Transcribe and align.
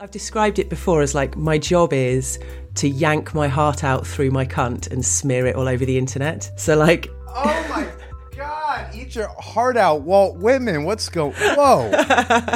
I've 0.00 0.10
described 0.10 0.58
it 0.58 0.68
before 0.68 1.02
as 1.02 1.14
like 1.14 1.36
my 1.36 1.56
job 1.56 1.92
is 1.92 2.40
to 2.74 2.88
yank 2.88 3.32
my 3.32 3.46
heart 3.46 3.84
out 3.84 4.04
through 4.04 4.32
my 4.32 4.44
cunt 4.44 4.90
and 4.90 5.04
smear 5.04 5.46
it 5.46 5.54
all 5.54 5.68
over 5.68 5.84
the 5.84 5.96
internet. 5.96 6.50
So 6.56 6.76
like 6.76 7.08
Oh 7.28 7.66
my 7.70 7.88
god, 8.36 8.92
eat 8.92 9.14
your 9.14 9.28
heart 9.38 9.76
out, 9.76 10.02
Walt 10.02 10.36
Whitman. 10.38 10.82
What's 10.82 11.08
going 11.08 11.34
Whoa. 11.34 11.90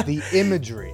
the 0.05 0.21
imagery. 0.33 0.93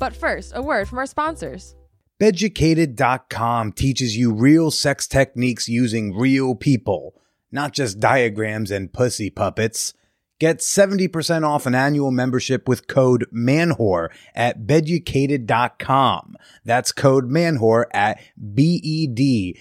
But 0.00 0.16
first, 0.16 0.52
a 0.56 0.62
word 0.62 0.88
from 0.88 0.98
our 0.98 1.06
sponsors. 1.06 1.76
Beducated.com 2.18 3.72
teaches 3.72 4.16
you 4.16 4.32
real 4.32 4.72
sex 4.72 5.06
techniques 5.06 5.68
using 5.68 6.16
real 6.16 6.56
people, 6.56 7.14
not 7.52 7.72
just 7.72 8.00
diagrams 8.00 8.72
and 8.72 8.92
pussy 8.92 9.30
puppets. 9.30 9.94
Get 10.38 10.58
70% 10.58 11.44
off 11.44 11.66
an 11.66 11.74
annual 11.74 12.12
membership 12.12 12.68
with 12.68 12.86
code 12.86 13.26
MANWHORE 13.32 14.10
at 14.36 14.66
beducated.com. 14.66 16.36
That's 16.64 16.92
code 16.92 17.28
MANWHORE 17.28 17.88
at 17.92 18.20
B-E-D-U-C-A-T-E-D 18.54 19.58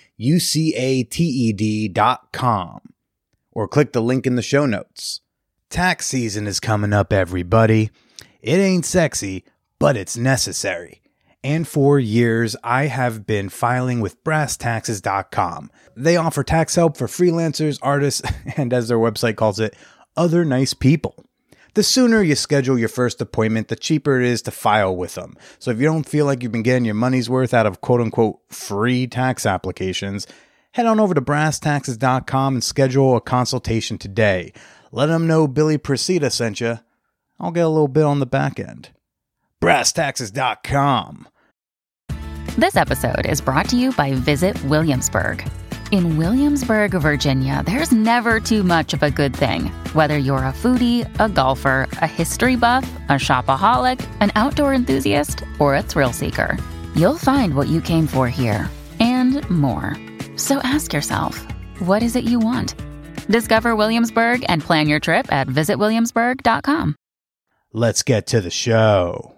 dot 1.90 2.32
com. 2.32 2.82
Or 3.52 3.68
click 3.68 3.94
the 3.94 4.02
link 4.04 4.27
in 4.27 4.35
the 4.35 4.44
show 4.44 4.68
notes. 4.68 5.21
Tax 5.71 6.05
season 6.05 6.45
is 6.45 6.59
coming 6.59 6.94
up, 6.94 7.12
everybody. 7.12 7.90
It 8.41 8.59
ain't 8.59 8.85
sexy, 8.85 9.44
but 9.80 9.98
it's 9.98 10.16
necessary. 10.16 11.02
And 11.44 11.68
for 11.68 11.99
years, 11.99 12.55
I 12.63 12.85
have 12.88 13.26
been 13.26 13.49
filing 13.49 13.99
with 13.99 14.23
brasstaxes.com. 14.23 15.71
They 15.96 16.18
offer 16.18 16.44
tax 16.44 16.76
help 16.76 16.98
for 16.98 17.07
freelancers, 17.07 17.80
artists, 17.82 18.21
and 18.57 18.73
as 18.73 18.88
their 18.88 18.98
website 18.98 19.38
calls 19.38 19.59
it, 19.59 19.76
other 20.17 20.44
nice 20.44 20.73
people. 20.73 21.16
The 21.76 21.84
sooner 21.84 22.23
you 22.23 22.35
schedule 22.35 22.80
your 22.80 22.89
first 22.89 23.21
appointment, 23.21 23.67
the 23.67 23.76
cheaper 23.76 24.20
it 24.20 24.26
is 24.26 24.41
to 24.41 24.52
file 24.52 24.95
with 24.95 25.13
them. 25.13 25.38
So 25.59 25.70
if 25.70 25.80
you 25.80 25.85
don't 25.85 26.09
feel 26.09 26.26
like 26.26 26.41
you've 26.41 26.52
been 26.52 26.63
getting 26.63 26.85
your 26.85 26.95
money's 26.95 27.30
worth 27.30 27.53
out 27.53 27.67
of 27.67 27.81
quote 27.81 28.02
unquote 28.02 28.40
free 28.49 29.05
tax 29.05 29.45
applications, 29.45 30.26
head 30.71 30.88
on 30.88 30.99
over 30.99 31.13
to 31.13 31.21
brasstaxes.com 31.21 32.55
and 32.55 32.63
schedule 32.63 33.15
a 33.15 33.21
consultation 33.21 33.99
today. 33.99 34.54
Let 34.91 35.05
them 35.05 35.27
know 35.27 35.48
Billy 35.48 35.77
Procida 35.77 36.32
sent 36.32 36.62
you. 36.62 36.79
I'll 37.40 37.51
get 37.51 37.65
a 37.65 37.70
little 37.70 37.88
bit 37.88 38.04
on 38.04 38.20
the 38.20 38.26
back 38.26 38.60
end. 38.60 38.90
brasstaxes.com. 39.62 41.27
This 42.57 42.76
episode 42.76 43.27
is 43.27 43.40
brought 43.40 43.70
to 43.70 43.77
you 43.77 43.91
by 43.91 44.13
Visit 44.13 44.60
Williamsburg. 44.63 45.48
In 45.91 46.18
Williamsburg, 46.18 46.91
Virginia, 46.91 47.63
there's 47.66 47.93
never 47.93 48.41
too 48.41 48.62
much 48.62 48.93
of 48.93 49.04
a 49.04 49.12
good 49.12 49.34
thing. 49.34 49.68
Whether 49.94 50.18
you're 50.18 50.38
a 50.44 50.52
foodie, 50.52 51.07
a 51.18 51.29
golfer, 51.29 51.88
a 52.02 52.07
history 52.07 52.57
buff, 52.57 52.85
a 53.07 53.13
shopaholic, 53.13 54.05
an 54.20 54.32
outdoor 54.35 54.74
enthusiast, 54.74 55.44
or 55.60 55.76
a 55.76 55.82
thrill 55.82 56.12
seeker, 56.12 56.57
you'll 56.94 57.18
find 57.18 57.55
what 57.55 57.70
you 57.70 57.79
came 57.79 58.05
for 58.05 58.27
here 58.27 58.70
and 58.99 59.49
more. 59.49 59.96
So 60.35 60.57
ask 60.57 60.91
yourself, 60.91 61.48
what 61.79 62.04
is 62.04 62.18
it 62.18 62.26
you 62.26 62.40
want? 62.40 62.76
Discover 63.29 63.76
Williamsburg 63.77 64.44
and 64.50 64.62
plan 64.62 64.88
your 64.90 65.00
trip 65.00 65.31
at 65.31 65.47
visitwilliamsburg.com. 65.47 66.96
Let's 67.72 68.03
get 68.03 68.28
to 68.28 68.41
the 68.41 68.50
show. 68.50 69.35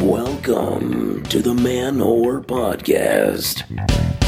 Welcome 0.00 1.22
to 1.24 1.40
the 1.40 1.54
Man 1.54 1.98
Whore 1.98 2.44
Podcast. 2.44 4.23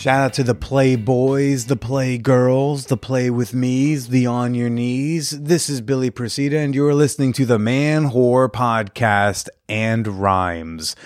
Shout 0.00 0.24
out 0.24 0.32
to 0.34 0.42
the 0.42 0.54
Playboys, 0.54 1.68
the 1.68 1.76
Playgirls, 1.76 2.88
the 2.88 2.96
Play 2.98 3.30
with 3.30 3.54
Me's, 3.54 4.08
the 4.08 4.26
On 4.26 4.54
Your 4.54 4.68
Knees. 4.68 5.30
This 5.30 5.70
is 5.70 5.80
Billy 5.80 6.10
Procida, 6.10 6.62
and 6.62 6.74
you're 6.74 6.94
listening 6.94 7.32
to 7.34 7.46
the 7.46 7.58
Man 7.58 8.10
Whore 8.10 8.50
Podcast 8.50 9.48
and 9.68 10.06
Rhymes. 10.06 10.96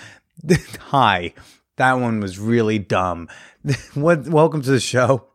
Hi, 0.79 1.33
that 1.77 1.93
one 1.93 2.19
was 2.19 2.39
really 2.39 2.79
dumb. 2.79 3.29
what? 3.93 4.27
Welcome 4.27 4.61
to 4.61 4.71
the 4.71 4.79
show. 4.79 5.27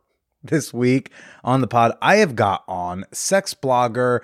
This 0.43 0.73
week 0.73 1.11
on 1.43 1.61
the 1.61 1.67
pod, 1.67 1.97
I 2.01 2.17
have 2.17 2.35
got 2.35 2.63
on 2.67 3.05
sex 3.11 3.53
blogger, 3.53 4.21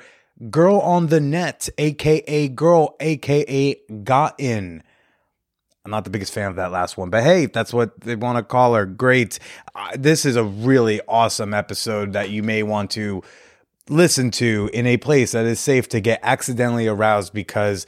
girl 0.49 0.79
on 0.79 1.07
the 1.07 1.19
net, 1.19 1.69
aka 1.77 2.47
girl, 2.49 2.95
aka 2.99 3.75
got 4.03 4.35
in. 4.39 4.83
I'm 5.83 5.91
not 5.91 6.03
the 6.03 6.09
biggest 6.09 6.33
fan 6.33 6.49
of 6.49 6.57
that 6.57 6.71
last 6.71 6.97
one, 6.97 7.09
but 7.09 7.23
hey, 7.23 7.45
that's 7.45 7.73
what 7.73 8.01
they 8.01 8.15
want 8.15 8.37
to 8.37 8.43
call 8.43 8.73
her. 8.73 8.85
Great. 8.85 9.39
Uh, 9.73 9.91
this 9.95 10.25
is 10.25 10.35
a 10.35 10.43
really 10.43 10.99
awesome 11.07 11.53
episode 11.53 12.11
that 12.11 12.29
you 12.29 12.43
may 12.43 12.61
want 12.61 12.91
to 12.91 13.23
listen 13.89 14.29
to 14.31 14.69
in 14.73 14.85
a 14.85 14.97
place 14.97 15.31
that 15.31 15.45
is 15.45 15.61
safe 15.61 15.87
to 15.89 16.01
get 16.01 16.19
accidentally 16.23 16.87
aroused 16.87 17.33
because 17.33 17.85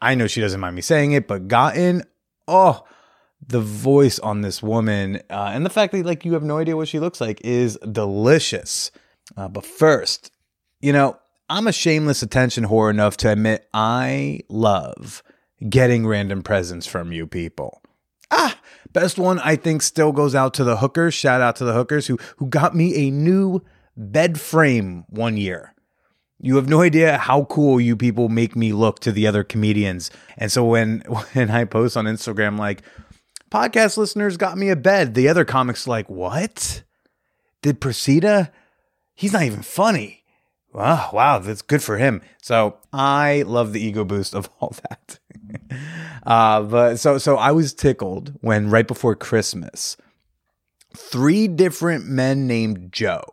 I 0.00 0.14
know 0.14 0.26
she 0.26 0.42
doesn't 0.42 0.60
mind 0.60 0.76
me 0.76 0.82
saying 0.82 1.12
it, 1.12 1.26
but 1.26 1.48
gotten, 1.48 2.04
oh, 2.46 2.84
the 3.46 3.60
voice 3.60 4.18
on 4.18 4.40
this 4.42 4.62
woman 4.62 5.22
uh, 5.30 5.50
and 5.52 5.64
the 5.64 5.70
fact 5.70 5.92
that 5.92 6.04
like 6.04 6.24
you 6.24 6.34
have 6.34 6.42
no 6.42 6.58
idea 6.58 6.76
what 6.76 6.88
she 6.88 6.98
looks 6.98 7.20
like 7.20 7.40
is 7.42 7.78
delicious. 7.90 8.90
Uh, 9.36 9.48
but 9.48 9.64
first, 9.64 10.32
you 10.80 10.92
know, 10.92 11.18
I'm 11.48 11.66
a 11.66 11.72
shameless 11.72 12.22
attention 12.22 12.64
whore 12.64 12.90
enough 12.90 13.16
to 13.18 13.30
admit 13.30 13.68
I 13.72 14.40
love 14.48 15.22
getting 15.68 16.06
random 16.06 16.42
presents 16.42 16.86
from 16.86 17.12
you 17.12 17.26
people. 17.26 17.82
Ah, 18.30 18.58
best 18.92 19.18
one 19.18 19.38
I 19.38 19.56
think 19.56 19.82
still 19.82 20.12
goes 20.12 20.34
out 20.34 20.52
to 20.54 20.64
the 20.64 20.76
hookers. 20.76 21.14
Shout 21.14 21.40
out 21.40 21.56
to 21.56 21.64
the 21.64 21.72
hookers 21.72 22.06
who 22.06 22.18
who 22.36 22.46
got 22.46 22.74
me 22.74 22.94
a 23.06 23.10
new 23.10 23.62
bed 23.96 24.38
frame 24.38 25.04
one 25.08 25.36
year. 25.36 25.74
You 26.40 26.56
have 26.56 26.68
no 26.68 26.82
idea 26.82 27.18
how 27.18 27.44
cool 27.44 27.80
you 27.80 27.96
people 27.96 28.28
make 28.28 28.54
me 28.54 28.72
look 28.72 29.00
to 29.00 29.10
the 29.10 29.26
other 29.26 29.42
comedians. 29.42 30.10
And 30.36 30.52
so 30.52 30.64
when 30.64 31.00
when 31.32 31.50
I 31.50 31.64
post 31.64 31.96
on 31.96 32.04
Instagram 32.04 32.58
like 32.58 32.82
podcast 33.50 33.96
listeners 33.96 34.36
got 34.36 34.58
me 34.58 34.68
a 34.70 34.76
bed, 34.76 35.14
the 35.14 35.28
other 35.28 35.44
comics 35.44 35.86
like, 35.86 36.08
"What? 36.08 36.82
Did 37.62 37.80
Procida? 37.80 38.50
He's 39.14 39.32
not 39.32 39.42
even 39.42 39.62
funny." 39.62 40.24
Wow, 40.72 41.10
wow, 41.12 41.38
that's 41.38 41.62
good 41.62 41.82
for 41.82 41.96
him. 41.96 42.20
So 42.42 42.76
I 42.92 43.42
love 43.46 43.72
the 43.72 43.80
ego 43.80 44.04
boost 44.04 44.34
of 44.34 44.50
all 44.60 44.74
that. 44.88 45.18
uh, 46.26 46.62
but 46.62 46.96
so 46.96 47.18
so 47.18 47.36
I 47.36 47.52
was 47.52 47.74
tickled 47.74 48.34
when 48.40 48.70
right 48.70 48.86
before 48.86 49.16
Christmas, 49.16 49.96
three 50.96 51.48
different 51.48 52.06
men 52.06 52.46
named 52.46 52.92
Joe 52.92 53.24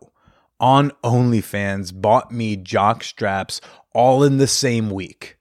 on 0.59 0.91
OnlyFans 1.03 1.93
bought 1.93 2.31
me 2.31 2.55
jock 2.55 3.03
straps 3.03 3.59
all 3.93 4.23
in 4.23 4.37
the 4.37 4.47
same 4.47 4.89
week. 4.89 5.37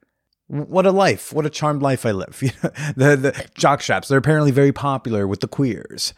What 0.46 0.84
a 0.84 0.90
life! 0.90 1.32
What 1.32 1.46
a 1.46 1.50
charmed 1.50 1.82
life 1.82 2.04
I 2.04 2.12
live. 2.12 2.38
the 2.96 3.16
the 3.16 3.46
jock 3.54 3.80
straps 3.80 4.08
they're 4.08 4.18
apparently 4.18 4.50
very 4.50 4.72
popular 4.72 5.26
with 5.26 5.40
the 5.40 5.48
queers. 5.48 6.12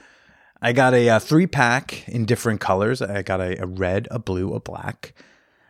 I 0.60 0.72
got 0.72 0.94
a, 0.94 1.08
uh 1.08 1.18
three 1.18 1.46
pack 1.46 2.08
in 2.08 2.24
different 2.24 2.60
colors. 2.60 3.00
I 3.00 3.22
got 3.22 3.40
a, 3.40 3.62
a 3.62 3.66
red, 3.66 4.08
a 4.10 4.18
blue, 4.18 4.54
a 4.54 4.60
black. 4.60 5.14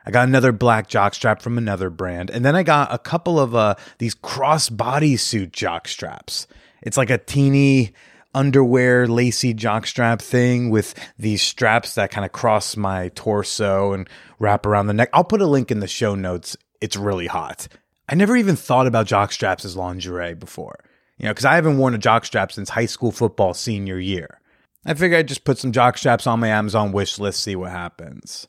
I 0.06 0.10
got 0.12 0.28
another 0.28 0.52
black 0.52 0.88
jock 0.88 1.14
strap 1.14 1.42
from 1.42 1.58
another 1.58 1.90
brand. 1.90 2.30
And 2.30 2.44
then 2.44 2.54
I 2.54 2.62
got 2.62 2.94
a 2.94 2.98
couple 2.98 3.40
of 3.40 3.56
uh, 3.56 3.74
these 3.98 4.14
cross 4.14 4.68
body 4.70 5.16
suit 5.16 5.52
jock 5.52 5.88
straps. 5.88 6.46
It's 6.80 6.96
like 6.96 7.10
a 7.10 7.18
teeny 7.18 7.92
underwear 8.32 9.08
lacy 9.08 9.52
jock 9.52 9.86
strap 9.86 10.22
thing 10.22 10.70
with 10.70 10.94
these 11.18 11.42
straps 11.42 11.96
that 11.96 12.12
kind 12.12 12.24
of 12.24 12.30
cross 12.30 12.76
my 12.76 13.08
torso 13.14 13.92
and 13.92 14.08
wrap 14.38 14.64
around 14.64 14.86
the 14.86 14.94
neck. 14.94 15.10
I'll 15.12 15.24
put 15.24 15.42
a 15.42 15.46
link 15.46 15.72
in 15.72 15.80
the 15.80 15.88
show 15.88 16.14
notes. 16.14 16.56
It's 16.80 16.96
really 16.96 17.26
hot. 17.26 17.66
I 18.08 18.14
never 18.14 18.36
even 18.36 18.56
thought 18.56 18.86
about 18.86 19.06
jock 19.06 19.32
straps 19.32 19.64
as 19.64 19.76
lingerie 19.76 20.34
before, 20.34 20.78
you 21.18 21.24
know, 21.24 21.32
because 21.32 21.44
I 21.44 21.54
haven't 21.56 21.78
worn 21.78 21.94
a 21.94 21.98
jock 21.98 22.24
strap 22.24 22.52
since 22.52 22.70
high 22.70 22.86
school 22.86 23.10
football 23.10 23.54
senior 23.54 23.98
year. 23.98 24.40
I 24.84 24.94
figured 24.94 25.18
I'd 25.18 25.28
just 25.28 25.44
put 25.44 25.58
some 25.58 25.72
jock 25.72 25.98
straps 25.98 26.26
on 26.26 26.40
my 26.40 26.48
Amazon 26.48 26.92
wish 26.92 27.18
list, 27.18 27.42
see 27.42 27.56
what 27.56 27.72
happens. 27.72 28.46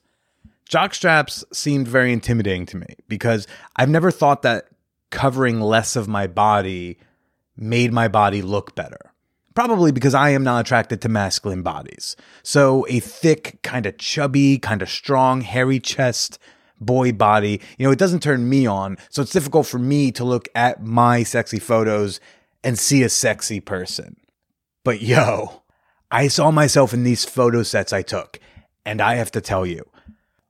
Jock 0.70 0.94
straps 0.94 1.44
seemed 1.52 1.88
very 1.88 2.14
intimidating 2.14 2.66
to 2.68 2.78
me 2.78 2.96
because 3.08 3.48
I've 3.76 3.90
never 3.90 4.12
thought 4.12 4.44
that 4.44 4.68
covering 5.10 5.62
less 5.62 5.96
of 5.96 6.08
my 6.08 6.28
body 6.28 7.00
made 7.56 7.92
my 7.92 8.08
body 8.08 8.42
look 8.42 8.76
better. 8.76 9.14
Probably 9.56 9.92
because 9.92 10.14
I 10.14 10.30
am 10.30 10.44
not 10.44 10.62
attracted 10.62 11.02
to 11.02 11.10
masculine 11.10 11.64
bodies. 11.64 12.16
So 12.44 12.86
a 12.90 13.00
thick, 13.00 13.60
kind 13.64 13.88
of 13.88 13.98
chubby, 13.98 14.60
kind 14.60 14.84
of 14.84 14.90
strong, 14.90 15.42
hairy 15.42 15.80
chest 15.80 16.38
boy 16.80 17.12
body, 17.12 17.62
you 17.78 17.86
know, 17.86 17.92
it 17.92 18.00
doesn't 18.00 18.24
turn 18.24 18.50
me 18.50 18.66
on. 18.66 18.98
So 19.10 19.22
it's 19.22 19.32
difficult 19.32 19.68
for 19.68 19.80
me 19.80 20.12
to 20.14 20.24
look 20.24 20.48
at 20.56 20.84
my 20.84 21.24
sexy 21.24 21.60
photos 21.60 22.20
and 22.64 22.78
see 22.78 23.04
a 23.04 23.10
sexy 23.10 23.60
person. 23.60 24.18
But 24.84 25.02
yo, 25.02 25.64
I 26.12 26.28
saw 26.28 26.52
myself 26.52 26.94
in 26.94 27.04
these 27.04 27.26
photo 27.26 27.64
sets 27.64 27.92
I 27.92 28.02
took, 28.02 28.40
and 28.86 29.02
I 29.02 29.16
have 29.16 29.32
to 29.32 29.42
tell 29.42 29.66
you, 29.66 29.90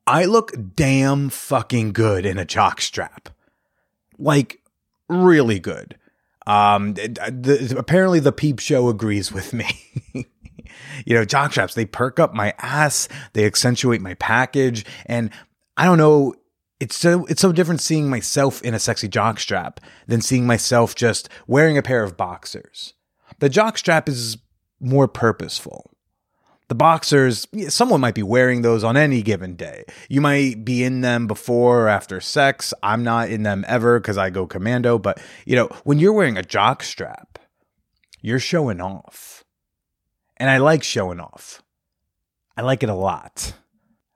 I 0.06 0.26
look 0.26 0.54
damn 0.76 1.30
fucking 1.30 1.94
good 1.94 2.26
in 2.26 2.38
a 2.38 2.46
jock 2.46 2.80
strap. 2.82 3.30
Like, 4.18 4.62
really 5.10 5.60
good. 5.60 5.98
Um, 6.46 6.94
the, 6.94 7.76
apparently, 7.78 8.20
the 8.20 8.32
Peep 8.32 8.60
Show 8.60 8.88
agrees 8.88 9.32
with 9.32 9.54
me. 9.54 9.68
You 11.06 11.16
know, 11.16 11.26
jock 11.26 11.52
straps, 11.52 11.74
they 11.74 11.86
perk 11.86 12.20
up 12.20 12.34
my 12.34 12.54
ass, 12.60 13.08
they 13.34 13.46
accentuate 13.46 14.02
my 14.02 14.14
package. 14.16 14.86
And 15.06 15.30
I 15.78 15.86
don't 15.86 15.98
know, 15.98 16.34
it's 16.80 16.96
so 16.96 17.26
it's 17.26 17.42
so 17.42 17.52
different 17.52 17.82
seeing 17.82 18.10
myself 18.10 18.62
in 18.62 18.74
a 18.74 18.80
sexy 18.80 19.08
jock 19.08 19.40
strap 19.40 19.80
than 20.08 20.22
seeing 20.22 20.46
myself 20.46 20.96
just 20.96 21.30
wearing 21.48 21.78
a 21.78 21.84
pair 21.84 22.04
of 22.04 22.18
boxers. 22.18 22.94
The 23.40 23.50
jock 23.50 23.78
strap 23.78 24.10
is 24.10 24.38
more 24.80 25.08
purposeful. 25.08 25.92
The 26.70 26.76
boxers, 26.76 27.48
someone 27.70 28.02
might 28.02 28.16
be 28.16 28.24
wearing 28.24 28.62
those 28.62 28.84
on 28.84 28.98
any 28.98 29.22
given 29.22 29.56
day. 29.56 29.86
You 30.10 30.20
might 30.20 30.66
be 30.66 30.84
in 30.84 31.00
them 31.00 31.26
before 31.26 31.84
or 31.84 31.88
after 31.88 32.20
sex. 32.20 32.74
I'm 32.84 33.04
not 33.04 33.30
in 33.30 33.44
them 33.44 33.64
ever 33.70 34.00
because 34.00 34.18
I 34.18 34.32
go 34.32 34.46
commando. 34.46 35.00
But, 35.00 35.22
you 35.46 35.56
know, 35.56 35.70
when 35.86 35.98
you're 35.98 36.12
wearing 36.12 36.38
a 36.38 36.44
jock 36.44 36.84
strap, 36.84 37.40
you're 38.22 38.40
showing 38.40 38.82
off. 38.82 39.46
And 40.36 40.50
I 40.50 40.58
like 40.58 40.84
showing 40.84 41.22
off. 41.22 41.64
I 42.58 42.64
like 42.64 42.84
it 42.84 42.90
a 42.90 42.96
lot. 42.96 43.54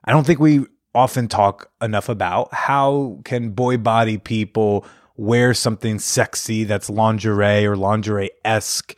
I 0.04 0.12
don't 0.12 0.26
think 0.26 0.38
we 0.38 0.66
often 0.94 1.28
talk 1.28 1.70
enough 1.80 2.08
about 2.08 2.52
how 2.52 3.20
can 3.24 3.50
boy 3.50 3.76
body 3.76 4.18
people 4.18 4.84
wear 5.16 5.54
something 5.54 5.98
sexy 5.98 6.64
that's 6.64 6.90
lingerie 6.90 7.66
or 7.66 7.76
lingerie-esque. 7.76 8.94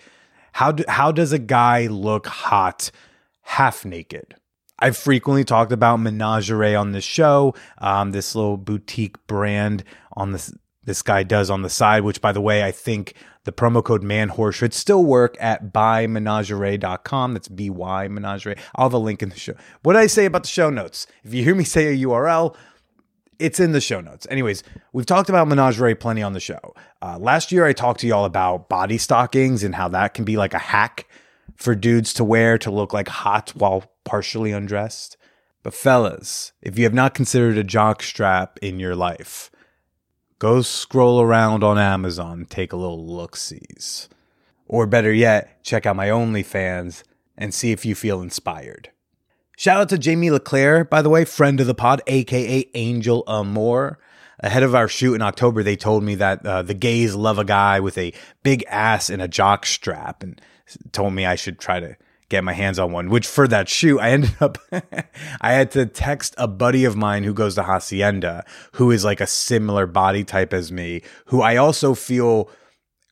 How 0.52 0.72
do, 0.72 0.84
how 0.88 1.12
does 1.12 1.32
a 1.32 1.38
guy 1.38 1.86
look 1.86 2.26
hot 2.26 2.90
half 3.42 3.84
naked? 3.84 4.34
I've 4.78 4.96
frequently 4.96 5.44
talked 5.44 5.72
about 5.72 6.00
Menagerie 6.00 6.74
on 6.74 6.92
this 6.92 7.04
show, 7.04 7.54
um, 7.78 8.12
this 8.12 8.34
little 8.34 8.56
boutique 8.56 9.24
brand 9.26 9.84
on 10.12 10.32
this 10.32 10.52
this 10.84 11.00
guy 11.00 11.22
does 11.22 11.48
on 11.48 11.62
the 11.62 11.70
side, 11.70 12.02
which 12.02 12.20
by 12.20 12.30
the 12.32 12.42
way, 12.42 12.62
I 12.62 12.70
think 12.70 13.14
the 13.44 13.52
promo 13.52 13.84
code 13.84 14.02
manwhore 14.02 14.52
should 14.52 14.74
still 14.74 15.04
work 15.04 15.36
at 15.40 15.72
buymenagerie.com. 15.72 17.34
That's 17.34 17.48
B-Y 17.48 18.08
menagerie. 18.08 18.56
I'll 18.74 18.86
have 18.86 18.94
a 18.94 18.98
link 18.98 19.22
in 19.22 19.28
the 19.28 19.38
show. 19.38 19.54
What 19.82 19.92
did 19.94 20.00
I 20.02 20.06
say 20.06 20.24
about 20.24 20.42
the 20.42 20.48
show 20.48 20.70
notes? 20.70 21.06
If 21.22 21.32
you 21.32 21.44
hear 21.44 21.54
me 21.54 21.64
say 21.64 21.88
a 21.88 22.06
URL, 22.06 22.56
it's 23.38 23.60
in 23.60 23.72
the 23.72 23.80
show 23.80 24.00
notes. 24.00 24.26
Anyways, 24.30 24.62
we've 24.92 25.06
talked 25.06 25.28
about 25.28 25.48
menagerie 25.48 25.94
plenty 25.94 26.22
on 26.22 26.32
the 26.32 26.40
show. 26.40 26.74
Uh, 27.02 27.18
last 27.18 27.52
year, 27.52 27.66
I 27.66 27.72
talked 27.72 28.00
to 28.00 28.06
y'all 28.06 28.24
about 28.24 28.68
body 28.68 28.98
stockings 28.98 29.62
and 29.62 29.74
how 29.74 29.88
that 29.88 30.14
can 30.14 30.24
be 30.24 30.36
like 30.36 30.54
a 30.54 30.58
hack 30.58 31.06
for 31.56 31.74
dudes 31.74 32.14
to 32.14 32.24
wear 32.24 32.58
to 32.58 32.70
look 32.70 32.92
like 32.92 33.08
hot 33.08 33.50
while 33.50 33.84
partially 34.04 34.52
undressed. 34.52 35.16
But 35.62 35.74
fellas, 35.74 36.52
if 36.62 36.78
you 36.78 36.84
have 36.84 36.94
not 36.94 37.14
considered 37.14 37.58
a 37.58 37.64
jock 37.64 38.02
strap 38.02 38.58
in 38.60 38.78
your 38.78 38.94
life, 38.94 39.50
go 40.38 40.62
scroll 40.62 41.20
around 41.20 41.64
on 41.64 41.78
Amazon, 41.78 42.46
take 42.48 42.72
a 42.72 42.76
little 42.76 43.06
look 43.06 43.36
sees. 43.36 44.08
Or 44.66 44.86
better 44.86 45.12
yet, 45.12 45.62
check 45.62 45.86
out 45.86 45.96
my 45.96 46.08
OnlyFans 46.08 47.02
and 47.36 47.52
see 47.52 47.72
if 47.72 47.84
you 47.84 47.94
feel 47.94 48.22
inspired. 48.22 48.90
Shout 49.56 49.80
out 49.80 49.88
to 49.90 49.98
Jamie 49.98 50.30
Leclaire, 50.30 50.84
by 50.84 51.00
the 51.02 51.10
way, 51.10 51.24
friend 51.24 51.60
of 51.60 51.66
the 51.66 51.74
pod, 51.74 52.02
aka 52.06 52.68
Angel 52.74 53.22
Amour. 53.26 53.98
Ahead 54.40 54.64
of 54.64 54.74
our 54.74 54.88
shoot 54.88 55.14
in 55.14 55.22
October, 55.22 55.62
they 55.62 55.76
told 55.76 56.02
me 56.02 56.16
that 56.16 56.44
uh, 56.44 56.62
the 56.62 56.74
gays 56.74 57.14
love 57.14 57.38
a 57.38 57.44
guy 57.44 57.78
with 57.78 57.96
a 57.96 58.12
big 58.42 58.64
ass 58.68 59.08
and 59.08 59.22
a 59.22 59.28
jock 59.28 59.64
strap, 59.64 60.22
and 60.22 60.40
told 60.92 61.14
me 61.14 61.24
I 61.24 61.36
should 61.36 61.60
try 61.60 61.78
to 61.78 61.96
get 62.34 62.44
my 62.44 62.52
hands 62.52 62.78
on 62.78 62.92
one. 62.92 63.08
Which 63.10 63.26
for 63.26 63.46
that 63.48 63.68
shoe, 63.68 63.98
I 63.98 64.10
ended 64.10 64.34
up 64.40 64.58
I 65.40 65.52
had 65.52 65.70
to 65.72 65.86
text 65.86 66.34
a 66.38 66.48
buddy 66.48 66.84
of 66.84 66.96
mine 66.96 67.24
who 67.24 67.34
goes 67.34 67.54
to 67.54 67.62
Hacienda, 67.62 68.44
who 68.72 68.90
is 68.90 69.04
like 69.04 69.20
a 69.20 69.26
similar 69.26 69.86
body 69.86 70.24
type 70.24 70.52
as 70.52 70.72
me, 70.72 71.02
who 71.26 71.42
I 71.42 71.56
also 71.56 71.94
feel 71.94 72.50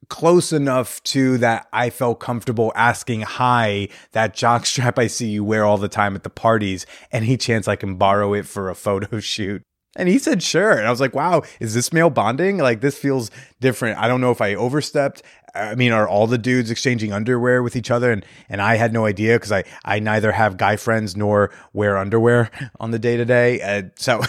close 0.09 0.53
enough 0.53 1.03
to 1.05 1.39
that 1.39 1.69
I 1.73 1.89
felt 1.89 2.21
comfortable 2.21 2.73
asking 2.75 3.23
hi 3.23 3.89
that 4.13 4.35
jockstrap 4.35 4.99
I 4.99 5.07
see 5.07 5.29
you 5.29 5.45
wear 5.45 5.65
all 5.65 5.79
the 5.79 5.89
time 5.89 6.15
at 6.15 6.23
the 6.23 6.31
parties 6.31 6.85
any 7.13 7.37
chance 7.37 7.69
I 7.69 7.77
can 7.77 7.95
borrow 7.95 8.35
it 8.35 8.47
for 8.47 8.69
a 8.69 8.75
photo 8.75 9.21
shoot. 9.21 9.63
And 9.95 10.09
he 10.09 10.19
said, 10.19 10.43
sure. 10.43 10.73
And 10.73 10.87
I 10.87 10.91
was 10.91 11.01
like, 11.01 11.15
wow, 11.15 11.43
is 11.61 11.75
this 11.75 11.93
male 11.93 12.09
bonding? 12.09 12.57
Like, 12.57 12.81
this 12.81 12.99
feels 12.99 13.31
different. 13.61 13.99
I 13.99 14.09
don't 14.09 14.23
know 14.23 14.31
if 14.31 14.41
I 14.41 14.55
overstepped. 14.55 15.23
I 15.55 15.75
mean, 15.75 15.93
are 15.93 16.09
all 16.09 16.27
the 16.27 16.39
dudes 16.39 16.71
exchanging 16.71 17.13
underwear 17.13 17.63
with 17.63 17.77
each 17.77 17.91
other? 17.91 18.11
And, 18.11 18.25
and 18.49 18.63
I 18.63 18.77
had 18.77 18.93
no 18.93 19.05
idea 19.05 19.35
because 19.35 19.53
I, 19.53 19.65
I 19.85 19.99
neither 19.99 20.33
have 20.33 20.57
guy 20.57 20.77
friends 20.77 21.17
nor 21.17 21.51
wear 21.73 21.97
underwear 21.99 22.51
on 22.81 22.91
the 22.91 22.99
day 22.99 23.17
to 23.17 23.25
day. 23.25 23.91
So, 23.97 24.23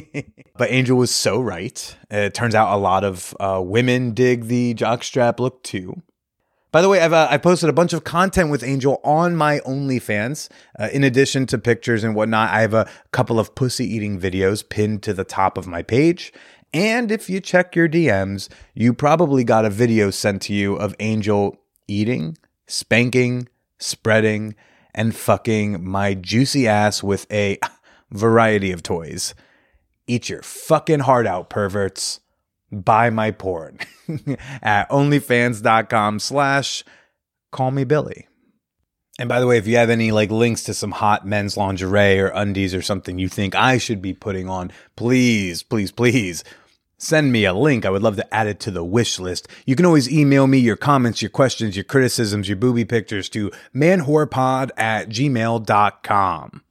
but 0.56 0.70
Angel 0.70 0.96
was 0.96 1.10
so 1.10 1.40
right. 1.40 1.96
It 2.10 2.34
turns 2.34 2.54
out 2.54 2.74
a 2.74 2.78
lot 2.78 3.04
of 3.04 3.36
uh, 3.38 3.60
women 3.62 4.12
dig 4.12 4.46
the 4.46 4.74
jockstrap 4.74 5.40
look 5.40 5.62
too. 5.62 6.02
By 6.72 6.80
the 6.80 6.88
way, 6.88 7.02
I've 7.02 7.12
uh, 7.12 7.28
I 7.30 7.36
posted 7.36 7.68
a 7.68 7.74
bunch 7.74 7.92
of 7.92 8.02
content 8.02 8.50
with 8.50 8.64
Angel 8.64 8.98
on 9.04 9.36
my 9.36 9.58
OnlyFans. 9.60 10.48
Uh, 10.78 10.88
in 10.90 11.04
addition 11.04 11.44
to 11.46 11.58
pictures 11.58 12.02
and 12.02 12.14
whatnot, 12.14 12.48
I 12.50 12.62
have 12.62 12.72
a 12.72 12.88
couple 13.10 13.38
of 13.38 13.54
pussy 13.54 13.84
eating 13.84 14.18
videos 14.18 14.66
pinned 14.66 15.02
to 15.02 15.12
the 15.12 15.22
top 15.22 15.58
of 15.58 15.66
my 15.66 15.82
page. 15.82 16.32
And 16.74 17.12
if 17.12 17.28
you 17.28 17.40
check 17.40 17.76
your 17.76 17.88
DMs, 17.88 18.48
you 18.74 18.94
probably 18.94 19.44
got 19.44 19.64
a 19.64 19.70
video 19.70 20.10
sent 20.10 20.42
to 20.42 20.54
you 20.54 20.74
of 20.76 20.94
Angel 21.00 21.58
eating, 21.86 22.38
spanking, 22.66 23.48
spreading, 23.78 24.54
and 24.94 25.14
fucking 25.14 25.84
my 25.84 26.14
juicy 26.14 26.66
ass 26.66 27.02
with 27.02 27.30
a 27.30 27.58
variety 28.10 28.72
of 28.72 28.82
toys. 28.82 29.34
Eat 30.06 30.28
your 30.28 30.42
fucking 30.42 31.00
heart 31.00 31.26
out, 31.26 31.50
perverts 31.50 32.20
buy 32.72 33.10
my 33.10 33.30
porn 33.30 33.78
at 34.62 34.88
onlyfans.com 34.88 36.18
slash 36.18 36.82
call 37.50 37.70
me 37.70 37.84
Billy. 37.84 38.26
And 39.18 39.28
by 39.28 39.40
the 39.40 39.46
way, 39.46 39.58
if 39.58 39.66
you 39.66 39.76
have 39.76 39.90
any 39.90 40.10
like 40.10 40.30
links 40.30 40.64
to 40.64 40.74
some 40.74 40.90
hot 40.90 41.26
men's 41.26 41.56
lingerie 41.56 42.18
or 42.18 42.28
undies 42.28 42.74
or 42.74 42.80
something 42.80 43.18
you 43.18 43.28
think 43.28 43.54
I 43.54 43.76
should 43.76 44.00
be 44.00 44.14
putting 44.14 44.48
on, 44.48 44.72
please, 44.96 45.62
please, 45.62 45.92
please 45.92 46.42
send 47.02 47.32
me 47.32 47.44
a 47.44 47.52
link. 47.52 47.84
I 47.84 47.90
would 47.90 48.02
love 48.02 48.16
to 48.16 48.34
add 48.34 48.46
it 48.46 48.60
to 48.60 48.70
the 48.70 48.84
wish 48.84 49.18
list. 49.18 49.48
You 49.66 49.76
can 49.76 49.86
always 49.86 50.10
email 50.10 50.46
me 50.46 50.58
your 50.58 50.76
comments, 50.76 51.20
your 51.20 51.30
questions, 51.30 51.76
your 51.76 51.84
criticisms, 51.84 52.48
your 52.48 52.56
booby 52.56 52.84
pictures 52.84 53.28
to 53.30 53.50
manwhorepod 53.74 54.70
at 54.76 55.08
gmail.com. 55.08 56.62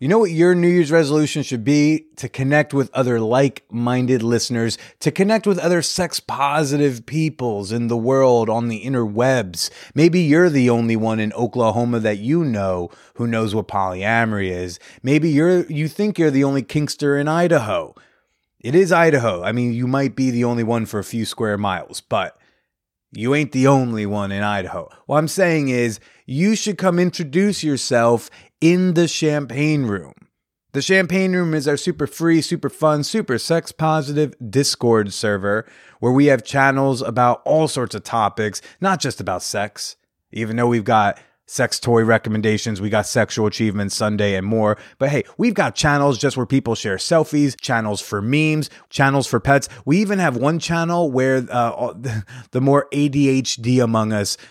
You 0.00 0.08
know 0.08 0.18
what 0.18 0.32
your 0.32 0.54
New 0.54 0.68
Year's 0.68 0.90
resolution 0.90 1.42
should 1.42 1.64
be? 1.64 2.08
To 2.16 2.28
connect 2.28 2.74
with 2.74 2.92
other 2.92 3.20
like 3.20 3.64
minded 3.70 4.22
listeners, 4.22 4.76
to 5.00 5.10
connect 5.10 5.46
with 5.46 5.58
other 5.58 5.82
sex 5.82 6.20
positive 6.20 7.06
peoples 7.06 7.72
in 7.72 7.86
the 7.86 7.96
world 7.96 8.50
on 8.50 8.68
the 8.68 8.84
interwebs. 8.84 9.70
Maybe 9.94 10.20
you're 10.20 10.50
the 10.50 10.68
only 10.68 10.96
one 10.96 11.20
in 11.20 11.32
Oklahoma 11.32 12.00
that 12.00 12.18
you 12.18 12.44
know 12.44 12.90
who 13.14 13.26
knows 13.26 13.54
what 13.54 13.68
polyamory 13.68 14.50
is. 14.50 14.78
Maybe 15.02 15.30
you're, 15.30 15.64
you 15.66 15.88
think 15.88 16.18
you're 16.18 16.30
the 16.30 16.44
only 16.44 16.62
kinkster 16.62 17.18
in 17.18 17.26
Idaho. 17.26 17.94
It 18.64 18.74
is 18.74 18.92
Idaho. 18.92 19.42
I 19.42 19.52
mean, 19.52 19.74
you 19.74 19.86
might 19.86 20.16
be 20.16 20.30
the 20.30 20.44
only 20.44 20.64
one 20.64 20.86
for 20.86 20.98
a 20.98 21.04
few 21.04 21.26
square 21.26 21.58
miles, 21.58 22.00
but 22.00 22.38
you 23.12 23.34
ain't 23.34 23.52
the 23.52 23.66
only 23.66 24.06
one 24.06 24.32
in 24.32 24.42
Idaho. 24.42 24.88
What 25.04 25.18
I'm 25.18 25.28
saying 25.28 25.68
is, 25.68 26.00
you 26.24 26.56
should 26.56 26.78
come 26.78 26.98
introduce 26.98 27.62
yourself 27.62 28.30
in 28.62 28.94
the 28.94 29.06
champagne 29.06 29.84
room. 29.84 30.14
The 30.72 30.80
champagne 30.80 31.34
room 31.34 31.52
is 31.52 31.68
our 31.68 31.76
super 31.76 32.06
free, 32.06 32.40
super 32.40 32.70
fun, 32.70 33.04
super 33.04 33.36
sex 33.36 33.70
positive 33.70 34.34
Discord 34.48 35.12
server 35.12 35.66
where 36.00 36.12
we 36.12 36.26
have 36.26 36.42
channels 36.42 37.02
about 37.02 37.42
all 37.44 37.68
sorts 37.68 37.94
of 37.94 38.02
topics, 38.02 38.62
not 38.80 38.98
just 38.98 39.20
about 39.20 39.42
sex. 39.42 39.96
Even 40.32 40.56
though 40.56 40.68
we've 40.68 40.84
got 40.84 41.18
sex 41.46 41.78
toy 41.78 42.04
recommendations, 42.04 42.80
we 42.80 42.90
got 42.90 43.06
sexual 43.06 43.46
achievements 43.46 43.94
Sunday 43.94 44.34
and 44.34 44.46
more. 44.46 44.78
But 44.98 45.10
hey, 45.10 45.24
we've 45.36 45.54
got 45.54 45.74
channels 45.74 46.18
just 46.18 46.36
where 46.36 46.46
people 46.46 46.74
share 46.74 46.96
selfies, 46.96 47.58
channels 47.60 48.00
for 48.00 48.22
memes, 48.22 48.70
channels 48.90 49.26
for 49.26 49.40
pets. 49.40 49.68
We 49.84 49.98
even 49.98 50.18
have 50.18 50.36
one 50.36 50.58
channel 50.58 51.10
where 51.10 51.46
uh, 51.50 51.94
the 52.50 52.60
more 52.60 52.88
ADHD 52.92 53.82
among 53.82 54.12
us. 54.12 54.36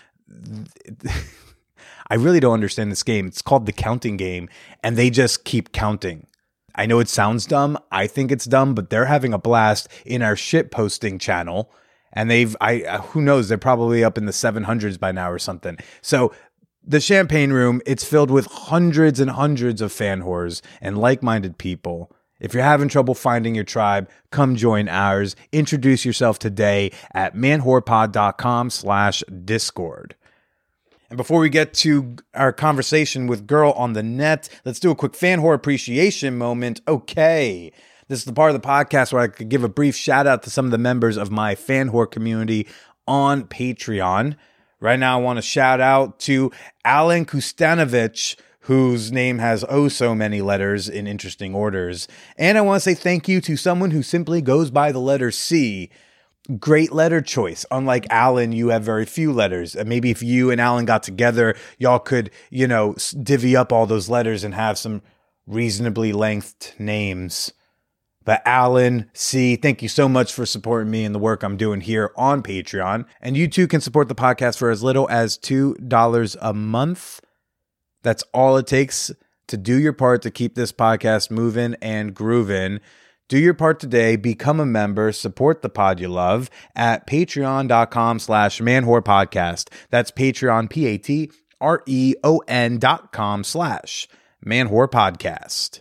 I 2.10 2.16
really 2.16 2.40
don't 2.40 2.52
understand 2.52 2.92
this 2.92 3.02
game. 3.02 3.26
It's 3.26 3.40
called 3.40 3.64
the 3.64 3.72
counting 3.72 4.18
game, 4.18 4.50
and 4.82 4.96
they 4.96 5.08
just 5.08 5.44
keep 5.44 5.72
counting. 5.72 6.26
I 6.74 6.86
know 6.86 6.98
it 6.98 7.08
sounds 7.08 7.46
dumb. 7.46 7.78
I 7.90 8.06
think 8.06 8.30
it's 8.30 8.44
dumb, 8.44 8.74
but 8.74 8.90
they're 8.90 9.06
having 9.06 9.32
a 9.32 9.38
blast 9.38 9.88
in 10.04 10.22
our 10.22 10.36
shit 10.36 10.70
posting 10.70 11.18
channel. 11.18 11.72
And 12.12 12.30
they've, 12.30 12.54
I, 12.60 12.82
uh, 12.82 13.00
who 13.00 13.22
knows, 13.22 13.48
they're 13.48 13.58
probably 13.58 14.04
up 14.04 14.18
in 14.18 14.26
the 14.26 14.32
700s 14.32 14.98
by 14.98 15.12
now 15.12 15.30
or 15.30 15.38
something. 15.38 15.78
So 16.00 16.32
the 16.86 17.00
champagne 17.00 17.52
room, 17.52 17.80
it's 17.86 18.04
filled 18.04 18.30
with 18.30 18.46
hundreds 18.46 19.20
and 19.20 19.30
hundreds 19.30 19.80
of 19.80 19.92
fan 19.92 20.22
whores 20.22 20.60
and 20.80 20.98
like 20.98 21.22
minded 21.22 21.58
people. 21.58 22.12
If 22.40 22.52
you're 22.52 22.62
having 22.62 22.88
trouble 22.88 23.14
finding 23.14 23.54
your 23.54 23.64
tribe, 23.64 24.10
come 24.30 24.56
join 24.56 24.88
ours. 24.88 25.34
Introduce 25.52 26.04
yourself 26.04 26.38
today 26.38 26.92
at 27.12 27.34
manwhorepod.com 27.34 28.70
slash 28.70 29.22
discord. 29.44 30.14
And 31.08 31.16
before 31.16 31.40
we 31.40 31.48
get 31.48 31.72
to 31.74 32.16
our 32.34 32.52
conversation 32.52 33.28
with 33.28 33.46
Girl 33.46 33.70
on 33.72 33.92
the 33.92 34.02
Net, 34.02 34.48
let's 34.64 34.80
do 34.80 34.90
a 34.90 34.96
quick 34.96 35.14
fan 35.14 35.40
whore 35.40 35.54
appreciation 35.54 36.36
moment. 36.36 36.80
Okay. 36.88 37.72
This 38.08 38.18
is 38.18 38.24
the 38.24 38.32
part 38.32 38.54
of 38.54 38.60
the 38.60 38.66
podcast 38.66 39.12
where 39.12 39.22
I 39.22 39.28
could 39.28 39.48
give 39.48 39.64
a 39.64 39.68
brief 39.68 39.96
shout 39.96 40.26
out 40.26 40.42
to 40.42 40.50
some 40.50 40.66
of 40.66 40.70
the 40.70 40.78
members 40.78 41.16
of 41.16 41.30
my 41.30 41.54
fan 41.54 41.90
whore 41.90 42.10
community 42.10 42.66
on 43.06 43.44
Patreon. 43.44 44.36
Right 44.84 44.98
now, 44.98 45.18
I 45.18 45.22
want 45.22 45.38
to 45.38 45.42
shout 45.42 45.80
out 45.80 46.18
to 46.20 46.52
Alan 46.84 47.24
Kustanovich, 47.24 48.36
whose 48.60 49.10
name 49.10 49.38
has 49.38 49.64
oh 49.66 49.88
so 49.88 50.14
many 50.14 50.42
letters 50.42 50.90
in 50.90 51.06
interesting 51.06 51.54
orders. 51.54 52.06
And 52.36 52.58
I 52.58 52.60
want 52.60 52.82
to 52.82 52.90
say 52.90 52.94
thank 52.94 53.26
you 53.26 53.40
to 53.40 53.56
someone 53.56 53.92
who 53.92 54.02
simply 54.02 54.42
goes 54.42 54.70
by 54.70 54.92
the 54.92 54.98
letter 54.98 55.30
C. 55.30 55.88
Great 56.58 56.92
letter 56.92 57.22
choice. 57.22 57.64
Unlike 57.70 58.08
Alan, 58.10 58.52
you 58.52 58.68
have 58.68 58.82
very 58.82 59.06
few 59.06 59.32
letters. 59.32 59.74
Maybe 59.74 60.10
if 60.10 60.22
you 60.22 60.50
and 60.50 60.60
Alan 60.60 60.84
got 60.84 61.02
together, 61.02 61.56
y'all 61.78 61.98
could, 61.98 62.30
you 62.50 62.68
know, 62.68 62.94
divvy 63.22 63.56
up 63.56 63.72
all 63.72 63.86
those 63.86 64.10
letters 64.10 64.44
and 64.44 64.54
have 64.54 64.76
some 64.76 65.00
reasonably 65.46 66.12
lengthed 66.12 66.74
names. 66.78 67.54
But 68.24 68.42
Alan 68.46 69.10
C, 69.12 69.56
thank 69.56 69.82
you 69.82 69.88
so 69.88 70.08
much 70.08 70.32
for 70.32 70.46
supporting 70.46 70.90
me 70.90 71.04
and 71.04 71.14
the 71.14 71.18
work 71.18 71.42
I'm 71.42 71.56
doing 71.56 71.80
here 71.82 72.10
on 72.16 72.42
Patreon. 72.42 73.04
And 73.20 73.36
you 73.36 73.48
too 73.48 73.68
can 73.68 73.80
support 73.80 74.08
the 74.08 74.14
podcast 74.14 74.58
for 74.58 74.70
as 74.70 74.82
little 74.82 75.08
as 75.10 75.36
$2 75.38 76.36
a 76.40 76.54
month. 76.54 77.20
That's 78.02 78.24
all 78.32 78.56
it 78.56 78.66
takes 78.66 79.10
to 79.48 79.56
do 79.56 79.78
your 79.78 79.92
part 79.92 80.22
to 80.22 80.30
keep 80.30 80.54
this 80.54 80.72
podcast 80.72 81.30
moving 81.30 81.76
and 81.82 82.14
grooving. 82.14 82.80
Do 83.28 83.38
your 83.38 83.54
part 83.54 83.80
today, 83.80 84.16
become 84.16 84.60
a 84.60 84.66
member, 84.66 85.10
support 85.10 85.62
the 85.62 85.70
pod 85.70 85.98
you 85.98 86.08
love 86.08 86.50
at 86.76 87.06
patreon.com 87.06 88.18
slash 88.18 88.60
manwhorepodcast. 88.60 89.70
That's 89.90 90.10
Patreon, 90.10 90.68
P-A-T-R-E-O-N 90.68 91.28
dot 92.78 93.12
com 93.12 93.44
slash 93.44 94.08
manwhorepodcast. 94.44 95.80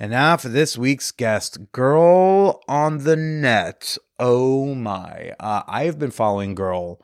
And 0.00 0.12
now 0.12 0.36
for 0.36 0.48
this 0.48 0.78
week's 0.78 1.10
guest, 1.10 1.72
Girl 1.72 2.62
on 2.68 2.98
the 2.98 3.16
Net. 3.16 3.98
Oh 4.18 4.74
my. 4.74 5.34
Uh, 5.40 5.62
I 5.66 5.84
have 5.84 5.98
been 5.98 6.12
following 6.12 6.54
Girl 6.54 7.00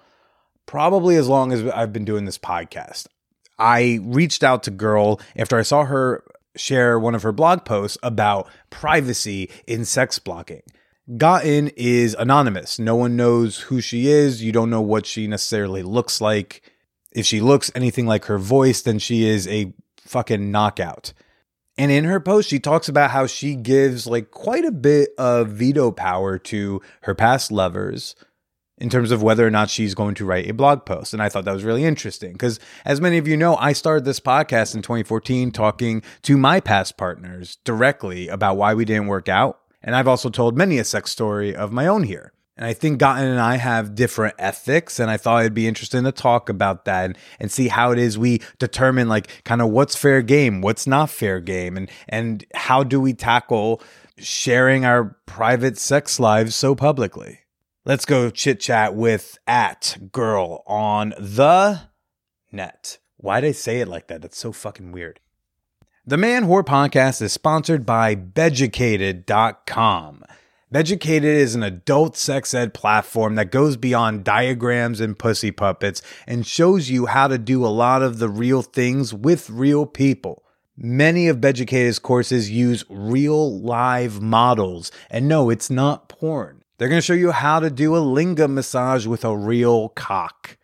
probably 0.66 1.16
as 1.16 1.28
long 1.28 1.52
as 1.52 1.66
I've 1.66 1.92
been 1.92 2.04
doing 2.04 2.24
this 2.24 2.38
podcast. 2.38 3.08
I 3.58 3.98
reached 4.02 4.44
out 4.44 4.62
to 4.64 4.70
Girl 4.70 5.20
after 5.34 5.58
I 5.58 5.62
saw 5.62 5.84
her 5.84 6.22
share 6.56 6.96
one 6.98 7.16
of 7.16 7.22
her 7.22 7.32
blog 7.32 7.64
posts 7.64 7.98
about 8.00 8.48
privacy 8.70 9.50
in 9.66 9.84
sex 9.84 10.20
blogging. 10.20 10.62
Gotten 11.16 11.68
is 11.76 12.14
anonymous. 12.14 12.78
No 12.78 12.94
one 12.94 13.16
knows 13.16 13.58
who 13.58 13.80
she 13.80 14.06
is. 14.06 14.42
You 14.42 14.52
don't 14.52 14.70
know 14.70 14.80
what 14.80 15.04
she 15.04 15.26
necessarily 15.26 15.82
looks 15.82 16.20
like. 16.20 16.62
If 17.10 17.26
she 17.26 17.40
looks 17.40 17.72
anything 17.74 18.06
like 18.06 18.26
her 18.26 18.38
voice, 18.38 18.82
then 18.82 19.00
she 19.00 19.26
is 19.26 19.48
a 19.48 19.74
fucking 19.98 20.52
knockout. 20.52 21.12
And 21.76 21.90
in 21.90 22.04
her 22.04 22.20
post, 22.20 22.48
she 22.48 22.60
talks 22.60 22.88
about 22.88 23.10
how 23.10 23.26
she 23.26 23.56
gives 23.56 24.06
like 24.06 24.30
quite 24.30 24.64
a 24.64 24.70
bit 24.70 25.10
of 25.18 25.48
veto 25.48 25.90
power 25.90 26.38
to 26.38 26.80
her 27.02 27.14
past 27.14 27.50
lovers 27.50 28.14
in 28.78 28.90
terms 28.90 29.10
of 29.10 29.22
whether 29.22 29.46
or 29.46 29.50
not 29.50 29.70
she's 29.70 29.94
going 29.94 30.14
to 30.16 30.24
write 30.24 30.48
a 30.48 30.54
blog 30.54 30.84
post. 30.84 31.12
And 31.12 31.22
I 31.22 31.28
thought 31.28 31.44
that 31.44 31.54
was 31.54 31.64
really 31.64 31.84
interesting 31.84 32.32
because, 32.32 32.60
as 32.84 33.00
many 33.00 33.18
of 33.18 33.26
you 33.26 33.36
know, 33.36 33.56
I 33.56 33.72
started 33.72 34.04
this 34.04 34.20
podcast 34.20 34.74
in 34.74 34.82
2014 34.82 35.50
talking 35.50 36.02
to 36.22 36.36
my 36.36 36.60
past 36.60 36.96
partners 36.96 37.58
directly 37.64 38.28
about 38.28 38.56
why 38.56 38.74
we 38.74 38.84
didn't 38.84 39.06
work 39.06 39.28
out. 39.28 39.60
And 39.82 39.96
I've 39.96 40.08
also 40.08 40.30
told 40.30 40.56
many 40.56 40.78
a 40.78 40.84
sex 40.84 41.10
story 41.10 41.54
of 41.54 41.72
my 41.72 41.86
own 41.86 42.04
here. 42.04 42.33
And 42.56 42.64
I 42.64 42.72
think 42.72 42.98
Gotten 42.98 43.24
and 43.24 43.40
I 43.40 43.56
have 43.56 43.96
different 43.96 44.36
ethics, 44.38 45.00
and 45.00 45.10
I 45.10 45.16
thought 45.16 45.40
it'd 45.40 45.54
be 45.54 45.66
interesting 45.66 46.04
to 46.04 46.12
talk 46.12 46.48
about 46.48 46.84
that 46.84 47.06
and, 47.06 47.18
and 47.40 47.50
see 47.50 47.66
how 47.66 47.90
it 47.90 47.98
is 47.98 48.16
we 48.16 48.42
determine 48.58 49.08
like 49.08 49.42
kind 49.44 49.60
of 49.60 49.70
what's 49.70 49.96
fair 49.96 50.22
game, 50.22 50.60
what's 50.60 50.86
not 50.86 51.10
fair 51.10 51.40
game, 51.40 51.76
and 51.76 51.90
and 52.08 52.44
how 52.54 52.84
do 52.84 53.00
we 53.00 53.12
tackle 53.12 53.82
sharing 54.18 54.84
our 54.84 55.16
private 55.26 55.78
sex 55.78 56.20
lives 56.20 56.54
so 56.54 56.76
publicly. 56.76 57.40
Let's 57.84 58.04
go 58.04 58.30
chit 58.30 58.60
chat 58.60 58.94
with 58.94 59.36
at 59.46 59.96
girl 60.12 60.62
on 60.66 61.12
the 61.18 61.80
net. 62.52 62.98
Why 63.16 63.40
did 63.40 63.48
I 63.48 63.52
say 63.52 63.80
it 63.80 63.88
like 63.88 64.06
that? 64.08 64.20
That's 64.22 64.38
so 64.38 64.52
fucking 64.52 64.92
weird. 64.92 65.18
The 66.06 66.16
Man 66.16 66.44
Whore 66.44 66.64
Podcast 66.64 67.20
is 67.20 67.32
sponsored 67.32 67.84
by 67.84 68.14
Beducated.com. 68.14 70.24
Beducated 70.74 71.36
is 71.36 71.54
an 71.54 71.62
adult 71.62 72.16
sex 72.16 72.52
ed 72.52 72.74
platform 72.74 73.36
that 73.36 73.52
goes 73.52 73.76
beyond 73.76 74.24
diagrams 74.24 75.00
and 75.00 75.16
pussy 75.16 75.52
puppets 75.52 76.02
and 76.26 76.44
shows 76.44 76.90
you 76.90 77.06
how 77.06 77.28
to 77.28 77.38
do 77.38 77.64
a 77.64 77.68
lot 77.68 78.02
of 78.02 78.18
the 78.18 78.28
real 78.28 78.60
things 78.60 79.14
with 79.14 79.48
real 79.48 79.86
people. 79.86 80.42
Many 80.76 81.28
of 81.28 81.40
Beducated's 81.40 82.00
courses 82.00 82.50
use 82.50 82.84
real 82.88 83.60
live 83.60 84.20
models, 84.20 84.90
and 85.08 85.28
no, 85.28 85.48
it's 85.48 85.70
not 85.70 86.08
porn. 86.08 86.64
They're 86.78 86.88
going 86.88 87.00
to 87.00 87.06
show 87.06 87.12
you 87.12 87.30
how 87.30 87.60
to 87.60 87.70
do 87.70 87.94
a 87.94 88.00
lingam 88.00 88.54
massage 88.54 89.06
with 89.06 89.24
a 89.24 89.36
real 89.36 89.90
cock. 89.90 90.58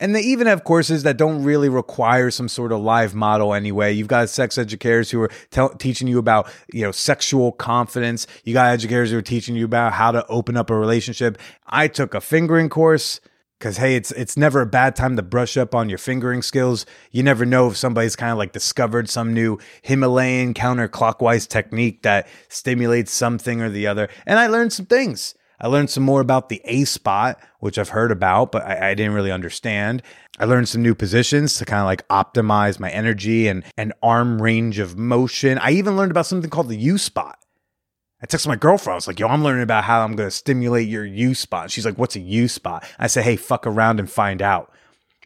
And 0.00 0.14
they 0.14 0.22
even 0.22 0.48
have 0.48 0.64
courses 0.64 1.04
that 1.04 1.16
don't 1.16 1.44
really 1.44 1.68
require 1.68 2.30
some 2.30 2.48
sort 2.48 2.72
of 2.72 2.80
live 2.80 3.14
model 3.14 3.54
anyway. 3.54 3.92
You've 3.92 4.08
got 4.08 4.28
sex 4.28 4.58
educators 4.58 5.10
who 5.10 5.20
are 5.22 5.30
tell 5.50 5.70
teaching 5.70 6.08
you 6.08 6.18
about, 6.18 6.50
you 6.72 6.82
know, 6.82 6.90
sexual 6.90 7.52
confidence. 7.52 8.26
You 8.42 8.54
got 8.54 8.72
educators 8.72 9.12
who 9.12 9.18
are 9.18 9.22
teaching 9.22 9.54
you 9.54 9.64
about 9.64 9.92
how 9.92 10.10
to 10.10 10.26
open 10.26 10.56
up 10.56 10.68
a 10.70 10.76
relationship. 10.76 11.38
I 11.66 11.86
took 11.86 12.12
a 12.14 12.20
fingering 12.20 12.68
course 12.68 13.20
because 13.58 13.76
hey, 13.76 13.94
it's 13.94 14.10
it's 14.12 14.36
never 14.36 14.60
a 14.60 14.66
bad 14.66 14.96
time 14.96 15.16
to 15.16 15.22
brush 15.22 15.56
up 15.56 15.74
on 15.74 15.88
your 15.88 15.98
fingering 15.98 16.42
skills. 16.42 16.84
You 17.12 17.22
never 17.22 17.46
know 17.46 17.68
if 17.68 17.76
somebody's 17.76 18.16
kind 18.16 18.32
of 18.32 18.36
like 18.36 18.52
discovered 18.52 19.08
some 19.08 19.32
new 19.32 19.58
Himalayan 19.82 20.54
counterclockwise 20.54 21.48
technique 21.48 22.02
that 22.02 22.26
stimulates 22.48 23.12
something 23.12 23.62
or 23.62 23.70
the 23.70 23.86
other. 23.86 24.08
And 24.26 24.38
I 24.38 24.48
learned 24.48 24.72
some 24.72 24.86
things. 24.86 25.34
I 25.60 25.68
learned 25.68 25.90
some 25.90 26.02
more 26.02 26.20
about 26.20 26.48
the 26.48 26.60
A 26.64 26.84
spot, 26.84 27.40
which 27.60 27.78
I've 27.78 27.90
heard 27.90 28.10
about, 28.10 28.52
but 28.52 28.62
I, 28.62 28.90
I, 28.90 28.94
didn't 28.94 29.14
really 29.14 29.30
understand. 29.30 30.02
I 30.38 30.46
learned 30.46 30.68
some 30.68 30.82
new 30.82 30.94
positions 30.94 31.54
to 31.58 31.64
kind 31.64 31.80
of 31.80 31.86
like 31.86 32.06
optimize 32.08 32.80
my 32.80 32.90
energy 32.90 33.48
and, 33.48 33.64
and 33.76 33.92
arm 34.02 34.42
range 34.42 34.78
of 34.78 34.98
motion. 34.98 35.58
I 35.58 35.70
even 35.70 35.96
learned 35.96 36.10
about 36.10 36.26
something 36.26 36.50
called 36.50 36.68
the 36.68 36.76
U 36.76 36.98
spot. 36.98 37.38
I 38.20 38.26
texted 38.26 38.48
my 38.48 38.56
girlfriend. 38.56 38.94
I 38.94 38.96
was 38.96 39.06
like, 39.06 39.20
yo, 39.20 39.28
I'm 39.28 39.44
learning 39.44 39.62
about 39.62 39.84
how 39.84 40.02
I'm 40.02 40.16
going 40.16 40.28
to 40.28 40.34
stimulate 40.34 40.88
your 40.88 41.04
U 41.04 41.34
spot. 41.34 41.70
She's 41.70 41.84
like, 41.84 41.98
what's 41.98 42.16
a 42.16 42.20
U 42.20 42.48
spot? 42.48 42.84
I 42.98 43.06
said, 43.06 43.24
hey, 43.24 43.36
fuck 43.36 43.66
around 43.66 44.00
and 44.00 44.10
find 44.10 44.40
out. 44.40 44.72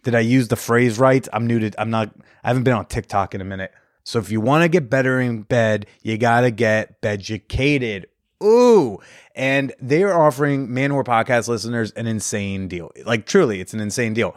Did 0.03 0.15
I 0.15 0.21
use 0.21 0.49
the 0.49 0.57
phrase 0.57 0.99
right? 0.99 1.27
I'm 1.33 1.47
new 1.47 1.59
to, 1.61 1.81
I'm 1.81 1.91
not, 1.91 2.13
I 2.43 2.49
haven't 2.49 2.65
been 2.65 2.75
on 2.75 2.87
TikTok 2.87 3.35
in 3.35 3.41
a 3.41 3.45
minute. 3.45 3.73
So 4.05 4.19
if 4.19 4.31
you 4.31 4.41
want 4.41 4.63
to 4.63 4.69
get 4.69 4.89
better 4.89 5.21
in 5.21 5.43
bed, 5.43 5.87
you 6.03 6.17
got 6.19 6.41
to 6.41 6.51
get 6.51 7.01
beducated. 7.01 8.07
Ooh. 8.43 8.99
And 9.35 9.73
they 9.81 10.03
are 10.03 10.19
offering 10.19 10.73
Man 10.73 10.91
podcast 10.91 11.49
listeners 11.49 11.91
an 11.93 12.07
insane 12.07 12.69
deal. 12.69 12.91
Like 13.05 13.27
truly, 13.27 13.61
it's 13.61 13.75
an 13.75 13.81
insane 13.81 14.15
deal. 14.15 14.37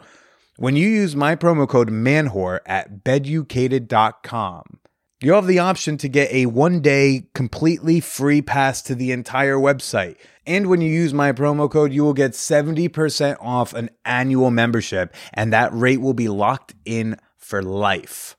When 0.56 0.76
you 0.76 0.88
use 0.88 1.16
my 1.16 1.34
promo 1.34 1.66
code 1.68 1.90
MANWHORE 1.90 2.60
at 2.66 3.04
beducated.com, 3.04 4.78
you'll 5.22 5.36
have 5.36 5.46
the 5.46 5.58
option 5.58 5.96
to 5.96 6.08
get 6.08 6.30
a 6.30 6.46
one 6.46 6.80
day 6.80 7.28
completely 7.34 8.00
free 8.00 8.42
pass 8.42 8.82
to 8.82 8.94
the 8.94 9.12
entire 9.12 9.56
website. 9.56 10.16
And 10.46 10.66
when 10.66 10.80
you 10.80 10.92
use 10.92 11.14
my 11.14 11.32
promo 11.32 11.70
code, 11.70 11.92
you 11.92 12.04
will 12.04 12.12
get 12.12 12.32
70% 12.32 13.36
off 13.40 13.72
an 13.72 13.90
annual 14.04 14.50
membership, 14.50 15.14
and 15.32 15.52
that 15.52 15.72
rate 15.72 16.00
will 16.00 16.14
be 16.14 16.28
locked 16.28 16.74
in 16.84 17.16
for 17.38 17.62
life. 17.62 18.36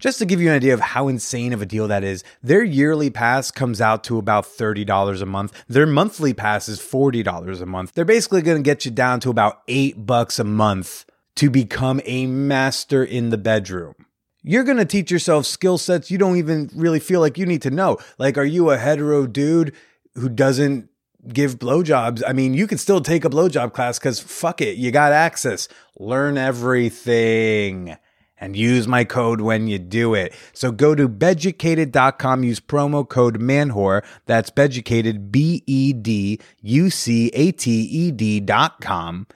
Just 0.00 0.18
to 0.18 0.24
give 0.24 0.40
you 0.40 0.48
an 0.48 0.56
idea 0.56 0.72
of 0.72 0.80
how 0.80 1.08
insane 1.08 1.52
of 1.52 1.60
a 1.60 1.66
deal 1.66 1.86
that 1.88 2.02
is, 2.02 2.24
their 2.42 2.64
yearly 2.64 3.10
pass 3.10 3.50
comes 3.50 3.82
out 3.82 4.02
to 4.04 4.16
about 4.16 4.46
$30 4.46 5.20
a 5.20 5.26
month. 5.26 5.52
Their 5.68 5.86
monthly 5.86 6.32
pass 6.32 6.70
is 6.70 6.80
$40 6.80 7.60
a 7.60 7.66
month. 7.66 7.92
They're 7.92 8.06
basically 8.06 8.40
going 8.40 8.56
to 8.56 8.62
get 8.62 8.86
you 8.86 8.90
down 8.90 9.20
to 9.20 9.30
about 9.30 9.60
8 9.68 10.06
bucks 10.06 10.38
a 10.38 10.44
month 10.44 11.04
to 11.36 11.50
become 11.50 12.00
a 12.06 12.24
master 12.24 13.04
in 13.04 13.28
the 13.28 13.36
bedroom. 13.36 13.94
You're 14.42 14.64
going 14.64 14.78
to 14.78 14.86
teach 14.86 15.10
yourself 15.10 15.44
skill 15.44 15.76
sets 15.76 16.10
you 16.10 16.16
don't 16.16 16.38
even 16.38 16.70
really 16.74 16.98
feel 16.98 17.20
like 17.20 17.36
you 17.36 17.44
need 17.44 17.60
to 17.62 17.70
know. 17.70 17.98
Like 18.16 18.38
are 18.38 18.44
you 18.44 18.70
a 18.70 18.78
hetero 18.78 19.26
dude 19.26 19.74
who 20.14 20.30
doesn't 20.30 20.88
give 21.28 21.58
blowjobs? 21.58 22.22
I 22.26 22.32
mean, 22.32 22.54
you 22.54 22.66
can 22.66 22.78
still 22.78 23.02
take 23.02 23.26
a 23.26 23.30
blowjob 23.30 23.74
class 23.74 23.98
cuz 23.98 24.18
fuck 24.18 24.62
it, 24.62 24.78
you 24.78 24.90
got 24.92 25.12
access. 25.12 25.68
Learn 25.98 26.38
everything 26.38 27.98
and 28.40 28.56
use 28.56 28.88
my 28.88 29.04
code 29.04 29.40
when 29.40 29.68
you 29.68 29.78
do 29.78 30.14
it. 30.14 30.34
So 30.52 30.72
go 30.72 30.94
to 30.94 31.08
beducated.com, 31.08 32.42
use 32.42 32.58
promo 32.58 33.08
code 33.08 33.40
MANWHORE. 33.40 34.02
That's 34.26 34.50
beducated, 34.50 35.30
B 35.30 35.62
E 35.66 35.92
D 35.92 36.40
U 36.62 36.90
C 36.90 37.30
A 37.34 37.52
T 37.52 37.70
E 37.82 38.10
D.com, 38.10 39.26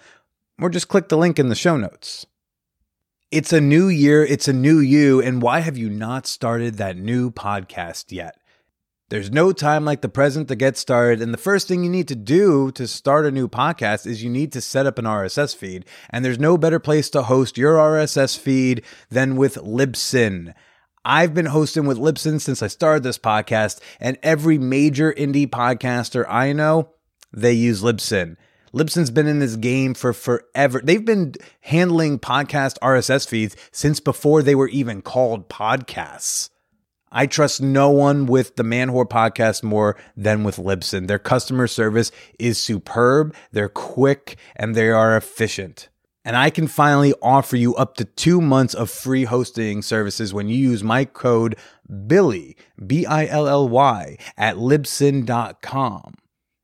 or 0.60 0.70
just 0.70 0.88
click 0.88 1.08
the 1.08 1.18
link 1.18 1.38
in 1.38 1.48
the 1.48 1.54
show 1.54 1.76
notes. 1.76 2.26
It's 3.30 3.52
a 3.52 3.60
new 3.60 3.88
year, 3.88 4.24
it's 4.24 4.46
a 4.48 4.52
new 4.52 4.78
you, 4.78 5.20
and 5.20 5.42
why 5.42 5.60
have 5.60 5.76
you 5.76 5.90
not 5.90 6.26
started 6.26 6.76
that 6.76 6.96
new 6.96 7.30
podcast 7.30 8.12
yet? 8.12 8.38
There's 9.14 9.30
no 9.30 9.52
time 9.52 9.84
like 9.84 10.00
the 10.00 10.08
present 10.08 10.48
to 10.48 10.56
get 10.56 10.76
started. 10.76 11.22
And 11.22 11.32
the 11.32 11.38
first 11.38 11.68
thing 11.68 11.84
you 11.84 11.88
need 11.88 12.08
to 12.08 12.16
do 12.16 12.72
to 12.72 12.88
start 12.88 13.26
a 13.26 13.30
new 13.30 13.46
podcast 13.46 14.08
is 14.08 14.24
you 14.24 14.28
need 14.28 14.50
to 14.54 14.60
set 14.60 14.86
up 14.86 14.98
an 14.98 15.04
RSS 15.04 15.54
feed. 15.54 15.84
And 16.10 16.24
there's 16.24 16.40
no 16.40 16.58
better 16.58 16.80
place 16.80 17.08
to 17.10 17.22
host 17.22 17.56
your 17.56 17.76
RSS 17.76 18.36
feed 18.36 18.82
than 19.10 19.36
with 19.36 19.54
Libsyn. 19.54 20.52
I've 21.04 21.32
been 21.32 21.46
hosting 21.46 21.86
with 21.86 21.96
Libsyn 21.96 22.40
since 22.40 22.60
I 22.60 22.66
started 22.66 23.04
this 23.04 23.16
podcast, 23.16 23.80
and 24.00 24.18
every 24.20 24.58
major 24.58 25.12
indie 25.12 25.46
podcaster 25.46 26.28
I 26.28 26.52
know, 26.52 26.90
they 27.32 27.52
use 27.52 27.82
Libsyn. 27.84 28.36
Libsyn's 28.74 29.12
been 29.12 29.28
in 29.28 29.38
this 29.38 29.54
game 29.54 29.94
for 29.94 30.12
forever. 30.12 30.80
They've 30.82 31.04
been 31.04 31.36
handling 31.60 32.18
podcast 32.18 32.80
RSS 32.80 33.28
feeds 33.28 33.54
since 33.70 34.00
before 34.00 34.42
they 34.42 34.56
were 34.56 34.66
even 34.70 35.02
called 35.02 35.48
podcasts. 35.48 36.50
I 37.16 37.26
trust 37.26 37.62
no 37.62 37.90
one 37.90 38.26
with 38.26 38.56
the 38.56 38.64
Man 38.64 38.90
Whore 38.90 39.08
podcast 39.08 39.62
more 39.62 39.96
than 40.16 40.42
with 40.42 40.56
Libsyn. 40.56 41.06
Their 41.06 41.20
customer 41.20 41.68
service 41.68 42.10
is 42.40 42.58
superb, 42.58 43.34
they're 43.52 43.68
quick, 43.68 44.36
and 44.56 44.74
they 44.74 44.90
are 44.90 45.16
efficient. 45.16 45.88
And 46.24 46.36
I 46.36 46.50
can 46.50 46.66
finally 46.66 47.14
offer 47.22 47.56
you 47.56 47.76
up 47.76 47.94
to 47.98 48.04
two 48.04 48.40
months 48.40 48.74
of 48.74 48.90
free 48.90 49.24
hosting 49.24 49.80
services 49.80 50.34
when 50.34 50.48
you 50.48 50.56
use 50.56 50.82
my 50.82 51.04
code 51.04 51.56
Billy, 52.06 52.56
B 52.84 53.06
I 53.06 53.26
L 53.26 53.46
L 53.46 53.68
Y, 53.68 54.16
at 54.36 54.56
libsyn.com. 54.56 56.14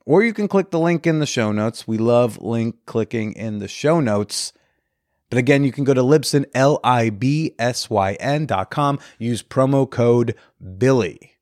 Or 0.05 0.25
you 0.25 0.33
can 0.33 0.49
click 0.49 0.71
the 0.71 0.81
link 0.81 1.07
in 1.07 1.21
the 1.21 1.27
show 1.27 1.53
notes. 1.53 1.87
We 1.87 1.97
love 1.97 2.43
link 2.43 2.75
clicking 2.87 3.35
in 3.35 3.61
the 3.61 3.69
show 3.69 4.01
notes. 4.01 4.53
But 5.31 5.39
again, 5.39 5.65
you 5.65 5.73
can 5.73 5.85
go 5.85 5.95
to 5.95 6.03
Libsyn, 6.03 6.45
L 6.55 6.81
I 6.85 7.11
B 7.11 7.55
S 7.59 7.89
Y 7.89 8.15
N 8.15 8.47
dot 8.47 8.71
com, 8.71 8.99
use 9.19 9.43
promo 9.43 9.89
code 9.89 10.35
Billy. 10.79 11.33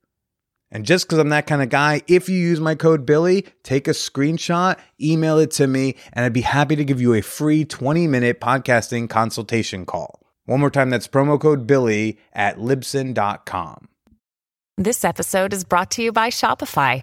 And 0.71 0.85
just 0.85 1.07
because 1.07 1.19
I'm 1.19 1.31
that 1.31 1.47
kind 1.47 1.63
of 1.63 1.71
guy, 1.71 2.03
if 2.07 2.29
you 2.29 2.37
use 2.39 2.61
my 2.61 2.75
code 2.75 3.07
Billy, 3.07 3.47
take 3.63 3.89
a 3.89 3.93
screenshot, 3.93 4.79
email 5.01 5.39
it 5.39 5.51
to 5.53 5.67
me, 5.67 5.97
and 6.13 6.27
I'd 6.27 6.35
be 6.35 6.43
happy 6.43 6.77
to 6.77 6.85
give 6.85 7.01
you 7.01 7.15
a 7.15 7.23
free 7.23 7.65
20 7.65 8.07
minute 8.07 8.41
podcasting 8.41 9.09
consultation 9.09 9.87
call. 9.87 10.21
One 10.45 10.61
more 10.61 10.71
time, 10.71 10.91
that's 10.91 11.09
promo 11.09 11.41
code 11.41 11.67
Billy 11.67 12.19
at 12.33 12.59
Libsyn.com. 12.59 13.89
This 14.77 15.05
episode 15.05 15.53
is 15.53 15.65
brought 15.65 15.91
to 15.93 16.03
you 16.03 16.13
by 16.13 16.29
Shopify. 16.29 17.03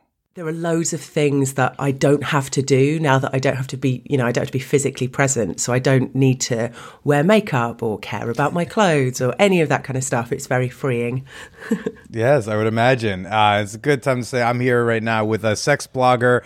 There 0.33 0.47
are 0.47 0.53
loads 0.53 0.93
of 0.93 1.01
things 1.01 1.55
that 1.55 1.75
I 1.77 1.91
don't 1.91 2.23
have 2.23 2.49
to 2.51 2.61
do 2.61 3.01
now 3.01 3.19
that 3.19 3.31
I 3.33 3.39
don't 3.39 3.57
have 3.57 3.67
to 3.67 3.75
be, 3.75 4.01
you 4.05 4.17
know, 4.17 4.25
I 4.25 4.31
don't 4.31 4.43
have 4.43 4.47
to 4.47 4.53
be 4.53 4.59
physically 4.59 5.09
present. 5.09 5.59
So 5.59 5.73
I 5.73 5.79
don't 5.79 6.15
need 6.15 6.39
to 6.41 6.71
wear 7.03 7.21
makeup 7.21 7.83
or 7.83 7.99
care 7.99 8.29
about 8.29 8.53
my 8.53 8.63
clothes 8.63 9.19
or 9.19 9.35
any 9.39 9.59
of 9.59 9.67
that 9.67 9.83
kind 9.83 9.97
of 9.97 10.05
stuff. 10.05 10.31
It's 10.31 10.47
very 10.47 10.69
freeing. 10.69 11.25
Yes, 12.13 12.49
I 12.49 12.57
would 12.57 12.67
imagine. 12.67 13.25
Uh, 13.25 13.61
it's 13.63 13.73
a 13.73 13.77
good 13.77 14.03
time 14.03 14.19
to 14.19 14.25
say 14.25 14.41
I'm 14.41 14.59
here 14.59 14.83
right 14.83 15.01
now 15.01 15.23
with 15.23 15.45
a 15.45 15.55
sex 15.55 15.87
blogger. 15.87 16.43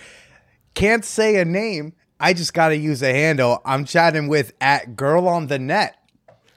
Can't 0.76 1.04
say 1.04 1.38
a 1.38 1.46
name. 1.46 1.94
I 2.20 2.34
just 2.34 2.54
got 2.54 2.70
to 2.70 2.78
use 2.78 3.02
a 3.02 3.12
handle. 3.12 3.64
I'm 3.66 3.84
chatting 3.84 4.28
with 4.28 4.54
at 4.62 4.96
Girl 4.96 5.28
on 5.28 5.48
the 5.48 5.58
Net. 5.58 5.98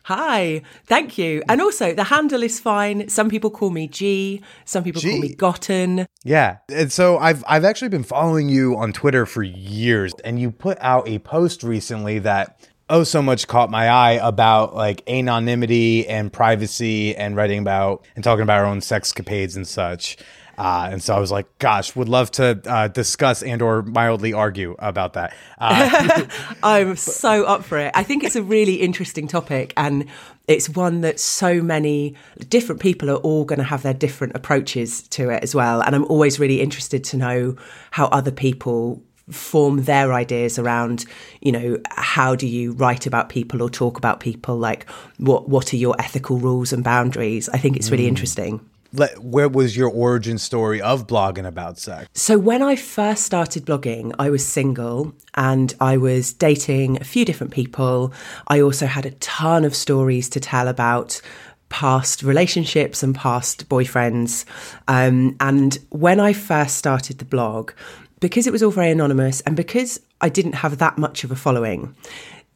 Hi, 0.08 0.62
thank 0.86 1.18
you. 1.18 1.42
And 1.50 1.60
also, 1.60 1.92
the 1.92 2.04
handle 2.04 2.42
is 2.42 2.58
fine. 2.58 3.10
Some 3.10 3.28
people 3.28 3.50
call 3.50 3.68
me 3.68 3.88
G, 3.88 4.40
some 4.64 4.82
people 4.82 5.02
call 5.02 5.18
me 5.18 5.34
Gotten. 5.34 6.06
Yeah, 6.24 6.56
and 6.70 6.90
so 6.90 7.18
I've 7.18 7.44
I've 7.46 7.66
actually 7.66 7.90
been 7.90 8.04
following 8.04 8.48
you 8.48 8.74
on 8.78 8.94
Twitter 8.94 9.26
for 9.26 9.42
years, 9.42 10.14
and 10.24 10.40
you 10.40 10.50
put 10.50 10.78
out 10.80 11.06
a 11.06 11.18
post 11.18 11.62
recently 11.62 12.20
that 12.20 12.66
oh 12.88 13.04
so 13.04 13.20
much 13.20 13.48
caught 13.48 13.70
my 13.70 13.90
eye 13.90 14.12
about 14.12 14.74
like 14.74 15.06
anonymity 15.10 16.08
and 16.08 16.32
privacy 16.32 17.14
and 17.14 17.36
writing 17.36 17.58
about 17.58 18.06
and 18.14 18.24
talking 18.24 18.42
about 18.42 18.60
our 18.60 18.66
own 18.66 18.80
sexcapades 18.80 19.56
and 19.56 19.68
such. 19.68 20.16
Uh, 20.58 20.88
and 20.90 21.00
so 21.02 21.14
I 21.14 21.20
was 21.20 21.30
like, 21.30 21.46
gosh, 21.58 21.94
would 21.94 22.08
love 22.08 22.32
to 22.32 22.60
uh, 22.66 22.88
discuss 22.88 23.44
and 23.44 23.62
or 23.62 23.82
mildly 23.82 24.32
argue 24.32 24.74
about 24.80 25.12
that. 25.12 25.32
Uh, 25.56 26.26
I'm 26.64 26.96
so 26.96 27.44
up 27.44 27.64
for 27.64 27.78
it. 27.78 27.92
I 27.94 28.02
think 28.02 28.24
it's 28.24 28.34
a 28.34 28.42
really 28.42 28.74
interesting 28.74 29.28
topic 29.28 29.72
and 29.76 30.06
it's 30.48 30.68
one 30.68 31.02
that 31.02 31.20
so 31.20 31.62
many 31.62 32.16
different 32.48 32.80
people 32.80 33.08
are 33.08 33.18
all 33.18 33.44
going 33.44 33.60
to 33.60 33.64
have 33.64 33.82
their 33.82 33.94
different 33.94 34.34
approaches 34.34 35.02
to 35.08 35.30
it 35.30 35.44
as 35.44 35.54
well. 35.54 35.80
And 35.80 35.94
I'm 35.94 36.06
always 36.06 36.40
really 36.40 36.60
interested 36.60 37.04
to 37.04 37.16
know 37.16 37.56
how 37.92 38.06
other 38.06 38.32
people 38.32 39.00
form 39.30 39.84
their 39.84 40.14
ideas 40.14 40.58
around 40.58 41.04
you 41.42 41.52
know 41.52 41.78
how 41.90 42.34
do 42.34 42.46
you 42.46 42.72
write 42.72 43.04
about 43.04 43.28
people 43.28 43.60
or 43.60 43.68
talk 43.68 43.98
about 43.98 44.20
people 44.20 44.56
like 44.56 44.88
what 45.18 45.50
what 45.50 45.70
are 45.74 45.76
your 45.76 45.94
ethical 45.98 46.38
rules 46.38 46.72
and 46.72 46.82
boundaries 46.82 47.46
i 47.50 47.58
think 47.58 47.76
it's 47.76 47.90
really 47.90 48.08
interesting 48.08 48.58
let, 48.92 49.18
where 49.18 49.48
was 49.48 49.76
your 49.76 49.90
origin 49.90 50.38
story 50.38 50.80
of 50.80 51.06
blogging 51.06 51.46
about 51.46 51.78
sex? 51.78 52.08
So, 52.14 52.38
when 52.38 52.62
I 52.62 52.76
first 52.76 53.24
started 53.24 53.66
blogging, 53.66 54.14
I 54.18 54.30
was 54.30 54.46
single 54.46 55.12
and 55.34 55.74
I 55.80 55.96
was 55.96 56.32
dating 56.32 57.00
a 57.00 57.04
few 57.04 57.24
different 57.24 57.52
people. 57.52 58.12
I 58.48 58.60
also 58.60 58.86
had 58.86 59.06
a 59.06 59.10
ton 59.12 59.64
of 59.64 59.74
stories 59.74 60.28
to 60.30 60.40
tell 60.40 60.68
about 60.68 61.20
past 61.68 62.22
relationships 62.22 63.02
and 63.02 63.14
past 63.14 63.68
boyfriends. 63.68 64.44
Um, 64.86 65.36
and 65.40 65.78
when 65.90 66.18
I 66.18 66.32
first 66.32 66.76
started 66.76 67.18
the 67.18 67.24
blog, 67.24 67.72
because 68.20 68.46
it 68.46 68.52
was 68.52 68.62
all 68.62 68.70
very 68.70 68.90
anonymous 68.90 69.40
and 69.42 69.54
because 69.54 70.00
I 70.20 70.28
didn't 70.28 70.54
have 70.54 70.78
that 70.78 70.98
much 70.98 71.24
of 71.24 71.30
a 71.30 71.36
following, 71.36 71.94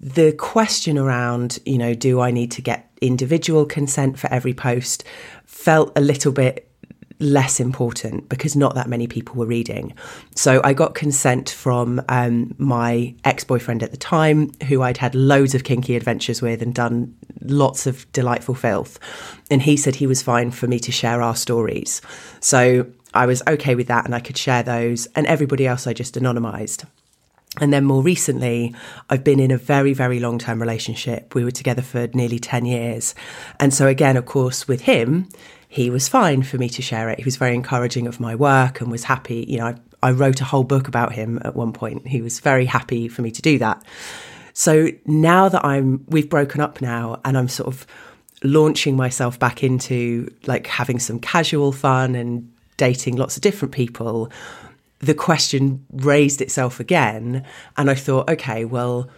the 0.00 0.32
question 0.32 0.98
around, 0.98 1.60
you 1.64 1.78
know, 1.78 1.94
do 1.94 2.20
I 2.20 2.32
need 2.32 2.50
to 2.52 2.62
get 2.62 2.90
individual 3.00 3.64
consent 3.64 4.18
for 4.18 4.32
every 4.32 4.54
post 4.54 5.04
felt 5.62 5.92
a 5.96 6.00
little 6.00 6.32
bit 6.32 6.68
less 7.22 7.60
important 7.60 8.28
because 8.28 8.56
not 8.56 8.74
that 8.74 8.88
many 8.88 9.06
people 9.06 9.36
were 9.36 9.46
reading. 9.46 9.94
So 10.34 10.60
I 10.64 10.72
got 10.72 10.94
consent 10.94 11.50
from 11.50 12.02
um, 12.08 12.54
my 12.58 13.14
ex 13.24 13.44
boyfriend 13.44 13.82
at 13.82 13.92
the 13.92 13.96
time, 13.96 14.50
who 14.68 14.82
I'd 14.82 14.96
had 14.96 15.14
loads 15.14 15.54
of 15.54 15.62
kinky 15.62 15.94
adventures 15.94 16.42
with 16.42 16.62
and 16.62 16.74
done 16.74 17.14
lots 17.42 17.86
of 17.86 18.10
delightful 18.12 18.56
filth. 18.56 18.98
And 19.50 19.62
he 19.62 19.76
said 19.76 19.94
he 19.94 20.06
was 20.08 20.20
fine 20.20 20.50
for 20.50 20.66
me 20.66 20.80
to 20.80 20.90
share 20.90 21.22
our 21.22 21.36
stories. 21.36 22.02
So 22.40 22.86
I 23.14 23.26
was 23.26 23.42
okay 23.46 23.76
with 23.76 23.86
that 23.86 24.04
and 24.04 24.14
I 24.14 24.20
could 24.20 24.36
share 24.36 24.64
those, 24.64 25.06
and 25.14 25.26
everybody 25.26 25.66
else 25.66 25.86
I 25.86 25.92
just 25.92 26.16
anonymized. 26.16 26.84
And 27.60 27.72
then 27.72 27.84
more 27.84 28.02
recently, 28.02 28.74
I've 29.10 29.24
been 29.24 29.38
in 29.38 29.50
a 29.50 29.58
very, 29.58 29.92
very 29.92 30.20
long 30.20 30.38
term 30.38 30.60
relationship. 30.60 31.34
We 31.34 31.44
were 31.44 31.50
together 31.50 31.82
for 31.82 32.08
nearly 32.14 32.38
10 32.38 32.64
years. 32.64 33.14
And 33.60 33.74
so, 33.74 33.86
again, 33.86 34.16
of 34.16 34.24
course, 34.24 34.66
with 34.66 34.82
him, 34.82 35.28
he 35.68 35.90
was 35.90 36.08
fine 36.08 36.42
for 36.42 36.56
me 36.56 36.68
to 36.70 36.82
share 36.82 37.10
it. 37.10 37.18
He 37.18 37.24
was 37.24 37.36
very 37.36 37.54
encouraging 37.54 38.06
of 38.06 38.20
my 38.20 38.34
work 38.34 38.80
and 38.80 38.90
was 38.90 39.04
happy. 39.04 39.44
You 39.48 39.58
know, 39.58 39.66
I, 39.66 39.74
I 40.02 40.10
wrote 40.12 40.40
a 40.40 40.44
whole 40.44 40.64
book 40.64 40.88
about 40.88 41.12
him 41.12 41.40
at 41.44 41.54
one 41.54 41.72
point. 41.72 42.08
He 42.08 42.22
was 42.22 42.40
very 42.40 42.64
happy 42.64 43.08
for 43.08 43.20
me 43.20 43.30
to 43.30 43.42
do 43.42 43.58
that. 43.58 43.84
So 44.54 44.88
now 45.06 45.48
that 45.48 45.64
I'm, 45.64 46.04
we've 46.08 46.28
broken 46.28 46.60
up 46.60 46.80
now 46.80 47.20
and 47.24 47.36
I'm 47.36 47.48
sort 47.48 47.68
of 47.68 47.86
launching 48.42 48.96
myself 48.96 49.38
back 49.38 49.62
into 49.62 50.32
like 50.46 50.66
having 50.66 50.98
some 50.98 51.18
casual 51.18 51.72
fun 51.72 52.14
and 52.14 52.50
dating 52.76 53.16
lots 53.16 53.36
of 53.36 53.42
different 53.42 53.72
people 53.72 54.30
the 55.02 55.14
question 55.14 55.84
raised 55.92 56.40
itself 56.40 56.80
again. 56.80 57.44
And 57.76 57.90
I 57.90 57.94
thought, 57.94 58.30
okay, 58.30 58.64
well, 58.64 59.10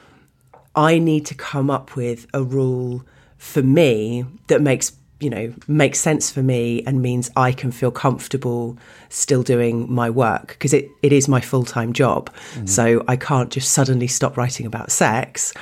I 0.74 0.98
need 0.98 1.24
to 1.26 1.34
come 1.34 1.70
up 1.70 1.94
with 1.94 2.26
a 2.34 2.42
rule 2.42 3.04
for 3.36 3.62
me 3.62 4.24
that 4.48 4.60
makes 4.60 4.92
you 5.20 5.30
know 5.30 5.54
makes 5.68 6.00
sense 6.00 6.30
for 6.30 6.42
me 6.42 6.82
and 6.86 7.00
means 7.00 7.30
I 7.36 7.52
can 7.52 7.70
feel 7.70 7.92
comfortable 7.92 8.76
still 9.10 9.42
doing 9.44 9.90
my 9.92 10.10
work 10.10 10.48
because 10.48 10.72
it, 10.72 10.88
it 11.02 11.12
is 11.12 11.28
my 11.28 11.40
full-time 11.40 11.92
job 11.92 12.34
mm-hmm. 12.54 12.66
so 12.66 13.04
I 13.06 13.16
can't 13.16 13.50
just 13.50 13.70
suddenly 13.70 14.08
stop 14.08 14.36
writing 14.36 14.66
about 14.66 14.90
sex 14.90 15.52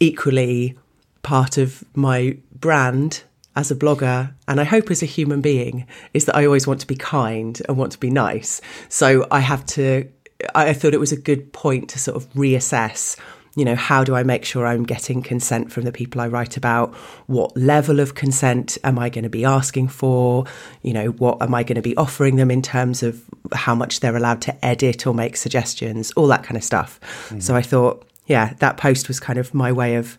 equally 0.00 0.76
part 1.22 1.56
of 1.56 1.82
my 1.94 2.36
brand 2.52 3.22
as 3.56 3.70
a 3.70 3.76
blogger 3.76 4.32
and 4.46 4.60
I 4.60 4.64
hope 4.64 4.90
as 4.90 5.02
a 5.02 5.06
human 5.06 5.40
being 5.40 5.86
is 6.14 6.24
that 6.26 6.36
I 6.36 6.46
always 6.46 6.66
want 6.66 6.80
to 6.80 6.86
be 6.86 6.96
kind 6.96 7.60
and 7.68 7.76
want 7.76 7.92
to 7.92 7.98
be 7.98 8.10
nice. 8.10 8.60
So 8.88 9.26
I 9.30 9.40
have 9.40 9.66
to 9.66 10.08
I 10.54 10.72
thought 10.72 10.94
it 10.94 11.00
was 11.00 11.12
a 11.12 11.20
good 11.20 11.52
point 11.52 11.90
to 11.90 11.98
sort 11.98 12.16
of 12.16 12.30
reassess 12.32 13.16
you 13.56 13.64
know 13.64 13.74
how 13.74 14.04
do 14.04 14.14
I 14.14 14.22
make 14.22 14.44
sure 14.44 14.66
I'm 14.66 14.84
getting 14.84 15.22
consent 15.22 15.72
from 15.72 15.84
the 15.84 15.92
people 15.92 16.20
I 16.20 16.28
write 16.28 16.56
about 16.56 16.94
what 17.26 17.56
level 17.56 17.98
of 18.00 18.14
consent 18.14 18.78
am 18.84 18.98
I 18.98 19.08
going 19.08 19.24
to 19.24 19.30
be 19.30 19.44
asking 19.44 19.88
for 19.88 20.44
you 20.82 20.92
know 20.92 21.06
what 21.06 21.42
am 21.42 21.54
I 21.54 21.62
going 21.62 21.76
to 21.76 21.82
be 21.82 21.96
offering 21.96 22.36
them 22.36 22.50
in 22.50 22.62
terms 22.62 23.02
of 23.02 23.22
how 23.52 23.74
much 23.74 24.00
they're 24.00 24.16
allowed 24.16 24.40
to 24.42 24.64
edit 24.64 25.06
or 25.06 25.14
make 25.14 25.36
suggestions 25.36 26.12
all 26.12 26.28
that 26.28 26.44
kind 26.44 26.56
of 26.56 26.62
stuff. 26.62 27.00
Mm-hmm. 27.00 27.40
So 27.40 27.56
I 27.56 27.62
thought 27.62 28.06
yeah 28.26 28.54
that 28.60 28.76
post 28.76 29.08
was 29.08 29.18
kind 29.18 29.38
of 29.38 29.52
my 29.52 29.72
way 29.72 29.96
of 29.96 30.16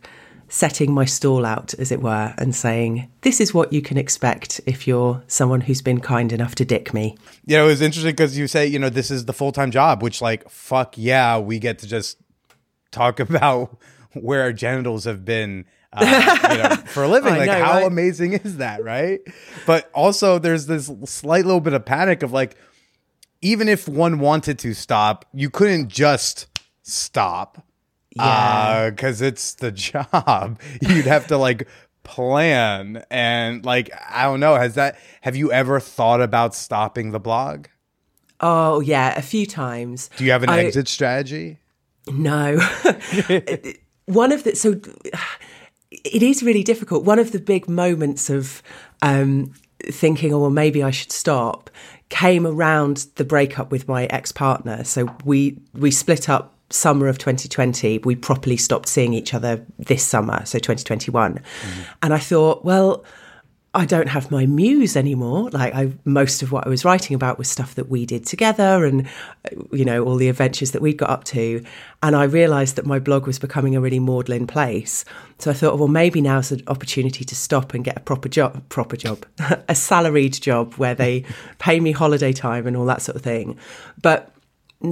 setting 0.51 0.93
my 0.93 1.05
stall 1.05 1.45
out, 1.45 1.73
as 1.75 1.93
it 1.93 2.01
were, 2.01 2.33
and 2.37 2.53
saying, 2.53 3.09
This 3.21 3.39
is 3.39 3.53
what 3.53 3.71
you 3.71 3.81
can 3.81 3.97
expect 3.97 4.59
if 4.65 4.85
you're 4.85 5.23
someone 5.27 5.61
who's 5.61 5.81
been 5.81 6.01
kind 6.01 6.31
enough 6.33 6.55
to 6.55 6.65
dick 6.65 6.93
me. 6.93 7.17
You 7.45 7.55
know, 7.55 7.65
it 7.65 7.69
was 7.69 7.81
interesting 7.81 8.11
because 8.11 8.37
you 8.37 8.47
say, 8.47 8.67
you 8.67 8.77
know, 8.77 8.89
this 8.89 9.09
is 9.09 9.25
the 9.25 9.33
full 9.33 9.53
time 9.53 9.71
job, 9.71 10.03
which, 10.03 10.21
like, 10.21 10.49
fuck 10.49 10.97
yeah, 10.97 11.39
we 11.39 11.57
get 11.57 11.79
to 11.79 11.87
just 11.87 12.17
talk 12.91 13.19
about 13.27 13.77
where 14.13 14.41
our 14.41 14.53
genitals 14.53 15.05
have 15.05 15.23
been 15.23 15.65
uh, 15.93 16.37
you 16.51 16.57
know, 16.57 16.75
for 16.85 17.03
a 17.03 17.07
living. 17.07 17.33
Like, 17.35 17.47
know, 17.47 17.63
how 17.63 17.73
right? 17.79 17.87
amazing 17.87 18.33
is 18.33 18.57
that, 18.57 18.83
right? 18.83 19.21
But 19.65 19.89
also, 19.93 20.37
there's 20.37 20.65
this 20.65 20.91
slight 21.05 21.45
little 21.45 21.61
bit 21.61 21.73
of 21.73 21.85
panic 21.85 22.23
of 22.23 22.31
like, 22.31 22.55
even 23.41 23.67
if 23.67 23.87
one 23.87 24.19
wanted 24.19 24.59
to 24.59 24.73
stop, 24.73 25.25
you 25.33 25.49
couldn't 25.49 25.87
just 25.87 26.47
stop. 26.83 27.65
Yeah. 28.15 28.89
because 28.89 29.21
it's 29.21 29.54
the 29.56 29.71
job. 29.71 30.60
You'd 30.82 31.06
have 31.06 31.28
to 31.28 31.38
like 31.38 31.67
plan 32.04 33.04
and 33.10 33.63
like 33.65 33.89
I 34.10 34.24
don't 34.24 34.39
know. 34.39 34.56
Has 34.56 34.76
that? 34.76 34.97
Have 35.21 35.36
you 35.36 35.52
ever 35.52 35.80
thought 35.80 36.21
about 36.21 36.54
stopping 36.56 37.12
the 37.12 37.19
blog? 37.19 37.67
Oh 38.39 38.80
yeah, 38.80 39.17
a 39.17 39.21
few 39.21 39.45
times. 39.45 40.10
Do 40.17 40.26
you 40.26 40.32
have 40.32 40.43
an 40.43 40.50
I- 40.50 40.65
exit 40.65 40.88
strategy? 40.88 41.60
No. 42.08 42.58
One 44.06 44.32
of 44.32 44.43
the 44.43 44.56
so 44.56 44.82
it 45.91 46.24
is 46.24 46.41
really 46.43 46.63
difficult. 46.63 47.06
One 47.06 47.19
of 47.19 47.32
the 47.32 47.39
big 47.39 47.69
moments 47.69 48.30
of 48.30 48.63
um, 49.02 49.54
thinking, 49.84 50.34
oh 50.34 50.39
well, 50.39 50.50
maybe 50.50 50.82
I 50.84 50.91
should 50.91 51.12
stop, 51.12 51.69
came 52.10 52.47
around 52.47 53.08
the 53.15 53.24
breakup 53.24 53.71
with 53.71 53.88
my 53.88 54.06
ex 54.06 54.32
partner. 54.32 54.84
So 54.84 55.08
we 55.24 55.60
we 55.74 55.91
split 55.91 56.28
up 56.28 56.58
summer 56.71 57.07
of 57.07 57.17
2020. 57.17 57.99
We 57.99 58.15
properly 58.15 58.57
stopped 58.57 58.88
seeing 58.89 59.13
each 59.13 59.34
other 59.34 59.65
this 59.79 60.03
summer, 60.03 60.45
so 60.45 60.60
2021. 60.60 61.39
And 62.01 62.13
I 62.13 62.19
thought, 62.19 62.63
well. 62.63 63.03
I 63.73 63.86
don't 63.86 64.10
have 64.10 64.31
my 64.31 64.45
muse 64.45 64.97
anymore. 64.97 65.49
Like 65.49 65.73
I, 65.73 65.93
most 66.03 66.43
of 66.43 66.51
what 66.51 66.67
I 66.67 66.69
was 66.69 66.84
writing 66.84 67.15
about 67.15 67.38
was 67.38 67.47
stuff 67.47 67.75
that 67.75 67.88
we 67.88 68.05
did 68.05 68.25
together, 68.25 68.84
and 68.84 69.07
uh, 69.45 69.63
you 69.71 69.86
know 69.86 70.03
all 70.03 70.17
the 70.17 70.27
adventures 70.27 70.71
that 70.71 70.81
we 70.81 70.93
got 70.93 71.10
up 71.10 71.23
to. 71.25 71.63
And 72.03 72.13
I 72.13 72.23
realised 72.23 72.75
that 72.75 72.86
my 72.86 72.99
blog 72.99 73.25
was 73.27 73.39
becoming 73.39 73.77
a 73.77 73.79
really 73.79 73.99
maudlin 73.99 74.45
place. 74.45 75.05
So 75.38 75.51
I 75.51 75.53
thought, 75.53 75.79
well, 75.79 75.88
maybe 75.88 76.19
now's 76.19 76.51
an 76.51 76.63
opportunity 76.67 77.23
to 77.23 77.34
stop 77.34 77.73
and 77.73 77.86
get 77.86 77.95
a 77.95 78.01
proper 78.01 78.27
job, 78.27 78.62
proper 78.67 78.97
job, 78.97 79.25
a 79.69 79.75
salaried 79.75 80.34
job 80.34 80.73
where 80.73 80.93
they 80.93 81.23
pay 81.57 81.79
me 81.79 81.93
holiday 81.93 82.34
time 82.34 82.67
and 82.67 82.75
all 82.75 82.86
that 82.88 83.01
sort 83.01 83.15
of 83.15 83.21
thing. 83.21 83.57
But 84.01 84.31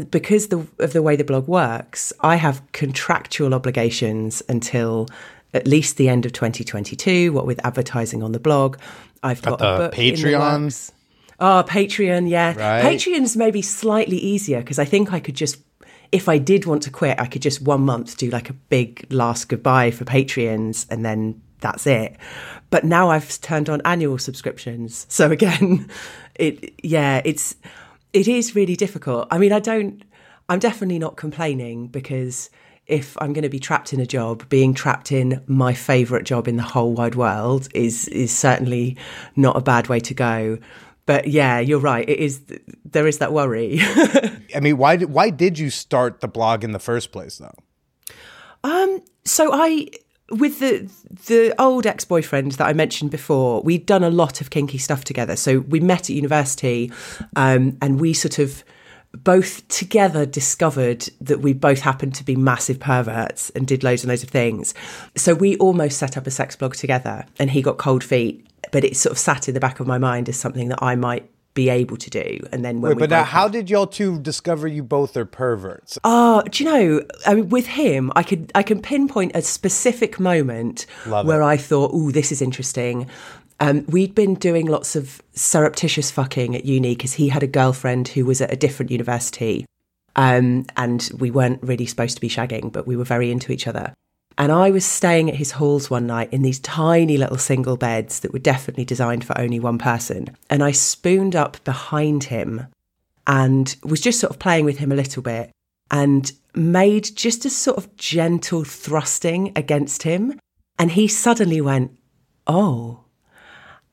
because 0.10 0.48
the, 0.48 0.66
of 0.80 0.94
the 0.94 1.02
way 1.02 1.16
the 1.16 1.24
blog 1.24 1.48
works, 1.48 2.14
I 2.22 2.36
have 2.36 2.62
contractual 2.72 3.54
obligations 3.54 4.44
until 4.48 5.08
at 5.54 5.68
least 5.68 5.98
the 5.98 6.10
end 6.10 6.26
of 6.26 6.34
2022. 6.34 7.34
What 7.34 7.46
with 7.46 7.64
advertising 7.66 8.22
on 8.24 8.32
the 8.32 8.40
blog, 8.40 8.78
I've 9.24 9.42
got, 9.42 9.60
the 9.60 9.74
a 9.74 9.78
book 9.78 9.94
Patreon? 9.94 10.62
works. 10.62 10.92
Oh, 11.40 11.64
Patreon, 11.68 12.30
yeah. 12.30 12.54
Right. 12.56 12.84
Patreon's 12.84 13.38
maybe 13.38 13.62
slightly 13.62 14.18
easier 14.18 14.60
because 14.60 14.78
I 14.78 14.86
think 14.86 15.14
I 15.14 15.20
could 15.20 15.36
just, 15.36 15.58
if 16.12 16.28
I 16.28 16.38
did 16.38 16.66
want 16.66 16.84
to 16.84 16.92
quit, 16.92 17.20
I 17.20 17.26
could 17.26 17.42
just 17.42 17.62
one 17.62 17.82
month 17.82 18.18
do 18.18 18.30
like 18.30 18.50
a 18.50 18.54
big 18.54 19.08
last 19.10 19.48
goodbye 19.48 19.92
for 19.92 20.06
Patreons 20.06 20.86
and 20.90 21.06
then 21.06 21.42
that's 21.62 21.88
it. 21.88 22.16
But 22.70 22.84
now 22.84 23.10
I've 23.10 23.40
turned 23.42 23.70
on 23.70 23.82
annual 23.86 24.18
subscriptions. 24.18 25.06
So 25.10 25.32
again, 25.32 25.90
it, 26.36 26.74
yeah, 26.84 27.22
it's, 27.24 27.56
it 28.14 28.28
is 28.28 28.56
really 28.56 28.76
difficult. 28.76 29.28
I 29.32 29.38
mean, 29.38 29.52
I 29.52 29.60
don't, 29.60 30.04
I'm 30.48 30.60
definitely 30.60 31.00
not 31.00 31.16
complaining 31.16 31.88
because 31.88 32.50
if 32.88 33.16
I'm 33.22 33.34
going 33.34 33.44
to 33.44 33.50
be 33.50 33.60
trapped 33.60 33.94
in 33.94 34.00
a 34.00 34.06
job, 34.06 34.50
being 34.50 34.74
trapped 34.74 35.12
in 35.12 35.44
my 35.46 35.74
favourite 35.74 36.26
job 36.26 36.48
in 36.48 36.58
the 36.58 36.64
whole 36.64 36.94
wide 36.94 37.16
world 37.16 37.68
is 37.74 38.08
is 38.08 38.36
certainly 38.36 38.98
not 39.36 39.56
a 39.56 39.62
bad 39.62 39.88
way 39.88 40.00
to 40.00 40.14
go. 40.14 40.58
But 41.06 41.28
yeah, 41.28 41.60
you're 41.60 41.80
right. 41.80 42.08
It 42.08 42.20
is. 42.20 42.42
There 42.86 43.08
is 43.08 43.20
that 43.20 43.32
worry. 43.32 43.80
I 44.56 44.60
mean, 44.60 44.78
why 44.78 44.96
did 44.96 45.12
why 45.12 45.30
did 45.30 45.60
you 45.60 45.70
start 45.70 46.22
the 46.22 46.28
blog 46.28 46.64
in 46.64 46.72
the 46.72 46.80
first 46.80 47.12
place, 47.12 47.38
though? 47.38 47.56
Um, 48.64 49.02
so 49.24 49.52
I, 49.54 49.88
with 50.32 50.60
the 50.60 50.90
the 51.28 51.54
old 51.62 51.86
ex 51.86 52.06
boyfriend 52.06 52.54
that 52.54 52.68
I 52.68 52.74
mentioned 52.74 53.12
before, 53.12 53.62
we'd 53.62 53.86
done 53.86 54.04
a 54.04 54.10
lot 54.10 54.42
of 54.42 54.50
kinky 54.50 54.78
stuff 54.78 55.04
together. 55.04 55.36
So 55.36 55.60
we 55.60 55.80
met 55.80 56.10
at 56.10 56.16
university, 56.16 56.92
um, 57.36 57.78
and 57.82 58.00
we 58.00 58.14
sort 58.14 58.40
of 58.40 58.64
both 59.12 59.68
together 59.70 60.26
discovered 60.26 61.10
that 61.20 61.40
we 61.40 61.52
both 61.54 61.80
happened 61.80 62.14
to 62.16 62.24
be 62.24 62.36
massive 62.36 62.80
perverts 62.80 63.50
and 63.52 63.66
did 63.66 63.84
loads 63.84 64.04
and 64.04 64.10
loads 64.10 64.22
of 64.22 64.30
things. 64.30 64.76
So 65.16 65.34
we 65.34 65.58
almost 65.58 65.98
set 65.98 66.16
up 66.16 66.28
a 66.28 66.32
sex 66.32 66.56
blog 66.56 66.76
together, 66.76 67.26
and 67.40 67.50
he 67.50 67.62
got 67.62 67.78
cold 67.78 68.04
feet. 68.04 68.46
But 68.72 68.84
it 68.84 68.96
sort 68.98 69.12
of 69.12 69.18
sat 69.18 69.48
in 69.48 69.54
the 69.54 69.60
back 69.60 69.80
of 69.80 69.88
my 69.88 69.98
mind 69.98 70.30
as 70.30 70.38
something 70.38 70.70
that 70.70 70.84
I 70.84 70.96
might 70.96 71.30
be 71.54 71.70
able 71.70 71.98
to 71.98 72.10
do. 72.10 72.40
And 72.52 72.64
then 72.64 72.82
when 72.82 72.92
Wait, 72.92 72.96
we 72.96 73.00
but 73.02 73.10
now, 73.10 73.24
how 73.24 73.46
up- 73.46 73.52
did 73.52 73.70
y'all 73.70 73.88
two 73.88 74.20
discover 74.20 74.68
you 74.68 74.84
both 74.84 75.18
are 75.18 75.26
perverts? 75.26 75.98
Oh, 76.04 76.42
do 76.44 76.64
you 76.64 76.70
know? 76.70 77.06
I 77.26 77.36
mean, 77.36 77.50
with 77.50 77.68
him, 77.68 78.12
I 78.16 78.24
could 78.24 78.52
I 78.56 78.64
can 78.64 78.82
pinpoint 78.82 79.32
a 79.36 79.42
specific 79.42 80.20
moment 80.20 80.86
Love 81.06 81.26
where 81.26 81.42
it. 81.42 81.46
I 81.46 81.58
thought, 81.58 81.92
"Oh, 81.94 82.12
this 82.12 82.32
is 82.32 82.42
interesting." 82.42 83.08
Um, 83.60 83.86
we'd 83.88 84.16
been 84.16 84.36
doing 84.36 84.68
lots 84.68 84.96
of 84.96 85.22
surreptitious 85.34 86.12
fucking 86.12 86.56
at 86.56 86.64
uni 86.64 86.96
because 86.96 87.14
he 87.14 87.28
had 87.28 87.44
a 87.44 87.48
girlfriend 87.48 88.08
who 88.08 88.24
was 88.24 88.40
at 88.40 88.54
a 88.54 88.56
different 88.56 88.90
university, 88.90 89.66
um, 90.16 90.66
and 90.78 91.10
we 91.20 91.30
weren't 91.30 91.62
really 91.62 91.86
supposed 91.86 92.16
to 92.16 92.22
be 92.22 92.30
shagging, 92.30 92.72
but 92.72 92.88
we 92.88 92.96
were 92.96 93.04
very 93.04 93.32
into 93.32 93.52
each 93.52 93.68
other. 93.68 93.94
And 94.40 94.54
I 94.54 94.72
was 94.72 94.86
staying 94.86 95.30
at 95.30 95.36
his 95.36 95.52
halls 95.52 95.90
one 95.90 96.08
night 96.08 96.32
in 96.32 96.44
these 96.44 96.62
tiny 96.62 97.18
little 97.18 97.38
single 97.38 97.76
beds 97.76 98.22
that 98.22 98.32
were 98.32 98.40
definitely 98.40 98.86
designed 98.86 99.26
for 99.26 99.38
only 99.38 99.60
one 99.60 99.78
person. 99.78 100.30
And 100.50 100.64
I 100.64 100.72
spooned 100.72 101.36
up 101.36 101.62
behind 101.66 102.24
him 102.24 102.68
and 103.28 103.76
was 103.84 104.00
just 104.00 104.22
sort 104.22 104.32
of 104.32 104.40
playing 104.40 104.64
with 104.64 104.78
him 104.78 104.94
a 104.94 104.96
little 104.96 105.22
bit 105.22 105.52
and 105.92 106.32
made 106.56 107.16
just 107.18 107.44
a 107.44 107.50
sort 107.50 107.78
of 107.78 107.94
gentle 107.98 108.64
thrusting 108.64 109.52
against 109.58 110.04
him. 110.04 110.40
And 110.80 110.92
he 110.92 111.10
suddenly 111.10 111.60
went, 111.60 111.92
Oh. 112.48 113.02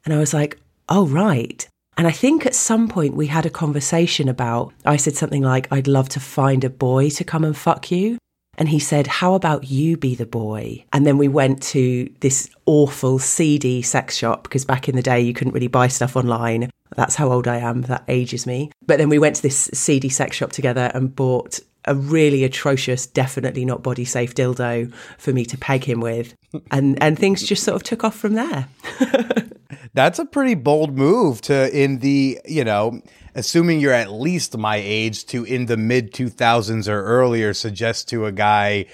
And 0.05 0.15
I 0.15 0.19
was 0.19 0.33
like, 0.33 0.61
Oh, 0.89 1.09
right. 1.09 1.69
And 1.99 2.07
I 2.07 2.13
think 2.13 2.47
at 2.47 2.55
some 2.55 2.87
point 2.87 3.17
we 3.17 3.27
had 3.27 3.47
a 3.47 3.51
conversation 3.51 4.29
about, 4.29 4.73
I 4.85 4.97
said 4.97 5.17
something 5.17 5.43
like, 5.43 5.67
I'd 5.73 5.89
love 5.89 6.09
to 6.11 6.21
find 6.21 6.63
a 6.63 6.71
boy 6.71 7.11
to 7.11 7.25
come 7.25 7.43
and 7.43 7.57
fuck 7.57 7.91
you. 7.91 8.19
And 8.57 8.69
he 8.69 8.79
said, 8.79 9.07
How 9.07 9.35
about 9.35 9.71
you 9.71 9.97
be 9.97 10.15
the 10.15 10.27
boy? 10.27 10.85
And 10.93 11.07
then 11.07 11.19
we 11.19 11.29
went 11.29 11.63
to 11.65 12.11
this 12.21 12.49
awful 12.67 13.19
seedy 13.19 13.83
sex 13.83 14.17
shop 14.17 14.45
because 14.45 14.65
back 14.65 14.89
in 14.89 14.97
the 14.97 15.03
day 15.03 15.21
you 15.21 15.35
couldn't 15.35 15.53
really 15.53 15.69
buy 15.69 15.89
stuff 15.89 16.17
online. 16.17 16.71
That's 16.97 17.17
how 17.17 17.31
old 17.31 17.49
I 17.49 17.59
am. 17.59 17.83
That 17.83 18.05
ages 18.09 18.47
me. 18.47 18.71
But 18.87 18.99
then 18.99 19.09
we 19.09 19.19
went 19.19 19.37
to 19.37 19.43
this 19.43 19.71
seedy 19.75 20.09
sex 20.09 20.37
shop 20.37 20.53
together 20.53 20.91
and 20.95 21.15
bought 21.15 21.61
a 21.87 21.95
really 21.95 22.45
atrocious, 22.45 23.07
definitely 23.07 23.65
not 23.65 23.83
body 23.83 24.05
safe 24.05 24.35
dildo 24.35 24.93
for 25.19 25.33
me 25.33 25.45
to 25.45 25.57
peg 25.57 25.85
him 25.85 26.01
with. 26.01 26.35
And 26.71 27.01
and 27.03 27.19
things 27.19 27.43
just 27.43 27.63
sort 27.63 27.77
of 27.77 27.83
took 27.83 28.05
off 28.05 28.17
from 28.17 28.35
there. 28.35 28.69
That's 29.95 30.19
a 30.19 30.25
pretty 30.25 30.55
bold 30.55 30.97
move 30.97 31.41
to 31.43 31.75
in 31.75 32.01
the, 32.01 32.39
you 32.45 32.65
know, 32.65 33.01
assuming 33.37 33.79
you're 33.79 33.93
at 33.93 34.11
least 34.11 34.57
my 34.57 34.77
age 34.77 35.27
to 35.27 35.45
in 35.45 35.67
the 35.67 35.77
mid 35.77 36.13
2000s 36.13 36.89
or 36.89 37.05
earlier 37.05 37.55
suggest 37.55 38.09
to 38.09 38.27
a 38.27 38.33
guy 38.33 38.87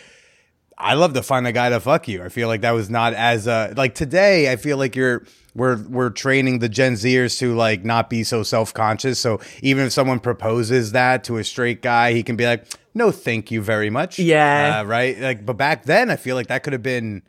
I 0.77 0.95
love 0.95 1.15
to 1.15 1.23
find 1.23 1.47
a 1.47 1.53
guy 1.53 1.69
to 1.69 1.79
fuck 1.79 2.09
you. 2.09 2.25
I 2.25 2.29
feel 2.29 2.49
like 2.49 2.63
that 2.63 2.73
was 2.73 2.91
not 2.91 3.15
as 3.15 3.49
uh 3.49 3.73
like 3.77 3.95
today 3.95 4.53
I 4.53 4.57
feel 4.57 4.77
like 4.77 4.95
you're 4.95 5.25
we're 5.55 5.77
we're 5.89 6.11
training 6.11 6.59
the 6.59 6.69
Gen 6.69 6.95
Zers 6.95 7.39
to 7.39 7.55
like 7.55 7.85
not 7.85 8.11
be 8.11 8.25
so 8.25 8.43
self-conscious. 8.43 9.19
So 9.19 9.41
even 9.63 9.87
if 9.87 9.93
someone 9.93 10.19
proposes 10.19 10.93
that 10.93 11.25
to 11.25 11.37
a 11.37 11.45
straight 11.45 11.83
guy, 11.83 12.15
he 12.15 12.23
can 12.23 12.37
be 12.37 12.47
like, 12.47 12.67
"No, 12.95 13.11
thank 13.11 13.51
you 13.51 13.61
very 13.61 13.91
much." 13.91 14.19
Yeah. 14.19 14.81
Uh, 14.81 14.85
right? 14.85 15.19
Like 15.19 15.45
but 15.45 15.59
back 15.59 15.85
then 15.85 16.11
I 16.11 16.17
feel 16.17 16.37
like 16.37 16.47
that 16.47 16.63
could 16.63 16.73
have 16.73 16.83
been 16.83 17.23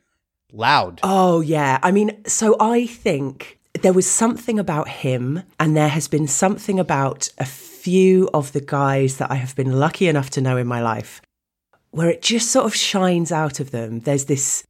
loud. 0.54 1.02
Oh, 1.04 1.42
yeah. 1.42 1.80
I 1.84 1.92
mean, 1.92 2.24
so 2.26 2.56
I 2.60 2.86
think 2.86 3.60
there 3.82 3.94
was 3.94 4.10
something 4.10 4.60
about 4.60 4.88
him, 4.88 5.44
and 5.60 5.76
there 5.76 5.90
has 5.90 6.08
been 6.08 6.28
something 6.28 6.80
about 6.80 7.30
a 7.38 7.46
few 7.46 8.30
of 8.34 8.54
the 8.54 8.62
guys 8.62 9.18
that 9.18 9.32
I 9.32 9.36
have 9.36 9.56
been 9.56 9.80
lucky 9.80 10.08
enough 10.08 10.30
to 10.32 10.42
know 10.42 10.58
in 10.58 10.68
my 10.68 10.82
life 10.82 11.22
where 11.94 12.10
it 12.10 12.24
just 12.24 12.50
sort 12.50 12.66
of 12.66 12.74
shines 12.74 13.32
out 13.32 13.60
of 13.60 13.70
them. 13.70 14.00
There's 14.00 14.26
this 14.26 14.64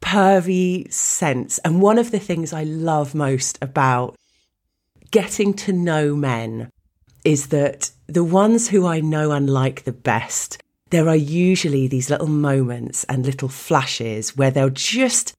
pervy 0.00 0.92
sense. 0.92 1.58
And 1.58 1.80
one 1.80 1.98
of 1.98 2.10
the 2.10 2.18
things 2.18 2.52
I 2.52 2.64
love 2.64 3.14
most 3.14 3.58
about 3.62 4.16
getting 5.12 5.54
to 5.54 5.72
know 5.72 6.16
men 6.16 6.68
is 7.24 7.48
that 7.48 7.90
the 8.08 8.24
ones 8.24 8.68
who 8.68 8.86
I 8.86 9.00
know 9.00 9.30
and 9.30 9.48
like 9.48 9.84
the 9.84 9.92
best, 9.92 10.60
there 10.90 11.08
are 11.08 11.16
usually 11.16 11.86
these 11.86 12.10
little 12.10 12.26
moments 12.28 13.04
and 13.04 13.24
little 13.24 13.48
flashes 13.48 14.36
where 14.36 14.50
they'll 14.50 14.70
just 14.70 15.32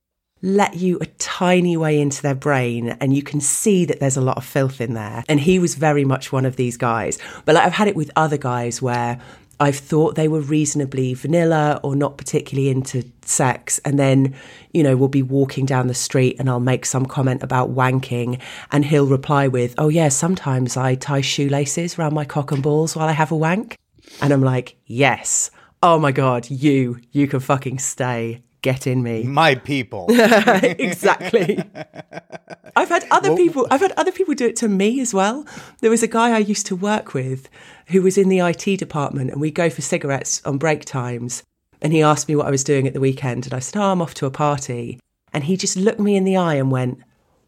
let 0.47 0.77
you 0.77 0.97
a 1.01 1.05
tiny 1.17 1.75
way 1.75 1.99
into 1.99 2.21
their 2.21 2.33
brain 2.33 2.95
and 3.01 3.13
you 3.13 3.21
can 3.21 3.41
see 3.41 3.83
that 3.83 3.99
there's 3.99 4.15
a 4.15 4.21
lot 4.21 4.37
of 4.37 4.45
filth 4.45 4.79
in 4.79 4.93
there. 4.93 5.23
And 5.27 5.41
he 5.41 5.59
was 5.59 5.75
very 5.75 6.05
much 6.05 6.31
one 6.31 6.45
of 6.45 6.55
these 6.55 6.77
guys. 6.77 7.19
But 7.43 7.55
like 7.55 7.65
I've 7.65 7.73
had 7.73 7.89
it 7.89 7.95
with 7.97 8.09
other 8.15 8.37
guys 8.37 8.81
where 8.81 9.19
I've 9.59 9.75
thought 9.75 10.15
they 10.15 10.29
were 10.29 10.39
reasonably 10.39 11.13
vanilla 11.15 11.81
or 11.83 11.95
not 11.95 12.17
particularly 12.17 12.69
into 12.69 13.03
sex. 13.23 13.79
And 13.79 13.99
then, 13.99 14.35
you 14.71 14.83
know, 14.83 14.95
we'll 14.95 15.09
be 15.09 15.23
walking 15.23 15.65
down 15.65 15.87
the 15.87 15.93
street 15.93 16.37
and 16.39 16.49
I'll 16.49 16.61
make 16.61 16.85
some 16.85 17.05
comment 17.05 17.43
about 17.43 17.73
wanking 17.73 18.39
and 18.71 18.85
he'll 18.85 19.07
reply 19.07 19.49
with, 19.49 19.75
Oh, 19.77 19.89
yeah, 19.89 20.09
sometimes 20.09 20.77
I 20.77 20.95
tie 20.95 21.21
shoelaces 21.21 21.99
around 21.99 22.13
my 22.13 22.23
cock 22.23 22.53
and 22.53 22.63
balls 22.63 22.95
while 22.95 23.09
I 23.09 23.13
have 23.13 23.31
a 23.31 23.35
wank. 23.35 23.77
And 24.21 24.31
I'm 24.31 24.43
like, 24.43 24.77
Yes, 24.85 25.51
oh 25.83 25.99
my 25.99 26.13
god, 26.13 26.49
you, 26.49 27.01
you 27.11 27.27
can 27.27 27.41
fucking 27.41 27.79
stay. 27.79 28.43
Get 28.61 28.87
in 28.87 29.03
me. 29.03 29.23
My 29.23 29.55
people. 29.55 30.07
exactly. 30.09 31.59
I've 32.75 32.89
had 32.89 33.07
other 33.11 33.35
people 33.35 33.67
I've 33.71 33.81
had 33.81 33.93
other 33.93 34.11
people 34.11 34.33
do 34.33 34.45
it 34.45 34.55
to 34.57 34.67
me 34.67 34.99
as 34.99 35.13
well. 35.13 35.45
There 35.81 35.89
was 35.89 36.03
a 36.03 36.07
guy 36.07 36.31
I 36.31 36.39
used 36.39 36.65
to 36.67 36.75
work 36.75 37.13
with 37.13 37.49
who 37.87 38.01
was 38.01 38.17
in 38.17 38.29
the 38.29 38.39
IT 38.39 38.77
department 38.77 39.31
and 39.31 39.41
we 39.41 39.51
go 39.51 39.69
for 39.69 39.81
cigarettes 39.81 40.41
on 40.45 40.57
break 40.57 40.85
times 40.85 41.43
and 41.81 41.93
he 41.93 42.01
asked 42.01 42.27
me 42.27 42.35
what 42.35 42.47
I 42.47 42.51
was 42.51 42.63
doing 42.63 42.87
at 42.87 42.93
the 42.93 42.99
weekend 42.99 43.45
and 43.45 43.53
I 43.53 43.59
said, 43.59 43.79
"Oh, 43.79 43.91
I'm 43.91 44.01
off 44.01 44.13
to 44.15 44.25
a 44.25 44.31
party." 44.31 44.99
And 45.33 45.43
he 45.43 45.57
just 45.57 45.77
looked 45.77 45.99
me 45.99 46.15
in 46.15 46.23
the 46.23 46.37
eye 46.37 46.55
and 46.55 46.71
went, 46.71 46.99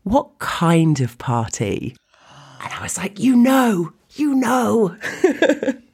"What 0.03 0.39
kind 0.39 0.99
of 0.99 1.17
party?" 1.17 1.95
And 2.61 2.73
I 2.73 2.81
was 2.81 2.97
like, 2.97 3.19
"You 3.19 3.35
know, 3.35 3.93
you 4.15 4.35
know." 4.35 4.95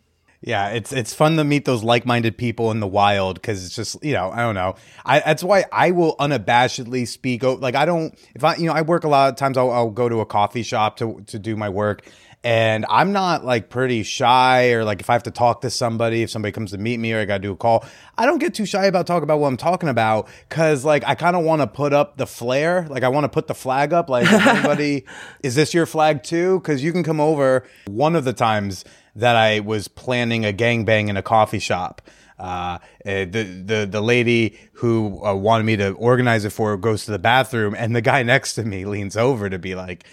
Yeah, 0.46 0.70
it's 0.70 0.94
it's 0.94 1.12
fun 1.12 1.38
to 1.38 1.44
meet 1.44 1.66
those 1.66 1.84
like-minded 1.84 2.38
people 2.38 2.70
in 2.70 2.80
the 2.80 2.88
wild 2.88 3.42
because 3.42 3.66
it's 3.66 3.76
just 3.76 4.04
you 4.04 4.14
know 4.14 4.30
I 4.30 4.42
don't 4.42 4.54
know. 4.54 4.76
I 5.04 5.20
that's 5.20 5.44
why 5.44 5.66
I 5.72 5.90
will 5.90 6.16
unabashedly 6.18 7.08
speak 7.08 7.42
like 7.42 7.74
I 7.74 7.86
don't 7.86 8.16
if 8.36 8.44
I 8.44 8.56
you 8.56 8.68
know 8.68 8.74
I 8.74 8.84
work 8.84 9.06
a 9.06 9.08
lot 9.08 9.30
of 9.30 9.38
times 9.38 9.58
I'll, 9.58 9.72
I'll 9.72 9.90
go 9.90 10.08
to 10.08 10.20
a 10.20 10.26
coffee 10.26 10.62
shop 10.62 10.98
to 10.98 11.24
to 11.28 11.40
do 11.40 11.56
my 11.56 11.70
work 11.70 12.04
and 12.44 12.86
I'm 12.92 13.12
not 13.12 13.44
like 13.44 13.72
pretty 13.72 14.04
shy 14.04 14.74
or 14.74 14.86
like 14.86 15.00
if 15.02 15.10
I 15.10 15.14
have 15.14 15.24
to 15.24 15.32
talk 15.32 15.62
to 15.62 15.72
somebody 15.72 16.22
if 16.22 16.30
somebody 16.30 16.52
comes 16.52 16.72
to 16.72 16.78
meet 16.78 17.00
me 17.00 17.12
or 17.12 17.22
I 17.22 17.26
got 17.26 17.38
to 17.38 17.42
do 17.42 17.52
a 17.54 17.56
call 17.56 17.84
I 18.16 18.28
don't 18.28 18.38
get 18.38 18.54
too 18.54 18.68
shy 18.68 18.86
about 18.86 19.08
talking 19.08 19.24
about 19.24 19.40
what 19.40 19.48
I'm 19.48 19.58
talking 19.58 19.90
about 19.90 20.30
because 20.48 20.86
like 20.86 21.04
I 21.08 21.16
kind 21.16 21.36
of 21.36 21.44
want 21.44 21.64
to 21.64 21.68
put 21.68 21.92
up 21.92 22.18
the 22.18 22.28
flare 22.28 22.86
like 22.88 23.02
I 23.02 23.08
want 23.08 23.24
to 23.24 23.30
put 23.30 23.48
the 23.48 23.56
flag 23.56 23.94
up 23.94 24.12
like 24.12 24.32
anybody 24.32 25.06
is 25.42 25.56
this 25.56 25.74
your 25.74 25.88
flag 25.88 26.22
too? 26.22 26.60
Because 26.60 26.84
you 26.84 26.92
can 26.92 27.02
come 27.02 27.20
over 27.20 27.66
one 27.88 28.16
of 28.16 28.26
the 28.26 28.34
times 28.34 28.86
that 29.16 29.36
I 29.36 29.60
was 29.62 29.88
planning 29.88 30.46
a 30.46 30.52
gangbang 30.54 31.10
in 31.10 31.18
a 31.18 31.22
coffee 31.22 31.60
shop. 31.60 32.02
Uh, 32.38 32.80
eh, 33.06 33.24
the 33.26 33.44
the 33.44 33.88
the 33.90 34.02
lady 34.02 34.58
who 34.74 35.26
uh, 35.26 35.34
wanted 35.34 35.64
me 35.64 35.78
to 35.78 35.92
organize 35.92 36.44
it 36.44 36.50
for 36.50 36.72
her 36.72 36.78
goes 36.78 37.06
to 37.06 37.12
the 37.12 37.20
bathroom, 37.20 37.74
and 37.78 37.96
the 37.96 38.02
guy 38.02 38.24
next 38.34 38.56
to 38.56 38.64
me 38.64 38.86
leans 38.86 39.16
over 39.16 39.50
to 39.50 39.58
be 39.58 39.74
like, 39.74 40.04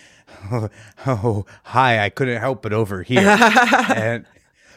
"Oh, 0.50 0.68
oh 1.06 1.46
hi, 1.64 2.04
I 2.04 2.10
couldn't 2.10 2.40
help 2.40 2.62
but 2.62 2.72
over 2.72 3.02
here." 3.02 3.20
and 3.96 4.24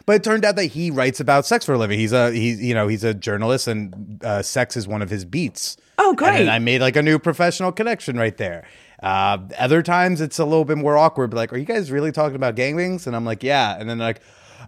but 0.07 0.17
it 0.17 0.23
turned 0.23 0.43
out 0.43 0.55
that 0.55 0.65
he 0.65 0.89
writes 0.89 1.19
about 1.19 1.45
sex 1.45 1.65
for 1.65 1.73
a 1.73 1.77
living. 1.77 1.99
He's 1.99 2.13
a 2.13 2.31
he's 2.31 2.59
you 2.61 2.73
know 2.73 2.87
he's 2.87 3.03
a 3.03 3.13
journalist, 3.13 3.67
and 3.67 4.23
uh, 4.23 4.41
sex 4.41 4.75
is 4.75 4.87
one 4.87 5.03
of 5.03 5.11
his 5.11 5.23
beats. 5.23 5.77
Oh, 5.97 6.13
great. 6.13 6.39
then 6.39 6.49
I 6.49 6.59
made 6.59 6.81
like 6.81 6.95
a 6.95 7.01
new 7.01 7.19
professional 7.19 7.71
connection 7.71 8.17
right 8.17 8.35
there. 8.35 8.67
Uh, 9.05 9.37
other 9.59 9.83
times 9.83 10.19
it's 10.19 10.39
a 10.39 10.45
little 10.45 10.65
bit 10.65 10.77
more 10.77 10.97
awkward. 10.97 11.29
But 11.29 11.37
like, 11.37 11.53
are 11.53 11.57
you 11.57 11.65
guys 11.65 11.91
really 11.91 12.11
talking 12.11 12.35
about 12.35 12.55
gangbangs? 12.55 13.05
And 13.05 13.15
I'm 13.15 13.23
like, 13.23 13.43
yeah. 13.43 13.77
And 13.79 13.87
then 13.87 13.99
they're 13.99 14.07
like, 14.07 14.21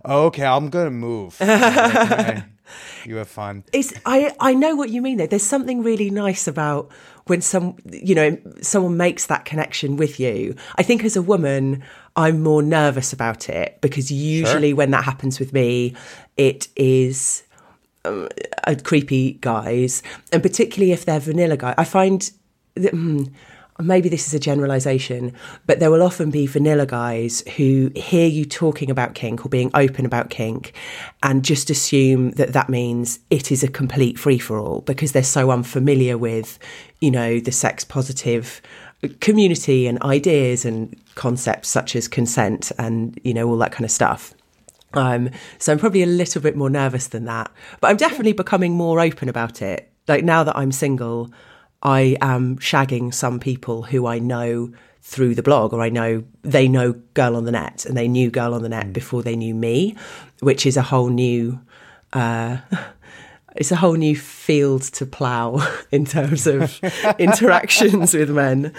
okay, 0.06 0.46
I'm 0.46 0.70
gonna 0.70 0.92
move. 0.92 1.40
Like, 1.42 2.12
"Okay, 2.12 2.44
you 3.06 3.16
have 3.16 3.28
fun. 3.28 3.64
It's 3.74 3.94
I 4.06 4.34
I 4.40 4.54
know 4.54 4.76
what 4.76 4.90
you 4.90 5.02
mean 5.02 5.18
though. 5.18 5.28
There's 5.28 5.42
something 5.42 5.82
really 5.82 6.12
nice 6.12 6.48
about 6.48 6.92
when 7.26 7.42
some 7.42 7.78
you 7.86 8.14
know 8.14 8.38
someone 8.62 8.96
makes 8.96 9.26
that 9.26 9.46
connection 9.46 9.98
with 9.98 10.20
you. 10.20 10.56
I 10.76 10.84
think 10.84 11.04
as 11.04 11.16
a 11.16 11.22
woman, 11.22 11.84
I'm 12.16 12.44
more 12.44 12.62
nervous 12.62 13.14
about 13.14 13.50
it 13.50 13.80
because 13.82 14.12
usually 14.12 14.72
when 14.74 14.92
that 14.92 15.04
happens 15.04 15.40
with 15.40 15.52
me, 15.52 15.96
it 16.38 16.68
is 16.76 17.44
um, 18.06 18.30
uh, 18.66 18.76
creepy 18.84 19.34
guys, 19.42 20.04
and 20.32 20.44
particularly 20.44 20.92
if 20.92 21.06
they're 21.06 21.20
vanilla 21.20 21.58
guy. 21.58 21.74
I 21.78 21.84
find 21.84 22.30
that, 22.76 22.94
hmm, 22.94 23.24
maybe 23.80 24.10
this 24.10 24.28
is 24.28 24.34
a 24.34 24.40
generalization, 24.40 25.34
but 25.66 25.80
there 25.80 25.92
will 25.92 26.02
often 26.02 26.30
be 26.30 26.48
vanilla 26.48 26.86
guys 26.86 27.42
who 27.56 27.92
hear 27.96 28.28
you 28.28 28.46
talking 28.46 28.90
about 28.90 29.14
kink 29.14 29.46
or 29.46 29.50
being 29.50 29.72
open 29.74 30.06
about 30.06 30.30
kink 30.30 30.74
and 31.24 31.44
just 31.44 31.70
assume 31.70 32.32
that 32.32 32.54
that 32.54 32.70
means 32.70 33.20
it 33.30 33.52
is 33.52 33.64
a 33.64 33.68
complete 33.68 34.18
free 34.18 34.40
for 34.40 34.60
all 34.60 34.82
because 34.82 35.12
they're 35.12 35.24
so 35.24 35.52
unfamiliar 35.52 36.18
with, 36.18 36.58
you 37.02 37.12
know, 37.12 37.40
the 37.40 37.52
sex 37.52 37.84
positive 37.84 38.62
community 39.20 39.86
and 39.86 40.02
ideas 40.02 40.66
and 40.66 40.96
concepts 41.16 41.70
such 41.70 41.96
as 41.96 42.08
consent 42.08 42.72
and, 42.80 43.20
you 43.24 43.34
know, 43.34 43.48
all 43.48 43.58
that 43.58 43.72
kind 43.72 43.86
of 43.86 43.92
stuff. 43.92 44.34
Um, 44.94 45.30
so 45.60 45.72
I'm 45.72 45.80
probably 45.80 46.02
a 46.02 46.08
little 46.08 46.42
bit 46.42 46.56
more 46.56 46.70
nervous 46.70 47.08
than 47.08 47.26
that, 47.26 47.52
but 47.82 47.90
I'm 47.90 47.98
definitely 47.98 48.34
becoming 48.34 48.74
more 48.74 49.00
open 49.00 49.30
about 49.30 49.62
it. 49.62 49.92
Like 50.08 50.24
now 50.24 50.44
that 50.44 50.58
I'm 50.58 50.72
single, 50.72 51.32
I 51.84 52.18
am 52.22 52.58
shagging 52.58 53.14
some 53.14 53.40
people 53.40 53.84
who 53.84 54.08
I 54.08 54.20
know 54.20 54.72
through 55.02 55.36
the 55.36 55.44
blog, 55.44 55.74
or 55.74 55.82
I 55.82 55.90
know 55.90 56.24
they 56.42 56.68
know 56.68 56.94
Girl 57.14 57.36
on 57.36 57.46
the 57.46 57.52
Net, 57.52 57.86
and 57.86 57.96
they 57.96 58.08
knew 58.08 58.30
Girl 58.30 58.54
on 58.54 58.64
the 58.64 58.70
Net 58.70 58.92
before 58.92 59.24
they 59.24 59.36
knew 59.36 59.56
me, 59.56 59.96
which 60.42 60.66
is 60.66 60.76
a 60.76 60.82
whole 60.82 61.10
new. 61.10 61.60
Uh, 62.14 62.58
it's 63.56 63.72
a 63.72 63.78
whole 63.78 63.94
new 63.94 64.16
field 64.16 64.84
to 64.84 65.06
plough 65.06 65.66
in 65.92 66.06
terms 66.06 66.46
of 66.46 66.80
interactions 67.20 68.14
with 68.14 68.30
men. 68.30 68.74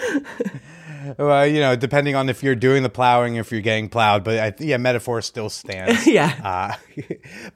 Well, 1.17 1.47
you 1.47 1.59
know, 1.59 1.75
depending 1.75 2.15
on 2.15 2.29
if 2.29 2.43
you're 2.43 2.55
doing 2.55 2.83
the 2.83 2.89
plowing, 2.89 3.35
if 3.35 3.51
you're 3.51 3.61
getting 3.61 3.89
plowed, 3.89 4.23
but 4.23 4.37
I, 4.37 4.53
yeah, 4.63 4.77
metaphor 4.77 5.21
still 5.21 5.49
stands. 5.49 6.05
Yeah. 6.05 6.35
Uh, 6.43 7.03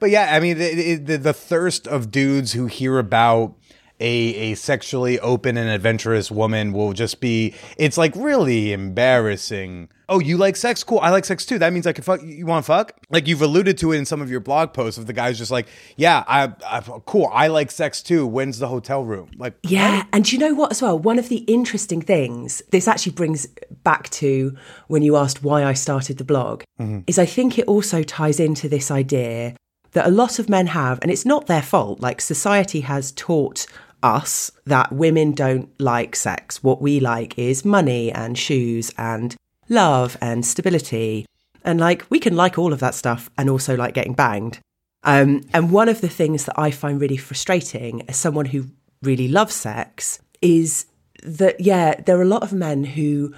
but 0.00 0.10
yeah, 0.10 0.34
I 0.34 0.40
mean, 0.40 0.58
the, 0.58 0.96
the, 0.96 1.16
the 1.16 1.32
thirst 1.32 1.86
of 1.86 2.10
dudes 2.10 2.52
who 2.52 2.66
hear 2.66 2.98
about 2.98 3.54
a, 4.00 4.06
a 4.06 4.54
sexually 4.54 5.20
open 5.20 5.56
and 5.56 5.70
adventurous 5.70 6.30
woman 6.30 6.72
will 6.72 6.92
just 6.92 7.20
be, 7.20 7.54
it's 7.78 7.96
like 7.96 8.14
really 8.16 8.72
embarrassing. 8.72 9.88
Oh, 10.08 10.18
you 10.18 10.36
like 10.36 10.56
sex? 10.56 10.84
Cool. 10.84 10.98
I 11.00 11.10
like 11.10 11.24
sex 11.24 11.46
too. 11.46 11.58
That 11.58 11.72
means 11.72 11.86
I 11.86 11.92
can 11.92 12.04
fuck. 12.04 12.22
You 12.22 12.44
want 12.44 12.64
to 12.64 12.66
fuck? 12.66 12.92
Like 13.08 13.26
you've 13.26 13.40
alluded 13.40 13.78
to 13.78 13.92
it 13.92 13.98
in 13.98 14.04
some 14.04 14.20
of 14.20 14.30
your 14.30 14.40
blog 14.40 14.72
posts 14.74 14.98
of 14.98 15.06
the 15.06 15.12
guys 15.12 15.38
just 15.38 15.50
like, 15.50 15.66
yeah, 15.96 16.24
I, 16.26 16.52
I 16.66 16.80
cool. 17.06 17.30
I 17.32 17.46
like 17.46 17.70
sex 17.70 18.02
too. 18.02 18.26
When's 18.26 18.58
the 18.58 18.68
hotel 18.68 19.04
room? 19.04 19.30
Like, 19.36 19.54
Yeah, 19.62 20.04
and 20.12 20.30
you 20.30 20.38
know 20.38 20.54
what 20.54 20.72
as 20.72 20.82
well? 20.82 20.98
One 20.98 21.18
of 21.18 21.28
the 21.28 21.38
interesting 21.38 22.02
things, 22.02 22.62
this 22.70 22.86
actually 22.86 23.12
brings 23.12 23.46
back 23.84 24.10
to 24.10 24.56
when 24.88 25.02
you 25.02 25.16
asked 25.16 25.42
why 25.42 25.64
I 25.64 25.72
started 25.72 26.18
the 26.18 26.24
blog, 26.24 26.64
mm-hmm. 26.78 27.00
is 27.06 27.18
I 27.18 27.26
think 27.26 27.58
it 27.58 27.66
also 27.66 28.02
ties 28.02 28.40
into 28.40 28.68
this 28.68 28.90
idea 28.90 29.54
that 29.92 30.06
a 30.06 30.10
lot 30.10 30.38
of 30.38 30.48
men 30.48 30.66
have, 30.66 30.98
and 31.00 31.10
it's 31.10 31.24
not 31.24 31.46
their 31.46 31.62
fault. 31.62 32.00
Like 32.00 32.20
society 32.20 32.80
has 32.80 33.12
taught 33.12 33.66
us 34.04 34.50
that 34.66 34.92
women 34.92 35.32
don't 35.32 35.68
like 35.80 36.14
sex. 36.14 36.62
What 36.62 36.82
we 36.82 37.00
like 37.00 37.38
is 37.38 37.64
money 37.64 38.12
and 38.12 38.38
shoes 38.38 38.92
and 38.98 39.34
love 39.68 40.16
and 40.20 40.44
stability. 40.44 41.26
And 41.64 41.80
like 41.80 42.04
we 42.10 42.20
can 42.20 42.36
like 42.36 42.58
all 42.58 42.72
of 42.72 42.80
that 42.80 42.94
stuff 42.94 43.30
and 43.38 43.48
also 43.48 43.76
like 43.76 43.94
getting 43.94 44.12
banged. 44.12 44.60
Um, 45.02 45.42
and 45.52 45.70
one 45.70 45.88
of 45.88 46.00
the 46.00 46.08
things 46.08 46.44
that 46.44 46.58
I 46.58 46.70
find 46.70 47.00
really 47.00 47.16
frustrating 47.16 48.02
as 48.08 48.16
someone 48.16 48.46
who 48.46 48.66
really 49.02 49.28
loves 49.28 49.54
sex 49.54 50.20
is 50.40 50.86
that, 51.22 51.60
yeah, 51.60 52.00
there 52.00 52.18
are 52.18 52.22
a 52.22 52.26
lot 52.26 52.42
of 52.42 52.52
men 52.52 52.84
who 52.84 53.34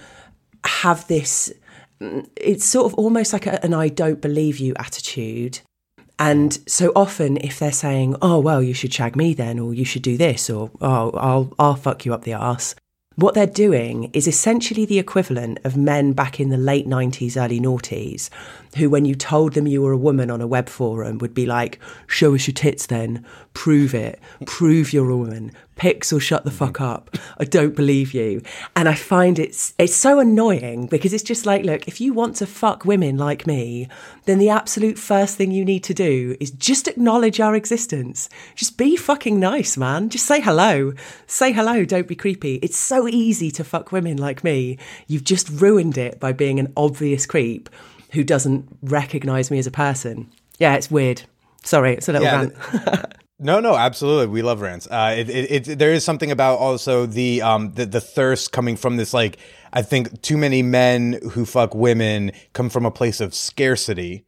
have 0.64 1.07
this, 1.09 1.52
mm, 2.00 2.29
it's 2.37 2.64
sort 2.64 2.87
of 2.87 2.94
almost 2.94 3.33
like 3.33 3.46
a, 3.46 3.64
an 3.64 3.74
I 3.74 3.88
don't 3.88 4.20
believe 4.20 4.59
you 4.59 4.74
attitude. 4.79 5.61
And 6.18 6.59
so 6.66 6.92
often, 6.96 7.37
if 7.38 7.59
they're 7.59 7.72
saying, 7.72 8.16
"Oh 8.22 8.38
well, 8.38 8.62
you 8.62 8.72
should 8.72 8.92
shag 8.92 9.16
me 9.16 9.35
then," 9.35 9.59
or 9.59 9.74
"You 9.74 9.85
should 9.85 10.02
do 10.02 10.16
this," 10.16 10.48
or 10.48 10.70
"Oh, 10.81 11.11
I'll 11.11 11.52
I'll 11.59 11.76
fuck 11.76 12.07
you 12.07 12.14
up 12.14 12.24
the 12.24 12.35
arse," 12.35 12.74
what 13.16 13.35
they're 13.35 13.46
doing 13.46 14.11
is 14.12 14.26
essentially 14.26 14.85
the 14.85 14.98
equivalent 14.98 15.59
of 15.64 15.76
men 15.76 16.12
back 16.12 16.38
in 16.38 16.50
the 16.50 16.57
late 16.59 16.87
nineties, 16.87 17.37
early 17.37 17.61
noughties, 17.61 18.29
who, 18.77 18.91
when 18.91 19.05
you 19.05 19.15
told 19.15 19.55
them 19.55 19.67
you 19.67 19.83
were 19.83 19.93
a 19.93 19.99
woman 19.99 20.31
on 20.31 20.41
a 20.41 20.47
web 20.47 20.69
forum, 20.69 21.19
would 21.19 21.35
be 21.35 21.47
like, 21.47 21.79
"Show 22.07 22.35
us 22.35 22.47
your 22.47 22.55
tits, 22.55 22.87
then 22.87 23.25
prove 23.55 23.95
it, 23.95 24.21
prove 24.47 24.93
you're 24.93 25.11
a 25.11 25.17
woman." 25.17 25.53
pixel 25.77 26.21
shut 26.21 26.45
the 26.45 26.51
mm-hmm. 26.51 26.59
fuck 26.59 26.81
up. 26.81 27.17
I 27.39 27.45
don't 27.45 27.77
believe 27.77 28.15
you. 28.15 28.43
And 28.75 28.89
I 28.89 28.95
find 28.95 29.39
it's 29.39 29.75
it's 29.79 29.95
so 29.95 30.19
annoying 30.19 30.87
because 30.87 31.12
it's 31.12 31.23
just 31.23 31.47
like, 31.47 31.65
look, 31.65 31.87
if 31.87 32.01
you 32.01 32.12
want 32.12 32.37
to 32.37 32.47
fuck 32.47 32.85
women 32.85 33.17
like 33.17 33.47
me, 33.47 33.89
then 34.25 34.39
the 34.39 34.49
absolute 34.49 34.99
first 34.99 35.37
thing 35.37 35.51
you 35.51 35.65
need 35.65 35.85
to 35.85 35.95
do 35.95 36.37
is 36.41 36.51
just 36.51 36.89
acknowledge 36.89 37.41
our 37.41 37.55
existence. 37.55 38.29
Just 38.55 38.77
be 38.77 38.97
fucking 38.97 39.39
nice, 39.39 39.77
man. 39.77 40.09
Just 40.09 40.27
say 40.27 40.41
hello. 40.41 40.93
Say 41.27 41.53
hello, 41.53 41.85
don't 41.85 42.09
be 42.09 42.17
creepy. 42.17 42.57
It's 42.57 42.79
so 42.79 43.07
easy 43.07 43.51
to 43.53 43.65
fuck 43.65 43.93
women 43.93 44.17
like 44.17 44.43
me. 44.43 44.79
You've 45.07 45.25
just 45.25 45.49
ruined 45.49 45.99
it 45.99 46.19
by 46.19 46.33
being 46.33 46.59
an 46.59 46.73
obvious 46.77 47.27
creep 47.27 47.69
who 48.12 48.25
doesn't 48.25 48.66
recognize 48.83 49.51
me 49.51 49.59
as 49.59 49.66
a 49.66 49.71
person. 49.71 50.31
Yeah, 50.59 50.75
it's 50.75 50.90
weird. 50.90 51.23
Sorry, 51.64 51.95
it's 51.95 52.09
a 52.09 52.12
little 52.12 52.27
Yeah, 52.27 52.49
rant. 52.83 53.07
No, 53.38 53.61
no, 53.61 53.77
absolutely. 53.77 54.29
We 54.29 54.40
love 54.40 54.62
rants. 54.62 54.87
Uh, 54.90 55.14
it, 55.19 55.29
it, 55.29 55.69
it, 55.69 55.79
there 55.79 55.92
is 55.92 56.03
something 56.05 56.31
about 56.31 56.59
also 56.59 57.05
the, 57.05 57.42
um, 57.42 57.73
the, 57.73 57.85
the 57.85 58.01
thirst 58.01 58.51
coming 58.51 58.77
from 58.77 58.97
this, 58.97 59.12
like, 59.12 59.37
I 59.75 59.83
think 59.83 60.23
too 60.23 60.38
many 60.38 60.62
men 60.62 61.21
who 61.33 61.45
fuck 61.45 61.75
women 61.75 62.33
come 62.55 62.71
from 62.71 62.87
a 62.87 62.90
place 62.90 63.21
of 63.21 63.35
scarcity 63.35 64.25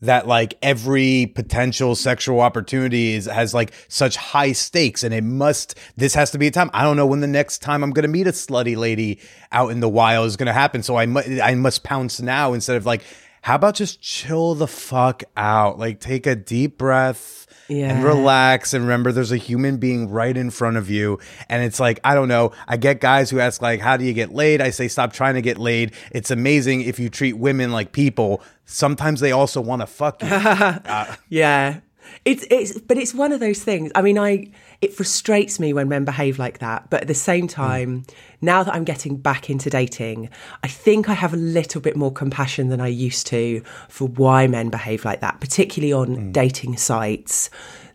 that 0.00 0.26
like 0.26 0.58
every 0.60 1.26
potential 1.34 1.94
sexual 1.94 2.40
opportunity 2.40 3.14
is, 3.14 3.24
has 3.26 3.54
like 3.54 3.72
such 3.88 4.16
high 4.16 4.52
stakes 4.52 5.02
and 5.02 5.14
it 5.14 5.24
must, 5.24 5.78
this 5.96 6.14
has 6.14 6.30
to 6.32 6.38
be 6.38 6.48
a 6.48 6.50
time. 6.50 6.70
I 6.74 6.82
don't 6.82 6.96
know 6.96 7.06
when 7.06 7.20
the 7.20 7.26
next 7.26 7.58
time 7.58 7.82
I'm 7.82 7.92
going 7.92 8.02
to 8.02 8.08
meet 8.08 8.26
a 8.26 8.32
slutty 8.32 8.76
lady 8.76 9.20
out 9.52 9.70
in 9.70 9.80
the 9.80 9.88
wild 9.88 10.26
is 10.26 10.36
going 10.36 10.48
to 10.48 10.52
happen. 10.52 10.82
So 10.82 10.96
I 10.96 11.06
must, 11.06 11.28
I 11.28 11.54
must 11.54 11.82
pounce 11.82 12.20
now 12.20 12.52
instead 12.52 12.76
of 12.76 12.84
like, 12.84 13.02
how 13.46 13.54
about 13.54 13.76
just 13.76 14.00
chill 14.00 14.56
the 14.56 14.66
fuck 14.66 15.22
out? 15.36 15.78
Like 15.78 16.00
take 16.00 16.26
a 16.26 16.34
deep 16.34 16.76
breath 16.78 17.46
and 17.70 18.02
relax 18.02 18.74
and 18.74 18.82
remember 18.82 19.12
there's 19.12 19.30
a 19.30 19.36
human 19.36 19.76
being 19.76 20.10
right 20.10 20.36
in 20.36 20.50
front 20.50 20.76
of 20.76 20.90
you. 20.90 21.20
And 21.48 21.62
it's 21.62 21.78
like, 21.78 22.00
I 22.02 22.16
don't 22.16 22.26
know. 22.26 22.50
I 22.66 22.76
get 22.76 23.00
guys 23.00 23.30
who 23.30 23.38
ask 23.38 23.62
like, 23.62 23.78
how 23.78 23.96
do 23.96 24.04
you 24.04 24.14
get 24.14 24.34
laid? 24.34 24.60
I 24.60 24.70
say, 24.70 24.88
stop 24.88 25.12
trying 25.12 25.34
to 25.34 25.42
get 25.42 25.58
laid. 25.58 25.94
It's 26.10 26.32
amazing 26.32 26.80
if 26.80 26.98
you 26.98 27.08
treat 27.08 27.34
women 27.34 27.70
like 27.70 27.92
people. 27.92 28.42
Sometimes 28.64 29.20
they 29.20 29.30
also 29.30 29.60
want 29.60 29.80
to 29.80 29.86
fuck 29.86 30.20
you. 30.22 30.28
Uh, 30.32 31.14
yeah. 31.28 31.78
It's 32.24 32.44
it's 32.50 32.80
but 32.80 32.98
it's 32.98 33.14
one 33.14 33.30
of 33.30 33.38
those 33.38 33.62
things. 33.62 33.92
I 33.94 34.02
mean, 34.02 34.18
I 34.18 34.48
it 34.80 34.92
frustrates 34.94 35.58
me 35.58 35.72
when 35.72 35.88
men 35.88 36.04
behave 36.04 36.38
like 36.38 36.58
that, 36.58 36.90
but 36.90 37.02
at 37.02 37.08
the 37.08 37.14
same 37.14 37.46
mm. 37.46 37.50
time, 37.50 38.04
now 38.40 38.62
that 38.62 38.74
I'm 38.74 38.84
getting 38.84 39.16
back 39.16 39.48
into 39.48 39.70
dating, 39.70 40.28
I 40.62 40.68
think 40.68 41.08
I 41.08 41.14
have 41.14 41.32
a 41.32 41.38
little 41.38 41.80
bit 41.80 41.96
more 41.96 42.12
compassion 42.12 42.68
than 42.68 42.80
I 42.80 42.88
used 42.88 43.26
to 43.28 43.62
for 43.88 44.08
why 44.08 44.46
men 44.46 44.70
behave 44.70 45.04
like 45.04 45.20
that, 45.20 45.40
particularly 45.40 45.92
on 45.92 46.16
mm. 46.16 46.32
dating 46.32 46.76
sites. 46.76 47.50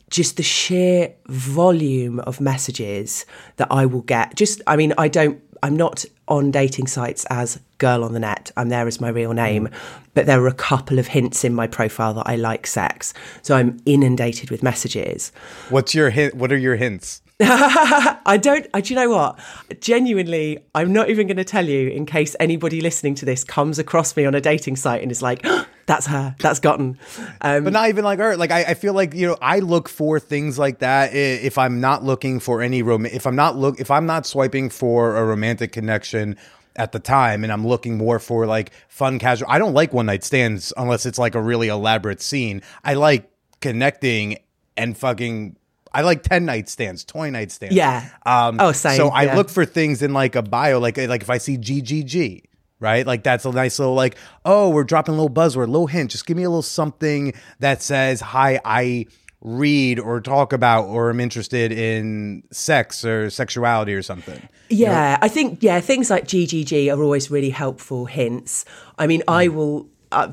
Just 0.10 0.36
the 0.36 0.44
sheer 0.44 1.14
volume 1.28 2.20
of 2.22 2.42
messages 2.42 3.26
that 3.56 3.70
I 3.72 3.86
will 3.86 4.02
get. 4.02 4.36
Just 4.36 4.62
I 4.68 4.76
mean, 4.76 4.94
I 4.98 5.08
don't 5.08 5.42
I'm 5.64 5.76
not 5.76 6.06
on 6.28 6.52
dating 6.52 6.88
sites 6.88 7.26
as 7.30 7.60
girl 7.78 8.04
on 8.04 8.14
the 8.14 8.20
net. 8.20 8.52
I'm 8.58 8.70
there 8.70 8.88
as 8.88 9.02
my 9.02 9.10
real 9.10 9.34
name, 9.34 9.70
but 10.14 10.26
there 10.26 10.42
are 10.42 10.48
a 10.48 10.54
couple 10.54 10.98
of 10.98 11.08
hints 11.08 11.44
in 11.44 11.54
my 11.54 11.68
profile 11.68 12.14
that 12.16 12.28
I 12.28 12.36
like 12.36 12.66
sex. 12.68 13.14
So 13.42 13.56
I'm 13.56 13.80
inundated 13.86 14.50
with 14.50 14.64
messages. 14.64 15.32
What's 15.70 15.94
your 15.94 16.10
hint? 16.10 16.36
What 16.36 16.52
are 16.52 16.58
your 16.58 16.76
hints? 16.76 17.22
I 17.44 18.40
don't, 18.40 18.68
I, 18.74 18.82
do 18.82 18.94
you 18.94 19.00
know 19.00 19.10
what? 19.10 19.40
Genuinely, 19.82 20.60
I'm 20.76 20.94
not 20.94 21.10
even 21.10 21.28
going 21.28 21.38
to 21.38 21.44
tell 21.44 21.68
you 21.68 21.90
in 21.90 22.06
case 22.06 22.36
anybody 22.40 22.82
listening 22.82 23.16
to 23.16 23.26
this 23.26 23.44
comes 23.44 23.80
across 23.80 24.16
me 24.16 24.26
on 24.26 24.36
a 24.36 24.42
dating 24.42 24.76
site 24.76 25.02
and 25.02 25.12
is 25.12 25.24
like, 25.24 25.44
that's 25.86 26.08
her, 26.08 26.36
that's 26.40 26.60
GOTN. 26.60 26.98
Um, 27.42 27.64
but 27.64 27.74
not 27.74 27.90
even 27.90 28.04
like 28.04 28.20
her. 28.20 28.38
Like 28.38 28.52
I, 28.52 28.64
I 28.64 28.74
feel 28.74 28.94
like 28.94 29.14
you 29.14 29.28
know 29.28 29.38
I 29.42 29.60
look 29.60 29.90
for 29.90 30.20
things 30.20 30.58
like 30.60 30.80
that 30.80 31.14
if 31.14 31.58
I'm 31.58 31.80
not 31.82 32.04
looking 32.04 32.40
for 32.40 32.62
any 32.62 32.82
rom. 32.84 33.06
If 33.06 33.26
I'm 33.28 33.36
not 33.36 33.58
look 33.58 33.80
if 33.80 33.92
I'm 33.92 34.06
not 34.06 34.26
swiping 34.26 34.70
for 34.70 35.18
a 35.18 35.26
romantic 35.26 35.72
connection 35.72 36.38
at 36.76 36.94
the 36.94 37.00
time, 37.00 37.44
and 37.44 37.52
I'm 37.52 37.68
looking 37.68 37.98
more 37.98 38.18
for 38.20 38.46
like 38.46 38.72
fun 38.88 39.20
casual. 39.20 39.48
I 39.50 39.60
don't 39.60 39.74
like 39.74 39.92
one 39.94 40.06
night 40.06 40.24
stands 40.24 40.72
unless 40.78 41.06
it's 41.06 41.20
like 41.20 41.36
a 41.36 41.42
really 41.42 41.68
elaborate 41.68 42.22
scene. 42.22 42.62
I 42.84 42.94
like 42.94 43.30
connecting 43.60 44.38
and 44.78 44.98
fucking. 44.98 45.58
I 45.94 46.04
like 46.04 46.24
ten 46.24 46.46
night 46.46 46.70
stands, 46.70 47.04
twenty 47.04 47.32
night 47.32 47.52
stands. 47.52 47.76
Yeah. 47.76 48.08
Um, 48.26 48.58
Oh, 48.62 48.72
same, 48.72 48.96
So 48.96 49.10
I 49.10 49.24
yeah. 49.24 49.36
look 49.36 49.50
for 49.50 49.66
things 49.66 50.02
in 50.02 50.14
like 50.14 50.36
a 50.38 50.42
bio, 50.42 50.80
like 50.80 50.96
like 50.98 51.22
if 51.22 51.30
I 51.30 51.38
see 51.38 51.58
GGG, 51.58 52.44
right? 52.82 53.08
Like 53.08 53.24
that's 53.24 53.46
a 53.46 53.52
nice 53.52 53.80
little 53.80 53.94
like, 53.94 54.18
oh, 54.44 54.70
we're 54.70 54.84
dropping 54.84 55.14
a 55.14 55.18
little 55.18 55.34
buzzword, 55.34 55.68
little 55.68 55.88
hint. 55.88 56.12
Just 56.12 56.26
give 56.26 56.36
me 56.36 56.44
a 56.44 56.50
little 56.50 56.62
something 56.62 57.34
that 57.60 57.82
says, 57.82 58.20
hi, 58.20 58.60
I 58.66 59.06
read 59.40 59.98
or 60.00 60.20
talk 60.22 60.52
about 60.54 60.84
or 60.86 61.10
am 61.10 61.20
interested 61.20 61.72
in 61.72 62.44
sex 62.52 63.06
or 63.06 63.30
sexuality 63.30 63.94
or 63.94 64.02
something. 64.04 64.48
yeah, 64.70 65.18
I 65.22 65.30
think, 65.30 65.64
yeah, 65.64 65.80
things 65.80 66.10
like 66.10 66.26
GGG 66.26 66.94
are 66.96 67.02
always 67.02 67.32
really 67.32 67.50
helpful 67.50 68.06
hints. 68.06 68.66
I 69.00 69.08
mean, 69.08 69.24
I 69.28 69.48
will. 69.48 69.88
Uh, 70.12 70.32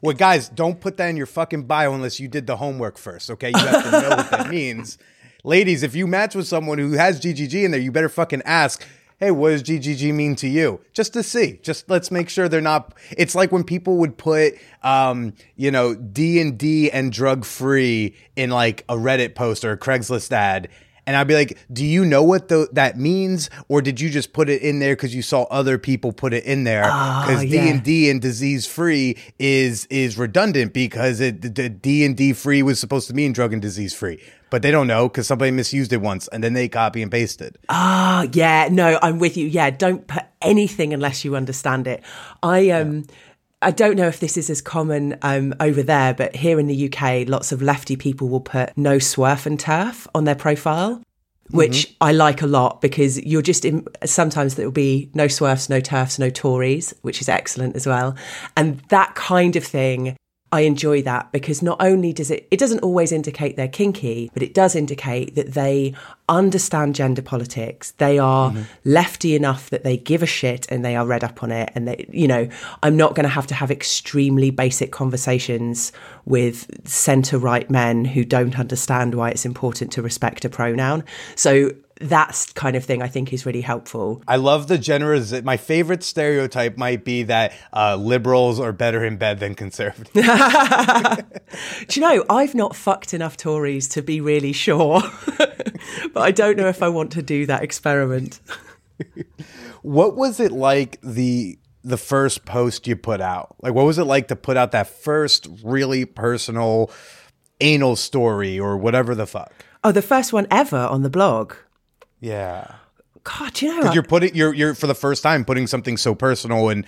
Well, 0.00 0.16
guys, 0.16 0.48
don't 0.48 0.80
put 0.80 0.96
that 0.96 1.08
in 1.08 1.16
your 1.16 1.26
fucking 1.26 1.64
bio 1.64 1.94
unless 1.94 2.18
you 2.20 2.26
did 2.28 2.46
the 2.46 2.56
homework 2.56 2.98
first, 2.98 3.30
okay? 3.30 3.50
You 3.50 3.58
have 3.58 3.84
to 3.84 3.90
know 3.90 4.08
what 4.16 4.30
that 4.30 4.50
means. 4.50 4.98
Ladies, 5.44 5.82
if 5.82 5.94
you 5.94 6.06
match 6.06 6.34
with 6.34 6.46
someone 6.48 6.78
who 6.78 6.92
has 6.92 7.20
GGG 7.20 7.64
in 7.64 7.70
there, 7.70 7.80
you 7.80 7.92
better 7.92 8.08
fucking 8.08 8.42
ask, 8.44 8.84
hey, 9.18 9.30
what 9.30 9.50
does 9.50 9.62
GGG 9.62 10.12
mean 10.12 10.36
to 10.36 10.48
you? 10.48 10.80
Just 10.92 11.12
to 11.14 11.22
see. 11.22 11.58
Just 11.62 11.88
let's 11.88 12.10
make 12.10 12.28
sure 12.28 12.48
they're 12.48 12.60
not. 12.60 12.94
It's 13.16 13.34
like 13.34 13.52
when 13.52 13.64
people 13.64 13.96
would 13.98 14.16
put, 14.16 14.54
um, 14.82 15.34
you 15.56 15.70
know, 15.70 15.94
D 15.94 16.40
and 16.40 16.58
D 16.58 16.90
and 16.90 17.12
drug 17.12 17.44
free 17.44 18.16
in 18.36 18.50
like 18.50 18.84
a 18.88 18.94
Reddit 18.94 19.34
post 19.34 19.64
or 19.64 19.72
a 19.72 19.78
Craigslist 19.78 20.32
ad. 20.32 20.68
And 21.06 21.16
I'd 21.16 21.28
be 21.28 21.34
like, 21.34 21.58
do 21.72 21.84
you 21.84 22.04
know 22.04 22.22
what 22.22 22.48
the, 22.48 22.68
that 22.72 22.98
means? 22.98 23.50
Or 23.68 23.82
did 23.82 24.00
you 24.00 24.08
just 24.08 24.32
put 24.32 24.48
it 24.48 24.62
in 24.62 24.78
there 24.78 24.96
because 24.96 25.14
you 25.14 25.22
saw 25.22 25.42
other 25.44 25.76
people 25.78 26.12
put 26.12 26.32
it 26.32 26.44
in 26.44 26.64
there? 26.64 26.84
Because 26.84 27.42
D 27.42 27.58
and 27.58 27.82
D 27.82 28.10
and 28.10 28.20
disease 28.20 28.66
free 28.66 29.18
is 29.38 29.86
is 29.86 30.16
redundant 30.16 30.72
because 30.72 31.20
it 31.20 31.54
the 31.54 31.68
D 31.68 32.04
and 32.04 32.16
D 32.16 32.32
free 32.32 32.62
was 32.62 32.80
supposed 32.80 33.08
to 33.08 33.14
mean 33.14 33.32
drug 33.32 33.52
and 33.52 33.60
disease 33.60 33.92
free, 33.94 34.22
but 34.50 34.62
they 34.62 34.70
don't 34.70 34.86
know 34.86 35.08
because 35.08 35.26
somebody 35.26 35.50
misused 35.50 35.92
it 35.92 36.00
once 36.00 36.28
and 36.28 36.42
then 36.42 36.54
they 36.54 36.68
copy 36.68 37.02
and 37.02 37.10
pasted. 37.10 37.58
Ah, 37.68 38.26
yeah, 38.32 38.68
no, 38.70 38.98
I'm 39.02 39.18
with 39.18 39.36
you. 39.36 39.46
Yeah, 39.46 39.70
don't 39.70 40.06
put 40.06 40.24
anything 40.40 40.94
unless 40.94 41.24
you 41.24 41.36
understand 41.36 41.86
it. 41.86 42.02
I 42.42 42.70
um 42.70 43.04
I 43.64 43.70
don't 43.70 43.96
know 43.96 44.08
if 44.08 44.20
this 44.20 44.36
is 44.36 44.50
as 44.50 44.60
common 44.60 45.16
um, 45.22 45.54
over 45.58 45.82
there, 45.82 46.12
but 46.12 46.36
here 46.36 46.60
in 46.60 46.66
the 46.66 46.92
UK, 46.92 47.26
lots 47.26 47.50
of 47.50 47.62
lefty 47.62 47.96
people 47.96 48.28
will 48.28 48.40
put 48.40 48.76
no 48.76 48.98
SWERF 48.98 49.46
and 49.46 49.58
TERF 49.58 50.06
on 50.14 50.24
their 50.24 50.34
profile, 50.34 51.02
which 51.50 51.96
I 51.98 52.12
like 52.12 52.42
a 52.42 52.46
lot 52.46 52.82
because 52.82 53.18
you're 53.24 53.40
just 53.40 53.64
in, 53.64 53.86
sometimes 54.04 54.56
there 54.56 54.66
will 54.66 54.72
be 54.72 55.10
no 55.14 55.28
SWERFs, 55.28 55.70
no 55.70 55.80
TERFs, 55.80 56.18
no 56.18 56.28
Tories, 56.28 56.92
which 57.00 57.22
is 57.22 57.28
excellent 57.28 57.74
as 57.74 57.86
well. 57.86 58.16
And 58.54 58.80
that 58.90 59.14
kind 59.14 59.56
of 59.56 59.64
thing 59.64 60.16
I 60.54 60.60
enjoy 60.60 61.02
that 61.02 61.32
because 61.32 61.62
not 61.62 61.78
only 61.80 62.12
does 62.12 62.30
it, 62.30 62.46
it 62.52 62.60
doesn't 62.60 62.78
always 62.78 63.10
indicate 63.10 63.56
they're 63.56 63.66
kinky, 63.66 64.30
but 64.32 64.40
it 64.40 64.54
does 64.54 64.76
indicate 64.76 65.34
that 65.34 65.54
they 65.54 65.94
understand 66.28 66.94
gender 66.94 67.22
politics. 67.22 67.90
They 67.98 68.20
are 68.20 68.52
mm-hmm. 68.52 68.62
lefty 68.84 69.34
enough 69.34 69.68
that 69.70 69.82
they 69.82 69.96
give 69.96 70.22
a 70.22 70.26
shit 70.26 70.70
and 70.70 70.84
they 70.84 70.94
are 70.94 71.04
read 71.04 71.24
up 71.24 71.42
on 71.42 71.50
it. 71.50 71.72
And 71.74 71.88
they, 71.88 72.06
you 72.08 72.28
know, 72.28 72.48
I'm 72.84 72.96
not 72.96 73.16
going 73.16 73.24
to 73.24 73.30
have 73.30 73.48
to 73.48 73.54
have 73.54 73.72
extremely 73.72 74.50
basic 74.50 74.92
conversations 74.92 75.90
with 76.24 76.70
centre 76.88 77.38
right 77.38 77.68
men 77.68 78.04
who 78.04 78.24
don't 78.24 78.56
understand 78.56 79.16
why 79.16 79.30
it's 79.30 79.44
important 79.44 79.90
to 79.94 80.02
respect 80.02 80.44
a 80.44 80.48
pronoun. 80.48 81.02
So 81.34 81.72
that's 82.00 82.52
kind 82.52 82.76
of 82.76 82.84
thing 82.84 83.02
I 83.02 83.08
think 83.08 83.32
is 83.32 83.46
really 83.46 83.60
helpful. 83.60 84.22
I 84.26 84.36
love 84.36 84.66
the 84.66 84.78
generous. 84.78 85.32
My 85.42 85.56
favorite 85.56 86.02
stereotype 86.02 86.76
might 86.76 87.04
be 87.04 87.22
that 87.24 87.52
uh, 87.72 87.96
liberals 87.96 88.58
are 88.58 88.72
better 88.72 89.04
in 89.04 89.16
bed 89.16 89.38
than 89.40 89.54
conservatives. 89.54 90.12
Do 91.88 92.00
you 92.00 92.00
know, 92.00 92.24
I've 92.28 92.54
not 92.54 92.74
fucked 92.74 93.14
enough 93.14 93.36
Tories 93.36 93.88
to 93.90 94.02
be 94.02 94.20
really 94.20 94.52
sure, 94.52 95.02
but 96.12 96.16
I 96.16 96.30
don't 96.30 96.56
know 96.56 96.68
if 96.68 96.82
I 96.82 96.88
want 96.88 97.12
to 97.12 97.22
do 97.22 97.46
that 97.46 97.62
experiment. 97.62 98.40
what 99.82 100.16
was 100.16 100.40
it 100.40 100.52
like 100.52 101.00
the 101.02 101.58
the 101.84 101.98
first 101.98 102.44
post 102.44 102.86
you 102.86 102.96
put 102.96 103.20
out? 103.20 103.54
Like, 103.60 103.74
what 103.74 103.84
was 103.84 103.98
it 103.98 104.04
like 104.04 104.28
to 104.28 104.36
put 104.36 104.56
out 104.56 104.72
that 104.72 104.88
first 104.88 105.46
really 105.62 106.06
personal 106.06 106.90
anal 107.60 107.94
story 107.94 108.58
or 108.58 108.76
whatever 108.76 109.14
the 109.14 109.26
fuck? 109.26 109.52
Oh, 109.84 109.92
the 109.92 110.02
first 110.02 110.32
one 110.32 110.46
ever 110.50 110.78
on 110.78 111.02
the 111.02 111.10
blog. 111.10 111.54
Yeah. 112.20 112.76
God, 113.24 113.60
you 113.62 113.80
know, 113.80 113.92
you're 113.92 114.02
putting 114.02 114.34
you're 114.34 114.52
you're 114.52 114.74
for 114.74 114.86
the 114.86 114.94
first 114.94 115.22
time 115.22 115.44
putting 115.44 115.66
something 115.66 115.96
so 115.96 116.14
personal 116.14 116.68
and 116.68 116.84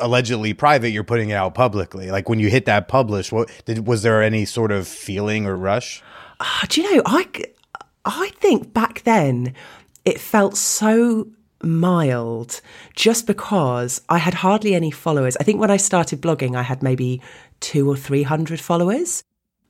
allegedly 0.00 0.52
private, 0.52 0.90
you're 0.90 1.04
putting 1.04 1.30
it 1.30 1.34
out 1.34 1.54
publicly. 1.54 2.10
Like 2.10 2.28
when 2.28 2.38
you 2.38 2.48
hit 2.48 2.64
that 2.66 2.88
publish, 2.88 3.30
what 3.30 3.50
did 3.64 3.86
was 3.86 4.02
there 4.02 4.22
any 4.22 4.44
sort 4.44 4.72
of 4.72 4.88
feeling 4.88 5.46
or 5.46 5.56
rush? 5.56 6.02
Ah, 6.40 6.64
do 6.68 6.80
you 6.80 6.96
know, 6.96 7.02
I, 7.06 7.28
I 8.04 8.30
think 8.36 8.72
back 8.72 9.02
then 9.02 9.54
it 10.04 10.18
felt 10.18 10.56
so 10.56 11.28
mild 11.62 12.60
just 12.94 13.26
because 13.26 14.00
I 14.08 14.18
had 14.18 14.34
hardly 14.34 14.74
any 14.74 14.90
followers. 14.90 15.36
I 15.38 15.44
think 15.44 15.60
when 15.60 15.70
I 15.70 15.76
started 15.76 16.22
blogging, 16.22 16.56
I 16.56 16.62
had 16.62 16.82
maybe 16.82 17.20
two 17.60 17.88
or 17.88 17.96
300 17.96 18.60
followers. 18.60 19.22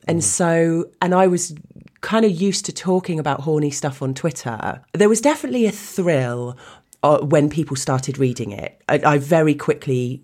And 0.06 0.24
so, 0.24 0.86
and 1.02 1.14
I 1.14 1.26
was 1.26 1.54
kind 2.00 2.24
of 2.24 2.30
used 2.30 2.64
to 2.66 2.72
talking 2.72 3.18
about 3.18 3.40
horny 3.40 3.70
stuff 3.70 4.02
on 4.02 4.14
Twitter. 4.14 4.82
There 4.94 5.08
was 5.08 5.20
definitely 5.20 5.66
a 5.66 5.72
thrill 5.72 6.56
uh, 7.02 7.18
when 7.18 7.50
people 7.50 7.76
started 7.76 8.18
reading 8.18 8.52
it. 8.52 8.80
I, 8.88 9.00
I 9.04 9.18
very 9.18 9.54
quickly 9.54 10.22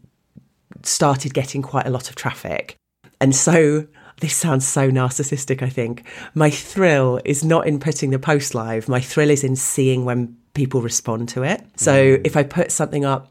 started 0.82 1.34
getting 1.34 1.62
quite 1.62 1.86
a 1.86 1.90
lot 1.90 2.08
of 2.08 2.16
traffic. 2.16 2.76
And 3.20 3.34
so 3.34 3.86
this 4.20 4.34
sounds 4.34 4.66
so 4.66 4.90
narcissistic, 4.90 5.62
I 5.62 5.68
think. 5.68 6.06
My 6.34 6.50
thrill 6.50 7.20
is 7.24 7.44
not 7.44 7.66
in 7.66 7.78
putting 7.78 8.10
the 8.10 8.18
post 8.18 8.54
live, 8.54 8.88
my 8.88 9.00
thrill 9.00 9.30
is 9.30 9.44
in 9.44 9.56
seeing 9.56 10.04
when 10.04 10.36
people 10.54 10.80
respond 10.80 11.28
to 11.30 11.42
it. 11.42 11.62
So 11.76 12.18
if 12.24 12.36
I 12.36 12.42
put 12.42 12.72
something 12.72 13.04
up, 13.04 13.30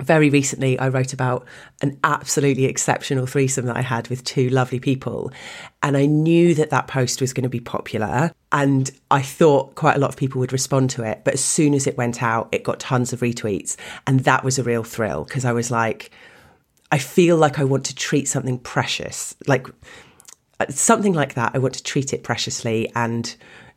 very 0.00 0.30
recently, 0.30 0.78
I 0.78 0.88
wrote 0.88 1.12
about 1.12 1.46
an 1.82 1.98
absolutely 2.02 2.64
exceptional 2.64 3.26
threesome 3.26 3.66
that 3.66 3.76
I 3.76 3.82
had 3.82 4.08
with 4.08 4.24
two 4.24 4.48
lovely 4.48 4.80
people. 4.80 5.30
And 5.82 5.96
I 5.96 6.06
knew 6.06 6.54
that 6.54 6.70
that 6.70 6.86
post 6.86 7.20
was 7.20 7.32
going 7.32 7.42
to 7.42 7.50
be 7.50 7.60
popular. 7.60 8.32
And 8.52 8.90
I 9.10 9.22
thought 9.22 9.74
quite 9.74 9.96
a 9.96 9.98
lot 9.98 10.10
of 10.10 10.16
people 10.16 10.38
would 10.40 10.52
respond 10.52 10.90
to 10.90 11.02
it. 11.02 11.22
But 11.24 11.34
as 11.34 11.44
soon 11.44 11.74
as 11.74 11.86
it 11.86 11.98
went 11.98 12.22
out, 12.22 12.48
it 12.52 12.64
got 12.64 12.80
tons 12.80 13.12
of 13.12 13.20
retweets. 13.20 13.76
And 14.06 14.20
that 14.20 14.44
was 14.44 14.58
a 14.58 14.62
real 14.62 14.82
thrill 14.82 15.24
because 15.24 15.44
I 15.44 15.52
was 15.52 15.70
like, 15.70 16.10
I 16.90 16.98
feel 16.98 17.36
like 17.36 17.58
I 17.58 17.64
want 17.64 17.84
to 17.86 17.94
treat 17.94 18.28
something 18.28 18.58
precious, 18.58 19.34
like 19.46 19.66
uh, 20.60 20.66
something 20.68 21.14
like 21.14 21.34
that. 21.34 21.52
I 21.54 21.58
want 21.58 21.74
to 21.74 21.82
treat 21.82 22.12
it 22.12 22.22
preciously 22.22 22.90
and 22.94 23.34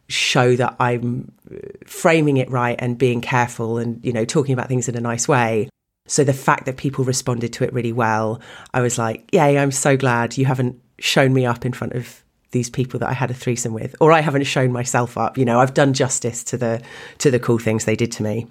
show 0.07 0.55
that 0.55 0.75
I'm 0.79 1.31
uh, 1.49 1.57
framing 1.85 2.37
it 2.37 2.49
right 2.49 2.75
and 2.79 2.97
being 2.97 3.21
careful 3.21 3.77
and, 3.77 4.03
you 4.03 4.13
know, 4.13 4.25
talking 4.25 4.53
about 4.53 4.67
things 4.67 4.87
in 4.89 4.95
a 4.95 5.01
nice 5.01 5.27
way. 5.27 5.69
So 6.07 6.23
the 6.23 6.33
fact 6.33 6.65
that 6.65 6.77
people 6.77 7.03
responded 7.03 7.51
to 7.53 7.63
it 7.63 7.73
really 7.73 7.93
well, 7.93 8.39
I 8.73 8.81
was 8.81 8.97
like, 8.97 9.27
yay, 9.33 9.57
I'm 9.57 9.71
so 9.71 9.97
glad 9.97 10.37
you 10.37 10.45
haven't 10.45 10.79
shown 10.99 11.33
me 11.33 11.45
up 11.45 11.65
in 11.65 11.73
front 11.73 11.93
of 11.93 12.23
these 12.51 12.69
people 12.69 12.99
that 12.99 13.09
I 13.09 13.13
had 13.13 13.31
a 13.31 13.33
threesome 13.33 13.73
with, 13.73 13.95
or 13.99 14.11
I 14.11 14.21
haven't 14.21 14.43
shown 14.43 14.71
myself 14.71 15.17
up. 15.17 15.37
You 15.37 15.45
know, 15.45 15.59
I've 15.59 15.73
done 15.73 15.93
justice 15.93 16.43
to 16.45 16.57
the 16.57 16.81
to 17.17 17.31
the 17.31 17.39
cool 17.39 17.57
things 17.57 17.85
they 17.85 17.95
did 17.95 18.11
to 18.13 18.23
me. 18.23 18.47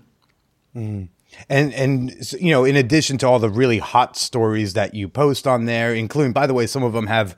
And 1.49 1.73
and 1.73 2.15
you 2.41 2.51
know, 2.51 2.65
in 2.65 2.77
addition 2.77 3.19
to 3.19 3.27
all 3.27 3.39
the 3.39 3.49
really 3.49 3.79
hot 3.79 4.17
stories 4.17 4.75
that 4.75 4.95
you 4.95 5.09
post 5.09 5.47
on 5.47 5.65
there, 5.65 5.95
including 5.95 6.33
by 6.33 6.47
the 6.47 6.55
way, 6.55 6.67
some 6.67 6.83
of 6.83 6.93
them 6.93 7.07
have 7.07 7.37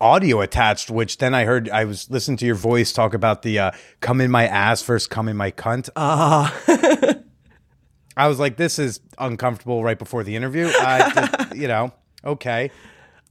audio 0.00 0.40
attached, 0.40 0.90
which 0.90 1.18
then 1.18 1.34
I 1.34 1.44
heard 1.44 1.68
I 1.70 1.84
was 1.84 2.10
listening 2.10 2.36
to 2.38 2.46
your 2.46 2.54
voice 2.54 2.92
talk 2.92 3.14
about 3.14 3.42
the 3.42 3.58
uh, 3.58 3.70
come 4.00 4.20
in 4.20 4.30
my 4.30 4.46
ass 4.46 4.82
versus 4.82 5.06
come 5.06 5.28
in 5.28 5.36
my 5.36 5.50
cunt. 5.50 5.88
Ah, 5.96 6.54
I 8.16 8.28
was 8.28 8.38
like, 8.38 8.56
this 8.56 8.78
is 8.78 9.00
uncomfortable 9.18 9.82
right 9.82 9.98
before 9.98 10.22
the 10.22 10.36
interview. 10.36 10.66
I 10.66 11.10
just, 11.14 11.56
you 11.56 11.68
know, 11.68 11.92
okay. 12.24 12.70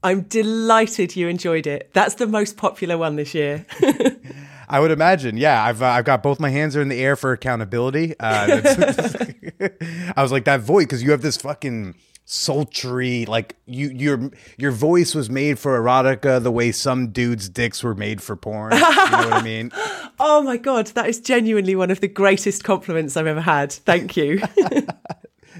I'm 0.04 0.22
delighted 0.24 1.16
you 1.16 1.30
enjoyed 1.30 1.66
it. 1.66 1.92
That's 1.94 2.16
the 2.16 2.28
most 2.28 2.58
popular 2.58 2.98
one 2.98 3.16
this 3.16 3.34
year. 3.34 3.66
I 4.68 4.80
would 4.80 4.92
imagine. 4.92 5.38
Yeah, 5.38 5.64
I've 5.64 5.82
uh, 5.82 5.88
I've 5.88 6.06
got 6.06 6.24
both 6.24 6.40
my 6.40 6.50
hands 6.50 6.76
are 6.76 6.82
in 6.82 6.90
the 6.90 7.00
air 7.00 7.16
for 7.16 7.32
accountability. 7.32 8.16
Uh, 8.20 8.62
I 10.18 10.22
was 10.22 10.32
like 10.32 10.46
that 10.46 10.62
voice 10.62 10.86
because 10.86 11.04
you 11.04 11.12
have 11.12 11.22
this 11.22 11.38
fucking 11.38 11.96
sultry 12.26 13.26
like 13.26 13.56
you 13.66 13.90
your 13.90 14.32
your 14.58 14.72
voice 14.72 15.14
was 15.14 15.30
made 15.30 15.60
for 15.60 15.78
erotica 15.80 16.42
the 16.42 16.52
way 16.52 16.72
some 16.72 17.10
dudes' 17.10 17.50
dicks 17.50 17.84
were 17.84 17.96
made 17.96 18.22
for 18.22 18.36
porn. 18.36 18.74
You 18.74 18.80
know 18.80 18.88
what 18.88 19.34
I 19.34 19.42
mean? 19.44 19.72
oh 20.20 20.42
my 20.42 20.58
god, 20.58 20.88
that 20.88 21.08
is 21.08 21.20
genuinely 21.20 21.76
one 21.76 21.92
of 21.92 22.00
the 22.02 22.08
greatest 22.08 22.64
compliments 22.64 23.18
I've 23.18 23.28
ever 23.28 23.42
had. 23.42 23.72
Thank 23.72 24.18
you. 24.18 24.42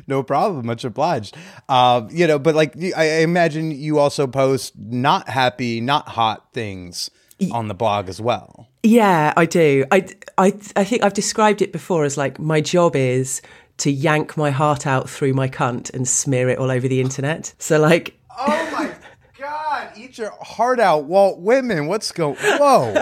No 0.08 0.24
problem. 0.24 0.66
Much 0.66 0.84
obliged. 0.84 1.38
Uh, 1.70 2.08
you 2.10 2.26
know, 2.26 2.40
but 2.40 2.56
like 2.56 2.76
I 2.76 2.92
I 2.96 3.20
imagine 3.20 3.72
you 3.72 4.00
also 4.00 4.26
post 4.26 4.74
not 4.76 5.30
happy, 5.30 5.82
not 5.82 6.08
hot 6.10 6.52
things 6.52 7.12
on 7.52 7.68
the 7.68 7.74
blog 7.74 8.10
as 8.10 8.20
well. 8.20 8.68
Yeah, 8.84 9.34
I 9.38 9.46
do. 9.46 9.86
I, 9.92 10.08
I, 10.38 10.54
I 10.76 10.84
think 10.84 11.04
I've 11.04 11.14
described 11.14 11.62
it 11.62 11.72
before 11.72 12.06
as 12.06 12.18
like 12.18 12.40
my 12.40 12.60
job 12.60 12.96
is 12.96 13.42
to 13.78 13.92
yank 13.92 14.38
my 14.38 14.52
heart 14.52 14.86
out 14.86 15.10
through 15.10 15.34
my 15.34 15.48
cunt 15.48 15.94
and 15.94 16.08
smear 16.08 16.50
it 16.50 16.58
all 16.60 16.72
over 16.72 16.88
the 16.88 17.02
internet. 17.02 17.54
So 17.60 17.80
like, 17.80 18.18
Oh 18.38 18.70
my 18.72 18.92
god! 19.40 19.90
Eat 19.98 20.18
your 20.18 20.32
heart 20.42 20.80
out, 20.80 21.06
Walt 21.06 21.40
Whitman. 21.40 21.88
What's 21.88 22.12
going? 22.12 22.36
Whoa! 22.36 22.94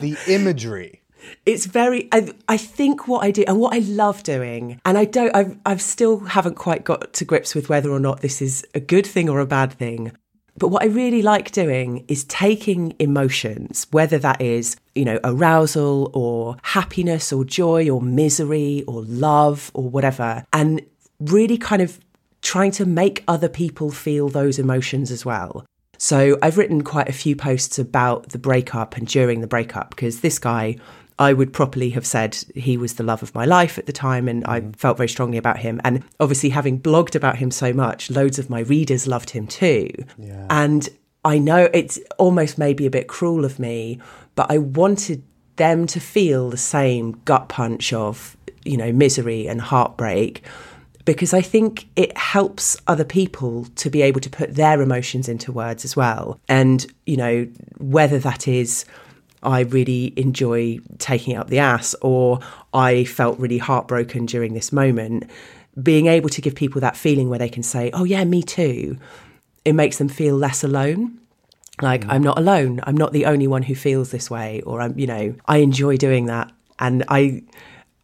the 0.00 0.16
imagery. 0.28 1.02
it's 1.44 1.66
very. 1.66 2.08
I, 2.12 2.32
I 2.48 2.56
think 2.56 3.08
what 3.08 3.24
I 3.24 3.30
do 3.30 3.44
and 3.46 3.58
what 3.58 3.74
I 3.74 3.78
love 3.80 4.22
doing, 4.22 4.80
and 4.84 4.96
I 4.96 5.04
don't. 5.04 5.34
I've, 5.34 5.56
I've 5.66 5.82
still 5.82 6.20
haven't 6.20 6.54
quite 6.56 6.84
got 6.84 7.12
to 7.14 7.24
grips 7.24 7.54
with 7.54 7.68
whether 7.68 7.90
or 7.90 8.00
not 8.00 8.20
this 8.20 8.40
is 8.40 8.64
a 8.74 8.80
good 8.80 9.06
thing 9.06 9.28
or 9.28 9.40
a 9.40 9.46
bad 9.46 9.72
thing. 9.72 10.12
But 10.58 10.68
what 10.68 10.82
I 10.82 10.86
really 10.86 11.22
like 11.22 11.52
doing 11.52 12.04
is 12.08 12.24
taking 12.24 12.94
emotions, 12.98 13.86
whether 13.90 14.18
that 14.18 14.40
is, 14.40 14.76
you 14.94 15.04
know, 15.04 15.18
arousal 15.24 16.10
or 16.12 16.56
happiness 16.62 17.32
or 17.32 17.44
joy 17.44 17.88
or 17.88 18.00
misery 18.00 18.84
or 18.86 19.02
love 19.02 19.70
or 19.74 19.88
whatever, 19.88 20.44
and 20.52 20.82
really 21.20 21.58
kind 21.58 21.82
of 21.82 21.98
trying 22.42 22.70
to 22.72 22.86
make 22.86 23.22
other 23.28 23.48
people 23.48 23.90
feel 23.90 24.28
those 24.28 24.58
emotions 24.58 25.10
as 25.10 25.24
well. 25.24 25.64
So 25.98 26.38
I've 26.40 26.56
written 26.56 26.82
quite 26.82 27.10
a 27.10 27.12
few 27.12 27.36
posts 27.36 27.78
about 27.78 28.30
the 28.30 28.38
breakup 28.38 28.96
and 28.96 29.06
during 29.06 29.42
the 29.42 29.46
breakup 29.46 29.90
because 29.90 30.20
this 30.20 30.38
guy, 30.38 30.76
I 31.20 31.34
would 31.34 31.52
properly 31.52 31.90
have 31.90 32.06
said 32.06 32.34
he 32.54 32.78
was 32.78 32.94
the 32.94 33.02
love 33.04 33.22
of 33.22 33.34
my 33.34 33.44
life 33.44 33.78
at 33.78 33.84
the 33.84 33.92
time 33.92 34.26
and 34.26 34.42
I 34.46 34.60
mm-hmm. 34.60 34.70
felt 34.72 34.96
very 34.96 35.08
strongly 35.08 35.36
about 35.36 35.58
him. 35.58 35.78
And 35.84 36.02
obviously, 36.18 36.48
having 36.48 36.80
blogged 36.80 37.14
about 37.14 37.36
him 37.36 37.50
so 37.50 37.74
much, 37.74 38.10
loads 38.10 38.38
of 38.38 38.48
my 38.48 38.60
readers 38.60 39.06
loved 39.06 39.30
him 39.30 39.46
too. 39.46 39.90
And 40.48 40.88
I 41.22 41.38
know 41.38 41.68
it's 41.74 41.98
almost 42.18 42.56
maybe 42.56 42.86
a 42.86 42.90
bit 42.90 43.06
cruel 43.06 43.44
of 43.44 43.58
me, 43.58 44.00
but 44.34 44.50
I 44.50 44.56
wanted 44.56 45.22
them 45.56 45.86
to 45.88 46.00
feel 46.00 46.48
the 46.48 46.56
same 46.56 47.20
gut 47.26 47.50
punch 47.50 47.92
of, 47.92 48.34
you 48.64 48.78
know, 48.78 48.90
misery 48.90 49.46
and 49.46 49.60
heartbreak 49.60 50.42
because 51.04 51.34
I 51.34 51.42
think 51.42 51.88
it 51.96 52.16
helps 52.16 52.78
other 52.86 53.04
people 53.04 53.66
to 53.76 53.90
be 53.90 54.00
able 54.00 54.20
to 54.20 54.30
put 54.30 54.54
their 54.54 54.80
emotions 54.80 55.28
into 55.28 55.52
words 55.52 55.84
as 55.84 55.96
well. 55.96 56.38
And, 56.48 56.86
you 57.04 57.16
know, 57.16 57.48
whether 57.78 58.18
that 58.20 58.48
is 58.48 58.84
I 59.42 59.60
really 59.60 60.12
enjoy 60.16 60.80
taking 60.98 61.36
up 61.36 61.48
the 61.48 61.58
ass 61.58 61.94
or 62.02 62.40
I 62.74 63.04
felt 63.04 63.38
really 63.38 63.58
heartbroken 63.58 64.26
during 64.26 64.54
this 64.54 64.72
moment, 64.72 65.30
being 65.82 66.06
able 66.06 66.28
to 66.30 66.40
give 66.40 66.54
people 66.54 66.80
that 66.82 66.96
feeling 66.96 67.28
where 67.28 67.38
they 67.38 67.48
can 67.48 67.62
say, 67.62 67.90
oh, 67.92 68.04
yeah, 68.04 68.24
me 68.24 68.42
too, 68.42 68.98
it 69.64 69.72
makes 69.72 69.98
them 69.98 70.08
feel 70.08 70.36
less 70.36 70.62
alone. 70.62 71.18
Like, 71.80 72.02
mm. 72.02 72.10
I'm 72.10 72.22
not 72.22 72.38
alone. 72.38 72.80
I'm 72.84 72.96
not 72.96 73.12
the 73.12 73.26
only 73.26 73.46
one 73.46 73.62
who 73.62 73.74
feels 73.74 74.10
this 74.10 74.30
way. 74.30 74.60
Or 74.62 74.80
I'm, 74.80 74.98
you 74.98 75.06
know, 75.06 75.34
I 75.46 75.58
enjoy 75.58 75.96
doing 75.96 76.26
that. 76.26 76.52
And 76.78 77.04
I, 77.08 77.42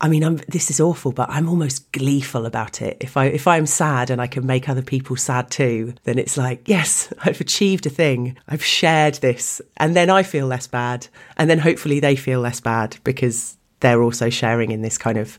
I 0.01 0.09
mean, 0.09 0.23
I'm, 0.25 0.37
this 0.49 0.71
is 0.71 0.79
awful, 0.79 1.13
but 1.13 1.31
I'm 1.31 1.49
almost 1.49 1.91
gleeful 1.93 2.45
about 2.45 2.83
it. 2.83 2.99
If 3.01 3.17
I 3.17 3.27
if 3.27 3.47
I'm 3.47 3.65
sad 3.67 4.11
and 4.11 4.21
I 4.21 4.27
can 4.27 4.45
make 4.45 4.69
other 4.69 4.83
people 4.83 5.17
sad 5.17 5.51
too, 5.51 5.95
then 6.05 6.19
it's 6.19 6.37
like, 6.37 6.69
yes, 6.69 7.13
I've 7.25 7.41
achieved 7.41 7.87
a 7.87 7.91
thing. 7.91 8.37
I've 8.49 8.65
shared 8.65 9.15
this, 9.15 9.63
and 9.79 9.97
then 9.97 10.11
I 10.11 10.23
feel 10.23 10.47
less 10.47 10.67
bad, 10.67 11.09
and 11.39 11.49
then 11.49 11.59
hopefully 11.59 12.01
they 12.01 12.17
feel 12.17 12.41
less 12.41 12.61
bad 12.61 12.99
because 13.05 13.57
they're 13.81 14.03
also 14.03 14.29
sharing 14.31 14.71
in 14.71 14.83
this 14.83 14.99
kind 14.99 15.19
of 15.19 15.39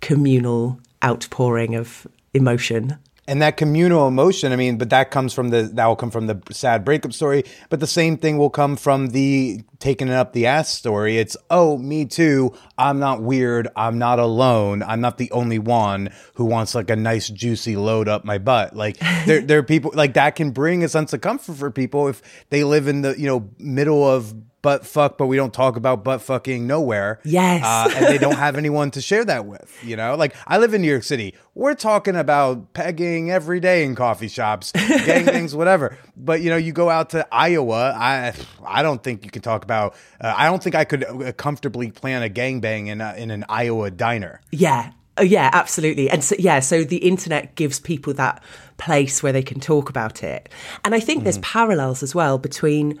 communal 0.00 0.80
outpouring 1.04 1.74
of 1.74 2.06
emotion. 2.34 2.98
And 3.28 3.42
that 3.42 3.58
communal 3.58 4.08
emotion, 4.08 4.52
I 4.52 4.56
mean, 4.56 4.78
but 4.78 4.88
that 4.88 5.10
comes 5.10 5.34
from 5.34 5.50
the 5.50 5.64
that 5.74 5.86
will 5.86 5.96
come 5.96 6.10
from 6.10 6.28
the 6.28 6.40
sad 6.50 6.82
breakup 6.82 7.12
story. 7.12 7.44
But 7.68 7.78
the 7.78 7.86
same 7.86 8.16
thing 8.16 8.38
will 8.38 8.48
come 8.48 8.74
from 8.74 9.08
the 9.08 9.62
taking 9.80 10.08
it 10.08 10.14
up 10.14 10.32
the 10.32 10.46
ass 10.46 10.70
story. 10.70 11.18
It's 11.18 11.36
oh, 11.50 11.76
me 11.76 12.06
too. 12.06 12.54
I'm 12.78 12.98
not 12.98 13.20
weird. 13.20 13.68
I'm 13.76 13.98
not 13.98 14.18
alone. 14.18 14.82
I'm 14.82 15.02
not 15.02 15.18
the 15.18 15.30
only 15.30 15.58
one 15.58 16.08
who 16.34 16.46
wants 16.46 16.74
like 16.74 16.88
a 16.88 16.96
nice 16.96 17.28
juicy 17.28 17.76
load 17.76 18.08
up 18.08 18.24
my 18.24 18.38
butt. 18.38 18.74
Like 18.74 18.98
there, 19.26 19.42
there 19.42 19.58
are 19.58 19.62
people 19.62 19.92
like 19.94 20.14
that 20.14 20.34
can 20.34 20.50
bring 20.50 20.82
a 20.82 20.88
sense 20.88 21.12
of 21.12 21.20
comfort 21.20 21.56
for 21.56 21.70
people 21.70 22.08
if 22.08 22.22
they 22.48 22.64
live 22.64 22.88
in 22.88 23.02
the 23.02 23.14
you 23.20 23.26
know 23.26 23.50
middle 23.58 24.08
of 24.08 24.34
butt 24.62 24.84
fuck, 24.84 25.18
but 25.18 25.26
we 25.26 25.36
don't 25.36 25.54
talk 25.54 25.76
about 25.76 26.02
butt 26.02 26.20
fucking 26.20 26.66
nowhere. 26.66 27.20
Yes. 27.24 27.64
Uh, 27.64 27.92
and 27.94 28.06
they 28.06 28.18
don't 28.18 28.36
have 28.36 28.56
anyone 28.56 28.90
to 28.92 29.00
share 29.00 29.24
that 29.24 29.46
with, 29.46 29.76
you 29.82 29.96
know? 29.96 30.16
Like, 30.16 30.34
I 30.46 30.58
live 30.58 30.74
in 30.74 30.82
New 30.82 30.90
York 30.90 31.04
City. 31.04 31.34
We're 31.54 31.74
talking 31.74 32.16
about 32.16 32.72
pegging 32.72 33.30
every 33.30 33.60
day 33.60 33.84
in 33.84 33.94
coffee 33.94 34.28
shops, 34.28 34.72
gang 34.72 35.24
things, 35.24 35.54
whatever. 35.54 35.96
But, 36.16 36.40
you 36.40 36.50
know, 36.50 36.56
you 36.56 36.72
go 36.72 36.90
out 36.90 37.10
to 37.10 37.26
Iowa, 37.32 37.94
I 37.96 38.32
I 38.64 38.82
don't 38.82 39.02
think 39.02 39.24
you 39.24 39.30
can 39.30 39.42
talk 39.42 39.64
about, 39.64 39.94
uh, 40.20 40.34
I 40.36 40.46
don't 40.46 40.62
think 40.62 40.74
I 40.74 40.84
could 40.84 41.04
uh, 41.04 41.32
comfortably 41.32 41.90
plan 41.90 42.22
a 42.22 42.28
gangbang 42.28 42.88
in, 42.88 43.00
a, 43.00 43.14
in 43.14 43.30
an 43.30 43.44
Iowa 43.48 43.90
diner. 43.90 44.40
Yeah. 44.50 44.92
Oh, 45.16 45.22
yeah, 45.22 45.50
absolutely. 45.52 46.08
And 46.08 46.22
so, 46.22 46.36
yeah, 46.38 46.60
so 46.60 46.84
the 46.84 46.98
internet 46.98 47.56
gives 47.56 47.80
people 47.80 48.14
that 48.14 48.42
place 48.76 49.20
where 49.20 49.32
they 49.32 49.42
can 49.42 49.58
talk 49.58 49.90
about 49.90 50.22
it. 50.22 50.48
And 50.84 50.94
I 50.94 51.00
think 51.00 51.24
there's 51.24 51.38
parallels 51.38 52.04
as 52.04 52.14
well 52.14 52.38
between, 52.38 53.00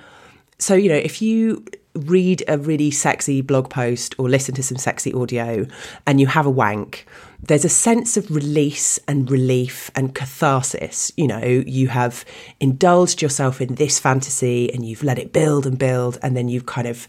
so, 0.58 0.74
you 0.74 0.88
know, 0.88 0.96
if 0.96 1.22
you 1.22 1.64
read 1.94 2.44
a 2.48 2.58
really 2.58 2.90
sexy 2.90 3.40
blog 3.40 3.70
post 3.70 4.14
or 4.18 4.28
listen 4.28 4.54
to 4.54 4.62
some 4.62 4.76
sexy 4.76 5.12
audio 5.12 5.66
and 6.06 6.20
you 6.20 6.26
have 6.26 6.46
a 6.46 6.50
wank, 6.50 7.06
there's 7.42 7.64
a 7.64 7.68
sense 7.68 8.16
of 8.16 8.30
release 8.30 8.98
and 9.06 9.30
relief 9.30 9.90
and 9.94 10.14
catharsis. 10.14 11.12
You 11.16 11.28
know, 11.28 11.62
you 11.66 11.88
have 11.88 12.24
indulged 12.60 13.22
yourself 13.22 13.60
in 13.60 13.76
this 13.76 13.98
fantasy 13.98 14.72
and 14.72 14.84
you've 14.84 15.04
let 15.04 15.18
it 15.18 15.32
build 15.32 15.66
and 15.66 15.78
build, 15.78 16.18
and 16.22 16.36
then 16.36 16.48
you've 16.48 16.66
kind 16.66 16.88
of, 16.88 17.06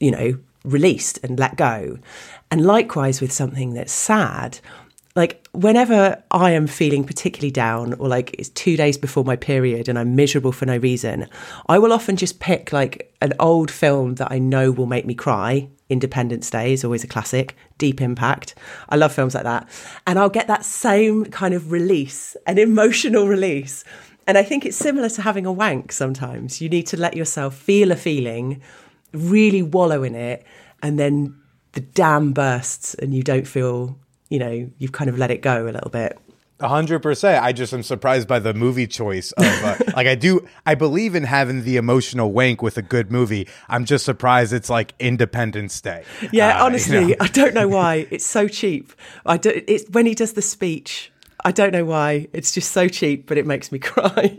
you 0.00 0.10
know, 0.10 0.38
released 0.64 1.18
and 1.22 1.38
let 1.38 1.56
go. 1.56 1.98
And 2.50 2.64
likewise 2.64 3.20
with 3.20 3.32
something 3.32 3.74
that's 3.74 3.92
sad, 3.92 4.58
like 5.16 5.48
whenever 5.52 6.22
I 6.30 6.50
am 6.52 6.66
feeling 6.66 7.02
particularly 7.02 7.50
down 7.50 7.94
or 7.94 8.06
like 8.06 8.34
it's 8.38 8.50
two 8.50 8.76
days 8.76 8.98
before 8.98 9.24
my 9.24 9.34
period 9.34 9.88
and 9.88 9.98
I'm 9.98 10.14
miserable 10.14 10.52
for 10.52 10.66
no 10.66 10.76
reason, 10.76 11.26
I 11.68 11.78
will 11.78 11.92
often 11.92 12.16
just 12.16 12.38
pick 12.38 12.72
like 12.72 13.16
an 13.22 13.32
old 13.40 13.70
film 13.70 14.16
that 14.16 14.30
I 14.30 14.38
know 14.38 14.70
will 14.70 14.86
make 14.86 15.06
me 15.06 15.14
cry. 15.14 15.68
Independence 15.88 16.50
Day 16.50 16.72
is 16.72 16.84
always 16.84 17.02
a 17.02 17.08
classic, 17.08 17.56
Deep 17.78 18.00
Impact. 18.00 18.54
I 18.88 18.96
love 18.96 19.12
films 19.12 19.34
like 19.34 19.44
that. 19.44 19.68
And 20.06 20.18
I'll 20.18 20.28
get 20.28 20.48
that 20.48 20.64
same 20.64 21.24
kind 21.26 21.54
of 21.54 21.72
release, 21.72 22.36
an 22.46 22.58
emotional 22.58 23.26
release. 23.26 23.84
And 24.26 24.36
I 24.36 24.42
think 24.42 24.66
it's 24.66 24.76
similar 24.76 25.08
to 25.10 25.22
having 25.22 25.46
a 25.46 25.52
wank 25.52 25.92
sometimes. 25.92 26.60
You 26.60 26.68
need 26.68 26.86
to 26.88 26.96
let 26.96 27.16
yourself 27.16 27.54
feel 27.54 27.92
a 27.92 27.96
feeling, 27.96 28.60
really 29.12 29.62
wallow 29.62 30.02
in 30.02 30.14
it, 30.14 30.44
and 30.82 30.98
then 30.98 31.40
the 31.72 31.80
dam 31.80 32.32
bursts 32.32 32.94
and 32.94 33.14
you 33.14 33.22
don't 33.22 33.46
feel, 33.46 33.98
you 34.30 34.38
know, 34.38 34.70
you've 34.78 34.92
kind 34.92 35.10
of 35.10 35.18
let 35.18 35.30
it 35.30 35.42
go 35.42 35.64
a 35.66 35.70
little 35.70 35.90
bit. 35.90 36.18
A 36.58 36.68
hundred 36.68 37.00
percent. 37.00 37.44
I 37.44 37.52
just 37.52 37.74
am 37.74 37.82
surprised 37.82 38.26
by 38.26 38.38
the 38.38 38.54
movie 38.54 38.86
choice 38.86 39.30
of 39.32 39.44
uh, 39.44 39.76
like 39.94 40.06
I 40.06 40.14
do. 40.14 40.46
I 40.64 40.74
believe 40.74 41.14
in 41.14 41.24
having 41.24 41.64
the 41.64 41.76
emotional 41.76 42.32
wank 42.32 42.62
with 42.62 42.78
a 42.78 42.82
good 42.82 43.12
movie. 43.12 43.46
I'm 43.68 43.84
just 43.84 44.06
surprised 44.06 44.54
it's 44.54 44.70
like 44.70 44.94
Independence 44.98 45.78
Day. 45.82 46.04
Yeah, 46.32 46.58
Uh, 46.60 46.64
honestly, 46.64 47.00
you 47.00 47.08
know. 47.08 47.16
I 47.20 47.28
don't 47.28 47.52
know 47.52 47.68
why. 47.68 48.06
It's 48.10 48.24
so 48.24 48.48
cheap. 48.48 48.94
I 49.26 49.36
do, 49.36 49.62
it's 49.66 49.84
when 49.90 50.06
he 50.06 50.14
does 50.14 50.32
the 50.32 50.42
speech 50.42 51.12
I 51.44 51.52
don't 51.52 51.70
know 51.72 51.84
why. 51.84 52.26
It's 52.32 52.50
just 52.52 52.72
so 52.72 52.88
cheap, 52.88 53.26
but 53.28 53.38
it 53.38 53.46
makes 53.46 53.70
me 53.70 53.78
cry. 53.92 54.38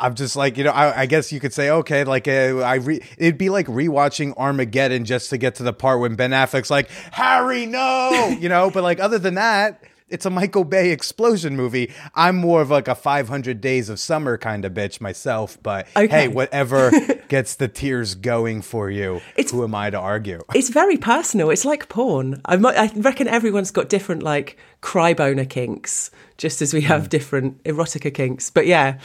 I'm 0.00 0.14
just 0.14 0.34
like 0.34 0.56
you 0.56 0.64
know. 0.64 0.70
I, 0.72 1.02
I 1.02 1.06
guess 1.06 1.30
you 1.32 1.38
could 1.40 1.52
say 1.52 1.70
okay, 1.70 2.04
like 2.04 2.26
uh, 2.26 2.58
I 2.64 2.76
re- 2.76 3.02
it'd 3.18 3.38
be 3.38 3.50
like 3.50 3.66
rewatching 3.66 4.36
Armageddon 4.36 5.04
just 5.04 5.30
to 5.30 5.38
get 5.38 5.56
to 5.56 5.62
the 5.62 5.72
part 5.72 6.00
when 6.00 6.14
Ben 6.16 6.30
Affleck's 6.30 6.70
like 6.70 6.88
Harry, 7.12 7.66
no, 7.66 8.34
you 8.40 8.48
know. 8.48 8.70
But 8.70 8.82
like 8.82 8.98
other 9.00 9.18
than 9.18 9.34
that, 9.34 9.82
it's 10.08 10.26
a 10.26 10.30
Michael 10.30 10.64
Bay 10.64 10.90
explosion 10.90 11.54
movie. 11.56 11.92
I'm 12.14 12.36
more 12.36 12.62
of 12.62 12.70
like 12.70 12.88
a 12.88 12.94
500 12.96 13.60
Days 13.60 13.88
of 13.88 14.00
Summer 14.00 14.36
kind 14.38 14.64
of 14.64 14.72
bitch 14.72 15.00
myself. 15.00 15.56
But 15.62 15.86
Okay. 15.96 16.08
hey, 16.22 16.28
whatever 16.28 16.90
gets 17.28 17.54
the 17.54 17.68
tears 17.68 18.14
going 18.16 18.62
for 18.62 18.90
you, 18.90 19.16
It's- 19.36 19.52
who 19.52 19.62
am 19.62 19.74
I 19.74 19.90
to 19.90 19.98
argue? 19.98 20.42
It's 20.54 20.68
very 20.70 20.96
personal. 20.96 21.50
It's 21.50 21.64
like 21.64 21.88
porn. 21.88 22.40
I, 22.44 22.54
I 22.56 22.90
reckon 22.96 23.28
everyone's 23.28 23.70
got 23.70 23.88
different 23.88 24.22
like 24.24 24.56
cry 24.80 25.14
boner 25.14 25.44
kinks, 25.44 26.10
just 26.38 26.60
as 26.62 26.74
we 26.74 26.80
have 26.80 27.08
different 27.08 27.62
erotica 27.64 28.12
kinks. 28.12 28.50
But 28.50 28.66
yeah, 28.66 28.98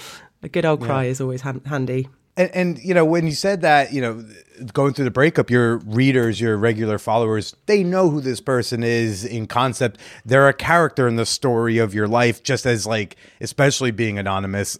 a 0.43 0.49
good 0.49 0.65
old 0.65 0.81
cry 0.81 1.05
is 1.05 1.21
always 1.21 1.41
han- 1.41 1.61
handy. 1.65 2.07
And, 2.37 2.51
and 2.53 2.79
you 2.79 2.93
know 2.93 3.05
when 3.05 3.25
you 3.25 3.33
said 3.33 3.61
that, 3.61 3.93
you 3.93 4.01
know, 4.01 4.25
going 4.73 4.93
through 4.93 5.05
the 5.05 5.11
breakup, 5.11 5.49
your 5.49 5.77
readers, 5.77 6.39
your 6.39 6.57
regular 6.57 6.97
followers, 6.97 7.55
they 7.65 7.83
know 7.83 8.09
who 8.09 8.21
this 8.21 8.41
person 8.41 8.83
is 8.83 9.23
in 9.23 9.47
concept. 9.47 9.99
They're 10.25 10.49
a 10.49 10.53
character 10.53 11.07
in 11.07 11.15
the 11.15 11.25
story 11.25 11.77
of 11.77 11.93
your 11.93 12.07
life, 12.07 12.43
just 12.43 12.65
as 12.65 12.85
like, 12.85 13.15
especially 13.39 13.91
being 13.91 14.19
anonymous. 14.19 14.77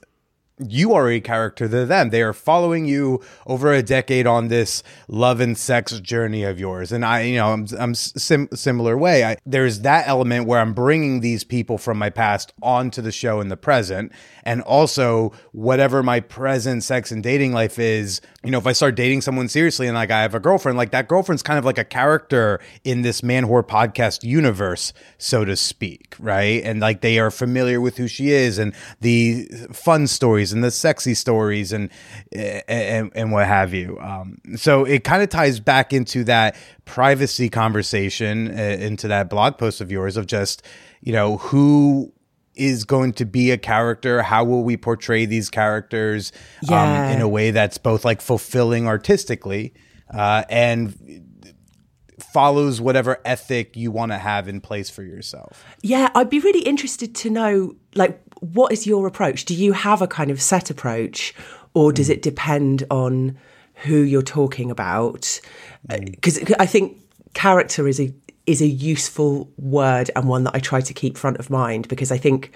You 0.58 0.93
are 0.93 1.10
a 1.10 1.20
character 1.20 1.68
to 1.68 1.86
them. 1.86 2.12
They 2.12 2.22
are 2.22 2.32
following 2.32 2.86
you 2.86 3.22
over 3.45 3.74
a 3.74 3.84
decade 3.84 4.26
on 4.26 4.47
this 4.47 4.84
love 5.10 5.41
and 5.41 5.58
sex 5.58 5.99
journey 5.99 6.43
of 6.43 6.60
yours. 6.60 6.93
And 6.93 7.03
I, 7.03 7.22
you 7.22 7.36
know, 7.36 7.51
I'm, 7.51 7.68
I'm 7.78 7.93
sim- 7.93 8.47
similar 8.53 8.97
way. 8.97 9.26
I, 9.26 9.38
there's 9.45 9.82
that 9.82 10.08
element 10.08 10.47
where 10.47 10.62
I'm 10.62 10.74
bringing 10.74 11.20
these 11.20 11.43
people 11.43 11.78
from 11.78 11.97
my 11.97 12.10
past 12.10 12.53
onto 12.62 13.01
the 13.01 13.12
show 13.12 13.41
in 13.41 13.49
the 13.49 13.58
present. 13.58 14.14
And 14.43 14.62
also 14.62 15.34
whatever 15.51 16.03
my 16.03 16.20
present 16.22 16.84
sex 16.84 17.12
and 17.12 17.22
dating 17.22 17.51
life 17.51 17.78
is, 17.78 18.22
you 18.43 18.51
know, 18.51 18.60
if 18.60 18.68
I 18.68 18.74
start 18.74 18.95
dating 18.95 19.22
someone 19.22 19.49
seriously 19.49 19.88
and 19.88 19.95
like 19.95 20.12
I 20.12 20.22
have 20.22 20.36
a 20.36 20.39
girlfriend, 20.39 20.78
like 20.78 20.91
that 20.91 21.08
girlfriend's 21.08 21.43
kind 21.43 21.60
of 21.60 21.66
like 21.66 21.80
a 21.80 21.84
character 21.84 22.62
in 22.84 23.01
this 23.01 23.22
Manwhore 23.22 23.68
Podcast 23.68 24.24
universe, 24.24 24.93
so 25.18 25.43
to 25.43 25.56
speak. 25.58 26.16
Right. 26.20 26.64
And 26.64 26.80
like 26.80 27.01
they 27.01 27.20
are 27.20 27.32
familiar 27.32 27.82
with 27.82 27.97
who 27.97 28.08
she 28.08 28.30
is 28.30 28.58
and 28.58 28.74
the 29.01 29.49
fun 29.74 30.08
stories 30.08 30.44
and 30.53 30.63
the 30.63 30.71
sexy 30.71 31.13
stories 31.13 31.71
and 31.73 31.89
and, 32.31 33.11
and 33.15 33.31
what 33.31 33.47
have 33.47 33.73
you. 33.73 33.97
Um, 33.99 34.39
so 34.55 34.83
it 34.85 35.03
kind 35.03 35.21
of 35.23 35.29
ties 35.29 35.59
back 35.59 35.93
into 35.93 36.23
that 36.25 36.55
privacy 36.85 37.49
conversation, 37.49 38.49
uh, 38.49 38.61
into 38.61 39.07
that 39.07 39.29
blog 39.29 39.57
post 39.57 39.81
of 39.81 39.91
yours 39.91 40.17
of 40.17 40.27
just, 40.27 40.63
you 41.01 41.13
know, 41.13 41.37
who 41.37 42.11
is 42.55 42.85
going 42.85 43.11
to 43.11 43.25
be 43.25 43.51
a 43.51 43.57
character 43.57 44.21
how 44.21 44.41
will 44.45 44.63
we 44.63 44.77
portray 44.77 45.25
these 45.25 45.49
characters 45.49 46.31
Yeah. 46.61 46.81
um, 47.09 47.11
in 47.11 47.21
a 47.21 47.27
way 47.27 47.51
that's 47.51 47.77
both 47.77 48.05
like 48.05 48.21
fulfilling 48.21 48.87
artistically 48.87 49.73
uh, 50.13 50.43
and 50.49 50.95
follows 52.33 52.79
whatever 52.81 53.17
ethic 53.25 53.75
you 53.75 53.91
want 53.91 54.11
to 54.11 54.17
have 54.17 54.47
in 54.47 54.61
place 54.61 54.89
for 54.89 55.03
yourself 55.03 55.63
Yeah, 55.81 56.09
I'd 56.15 56.29
be 56.29 56.39
really 56.39 56.61
interested 56.61 57.13
to 57.15 57.29
know, 57.29 57.75
like, 57.93 58.21
what 58.39 58.71
is 58.71 58.86
your 58.86 59.07
approach? 59.07 59.45
Do 59.45 59.53
you 59.53 59.73
have 59.73 60.01
a 60.01 60.07
kind 60.07 60.31
of 60.31 60.41
set 60.41 60.69
approach, 60.69 61.33
or 61.73 61.91
does 61.91 62.09
it 62.09 62.21
depend 62.21 62.86
on 62.89 63.38
who 63.83 64.01
you're 64.01 64.21
talking 64.21 64.71
about? 64.71 65.39
Because 65.88 66.43
I 66.59 66.65
think 66.65 66.97
character 67.33 67.88
is 67.88 67.99
a 67.99 68.13
is 68.45 68.61
a 68.61 68.67
useful 68.67 69.51
word 69.57 70.11
and 70.15 70.27
one 70.27 70.43
that 70.43 70.55
I 70.55 70.59
try 70.59 70.79
to 70.81 70.93
keep 70.93 71.17
front 71.17 71.38
of 71.38 71.49
mind 71.49 71.88
because 71.88 72.11
I 72.11 72.17
think 72.17 72.51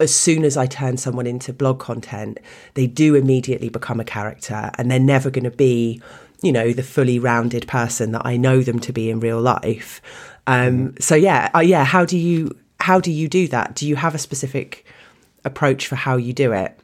as 0.00 0.14
soon 0.14 0.44
as 0.44 0.56
I 0.56 0.66
turn 0.66 0.96
someone 0.96 1.26
into 1.26 1.52
blog 1.52 1.78
content, 1.78 2.38
they 2.74 2.86
do 2.86 3.14
immediately 3.14 3.68
become 3.68 4.00
a 4.00 4.04
character 4.04 4.70
and 4.76 4.90
they're 4.90 4.98
never 4.98 5.30
going 5.30 5.44
to 5.44 5.50
be, 5.50 6.00
you 6.42 6.52
know, 6.52 6.72
the 6.72 6.82
fully 6.82 7.18
rounded 7.18 7.66
person 7.66 8.12
that 8.12 8.22
I 8.24 8.36
know 8.36 8.62
them 8.62 8.80
to 8.80 8.92
be 8.92 9.10
in 9.10 9.20
real 9.20 9.40
life. 9.40 10.00
Um, 10.46 10.94
so 11.00 11.14
yeah, 11.14 11.50
uh, 11.54 11.60
yeah. 11.60 11.84
How 11.84 12.04
do 12.04 12.18
you 12.18 12.56
how 12.80 13.00
do 13.00 13.10
you 13.10 13.28
do 13.28 13.48
that? 13.48 13.74
Do 13.74 13.88
you 13.88 13.96
have 13.96 14.14
a 14.14 14.18
specific 14.18 14.84
approach 15.44 15.86
for 15.86 15.96
how 15.96 16.16
you 16.16 16.32
do 16.32 16.52
it? 16.52 16.78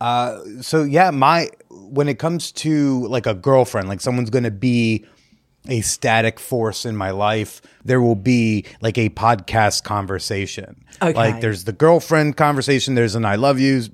Uh, 0.00 0.40
so 0.60 0.82
yeah 0.82 1.10
my 1.10 1.48
when 1.70 2.06
it 2.08 2.18
comes 2.18 2.52
to 2.52 3.06
like 3.06 3.26
a 3.26 3.32
girlfriend 3.32 3.88
like 3.88 4.00
someone's 4.00 4.28
going 4.28 4.44
to 4.44 4.50
be 4.50 5.06
a 5.68 5.80
static 5.80 6.38
force 6.38 6.84
in 6.84 6.94
my 6.94 7.10
life 7.10 7.62
there 7.84 8.00
will 8.02 8.14
be 8.14 8.64
like 8.82 8.98
a 8.98 9.08
podcast 9.08 9.84
conversation 9.84 10.84
Okay. 11.00 11.14
like 11.14 11.40
there's 11.40 11.64
the 11.64 11.72
girlfriend 11.72 12.36
conversation 12.36 12.94
there's 12.94 13.14
an 13.14 13.24
i 13.24 13.36
love 13.36 13.58
you 13.58 13.84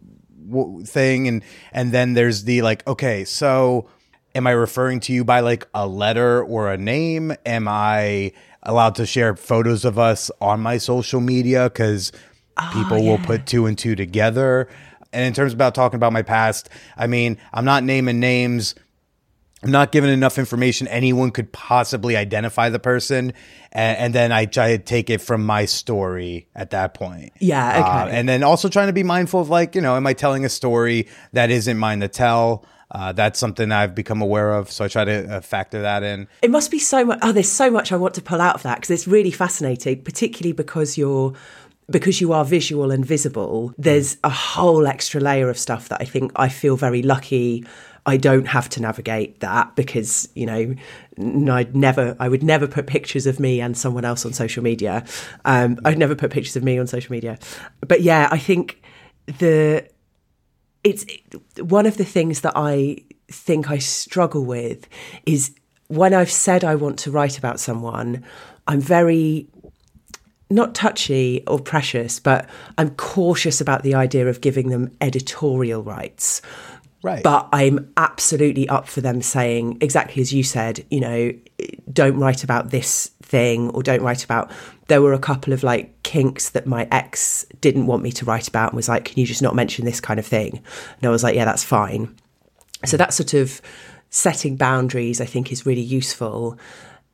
w- 0.50 0.84
thing 0.84 1.28
and 1.28 1.44
and 1.72 1.92
then 1.92 2.14
there's 2.14 2.42
the 2.44 2.62
like 2.62 2.84
okay 2.88 3.24
so 3.24 3.88
am 4.34 4.46
i 4.48 4.50
referring 4.50 4.98
to 5.00 5.12
you 5.12 5.24
by 5.24 5.38
like 5.38 5.68
a 5.72 5.86
letter 5.86 6.42
or 6.42 6.72
a 6.72 6.76
name 6.76 7.32
am 7.46 7.68
i 7.68 8.32
allowed 8.64 8.96
to 8.96 9.06
share 9.06 9.36
photos 9.36 9.84
of 9.84 10.00
us 10.00 10.32
on 10.40 10.58
my 10.60 10.78
social 10.78 11.20
media 11.20 11.70
because 11.70 12.10
people 12.72 13.04
will 13.04 13.18
put 13.18 13.46
two 13.46 13.66
and 13.66 13.78
two 13.78 13.94
together 13.94 14.68
and 15.12 15.24
in 15.24 15.32
terms 15.32 15.52
about 15.52 15.74
talking 15.74 15.96
about 15.96 16.12
my 16.12 16.22
past 16.22 16.68
i 16.96 17.06
mean 17.06 17.38
i'm 17.52 17.64
not 17.64 17.84
naming 17.84 18.20
names 18.20 18.74
I'm 19.64 19.70
not 19.70 19.92
given 19.92 20.10
enough 20.10 20.38
information 20.38 20.88
anyone 20.88 21.30
could 21.30 21.52
possibly 21.52 22.16
identify 22.16 22.68
the 22.68 22.80
person, 22.80 23.32
and, 23.70 23.96
and 23.96 24.12
then 24.12 24.32
I 24.32 24.46
try 24.46 24.76
to 24.76 24.82
take 24.82 25.08
it 25.08 25.20
from 25.20 25.46
my 25.46 25.66
story 25.66 26.48
at 26.56 26.70
that 26.70 26.94
point. 26.94 27.32
Yeah, 27.38 27.68
Uh, 27.78 28.06
okay. 28.06 28.16
and 28.18 28.28
then 28.28 28.42
also 28.42 28.68
trying 28.68 28.88
to 28.88 28.92
be 28.92 29.04
mindful 29.04 29.40
of 29.40 29.50
like, 29.50 29.76
you 29.76 29.80
know, 29.80 29.94
am 29.94 30.04
I 30.04 30.14
telling 30.14 30.44
a 30.44 30.48
story 30.48 31.06
that 31.32 31.52
isn't 31.52 31.78
mine 31.78 32.00
to 32.00 32.08
tell? 32.08 32.64
Uh, 32.90 33.12
that's 33.12 33.38
something 33.38 33.70
I've 33.70 33.94
become 33.94 34.20
aware 34.20 34.52
of, 34.52 34.68
so 34.68 34.84
I 34.84 34.88
try 34.88 35.04
to 35.04 35.36
uh, 35.36 35.40
factor 35.40 35.80
that 35.82 36.02
in. 36.02 36.26
It 36.42 36.50
must 36.50 36.72
be 36.72 36.80
so 36.80 37.04
much. 37.04 37.20
Oh, 37.22 37.30
there's 37.30 37.48
so 37.50 37.70
much 37.70 37.92
I 37.92 37.96
want 37.96 38.14
to 38.14 38.20
pull 38.20 38.40
out 38.40 38.56
of 38.56 38.64
that 38.64 38.78
because 38.80 38.90
it's 38.90 39.06
really 39.06 39.30
fascinating, 39.30 40.02
particularly 40.02 40.52
because 40.52 40.98
you're 40.98 41.34
because 41.92 42.20
you 42.20 42.32
are 42.32 42.44
visual 42.44 42.90
and 42.90 43.04
visible. 43.04 43.72
There's 43.78 44.16
a 44.24 44.30
whole 44.30 44.86
extra 44.86 45.20
layer 45.20 45.48
of 45.48 45.58
stuff 45.58 45.88
that 45.90 46.00
I 46.00 46.04
think 46.04 46.32
I 46.34 46.48
feel 46.48 46.76
very 46.76 47.02
lucky. 47.02 47.64
I 48.04 48.16
don't 48.16 48.46
have 48.46 48.68
to 48.70 48.82
navigate 48.82 49.40
that 49.40 49.76
because 49.76 50.28
you 50.34 50.46
know 50.46 50.74
I'd 51.52 51.76
never 51.76 52.16
I 52.18 52.28
would 52.28 52.42
never 52.42 52.66
put 52.66 52.86
pictures 52.86 53.26
of 53.26 53.38
me 53.38 53.60
and 53.60 53.76
someone 53.76 54.04
else 54.04 54.26
on 54.26 54.32
social 54.32 54.62
media. 54.62 55.04
Um, 55.44 55.78
I'd 55.84 55.98
never 55.98 56.16
put 56.16 56.32
pictures 56.32 56.56
of 56.56 56.64
me 56.64 56.78
on 56.78 56.88
social 56.88 57.12
media. 57.12 57.38
But 57.80 58.00
yeah, 58.00 58.28
I 58.32 58.38
think 58.38 58.82
the 59.26 59.86
it's 60.82 61.06
one 61.60 61.86
of 61.86 61.96
the 61.96 62.04
things 62.04 62.40
that 62.40 62.54
I 62.56 62.98
think 63.28 63.70
I 63.70 63.78
struggle 63.78 64.44
with 64.44 64.88
is 65.26 65.54
when 65.86 66.14
I've 66.14 66.30
said 66.30 66.64
I 66.64 66.74
want 66.74 66.98
to 67.00 67.10
write 67.10 67.38
about 67.38 67.60
someone, 67.60 68.24
I'm 68.66 68.80
very 68.80 69.48
not 70.52 70.74
touchy 70.74 71.42
or 71.46 71.58
precious, 71.58 72.20
but 72.20 72.48
I'm 72.78 72.90
cautious 72.90 73.60
about 73.60 73.82
the 73.82 73.94
idea 73.94 74.28
of 74.28 74.40
giving 74.40 74.68
them 74.68 74.90
editorial 75.00 75.82
rights. 75.82 76.42
Right. 77.02 77.22
But 77.22 77.48
I'm 77.52 77.92
absolutely 77.96 78.68
up 78.68 78.86
for 78.86 79.00
them 79.00 79.22
saying 79.22 79.78
exactly 79.80 80.22
as 80.22 80.32
you 80.32 80.44
said, 80.44 80.84
you 80.90 81.00
know, 81.00 81.32
don't 81.92 82.18
write 82.18 82.44
about 82.44 82.70
this 82.70 83.10
thing 83.22 83.70
or 83.70 83.82
don't 83.82 84.02
write 84.02 84.22
about. 84.22 84.52
There 84.86 85.02
were 85.02 85.12
a 85.12 85.18
couple 85.18 85.52
of 85.52 85.64
like 85.64 86.00
kinks 86.04 86.50
that 86.50 86.66
my 86.66 86.86
ex 86.92 87.44
didn't 87.60 87.86
want 87.86 88.04
me 88.04 88.12
to 88.12 88.24
write 88.24 88.46
about 88.46 88.70
and 88.70 88.76
was 88.76 88.88
like, 88.88 89.06
can 89.06 89.18
you 89.18 89.26
just 89.26 89.42
not 89.42 89.56
mention 89.56 89.84
this 89.84 90.00
kind 90.00 90.20
of 90.20 90.26
thing? 90.26 90.62
And 90.98 91.06
I 91.06 91.10
was 91.10 91.24
like, 91.24 91.34
yeah, 91.34 91.44
that's 91.44 91.64
fine. 91.64 92.14
So 92.84 92.96
that 92.96 93.14
sort 93.14 93.34
of 93.34 93.60
setting 94.10 94.56
boundaries, 94.56 95.20
I 95.20 95.24
think, 95.24 95.50
is 95.50 95.66
really 95.66 95.82
useful. 95.82 96.58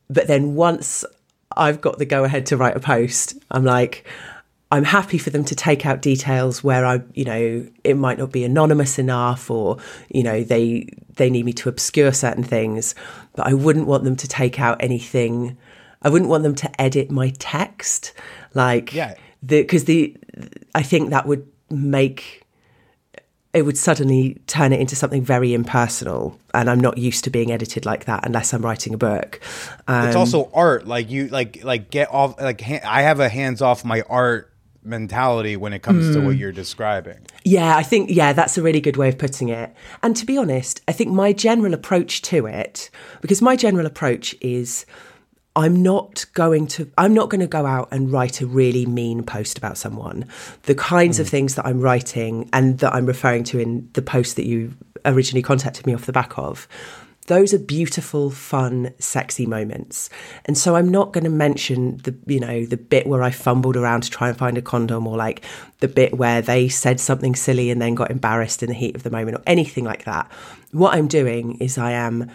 But 0.09 0.27
then 0.27 0.53
once 0.53 1.05
I've 1.59 1.81
got 1.81 1.97
the 1.99 2.05
go 2.05 2.23
ahead 2.23 2.45
to 2.47 2.57
write 2.57 2.75
a 2.75 2.79
post, 2.79 3.37
I'm 3.51 3.63
like, 3.65 4.07
I'm 4.71 4.83
happy 4.83 5.17
for 5.17 5.31
them 5.31 5.43
to 5.45 5.55
take 5.55 5.85
out 5.85 6.01
details 6.01 6.63
where 6.63 6.85
I, 6.85 7.01
you 7.13 7.25
know, 7.25 7.67
it 7.83 7.95
might 7.95 8.19
not 8.19 8.31
be 8.31 8.43
anonymous 8.43 8.99
enough, 8.99 9.49
or 9.49 9.77
you 10.09 10.23
know, 10.23 10.43
they 10.43 10.87
they 11.15 11.29
need 11.29 11.45
me 11.45 11.53
to 11.53 11.69
obscure 11.69 12.13
certain 12.13 12.43
things, 12.43 12.95
but 13.35 13.47
I 13.47 13.53
wouldn't 13.53 13.87
want 13.87 14.03
them 14.03 14.15
to 14.15 14.27
take 14.27 14.59
out 14.59 14.77
anything. 14.81 15.57
I 16.01 16.09
wouldn't 16.09 16.29
want 16.29 16.43
them 16.43 16.55
to 16.55 16.81
edit 16.81 17.11
my 17.11 17.33
text, 17.39 18.13
like 18.53 18.93
Yeah. 18.93 19.15
the 19.43 19.61
because 19.63 19.85
the 19.85 20.15
I 20.75 20.83
think 20.83 21.09
that 21.09 21.25
would 21.25 21.47
make 21.71 22.38
it 23.53 23.63
would 23.63 23.77
suddenly 23.77 24.37
turn 24.45 24.71
it 24.73 24.79
into 24.79 24.95
something 24.95 25.23
very 25.23 25.53
impersonal 25.55 26.39
and 26.53 26.69
i'm 26.69 26.79
not 26.79 26.97
used 26.97 27.23
to 27.23 27.29
being 27.29 27.51
edited 27.51 27.85
like 27.85 28.05
that 28.05 28.25
unless 28.25 28.53
i'm 28.53 28.61
writing 28.61 28.93
a 28.93 28.97
book. 28.97 29.39
Um, 29.87 30.07
it's 30.07 30.15
also 30.15 30.49
art. 30.53 30.85
Like 30.87 31.09
you 31.09 31.27
like 31.29 31.63
like 31.63 31.89
get 31.89 32.09
off 32.13 32.39
like 32.39 32.61
ha- 32.61 32.81
i 32.85 33.01
have 33.01 33.19
a 33.19 33.27
hands 33.29 33.61
off 33.61 33.83
my 33.83 34.01
art 34.09 34.53
mentality 34.83 35.57
when 35.57 35.73
it 35.73 35.81
comes 35.81 36.15
to 36.15 36.21
what 36.21 36.35
Mm. 36.35 36.39
you're 36.39 36.51
describing. 36.51 37.19
Yeah 37.43 37.75
i 37.75 37.83
think 37.83 38.09
yeah 38.11 38.33
that's 38.33 38.57
a 38.57 38.61
really 38.61 38.81
good 38.81 38.97
way 38.97 39.09
of 39.09 39.17
putting 39.17 39.49
it. 39.49 39.73
And 40.03 40.15
to 40.15 40.25
be 40.25 40.37
honest 40.37 40.81
i 40.87 40.91
think 40.91 41.11
my 41.11 41.33
general 41.33 41.73
approach 41.73 42.21
to 42.23 42.45
it 42.45 42.89
because 43.21 43.41
my 43.41 43.55
general 43.55 43.85
approach 43.85 44.35
is 44.41 44.85
I'm 45.59 45.83
not 45.83 46.25
going 46.33 46.67
to 46.67 46.89
I'm 46.97 47.13
not 47.13 47.29
going 47.29 47.41
to 47.41 47.47
go 47.47 47.65
out 47.65 47.89
and 47.91 48.11
write 48.11 48.39
a 48.41 48.47
really 48.47 48.85
mean 48.85 49.23
post 49.23 49.57
about 49.57 49.77
someone. 49.77 50.25
The 50.63 50.75
kinds 50.75 51.19
of 51.19 51.27
mm. 51.27 51.31
things 51.31 51.55
that 51.55 51.65
I'm 51.65 51.81
writing 51.81 52.49
and 52.53 52.79
that 52.79 52.93
I'm 52.93 53.05
referring 53.05 53.43
to 53.45 53.59
in 53.59 53.89
the 53.93 54.01
post 54.01 54.37
that 54.37 54.45
you 54.45 54.73
originally 55.05 55.41
contacted 55.41 55.85
me 55.85 55.93
off 55.93 56.05
the 56.05 56.13
back 56.13 56.37
of 56.37 56.67
those 57.29 57.53
are 57.53 57.59
beautiful, 57.59 58.31
fun, 58.31 58.91
sexy 58.97 59.45
moments. 59.45 60.09
And 60.45 60.57
so 60.57 60.75
I'm 60.75 60.89
not 60.89 61.13
going 61.13 61.25
to 61.25 61.29
mention 61.29 61.97
the, 61.97 62.15
you 62.25 62.39
know, 62.39 62.65
the 62.65 62.75
bit 62.75 63.05
where 63.05 63.21
I 63.21 63.29
fumbled 63.29 63.77
around 63.77 64.01
to 64.01 64.09
try 64.09 64.29
and 64.29 64.37
find 64.37 64.57
a 64.57 64.63
condom 64.63 65.05
or 65.05 65.15
like 65.15 65.45
the 65.77 65.87
bit 65.87 66.15
where 66.17 66.41
they 66.41 66.69
said 66.69 66.99
something 66.99 67.35
silly 67.35 67.69
and 67.69 67.79
then 67.79 67.93
got 67.93 68.09
embarrassed 68.09 68.63
in 68.63 68.69
the 68.69 68.73
heat 68.73 68.95
of 68.95 69.03
the 69.03 69.11
moment 69.11 69.37
or 69.37 69.43
anything 69.45 69.83
like 69.83 70.05
that. 70.05 70.27
What 70.71 70.95
I'm 70.95 71.07
doing 71.07 71.57
is 71.59 71.77
I 71.77 71.91
am 71.91 72.31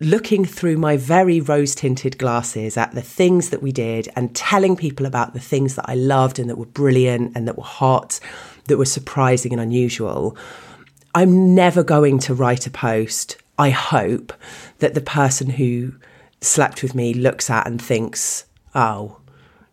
looking 0.00 0.44
through 0.44 0.76
my 0.76 0.96
very 0.96 1.40
rose 1.40 1.74
tinted 1.74 2.18
glasses 2.18 2.76
at 2.76 2.92
the 2.92 3.02
things 3.02 3.50
that 3.50 3.62
we 3.62 3.72
did 3.72 4.08
and 4.14 4.34
telling 4.34 4.76
people 4.76 5.06
about 5.06 5.34
the 5.34 5.40
things 5.40 5.74
that 5.74 5.88
I 5.88 5.94
loved 5.94 6.38
and 6.38 6.48
that 6.48 6.56
were 6.56 6.66
brilliant 6.66 7.36
and 7.36 7.48
that 7.48 7.56
were 7.58 7.64
hot, 7.64 8.20
that 8.66 8.78
were 8.78 8.84
surprising 8.84 9.52
and 9.52 9.60
unusual. 9.60 10.36
I'm 11.14 11.54
never 11.54 11.82
going 11.82 12.20
to 12.20 12.34
write 12.34 12.66
a 12.66 12.70
post 12.70 13.38
I 13.58 13.70
hope 13.70 14.32
that 14.78 14.94
the 14.94 15.00
person 15.00 15.50
who 15.50 15.94
slept 16.40 16.82
with 16.82 16.94
me 16.94 17.12
looks 17.12 17.50
at 17.50 17.66
and 17.66 17.82
thinks, 17.82 18.44
oh, 18.74 19.18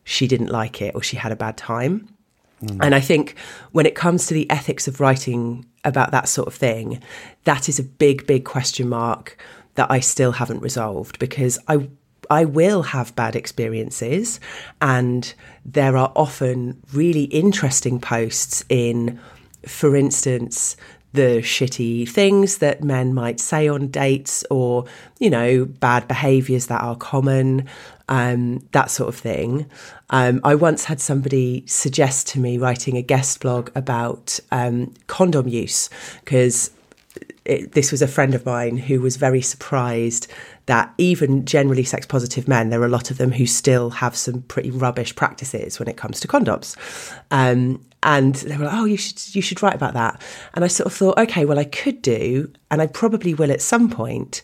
she 0.04 0.28
didn't 0.28 0.50
like 0.50 0.82
it 0.82 0.96
or 0.96 1.04
she 1.04 1.18
had 1.18 1.32
a 1.32 1.36
bad 1.36 1.56
time. 1.56 2.10
Mm. 2.64 2.80
And 2.82 2.96
I 2.96 3.00
think 3.00 3.36
when 3.72 3.86
it 3.86 3.94
comes 3.94 4.26
to 4.28 4.34
the 4.34 4.50
ethics 4.50 4.88
of 4.88 5.00
writing 5.00 5.66
about 5.84 6.12
that 6.12 6.28
sort 6.28 6.48
of 6.48 6.56
thing, 6.56 7.02
that 7.44 7.70
is 7.70 7.78
a 7.78 7.84
big, 7.84 8.26
big 8.26 8.44
question 8.44 8.90
mark 8.90 9.38
that 9.76 9.92
I 9.92 10.00
still 10.00 10.34
haven't 10.34 10.62
resolved 10.62 11.20
because 11.20 11.60
I 11.68 11.90
I 12.30 12.46
will 12.46 12.82
have 12.82 13.16
bad 13.16 13.36
experiences 13.36 14.40
and 14.82 15.32
there 15.64 15.96
are 15.96 16.12
often 16.16 16.82
really 16.92 17.26
interesting 17.26 18.00
posts 18.00 18.66
in 18.68 19.20
for 19.68 19.96
instance 19.96 20.76
the 21.16 21.42
shitty 21.42 22.08
things 22.08 22.60
that 22.60 22.84
men 22.84 23.14
might 23.14 23.40
say 23.40 23.68
on 23.68 23.88
dates 23.88 24.44
or, 24.52 24.86
you 25.20 25.30
know, 25.30 25.66
bad 25.66 26.08
behaviors 26.08 26.68
that 26.68 26.82
are 26.82 26.96
common, 26.96 27.68
um, 28.10 28.60
that 28.74 28.92
sort 28.92 29.10
of 29.10 29.16
thing. 29.16 29.66
Um, 30.10 30.42
I 30.44 30.56
once 30.56 30.84
had 30.86 31.00
somebody 31.00 31.64
suggest 31.66 32.28
to 32.30 32.40
me 32.40 32.58
writing 32.58 32.98
a 32.98 33.02
guest 33.02 33.40
blog 33.40 33.72
about 33.76 34.40
um, 34.52 34.94
condom 35.08 35.48
use 35.48 35.90
because 36.24 36.70
this 37.46 37.92
was 37.92 38.02
a 38.02 38.08
friend 38.08 38.34
of 38.34 38.46
mine 38.46 38.78
who 38.78 39.00
was 39.00 39.18
very 39.18 39.42
surprised 39.42 40.28
that 40.66 40.92
even 40.98 41.46
generally 41.46 41.84
sex 41.84 42.06
positive 42.06 42.48
men, 42.48 42.70
there 42.70 42.82
are 42.82 42.86
a 42.86 42.90
lot 42.90 43.12
of 43.12 43.18
them 43.18 43.32
who 43.32 43.46
still 43.46 43.92
have 43.92 44.16
some 44.16 44.42
pretty 44.44 44.72
rubbish 44.72 45.16
practices 45.16 45.78
when 45.80 45.88
it 45.88 45.96
comes 45.96 46.20
to 46.20 46.28
condoms. 46.28 46.76
Um, 47.30 47.86
and 48.02 48.36
they 48.36 48.58
were 48.58 48.66
like, 48.66 48.74
"Oh, 48.74 48.86
you 48.86 48.98
should 48.98 49.36
you 49.36 49.42
should 49.42 49.62
write 49.62 49.76
about 49.76 49.94
that." 49.94 50.22
And 50.54 50.66
I 50.66 50.68
sort 50.68 50.88
of 50.88 50.94
thought, 50.94 51.18
okay, 51.20 51.46
well, 51.46 51.60
I 51.60 51.66
could 51.66 52.02
do, 52.02 52.52
and 52.72 52.82
I 52.82 52.88
probably 52.88 53.34
will 53.34 53.52
at 53.52 53.62
some 53.62 53.90
point, 53.90 54.42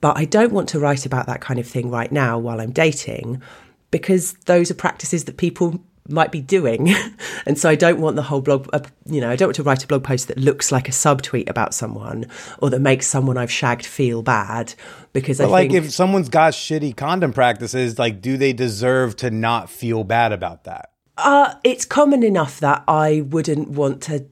but 0.00 0.16
I 0.16 0.24
don't 0.24 0.52
want 0.52 0.68
to 0.70 0.80
write 0.80 1.06
about 1.06 1.26
that 1.26 1.40
kind 1.40 1.58
of 1.60 1.66
thing 1.66 1.90
right 1.90 2.12
now 2.12 2.38
while 2.38 2.60
I'm 2.60 2.72
dating, 2.72 3.42
because 3.90 4.34
those 4.46 4.70
are 4.70 4.74
practices 4.74 5.24
that 5.24 5.36
people 5.36 5.82
might 6.08 6.32
be 6.32 6.40
doing. 6.40 6.92
and 7.46 7.58
so 7.58 7.68
I 7.68 7.74
don't 7.74 8.00
want 8.00 8.16
the 8.16 8.22
whole 8.22 8.40
blog, 8.40 8.68
uh, 8.72 8.80
you 9.06 9.20
know, 9.20 9.30
I 9.30 9.36
don't 9.36 9.48
want 9.48 9.56
to 9.56 9.62
write 9.62 9.84
a 9.84 9.86
blog 9.86 10.04
post 10.04 10.28
that 10.28 10.38
looks 10.38 10.72
like 10.72 10.88
a 10.88 10.92
subtweet 10.92 11.48
about 11.48 11.74
someone 11.74 12.26
or 12.58 12.70
that 12.70 12.80
makes 12.80 13.06
someone 13.06 13.36
I've 13.36 13.50
shagged 13.50 13.86
feel 13.86 14.22
bad 14.22 14.74
because 15.12 15.38
but 15.38 15.48
I 15.48 15.50
like 15.50 15.70
think, 15.70 15.84
if 15.84 15.92
someone's 15.92 16.28
got 16.28 16.54
shitty 16.54 16.96
condom 16.96 17.32
practices, 17.32 17.98
like 17.98 18.20
do 18.20 18.36
they 18.36 18.52
deserve 18.52 19.16
to 19.16 19.30
not 19.30 19.70
feel 19.70 20.04
bad 20.04 20.32
about 20.32 20.64
that? 20.64 20.90
Uh, 21.18 21.54
it's 21.62 21.84
common 21.84 22.22
enough 22.22 22.60
that 22.60 22.82
I 22.88 23.22
wouldn't 23.22 23.68
want 23.68 24.02
to. 24.04 24.26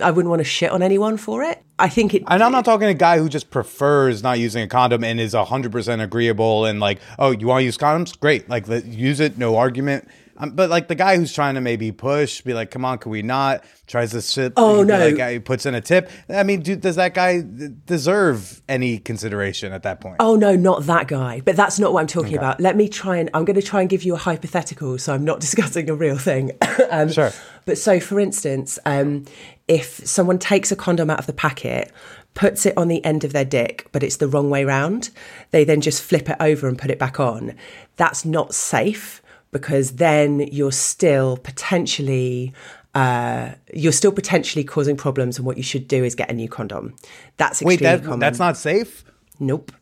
I 0.00 0.10
wouldn't 0.10 0.28
want 0.28 0.40
to 0.40 0.44
shit 0.44 0.70
on 0.70 0.82
anyone 0.82 1.16
for 1.16 1.42
it. 1.42 1.62
I 1.78 1.88
think 1.88 2.14
it. 2.14 2.22
And 2.26 2.42
I'm 2.42 2.52
not 2.52 2.64
talking 2.64 2.88
a 2.88 2.94
guy 2.94 3.18
who 3.18 3.28
just 3.28 3.50
prefers 3.50 4.22
not 4.22 4.38
using 4.38 4.62
a 4.62 4.68
condom 4.68 5.02
and 5.02 5.18
is 5.18 5.32
100% 5.34 6.02
agreeable 6.02 6.66
and 6.66 6.78
like, 6.78 7.00
oh, 7.18 7.30
you 7.30 7.46
want 7.46 7.60
to 7.60 7.64
use 7.64 7.78
condoms? 7.78 8.18
Great. 8.18 8.48
Like, 8.48 8.66
use 8.84 9.18
it, 9.18 9.38
no 9.38 9.56
argument. 9.56 10.08
Um, 10.38 10.50
but 10.50 10.70
like 10.70 10.88
the 10.88 10.94
guy 10.94 11.16
who's 11.16 11.32
trying 11.32 11.54
to 11.54 11.60
maybe 11.60 11.92
push, 11.92 12.40
be 12.42 12.52
like, 12.54 12.70
"Come 12.70 12.84
on, 12.84 12.98
can 12.98 13.10
we 13.10 13.22
not?" 13.22 13.64
Tries 13.86 14.10
to 14.10 14.20
sit. 14.20 14.52
Oh 14.56 14.82
no! 14.82 14.98
That 14.98 15.16
guy 15.16 15.38
puts 15.38 15.66
in 15.66 15.74
a 15.74 15.80
tip. 15.80 16.10
I 16.28 16.42
mean, 16.42 16.60
do, 16.60 16.76
does 16.76 16.96
that 16.96 17.14
guy 17.14 17.42
deserve 17.86 18.62
any 18.68 18.98
consideration 18.98 19.72
at 19.72 19.82
that 19.84 20.00
point? 20.00 20.16
Oh 20.20 20.36
no, 20.36 20.56
not 20.56 20.84
that 20.84 21.08
guy. 21.08 21.40
But 21.40 21.56
that's 21.56 21.78
not 21.78 21.92
what 21.92 22.00
I'm 22.00 22.06
talking 22.06 22.34
okay. 22.34 22.38
about. 22.38 22.60
Let 22.60 22.76
me 22.76 22.88
try 22.88 23.16
and 23.16 23.30
I'm 23.32 23.44
going 23.44 23.60
to 23.60 23.66
try 23.66 23.80
and 23.80 23.88
give 23.88 24.02
you 24.02 24.14
a 24.14 24.18
hypothetical, 24.18 24.98
so 24.98 25.14
I'm 25.14 25.24
not 25.24 25.40
discussing 25.46 25.88
a 25.88 25.94
real 25.94 26.18
thing. 26.18 26.52
um, 26.90 27.10
sure. 27.10 27.32
But 27.64 27.78
so, 27.78 27.98
for 27.98 28.20
instance, 28.20 28.78
um, 28.84 29.24
if 29.68 30.06
someone 30.06 30.38
takes 30.38 30.70
a 30.70 30.76
condom 30.76 31.10
out 31.10 31.18
of 31.18 31.26
the 31.26 31.32
packet, 31.32 31.92
puts 32.34 32.66
it 32.66 32.76
on 32.76 32.88
the 32.88 33.04
end 33.04 33.24
of 33.24 33.32
their 33.32 33.44
dick, 33.44 33.88
but 33.92 34.02
it's 34.02 34.18
the 34.18 34.28
wrong 34.28 34.50
way 34.50 34.64
round, 34.64 35.10
they 35.50 35.64
then 35.64 35.80
just 35.80 36.02
flip 36.02 36.28
it 36.28 36.36
over 36.38 36.68
and 36.68 36.78
put 36.78 36.90
it 36.90 36.98
back 36.98 37.18
on. 37.18 37.54
That's 37.96 38.24
not 38.24 38.54
safe 38.54 39.22
because 39.58 39.92
then 39.92 40.40
you're 40.40 40.72
still 40.72 41.36
potentially 41.38 42.52
uh, 42.94 43.54
you're 43.74 43.92
still 43.92 44.12
potentially 44.12 44.64
causing 44.64 44.96
problems, 44.96 45.36
and 45.36 45.46
what 45.46 45.56
you 45.56 45.62
should 45.62 45.86
do 45.86 46.02
is 46.02 46.14
get 46.14 46.30
a 46.30 46.32
new 46.32 46.48
condom. 46.48 46.94
That's 47.36 47.60
extremely 47.60 47.76
wait. 47.76 47.82
That, 47.82 48.04
common. 48.04 48.20
That's 48.20 48.38
not 48.38 48.56
safe. 48.56 49.04
Nope. 49.38 49.72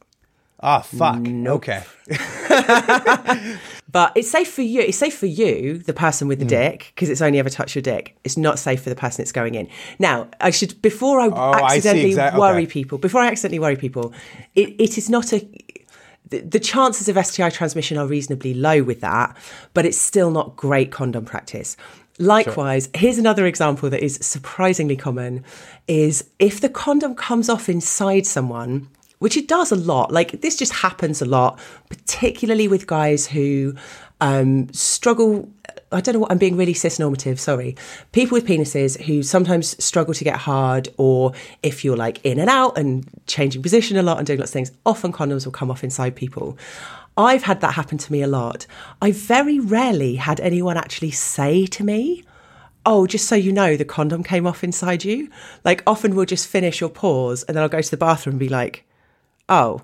Ah, 0.61 0.81
oh, 0.81 0.97
fuck. 0.97 1.21
Nope. 1.21 1.57
Okay. 1.57 1.83
but 3.93 4.13
it's 4.17 4.31
safe 4.31 4.51
for 4.53 4.63
you. 4.63 4.81
It's 4.81 4.97
safe 4.97 5.17
for 5.17 5.27
you, 5.27 5.79
the 5.79 5.93
person 5.93 6.27
with 6.27 6.39
the 6.39 6.45
mm. 6.45 6.49
dick, 6.49 6.93
because 6.95 7.11
it's 7.11 7.21
only 7.21 7.39
ever 7.39 7.51
touched 7.51 7.75
your 7.77 7.83
dick. 7.83 8.17
It's 8.25 8.37
not 8.37 8.59
safe 8.59 8.83
for 8.83 8.89
the 8.89 8.97
person 8.97 9.23
it's 9.23 9.33
going 9.33 9.55
in. 9.55 9.69
Now, 9.99 10.29
I 10.41 10.51
should 10.51 10.81
before 10.83 11.21
I 11.21 11.29
oh, 11.29 11.55
accidentally 11.55 12.19
I 12.19 12.31
exa- 12.31 12.39
worry 12.39 12.63
okay. 12.63 12.73
people. 12.73 12.99
Before 12.99 13.21
I 13.21 13.29
accidentally 13.29 13.61
worry 13.61 13.77
people, 13.77 14.13
it, 14.55 14.75
it 14.81 14.99
is 14.99 15.11
not 15.11 15.33
a 15.33 15.47
the, 16.31 16.59
chances 16.59 17.09
of 17.09 17.25
STI 17.25 17.51
transmission 17.51 17.99
are 17.99 18.07
reasonably 18.07 18.55
low 18.55 18.83
with 18.83 19.01
that, 19.01 19.37
but 19.75 19.85
it's 19.85 19.99
still 19.99 20.31
not 20.31 20.57
great 20.57 20.91
condom 20.91 21.25
practice. 21.25 21.77
Likewise, 22.19 22.85
sure. 22.85 23.01
here's 23.01 23.19
another 23.19 23.47
example 23.47 23.91
that 23.91 24.03
is 24.03 24.19
surprisingly 24.23 24.97
common 24.97 25.45
is 25.89 26.29
if 26.39 26.61
the 26.61 26.69
condom 26.69 27.15
comes 27.15 27.49
off 27.49 27.69
inside 27.69 28.25
someone, 28.25 28.89
which 29.19 29.37
it 29.37 29.49
does 29.49 29.73
a 29.73 29.77
lot. 29.77 30.13
Like 30.13 30.41
this 30.41 30.57
just 30.57 30.73
happens 30.73 31.21
a 31.21 31.25
lot, 31.25 31.59
particularly 31.89 32.69
with 32.69 32.87
guys 32.87 33.27
who 33.27 33.75
um, 34.21 34.73
struggle. 34.73 35.49
I 35.95 36.01
don't 36.01 36.15
know 36.15 36.21
what 36.21 36.31
I'm 36.33 36.39
being 36.39 36.57
really 36.57 36.75
cis 36.75 36.99
normative. 36.99 37.39
Sorry, 37.39 37.77
people 38.13 38.37
with 38.37 38.47
penises 38.47 39.01
who 39.03 39.23
sometimes 39.23 39.83
struggle 39.83 40.15
to 40.15 40.25
get 40.25 40.37
hard, 40.37 40.89
or 40.97 41.33
if 41.63 41.85
you're 41.85 41.97
like 41.97 42.25
in 42.25 42.39
and 42.39 42.51
out 42.51 42.77
and 42.77 43.09
changing 43.27 43.63
position 43.63 43.97
a 43.97 44.03
lot 44.03 44.19
and 44.19 44.27
doing 44.27 44.39
lots 44.39 44.51
of 44.51 44.55
things, 44.55 44.73
often 44.85 45.13
condoms 45.13 45.45
will 45.45 45.53
come 45.53 45.71
off 45.71 45.85
inside 45.85 46.17
people. 46.17 46.59
I've 47.17 47.45
had 47.45 47.61
that 47.61 47.75
happen 47.75 47.97
to 47.99 48.13
me 48.13 48.23
a 48.23 48.27
lot. 48.27 48.67
I 49.01 49.13
very 49.13 49.61
rarely 49.61 50.17
had 50.17 50.41
anyone 50.41 50.77
actually 50.77 51.13
say 51.13 51.67
to 51.67 51.85
me, 51.85 52.25
oh, 52.85 53.07
just 53.07 53.29
so 53.29 53.37
you 53.37 53.53
know, 53.53 53.77
the 53.77 53.85
condom 53.85 54.23
came 54.23 54.47
off 54.47 54.65
inside 54.65 55.05
you. 55.05 55.31
Like, 55.65 55.83
often 55.87 56.15
we'll 56.15 56.27
just 56.27 56.49
finish 56.49 56.83
or 56.83 56.91
pause, 56.91 57.45
and 57.45 57.57
then 57.57 57.63
I'll 57.63 57.69
go 57.69 57.81
to 57.81 57.91
the 57.91 57.97
bathroom 57.97 58.35
and 58.35 58.41
be 58.41 58.49
like, 58.49 58.85
oh, 59.49 59.83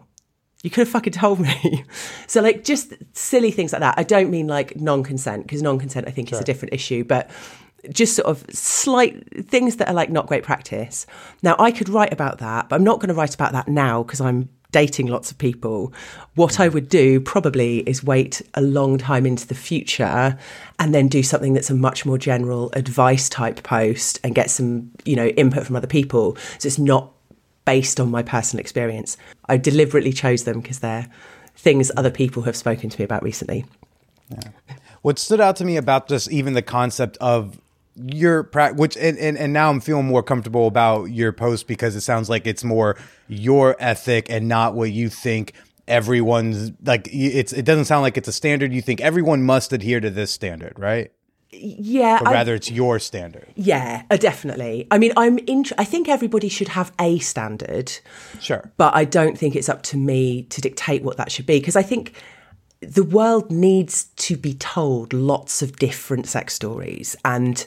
you 0.62 0.70
could 0.70 0.80
have 0.80 0.88
fucking 0.90 1.12
told 1.12 1.40
me. 1.40 1.84
so, 2.26 2.42
like, 2.42 2.64
just 2.64 2.92
silly 3.12 3.50
things 3.50 3.72
like 3.72 3.80
that. 3.80 3.94
I 3.98 4.02
don't 4.02 4.30
mean 4.30 4.46
like 4.46 4.76
non 4.76 5.02
consent, 5.02 5.44
because 5.44 5.62
non 5.62 5.78
consent, 5.78 6.06
I 6.06 6.11
think, 6.11 6.28
sure. 6.28 6.36
is 6.36 6.42
a 6.42 6.44
different 6.44 6.74
issue, 6.74 7.04
but 7.04 7.30
just 7.88 8.14
sort 8.14 8.26
of 8.26 8.44
slight 8.54 9.48
things 9.48 9.76
that 9.76 9.88
are 9.88 9.94
like 9.94 10.11
not 10.11 10.26
great 10.26 10.42
practice. 10.42 11.06
Now, 11.42 11.56
I 11.58 11.70
could 11.70 11.88
write 11.88 12.12
about 12.12 12.38
that, 12.38 12.68
but 12.68 12.76
I'm 12.76 12.84
not 12.84 13.00
going 13.00 13.08
to 13.08 13.14
write 13.14 13.34
about 13.34 13.52
that 13.52 13.68
now 13.68 14.02
because 14.02 14.20
I'm 14.20 14.48
dating 14.70 15.06
lots 15.06 15.30
of 15.30 15.38
people. 15.38 15.92
What 16.34 16.61
I 16.61 16.68
would 16.68 16.88
do 16.88 17.20
probably 17.20 17.78
is 17.80 18.04
wait 18.04 18.42
a 18.54 18.61
long 18.61 18.98
time 18.98 19.26
into 19.26 19.46
the 19.46 19.54
future 19.54 20.38
and 20.78 20.94
then 20.94 21.08
do 21.08 21.22
something 21.22 21.54
that's 21.54 21.70
a 21.70 21.74
much 21.74 22.06
more 22.06 22.18
general 22.18 22.70
advice 22.74 23.28
type 23.28 23.62
post 23.62 24.20
and 24.22 24.34
get 24.34 24.50
some, 24.50 24.90
you 25.04 25.16
know, 25.16 25.26
input 25.28 25.66
from 25.66 25.76
other 25.76 25.86
people. 25.86 26.36
So 26.58 26.66
it's 26.66 26.78
not 26.78 27.12
based 27.64 28.00
on 28.00 28.11
my 28.11 28.22
personal 28.22 28.61
experience. 28.61 29.16
I 29.48 29.56
deliberately 29.56 30.12
chose 30.12 30.44
them 30.44 30.61
because 30.61 30.80
they're 30.80 31.08
things 31.56 31.92
other 31.96 32.11
people 32.11 32.42
have 32.44 32.56
spoken 32.56 32.88
to 32.90 32.98
me 32.98 33.04
about 33.04 33.22
recently. 33.22 33.64
Yeah. 34.30 34.50
What 35.02 35.18
stood 35.18 35.40
out 35.40 35.56
to 35.56 35.64
me 35.64 35.76
about 35.76 36.08
just 36.08 36.30
even 36.30 36.54
the 36.54 36.62
concept 36.62 37.16
of 37.20 37.61
your 37.96 38.44
practice, 38.44 38.78
which 38.78 38.96
and, 38.96 39.18
and 39.18 39.36
and 39.36 39.52
now 39.52 39.70
I'm 39.70 39.80
feeling 39.80 40.06
more 40.06 40.22
comfortable 40.22 40.66
about 40.66 41.06
your 41.06 41.32
post 41.32 41.66
because 41.66 41.96
it 41.96 42.00
sounds 42.00 42.30
like 42.30 42.46
it's 42.46 42.64
more 42.64 42.96
your 43.28 43.76
ethic 43.78 44.30
and 44.30 44.48
not 44.48 44.74
what 44.74 44.92
you 44.92 45.08
think 45.08 45.52
everyone's 45.88 46.70
like 46.84 47.08
it's 47.11 47.52
it 47.52 47.64
doesn't 47.64 47.86
sound 47.86 48.02
like 48.02 48.16
it's 48.16 48.28
a 48.28 48.32
standard 48.32 48.72
you 48.72 48.80
think 48.80 49.00
everyone 49.00 49.42
must 49.42 49.72
adhere 49.72 49.98
to 49.98 50.08
this 50.08 50.30
standard 50.30 50.78
right 50.78 51.11
yeah 51.53 52.20
or 52.20 52.32
rather 52.32 52.53
I, 52.53 52.57
it's 52.57 52.70
your 52.70 52.98
standard. 52.98 53.48
Yeah 53.57 54.03
uh, 54.11 54.16
definitely. 54.16 54.86
I 54.90 54.98
mean 54.98 55.12
i'm 55.16 55.38
in 55.38 55.64
i 55.78 55.84
think 55.84 56.09
everybody 56.09 56.48
should 56.48 56.68
have 56.68 56.92
a 56.98 57.18
standard. 57.18 57.92
Sure. 58.40 58.70
But 58.76 58.94
i 58.94 59.05
don't 59.05 59.38
think 59.38 59.57
it's 59.57 59.68
up 59.68 59.82
to 59.84 59.96
me 59.96 60.44
to 60.44 60.61
dictate 60.61 61.03
what 61.03 61.16
that 61.16 61.30
should 61.32 61.46
be 61.46 61.59
because 61.59 61.76
i 61.76 61.82
think 61.82 62.14
the 62.80 63.05
world 63.05 63.51
needs 63.51 64.05
to 64.16 64.36
be 64.36 64.55
told 64.55 65.12
lots 65.12 65.62
of 65.62 65.76
different 65.76 66.26
sex 66.26 66.55
stories. 66.55 67.14
And 67.24 67.64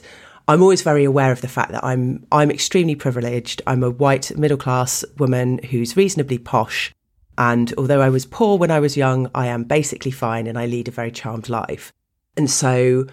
I'm 0.48 0.60
always 0.60 0.82
very 0.82 1.04
aware 1.04 1.32
of 1.32 1.40
the 1.40 1.48
fact 1.48 1.72
that 1.72 1.84
I'm 1.84 2.26
I'm 2.32 2.50
extremely 2.50 2.94
privileged. 2.94 3.62
I'm 3.66 3.82
a 3.82 3.90
white 3.90 4.36
middle 4.36 4.58
class 4.58 5.04
woman 5.18 5.58
who's 5.58 5.96
reasonably 5.96 6.38
posh. 6.38 6.92
And 7.38 7.72
although 7.78 8.00
I 8.00 8.10
was 8.10 8.26
poor 8.26 8.58
when 8.58 8.70
I 8.70 8.80
was 8.80 8.96
young, 8.96 9.30
I 9.34 9.46
am 9.46 9.64
basically 9.64 10.10
fine 10.10 10.46
and 10.46 10.58
I 10.58 10.66
lead 10.66 10.88
a 10.88 10.92
very 10.92 11.10
charmed 11.10 11.48
life. 11.48 11.92
And 12.36 12.50
so 12.50 13.06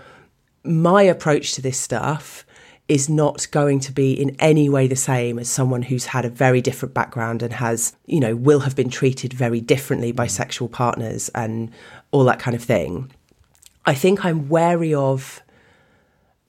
my 0.64 1.02
approach 1.04 1.54
to 1.54 1.62
this 1.62 1.78
stuff 1.78 2.46
is 2.88 3.08
not 3.08 3.48
going 3.52 3.80
to 3.80 3.92
be 3.92 4.12
in 4.12 4.36
any 4.40 4.68
way 4.68 4.86
the 4.86 4.96
same 4.96 5.40
as 5.40 5.48
someone 5.48 5.84
who's 5.84 6.08
had 6.08 6.26
a 6.26 6.30
very 6.30 6.62
different 6.62 6.94
background 6.94 7.42
and 7.42 7.54
has, 7.54 7.96
you 8.06 8.20
know, 8.20 8.36
will 8.36 8.60
have 8.60 8.76
been 8.76 8.90
treated 8.90 9.32
very 9.32 9.62
differently 9.62 10.12
by 10.12 10.28
sexual 10.28 10.68
partners 10.68 11.30
and 11.34 11.72
all 12.12 12.26
that 12.26 12.40
kind 12.40 12.54
of 12.54 12.62
thing. 12.62 13.10
I 13.86 13.94
think 13.94 14.26
I'm 14.26 14.50
wary 14.50 14.94
of 14.94 15.42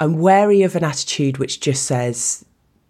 I'm 0.00 0.18
wary 0.18 0.62
of 0.62 0.74
an 0.74 0.82
attitude 0.82 1.38
which 1.38 1.60
just 1.60 1.84
says 1.84 2.44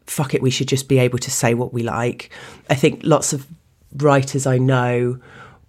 fuck 0.06 0.34
it 0.34 0.42
we 0.42 0.50
should 0.50 0.68
just 0.68 0.88
be 0.88 0.98
able 0.98 1.18
to 1.18 1.30
say 1.30 1.54
what 1.54 1.72
we 1.72 1.82
like. 1.82 2.30
I 2.70 2.74
think 2.74 3.02
lots 3.04 3.32
of 3.32 3.46
writers 3.96 4.46
I 4.46 4.58
know 4.58 5.20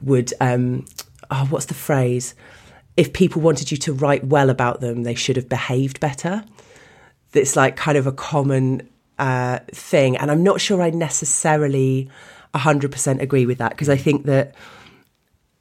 would 0.02 0.34
um 0.40 0.86
oh 1.30 1.46
what's 1.50 1.66
the 1.66 1.74
phrase 1.74 2.34
if 2.96 3.14
people 3.14 3.42
wanted 3.42 3.72
you 3.72 3.78
to 3.78 3.94
write 3.94 4.26
well 4.26 4.50
about 4.50 4.82
them, 4.82 5.04
they 5.04 5.16
should 5.16 5.36
have 5.36 5.50
behaved 5.50 6.00
better. 6.00 6.44
It's 7.34 7.56
like 7.56 7.76
kind 7.76 7.98
of 7.98 8.06
a 8.06 8.12
common 8.12 8.88
uh, 9.18 9.60
thing. 9.72 10.18
And 10.18 10.30
I'm 10.30 10.44
not 10.44 10.62
sure 10.62 10.82
I 10.82 10.92
necessarily 10.92 12.10
100% 12.54 13.22
agree 13.22 13.46
with 13.46 13.58
that 13.58 13.72
because 13.72 13.90
I 13.90 13.98
think 13.98 14.26
that 14.26 14.56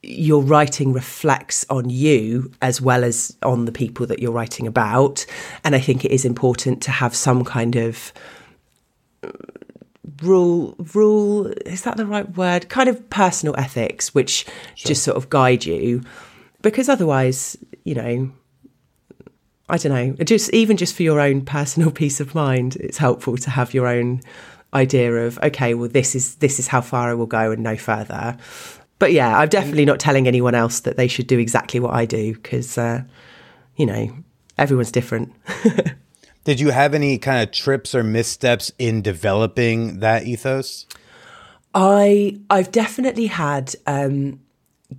your 0.03 0.43
writing 0.43 0.93
reflects 0.93 1.64
on 1.70 1.89
you 1.89 2.51
as 2.61 2.80
well 2.80 3.05
as 3.05 3.37
on 3.43 3.64
the 3.66 3.72
people 3.72 4.05
that 4.07 4.18
you're 4.18 4.33
writing 4.33 4.66
about. 4.66 5.24
And 5.64 5.74
I 5.74 5.80
think 5.80 6.05
it 6.05 6.11
is 6.11 6.24
important 6.24 6.83
to 6.83 6.91
have 6.91 7.14
some 7.14 7.45
kind 7.45 7.76
of 7.76 8.12
uh, 9.22 9.30
rule 10.20 10.74
rule 10.95 11.47
is 11.66 11.83
that 11.83 11.97
the 11.97 12.07
right 12.07 12.37
word 12.37 12.68
kind 12.68 12.89
of 12.89 13.09
personal 13.11 13.57
ethics 13.57 14.14
which 14.14 14.45
sure. 14.74 14.89
just 14.89 15.03
sort 15.03 15.16
of 15.16 15.30
guide 15.30 15.64
you 15.64 16.03
because 16.62 16.88
otherwise, 16.88 17.56
you 17.84 17.94
know, 17.94 18.32
I 19.68 19.78
don't 19.78 19.92
know, 19.92 20.24
just 20.24 20.52
even 20.52 20.76
just 20.76 20.94
for 20.94 21.02
your 21.02 21.20
own 21.20 21.44
personal 21.44 21.90
peace 22.02 22.20
of 22.20 22.34
mind, 22.34 22.76
it's 22.76 22.98
helpful 22.98 23.36
to 23.36 23.50
have 23.50 23.74
your 23.74 23.86
own 23.86 24.20
idea 24.74 25.12
of 25.12 25.38
okay, 25.40 25.74
well, 25.74 25.88
this 25.88 26.14
is 26.14 26.36
this 26.36 26.58
is 26.58 26.68
how 26.68 26.80
far 26.80 27.10
I 27.10 27.14
will 27.14 27.26
go 27.26 27.50
and 27.52 27.62
no 27.62 27.76
further. 27.76 28.36
But 28.98 29.12
yeah, 29.12 29.36
I'm 29.36 29.48
definitely 29.48 29.84
not 29.84 29.98
telling 29.98 30.28
anyone 30.28 30.54
else 30.54 30.80
that 30.80 30.96
they 30.96 31.08
should 31.08 31.26
do 31.26 31.38
exactly 31.40 31.80
what 31.80 31.92
I 31.92 32.04
do 32.04 32.34
because, 32.34 32.78
uh, 32.78 33.02
you 33.74 33.84
know, 33.84 34.16
everyone's 34.56 34.92
different. 34.92 35.32
Did 36.44 36.60
you 36.60 36.70
have 36.70 36.94
any 36.94 37.18
kind 37.18 37.42
of 37.42 37.52
trips 37.52 37.96
or 37.96 38.04
missteps 38.04 38.70
in 38.78 39.02
developing 39.02 39.98
that 39.98 40.24
ethos? 40.24 40.86
I 41.74 42.38
I've 42.50 42.70
definitely 42.70 43.26
had 43.26 43.74
um, 43.86 44.40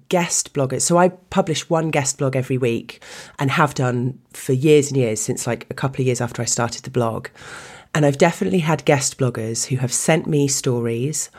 guest 0.09 0.53
bloggers. 0.53 0.81
So 0.81 0.97
I 0.97 1.09
publish 1.09 1.69
one 1.69 1.91
guest 1.91 2.17
blog 2.17 2.35
every 2.35 2.57
week 2.57 3.03
and 3.39 3.51
have 3.51 3.73
done 3.73 4.19
for 4.33 4.53
years 4.53 4.89
and 4.89 4.97
years 4.97 5.21
since 5.21 5.47
like 5.47 5.67
a 5.69 5.73
couple 5.73 6.01
of 6.01 6.07
years 6.07 6.21
after 6.21 6.41
I 6.41 6.45
started 6.45 6.83
the 6.83 6.91
blog. 6.91 7.27
And 7.95 8.05
I've 8.05 8.17
definitely 8.17 8.59
had 8.59 8.85
guest 8.85 9.17
bloggers 9.17 9.67
who 9.67 9.77
have 9.77 9.93
sent 9.93 10.25
me 10.25 10.47
stories 10.47 11.29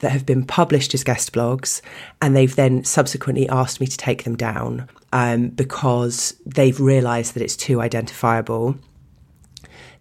that 0.00 0.12
have 0.12 0.26
been 0.26 0.44
published 0.44 0.94
as 0.94 1.04
guest 1.04 1.32
blogs, 1.32 1.80
and 2.20 2.36
they've 2.36 2.54
then 2.54 2.84
subsequently 2.84 3.48
asked 3.48 3.80
me 3.80 3.86
to 3.86 3.96
take 3.96 4.24
them 4.24 4.36
down 4.36 4.88
um, 5.12 5.48
because 5.48 6.34
they've 6.44 6.78
realised 6.80 7.34
that 7.34 7.42
it's 7.42 7.56
too 7.56 7.80
identifiable. 7.80 8.76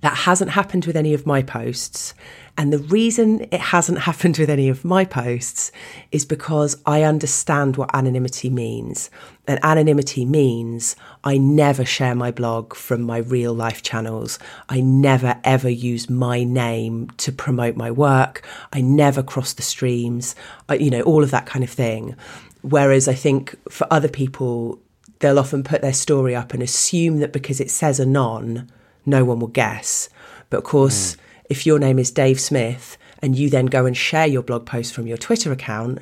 That 0.03 0.17
hasn't 0.17 0.51
happened 0.51 0.85
with 0.85 0.97
any 0.97 1.13
of 1.13 1.25
my 1.25 1.41
posts. 1.41 2.13
And 2.57 2.73
the 2.73 2.77
reason 2.77 3.47
it 3.51 3.61
hasn't 3.61 3.99
happened 4.09 4.37
with 4.37 4.49
any 4.49 4.67
of 4.67 4.83
my 4.83 5.05
posts 5.05 5.71
is 6.11 6.25
because 6.25 6.75
I 6.85 7.03
understand 7.03 7.77
what 7.77 7.95
anonymity 7.95 8.49
means. 8.49 9.09
And 9.47 9.63
anonymity 9.63 10.25
means 10.25 10.97
I 11.23 11.37
never 11.37 11.85
share 11.85 12.15
my 12.15 12.31
blog 12.31 12.75
from 12.75 13.01
my 13.01 13.19
real 13.19 13.53
life 13.53 13.81
channels. 13.81 14.39
I 14.67 14.81
never 14.81 15.39
ever 15.45 15.69
use 15.69 16.09
my 16.09 16.43
name 16.43 17.09
to 17.19 17.31
promote 17.31 17.77
my 17.77 17.89
work. 17.89 18.45
I 18.73 18.81
never 18.81 19.23
cross 19.23 19.53
the 19.53 19.61
streams, 19.61 20.35
you 20.69 20.89
know, 20.89 21.01
all 21.03 21.23
of 21.23 21.31
that 21.31 21.45
kind 21.45 21.63
of 21.63 21.69
thing. 21.69 22.17
Whereas 22.61 23.07
I 23.07 23.13
think 23.13 23.55
for 23.71 23.87
other 23.89 24.09
people, 24.09 24.81
they'll 25.19 25.39
often 25.39 25.63
put 25.63 25.81
their 25.81 25.93
story 25.93 26.35
up 26.35 26.53
and 26.53 26.61
assume 26.61 27.19
that 27.19 27.31
because 27.31 27.61
it 27.61 27.71
says 27.71 28.01
anon, 28.01 28.69
no 29.05 29.25
one 29.25 29.39
will 29.39 29.47
guess. 29.47 30.09
But 30.49 30.57
of 30.57 30.63
course, 30.63 31.15
mm 31.15 31.19
if 31.49 31.65
your 31.65 31.77
name 31.77 31.99
is 31.99 32.09
Dave 32.09 32.39
Smith 32.39 32.97
and 33.21 33.37
you 33.37 33.49
then 33.49 33.67
go 33.67 33.85
and 33.85 33.95
share 33.95 34.25
your 34.25 34.41
blog 34.41 34.65
post 34.65 34.93
from 34.93 35.07
your 35.07 35.17
Twitter 35.17 35.51
account 35.51 35.99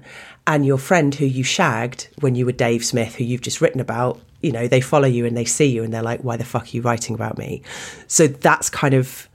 and 0.48 0.66
your 0.66 0.78
friend 0.78 1.14
who 1.14 1.26
you 1.26 1.44
shagged 1.44 2.08
when 2.20 2.36
you 2.36 2.46
were 2.46 2.52
Dave 2.52 2.86
Smith, 2.86 3.16
who 3.16 3.24
you've 3.24 3.42
just 3.42 3.60
written 3.60 3.82
about, 3.82 4.20
you 4.42 4.52
know, 4.52 4.68
they 4.68 4.82
follow 4.82 5.08
you 5.08 5.26
and 5.26 5.36
they 5.36 5.46
see 5.46 5.66
you 5.66 5.84
and 5.84 5.94
they're 5.94 6.02
like, 6.02 6.22
why 6.22 6.38
the 6.38 6.46
fuck 6.46 6.64
are 6.64 6.70
you 6.70 6.82
writing 6.82 7.14
about 7.16 7.38
me? 7.38 7.62
So 8.08 8.28
that's 8.28 8.70
kind 8.70 8.94
of 8.94 9.28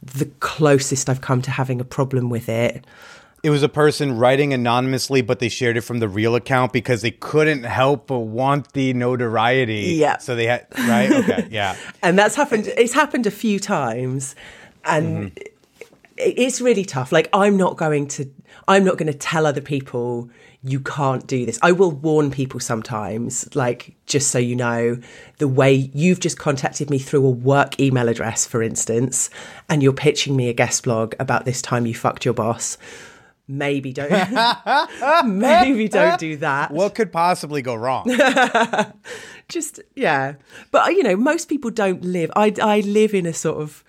the 0.00 0.26
closest 0.40 1.08
I've 1.08 1.20
come 1.20 1.42
to 1.42 1.50
having 1.50 1.80
a 1.80 1.84
problem 1.84 2.30
with 2.30 2.48
it. 2.48 2.84
It 3.42 3.50
was 3.50 3.62
a 3.62 3.68
person 3.68 4.18
writing 4.18 4.52
anonymously, 4.52 5.20
but 5.20 5.40
they 5.40 5.48
shared 5.48 5.76
it 5.76 5.80
from 5.80 5.98
the 5.98 6.08
real 6.08 6.36
account 6.36 6.72
because 6.72 7.02
they 7.02 7.10
couldn't 7.10 7.64
help 7.64 8.06
but 8.06 8.20
want 8.20 8.72
the 8.72 8.94
notoriety. 8.94 9.96
Yeah. 9.96 10.18
So 10.18 10.36
they 10.36 10.46
had, 10.46 10.66
right? 10.78 11.10
Okay. 11.10 11.48
Yeah. 11.50 11.76
and 12.02 12.16
that's 12.18 12.36
happened, 12.36 12.68
it's 12.76 12.92
happened 12.92 13.26
a 13.26 13.32
few 13.32 13.58
times 13.58 14.36
and 14.84 15.32
mm-hmm. 15.32 15.42
it's 16.16 16.60
really 16.60 16.84
tough. 16.84 17.10
Like 17.10 17.28
I'm 17.32 17.56
not 17.56 17.76
going 17.76 18.06
to 18.08 18.30
I'm 18.68 18.84
not 18.84 18.96
going 18.96 19.10
to 19.12 19.18
tell 19.18 19.46
other 19.46 19.60
people 19.60 20.30
you 20.62 20.78
can't 20.78 21.26
do 21.26 21.44
this. 21.44 21.58
I 21.62 21.72
will 21.72 21.90
warn 21.90 22.30
people 22.30 22.60
sometimes, 22.60 23.54
like 23.56 23.96
just 24.06 24.30
so 24.30 24.38
you 24.38 24.54
know, 24.54 24.98
the 25.38 25.48
way 25.48 25.90
you've 25.92 26.20
just 26.20 26.38
contacted 26.38 26.88
me 26.88 26.98
through 26.98 27.26
a 27.26 27.30
work 27.30 27.80
email 27.80 28.08
address, 28.08 28.46
for 28.46 28.62
instance, 28.62 29.28
and 29.68 29.82
you're 29.82 29.92
pitching 29.92 30.36
me 30.36 30.48
a 30.48 30.52
guest 30.52 30.84
blog 30.84 31.14
about 31.18 31.44
this 31.44 31.60
time 31.60 31.86
you 31.86 31.94
fucked 31.94 32.24
your 32.24 32.34
boss. 32.34 32.78
Maybe 33.48 33.92
don't 33.92 34.10
maybe 35.26 35.88
don't 35.88 36.18
do 36.18 36.36
that. 36.38 36.70
What 36.70 36.94
could 36.94 37.12
possibly 37.12 37.60
go 37.60 37.74
wrong? 37.74 38.06
just 39.48 39.80
yeah. 39.94 40.34
But 40.70 40.92
you 40.92 41.02
know, 41.02 41.16
most 41.16 41.48
people 41.48 41.70
don't 41.70 42.04
live 42.04 42.30
I 42.36 42.54
I 42.62 42.80
live 42.80 43.14
in 43.14 43.26
a 43.26 43.32
sort 43.32 43.60
of 43.60 43.84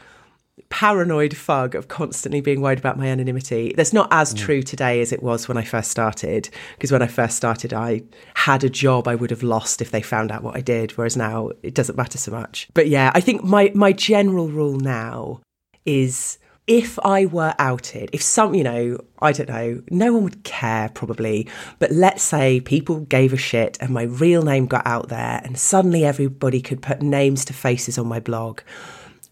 paranoid 0.69 1.37
fug 1.37 1.75
of 1.75 1.87
constantly 1.87 2.41
being 2.41 2.59
worried 2.59 2.79
about 2.79 2.97
my 2.97 3.07
anonymity. 3.07 3.73
That's 3.77 3.93
not 3.93 4.07
as 4.11 4.33
mm. 4.33 4.39
true 4.39 4.63
today 4.63 5.01
as 5.01 5.11
it 5.11 5.21
was 5.21 5.47
when 5.47 5.55
I 5.55 5.63
first 5.63 5.91
started. 5.91 6.49
Because 6.75 6.91
when 6.91 7.03
I 7.03 7.07
first 7.07 7.37
started, 7.37 7.73
I 7.73 8.01
had 8.33 8.63
a 8.63 8.69
job 8.69 9.07
I 9.07 9.13
would 9.13 9.29
have 9.29 9.43
lost 9.43 9.83
if 9.83 9.91
they 9.91 10.01
found 10.01 10.31
out 10.31 10.43
what 10.43 10.55
I 10.55 10.61
did, 10.61 10.91
whereas 10.97 11.15
now 11.15 11.51
it 11.61 11.75
doesn't 11.75 11.95
matter 11.95 12.17
so 12.17 12.31
much. 12.31 12.67
But 12.73 12.87
yeah, 12.87 13.11
I 13.13 13.21
think 13.21 13.43
my, 13.43 13.71
my 13.75 13.93
general 13.93 14.47
rule 14.47 14.77
now 14.79 15.41
is 15.85 16.39
if 16.65 16.97
I 17.03 17.25
were 17.25 17.53
outed, 17.59 18.09
if 18.13 18.21
some, 18.21 18.53
you 18.53 18.63
know, 18.63 18.97
I 19.19 19.33
don't 19.33 19.49
know, 19.49 19.81
no 19.89 20.13
one 20.13 20.23
would 20.23 20.43
care 20.43 20.89
probably, 20.89 21.49
but 21.79 21.91
let's 21.91 22.23
say 22.23 22.61
people 22.61 23.01
gave 23.01 23.33
a 23.33 23.37
shit 23.37 23.77
and 23.81 23.91
my 23.91 24.03
real 24.03 24.43
name 24.43 24.67
got 24.67 24.87
out 24.87 25.09
there 25.09 25.41
and 25.43 25.57
suddenly 25.57 26.05
everybody 26.05 26.61
could 26.61 26.81
put 26.81 27.01
names 27.01 27.43
to 27.45 27.53
faces 27.53 27.97
on 27.97 28.07
my 28.07 28.19
blog 28.19 28.61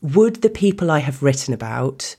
would 0.02 0.38
the 0.38 0.50
people 0.50 0.90
I 0.92 1.00
have 1.00 1.24
written 1.24 1.54
about 1.54 2.16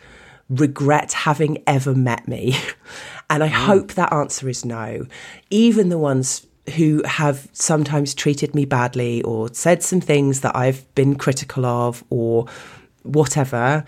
regret 0.49 1.13
having 1.13 1.63
ever 1.67 1.95
met 1.95 2.29
me? 2.29 2.57
and 3.31 3.43
I 3.43 3.49
mm. 3.49 3.53
hope 3.53 3.95
that 3.95 4.13
answer 4.13 4.49
is 4.49 4.65
no. 4.65 5.07
Even 5.51 5.89
the 5.89 5.99
ones 5.99 6.47
who 6.77 7.03
have 7.05 7.49
sometimes 7.53 8.15
treated 8.15 8.55
me 8.55 8.65
badly 8.65 9.21
or 9.23 9.53
said 9.53 9.83
some 9.83 10.01
things 10.01 10.41
that 10.41 10.55
I've 10.55 10.93
been 10.95 11.17
critical 11.17 11.67
of 11.67 12.05
or 12.09 12.47
whatever, 13.03 13.85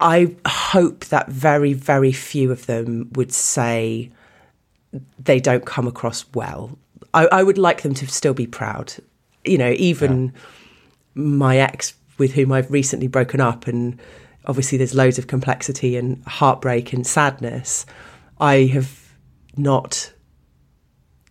I 0.00 0.34
hope 0.46 1.06
that 1.06 1.28
very, 1.28 1.72
very 1.72 2.12
few 2.12 2.52
of 2.52 2.66
them 2.66 3.10
would 3.14 3.32
say 3.32 4.10
they 5.18 5.40
don't 5.40 5.64
come 5.64 5.86
across 5.86 6.24
well. 6.34 6.78
I, 7.14 7.26
I 7.26 7.42
would 7.42 7.58
like 7.58 7.82
them 7.82 7.94
to 7.94 8.06
still 8.06 8.34
be 8.34 8.46
proud. 8.46 8.94
You 9.44 9.58
know, 9.58 9.74
even 9.76 10.26
yeah. 10.26 10.32
my 11.14 11.58
ex 11.58 11.94
with 12.18 12.32
whom 12.32 12.52
I've 12.52 12.70
recently 12.70 13.08
broken 13.08 13.40
up, 13.40 13.66
and 13.66 13.98
obviously 14.46 14.78
there's 14.78 14.94
loads 14.94 15.18
of 15.18 15.26
complexity 15.26 15.96
and 15.96 16.22
heartbreak 16.24 16.92
and 16.92 17.06
sadness. 17.06 17.86
I 18.38 18.64
have 18.72 19.14
not 19.56 20.12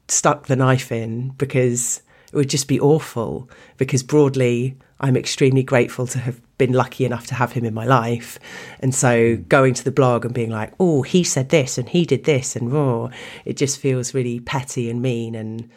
stuck 0.07 0.47
the 0.47 0.55
knife 0.55 0.91
in 0.91 1.30
because 1.32 2.01
it 2.32 2.36
would 2.36 2.49
just 2.49 2.68
be 2.68 2.80
awful. 2.80 3.49
Because 3.78 4.03
broadly, 4.03 4.78
I'm 4.99 5.18
extremely 5.18 5.63
grateful 5.63 6.07
to 6.07 6.20
have 6.20 6.41
been 6.58 6.74
lucky 6.74 7.06
enough 7.06 7.28
to 7.28 7.36
have 7.36 7.51
him 7.51 7.66
in 7.66 7.74
my 7.74 7.86
life. 7.86 8.39
And 8.80 8.93
so 8.93 9.38
going 9.38 9.74
to 9.74 9.84
the 9.84 9.91
blog 9.91 10.26
and 10.26 10.34
being 10.34 10.51
like, 10.51 10.74
oh, 10.80 11.01
he 11.01 11.24
said 11.24 11.49
this 11.49 11.78
and 11.78 11.89
he 11.89 12.06
did 12.06 12.24
this 12.24 12.56
and 12.56 12.72
raw, 12.72 13.10
it 13.43 13.58
just 13.58 13.80
feels 13.80 14.14
really 14.14 14.39
petty 14.39 14.89
and 14.89 15.01
mean 15.01 15.36
and 15.36 15.70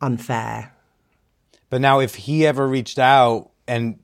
unfair. 0.00 0.74
But 1.70 1.80
now, 1.80 2.00
if 2.00 2.14
he 2.14 2.46
ever 2.46 2.68
reached 2.68 2.98
out, 2.98 3.50
and 3.66 3.98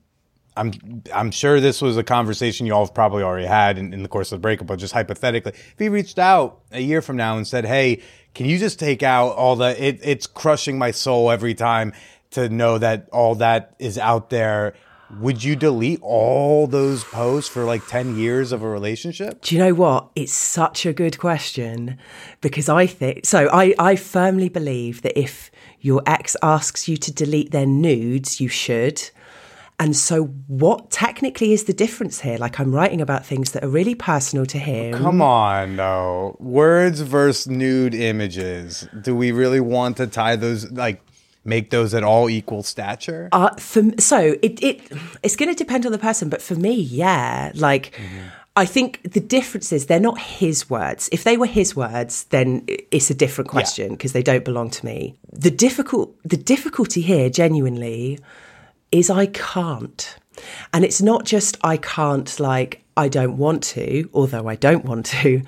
I'm 0.57 0.73
I'm 1.13 1.31
sure 1.31 1.59
this 1.59 1.81
was 1.81 1.97
a 1.97 2.03
conversation 2.03 2.65
you 2.65 2.73
all 2.73 2.85
have 2.85 2.93
probably 2.93 3.23
already 3.23 3.45
had 3.45 3.77
in, 3.77 3.93
in 3.93 4.01
the 4.01 4.09
course 4.09 4.31
of 4.31 4.37
the 4.37 4.41
breakup, 4.41 4.67
but 4.67 4.79
just 4.79 4.93
hypothetically, 4.93 5.53
if 5.53 5.75
he 5.77 5.87
reached 5.87 6.17
out 6.17 6.61
a 6.71 6.81
year 6.81 7.01
from 7.01 7.15
now 7.15 7.37
and 7.37 7.47
said, 7.47 7.65
"Hey, 7.65 8.01
can 8.33 8.47
you 8.47 8.57
just 8.57 8.79
take 8.79 9.03
out 9.03 9.29
all 9.35 9.55
the 9.55 9.81
it, 9.81 9.99
it's 10.01 10.25
crushing 10.25 10.77
my 10.77 10.91
soul 10.91 11.29
every 11.29 11.53
time 11.53 11.93
to 12.31 12.49
know 12.49 12.77
that 12.77 13.07
all 13.11 13.35
that 13.35 13.75
is 13.79 13.97
out 13.97 14.29
there." 14.29 14.73
Would 15.17 15.43
you 15.43 15.55
delete 15.55 15.99
all 16.01 16.67
those 16.67 17.03
posts 17.03 17.49
for 17.49 17.63
like 17.63 17.85
10 17.87 18.17
years 18.17 18.51
of 18.51 18.61
a 18.61 18.69
relationship? 18.69 19.41
Do 19.41 19.55
you 19.55 19.61
know 19.61 19.73
what? 19.73 20.09
It's 20.15 20.33
such 20.33 20.85
a 20.85 20.93
good 20.93 21.17
question 21.17 21.97
because 22.41 22.69
I 22.69 22.85
think 22.85 23.25
so. 23.25 23.49
I, 23.51 23.73
I 23.79 23.95
firmly 23.95 24.49
believe 24.49 25.01
that 25.01 25.19
if 25.19 25.49
your 25.81 26.03
ex 26.05 26.35
asks 26.43 26.87
you 26.87 26.97
to 26.97 27.11
delete 27.11 27.51
their 27.51 27.65
nudes, 27.65 28.39
you 28.39 28.49
should. 28.49 29.09
And 29.81 29.95
so, 29.95 30.25
what 30.47 30.91
technically 30.91 31.53
is 31.53 31.63
the 31.63 31.73
difference 31.73 32.19
here? 32.19 32.37
Like, 32.37 32.59
I'm 32.59 32.73
writing 32.75 32.99
about 32.99 33.25
things 33.25 33.53
that 33.53 33.63
are 33.63 33.69
really 33.69 33.95
personal 33.95 34.45
to 34.47 34.59
him. 34.59 34.93
Come 34.93 35.21
on, 35.21 35.77
though. 35.77 36.35
Words 36.39 36.99
versus 36.99 37.47
nude 37.47 37.95
images. 37.95 38.89
Do 39.01 39.15
we 39.15 39.31
really 39.31 39.61
want 39.61 39.95
to 39.97 40.07
tie 40.07 40.35
those, 40.35 40.69
like, 40.69 41.01
make 41.49 41.69
those 41.71 41.93
at 41.93 42.03
all 42.03 42.29
equal 42.29 42.63
stature? 42.63 43.29
Uh, 43.31 43.53
for, 43.55 43.83
so 43.99 44.37
it, 44.41 44.63
it 44.63 44.81
it's 45.23 45.35
going 45.35 45.49
to 45.49 45.55
depend 45.55 45.85
on 45.85 45.91
the 45.91 45.99
person, 45.99 46.29
but 46.29 46.41
for 46.41 46.55
me, 46.55 46.73
yeah, 46.73 47.51
like 47.55 47.99
I 48.55 48.65
think 48.65 49.01
the 49.03 49.19
difference 49.19 49.71
is 49.71 49.85
they're 49.85 49.99
not 49.99 50.19
his 50.19 50.69
words. 50.69 51.09
If 51.11 51.23
they 51.23 51.37
were 51.37 51.45
his 51.45 51.75
words, 51.75 52.25
then 52.25 52.65
it's 52.67 53.09
a 53.09 53.13
different 53.13 53.49
question 53.49 53.91
because 53.91 54.13
they 54.13 54.23
don't 54.23 54.43
belong 54.43 54.69
to 54.71 54.85
me. 54.85 55.17
The 55.31 55.51
difficult 55.51 56.15
the 56.23 56.37
difficulty 56.37 57.01
here, 57.01 57.29
genuinely, 57.29 58.19
is 58.91 59.09
I 59.09 59.27
can't, 59.27 60.17
and 60.73 60.83
it's 60.83 61.01
not 61.01 61.25
just 61.25 61.57
I 61.63 61.77
can't 61.77 62.39
like 62.39 62.83
I 62.97 63.07
don't 63.07 63.37
want 63.37 63.63
to, 63.75 64.09
although 64.13 64.47
I 64.47 64.55
don't 64.55 64.83
want 64.83 65.05
to, 65.07 65.41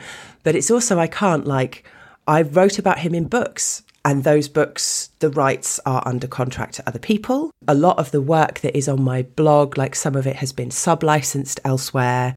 but 0.44 0.56
it's 0.56 0.72
also 0.72 0.98
I 1.00 1.08
can't 1.08 1.46
like 1.46 1.84
I 2.28 2.44
wrote 2.44 2.80
about 2.80 3.00
him 3.00 3.14
in 3.14 3.28
books. 3.28 3.84
And 4.04 4.24
those 4.24 4.48
books, 4.48 5.12
the 5.20 5.30
rights 5.30 5.80
are 5.86 6.02
under 6.06 6.28
contract 6.28 6.76
to 6.76 6.88
other 6.88 7.00
people. 7.00 7.52
A 7.68 7.76
lot 7.76 8.00
of 8.00 8.12
the 8.12 8.22
work 8.22 8.62
that 8.62 8.76
is 8.76 8.88
on 8.88 9.04
my 9.04 9.22
blog, 9.22 9.78
like 9.78 9.96
some 9.96 10.16
of 10.16 10.26
it 10.26 10.38
has 10.38 10.52
been 10.52 10.72
sub 10.72 11.04
licensed 11.04 11.60
elsewhere. 11.64 12.36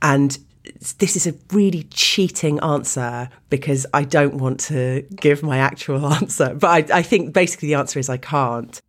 And 0.00 0.38
this 0.98 1.16
is 1.16 1.26
a 1.26 1.34
really 1.52 1.82
cheating 1.84 2.58
answer 2.60 3.28
because 3.50 3.86
I 3.92 4.04
don't 4.04 4.36
want 4.36 4.60
to 4.60 5.06
give 5.16 5.42
my 5.42 5.58
actual 5.58 6.06
answer. 6.14 6.54
But 6.54 6.90
I, 6.90 6.98
I 6.98 7.02
think 7.02 7.34
basically 7.34 7.68
the 7.68 7.74
answer 7.74 7.98
is 7.98 8.08
I 8.08 8.16
can't. 8.16 8.80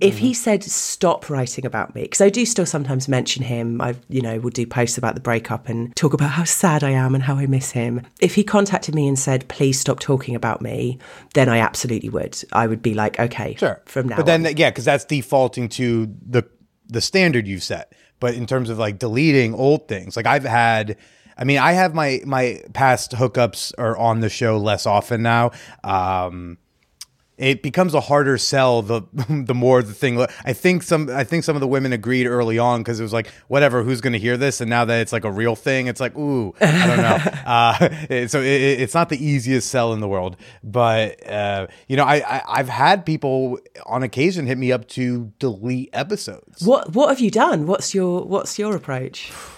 If 0.00 0.18
he 0.18 0.32
said 0.32 0.62
stop 0.62 1.28
writing 1.28 1.66
about 1.66 1.94
me, 1.94 2.02
because 2.02 2.20
I 2.20 2.28
do 2.28 2.46
still 2.46 2.66
sometimes 2.66 3.08
mention 3.08 3.42
him, 3.42 3.80
I 3.80 3.96
you 4.08 4.20
know 4.20 4.38
will 4.38 4.50
do 4.50 4.66
posts 4.66 4.96
about 4.96 5.14
the 5.14 5.20
breakup 5.20 5.68
and 5.68 5.94
talk 5.96 6.14
about 6.14 6.30
how 6.30 6.44
sad 6.44 6.84
I 6.84 6.90
am 6.90 7.14
and 7.14 7.24
how 7.24 7.36
I 7.36 7.46
miss 7.46 7.72
him. 7.72 8.02
If 8.20 8.36
he 8.36 8.44
contacted 8.44 8.94
me 8.94 9.08
and 9.08 9.18
said 9.18 9.48
please 9.48 9.80
stop 9.80 9.98
talking 9.98 10.36
about 10.36 10.62
me, 10.62 10.98
then 11.34 11.48
I 11.48 11.58
absolutely 11.58 12.10
would. 12.10 12.40
I 12.52 12.66
would 12.68 12.82
be 12.82 12.94
like 12.94 13.18
okay, 13.18 13.56
Sure. 13.56 13.82
from 13.86 14.08
now. 14.08 14.14
On. 14.14 14.18
But 14.18 14.26
then, 14.26 14.46
on. 14.46 14.56
yeah, 14.56 14.70
because 14.70 14.84
that's 14.84 15.04
defaulting 15.04 15.68
to 15.70 16.14
the 16.24 16.44
the 16.86 17.00
standard 17.00 17.48
you've 17.48 17.64
set. 17.64 17.92
But 18.20 18.34
in 18.34 18.46
terms 18.46 18.70
of 18.70 18.78
like 18.78 18.98
deleting 18.98 19.54
old 19.54 19.88
things, 19.88 20.16
like 20.16 20.26
I've 20.26 20.44
had, 20.44 20.96
I 21.36 21.44
mean, 21.44 21.58
I 21.58 21.72
have 21.72 21.94
my 21.94 22.20
my 22.24 22.62
past 22.72 23.12
hookups 23.12 23.72
are 23.78 23.96
on 23.96 24.20
the 24.20 24.28
show 24.28 24.58
less 24.58 24.86
often 24.86 25.22
now. 25.22 25.50
Um, 25.82 26.58
it 27.38 27.62
becomes 27.62 27.94
a 27.94 28.00
harder 28.00 28.36
sell 28.36 28.82
the 28.82 29.02
the 29.28 29.54
more 29.54 29.82
the 29.82 29.94
thing. 29.94 30.20
I 30.44 30.52
think 30.52 30.82
some 30.82 31.08
I 31.08 31.24
think 31.24 31.44
some 31.44 31.56
of 31.56 31.60
the 31.60 31.68
women 31.68 31.92
agreed 31.92 32.26
early 32.26 32.58
on 32.58 32.80
because 32.80 32.98
it 33.00 33.02
was 33.02 33.12
like 33.12 33.28
whatever 33.46 33.82
who's 33.82 34.00
going 34.00 34.12
to 34.12 34.18
hear 34.18 34.36
this, 34.36 34.60
and 34.60 34.68
now 34.68 34.84
that 34.84 35.00
it's 35.00 35.12
like 35.12 35.24
a 35.24 35.30
real 35.30 35.56
thing, 35.56 35.86
it's 35.86 36.00
like 36.00 36.16
ooh 36.16 36.54
I 36.60 36.86
don't 36.86 36.98
know. 36.98 37.16
uh, 37.46 38.26
so 38.26 38.40
it, 38.40 38.80
it's 38.80 38.94
not 38.94 39.08
the 39.08 39.24
easiest 39.24 39.70
sell 39.70 39.92
in 39.92 40.00
the 40.00 40.08
world, 40.08 40.36
but 40.62 41.26
uh, 41.26 41.68
you 41.86 41.96
know 41.96 42.04
I, 42.04 42.16
I 42.16 42.42
I've 42.48 42.68
had 42.68 43.06
people 43.06 43.58
on 43.86 44.02
occasion 44.02 44.46
hit 44.46 44.58
me 44.58 44.72
up 44.72 44.88
to 44.88 45.32
delete 45.38 45.90
episodes. 45.92 46.62
what 46.62 46.92
what 46.92 47.08
have 47.08 47.20
you 47.20 47.30
done? 47.30 47.66
What's 47.66 47.94
your 47.94 48.24
what's 48.24 48.58
your 48.58 48.74
approach? 48.74 49.32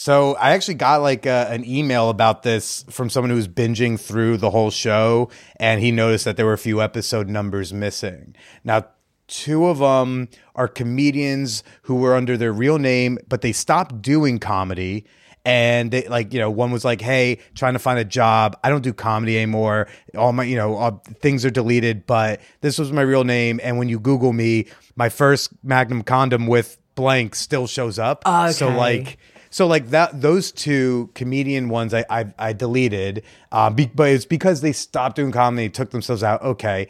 So 0.00 0.36
I 0.36 0.52
actually 0.52 0.74
got 0.74 1.02
like 1.02 1.26
a, 1.26 1.48
an 1.50 1.64
email 1.64 2.08
about 2.08 2.44
this 2.44 2.84
from 2.88 3.10
someone 3.10 3.30
who 3.30 3.36
was 3.36 3.48
binging 3.48 3.98
through 3.98 4.36
the 4.36 4.50
whole 4.50 4.70
show, 4.70 5.28
and 5.56 5.80
he 5.80 5.90
noticed 5.90 6.24
that 6.24 6.36
there 6.36 6.46
were 6.46 6.52
a 6.52 6.56
few 6.56 6.80
episode 6.80 7.28
numbers 7.28 7.72
missing. 7.72 8.36
Now, 8.62 8.86
two 9.26 9.66
of 9.66 9.78
them 9.78 10.28
are 10.54 10.68
comedians 10.68 11.64
who 11.82 11.96
were 11.96 12.14
under 12.14 12.36
their 12.36 12.52
real 12.52 12.78
name, 12.78 13.18
but 13.28 13.40
they 13.40 13.50
stopped 13.50 14.00
doing 14.00 14.38
comedy. 14.38 15.04
And 15.44 15.90
they 15.90 16.06
like, 16.06 16.32
you 16.32 16.38
know, 16.38 16.48
one 16.48 16.70
was 16.70 16.84
like, 16.84 17.00
"Hey, 17.00 17.40
trying 17.56 17.72
to 17.72 17.80
find 17.80 17.98
a 17.98 18.04
job. 18.04 18.56
I 18.62 18.70
don't 18.70 18.82
do 18.82 18.92
comedy 18.92 19.36
anymore. 19.36 19.88
All 20.16 20.32
my, 20.32 20.44
you 20.44 20.54
know, 20.54 20.76
all, 20.76 21.02
things 21.18 21.44
are 21.44 21.50
deleted. 21.50 22.06
But 22.06 22.40
this 22.60 22.78
was 22.78 22.92
my 22.92 23.02
real 23.02 23.24
name. 23.24 23.58
And 23.64 23.78
when 23.78 23.88
you 23.88 23.98
Google 23.98 24.32
me, 24.32 24.66
my 24.94 25.08
first 25.08 25.50
Magnum 25.64 26.04
condom 26.04 26.46
with 26.46 26.78
blank 26.94 27.34
still 27.34 27.66
shows 27.66 27.98
up. 27.98 28.22
Ah, 28.26 28.52
so 28.52 28.68
like, 28.68 29.18
so 29.50 29.66
like 29.66 29.90
that, 29.90 30.20
those 30.20 30.52
two 30.52 31.10
comedian 31.14 31.68
ones 31.68 31.94
I 31.94 32.04
I, 32.10 32.32
I 32.38 32.52
deleted, 32.52 33.22
um, 33.52 33.74
be, 33.74 33.86
but 33.86 34.10
it's 34.10 34.24
because 34.24 34.60
they 34.60 34.72
stopped 34.72 35.16
doing 35.16 35.32
comedy, 35.32 35.68
took 35.68 35.90
themselves 35.90 36.22
out. 36.22 36.42
Okay, 36.42 36.88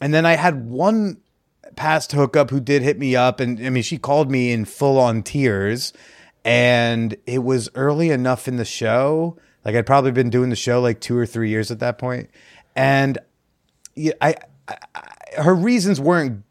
and 0.00 0.12
then 0.12 0.26
I 0.26 0.36
had 0.36 0.68
one 0.68 1.18
past 1.76 2.12
hookup 2.12 2.50
who 2.50 2.60
did 2.60 2.82
hit 2.82 2.98
me 2.98 3.16
up, 3.16 3.40
and 3.40 3.64
I 3.64 3.70
mean 3.70 3.82
she 3.82 3.98
called 3.98 4.30
me 4.30 4.52
in 4.52 4.64
full 4.64 4.98
on 4.98 5.22
tears, 5.22 5.92
and 6.44 7.16
it 7.26 7.42
was 7.42 7.68
early 7.74 8.10
enough 8.10 8.48
in 8.48 8.56
the 8.56 8.64
show. 8.64 9.38
Like 9.64 9.74
I'd 9.74 9.86
probably 9.86 10.12
been 10.12 10.30
doing 10.30 10.50
the 10.50 10.56
show 10.56 10.80
like 10.80 11.00
two 11.00 11.16
or 11.16 11.26
three 11.26 11.48
years 11.48 11.70
at 11.70 11.78
that 11.80 11.98
point, 11.98 12.30
and 12.76 13.18
yeah, 13.94 14.12
I, 14.20 14.36
I 14.68 14.76
her 15.38 15.54
reasons 15.54 16.00
weren't 16.00 16.43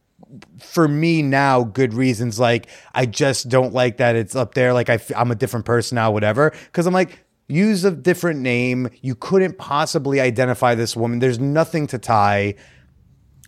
for 0.59 0.87
me 0.87 1.21
now 1.21 1.63
good 1.63 1.93
reasons 1.93 2.39
like 2.39 2.67
i 2.95 3.05
just 3.05 3.49
don't 3.49 3.73
like 3.73 3.97
that 3.97 4.15
it's 4.15 4.35
up 4.35 4.53
there 4.55 4.73
like 4.73 4.89
I 4.89 4.95
f- 4.95 5.11
i'm 5.15 5.29
a 5.31 5.35
different 5.35 5.65
person 5.65 5.95
now 5.95 6.11
whatever. 6.11 6.51
Because 6.65 6.87
i'm 6.87 6.93
like 6.93 7.23
use 7.47 7.83
a 7.83 7.91
different 7.91 8.39
name. 8.39 8.89
You 9.01 9.15
couldn't 9.15 9.57
possibly 9.57 10.21
identify 10.21 10.75
this 10.75 10.95
woman. 10.95 11.19
There's 11.19 11.39
nothing 11.39 11.87
to 11.87 11.97
tie. 11.99 12.55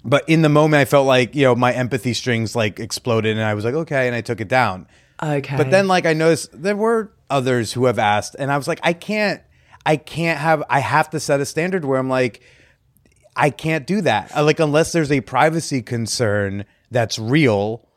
But 0.04 0.28
in 0.30 0.42
the 0.44 0.50
moment 0.50 0.82
i 0.82 0.86
felt 0.86 1.08
like 1.08 1.34
you 1.34 1.44
know 1.44 1.56
my 1.56 1.74
empathy 1.74 2.14
strings 2.14 2.56
like 2.56 2.80
exploded 2.80 3.38
and 3.38 3.46
i 3.46 3.54
was 3.54 3.66
like 3.66 3.74
okay 3.74 4.06
and 4.08 4.16
i 4.16 4.22
took 4.22 4.42
it 4.42 4.48
down. 4.48 4.88
Okay, 5.24 5.56
but 5.58 5.72
then 5.72 5.88
like 5.88 6.06
I 6.06 6.14
noticed 6.14 6.50
there 6.54 6.76
were 6.76 7.14
others 7.30 7.72
who 7.74 7.86
have 7.86 7.98
asked 7.98 8.36
and 8.38 8.52
I 8.52 8.58
was 8.58 8.68
like 8.68 8.80
I 8.84 8.94
can't 8.94 9.42
I 9.86 9.96
can't 9.96 10.40
have 10.40 10.62
I 10.70 10.80
have 10.82 11.10
to 11.12 11.20
set 11.20 11.40
a 11.40 11.46
standard 11.46 11.86
where 11.86 11.98
I'm 11.98 12.10
like 12.10 12.42
I 13.36 13.50
can't 13.50 13.88
do 13.88 14.02
that. 14.02 14.36
Uh, 14.36 14.44
Like 14.44 14.60
unless 14.60 14.92
there's 14.92 15.12
a 15.12 15.22
privacy 15.22 15.82
concern 15.82 16.66
that's 16.92 17.20
real, 17.20 17.88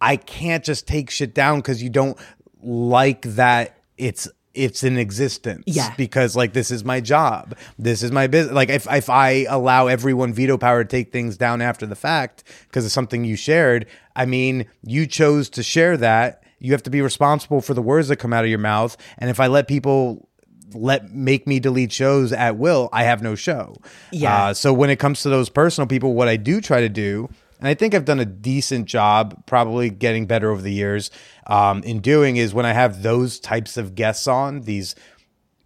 I 0.00 0.16
can't 0.16 0.64
just 0.64 0.86
take 0.86 1.10
shit 1.10 1.34
down 1.34 1.62
cuz 1.62 1.82
you 1.82 1.90
don't 1.90 2.18
like 2.62 3.22
that 3.22 3.76
it's 3.96 4.28
it's 4.54 4.82
in 4.82 4.98
existence. 4.98 5.64
Yeah. 5.66 5.94
Because 5.96 6.34
like 6.34 6.52
this 6.52 6.70
is 6.70 6.84
my 6.84 7.00
job. 7.00 7.56
This 7.78 8.02
is 8.02 8.10
my 8.10 8.26
business. 8.26 8.54
Like 8.54 8.70
if 8.70 8.90
if 8.90 9.08
I 9.08 9.46
allow 9.48 9.86
everyone 9.86 10.32
veto 10.32 10.58
power 10.58 10.82
to 10.82 10.88
take 10.88 11.12
things 11.12 11.36
down 11.36 11.62
after 11.62 11.86
the 11.86 11.94
fact 11.94 12.44
because 12.68 12.84
of 12.84 12.90
something 12.90 13.24
you 13.24 13.36
shared, 13.36 13.86
I 14.16 14.26
mean, 14.26 14.66
you 14.82 15.06
chose 15.06 15.48
to 15.50 15.62
share 15.62 15.96
that. 15.98 16.42
You 16.58 16.72
have 16.72 16.82
to 16.84 16.90
be 16.90 17.00
responsible 17.00 17.60
for 17.60 17.74
the 17.74 17.82
words 17.82 18.08
that 18.08 18.16
come 18.16 18.32
out 18.32 18.44
of 18.44 18.50
your 18.50 18.58
mouth. 18.58 18.96
And 19.18 19.30
if 19.30 19.38
I 19.38 19.46
let 19.46 19.68
people 19.68 20.28
let 20.74 21.12
make 21.12 21.46
me 21.46 21.60
delete 21.60 21.92
shows 21.92 22.32
at 22.32 22.56
will, 22.56 22.88
I 22.92 23.04
have 23.04 23.22
no 23.22 23.34
show. 23.34 23.76
Yeah. 24.10 24.46
Uh, 24.46 24.54
so 24.54 24.72
when 24.72 24.90
it 24.90 24.98
comes 24.98 25.22
to 25.22 25.28
those 25.28 25.48
personal 25.48 25.86
people, 25.86 26.14
what 26.14 26.28
I 26.28 26.36
do 26.36 26.60
try 26.60 26.80
to 26.80 26.88
do, 26.88 27.30
and 27.58 27.68
I 27.68 27.74
think 27.74 27.94
I've 27.94 28.04
done 28.04 28.20
a 28.20 28.24
decent 28.24 28.86
job, 28.86 29.44
probably 29.46 29.90
getting 29.90 30.26
better 30.26 30.50
over 30.50 30.62
the 30.62 30.72
years, 30.72 31.10
um, 31.46 31.82
in 31.82 32.00
doing 32.00 32.36
is 32.36 32.54
when 32.54 32.66
I 32.66 32.72
have 32.72 33.02
those 33.02 33.40
types 33.40 33.76
of 33.76 33.94
guests 33.94 34.26
on 34.26 34.62
these, 34.62 34.94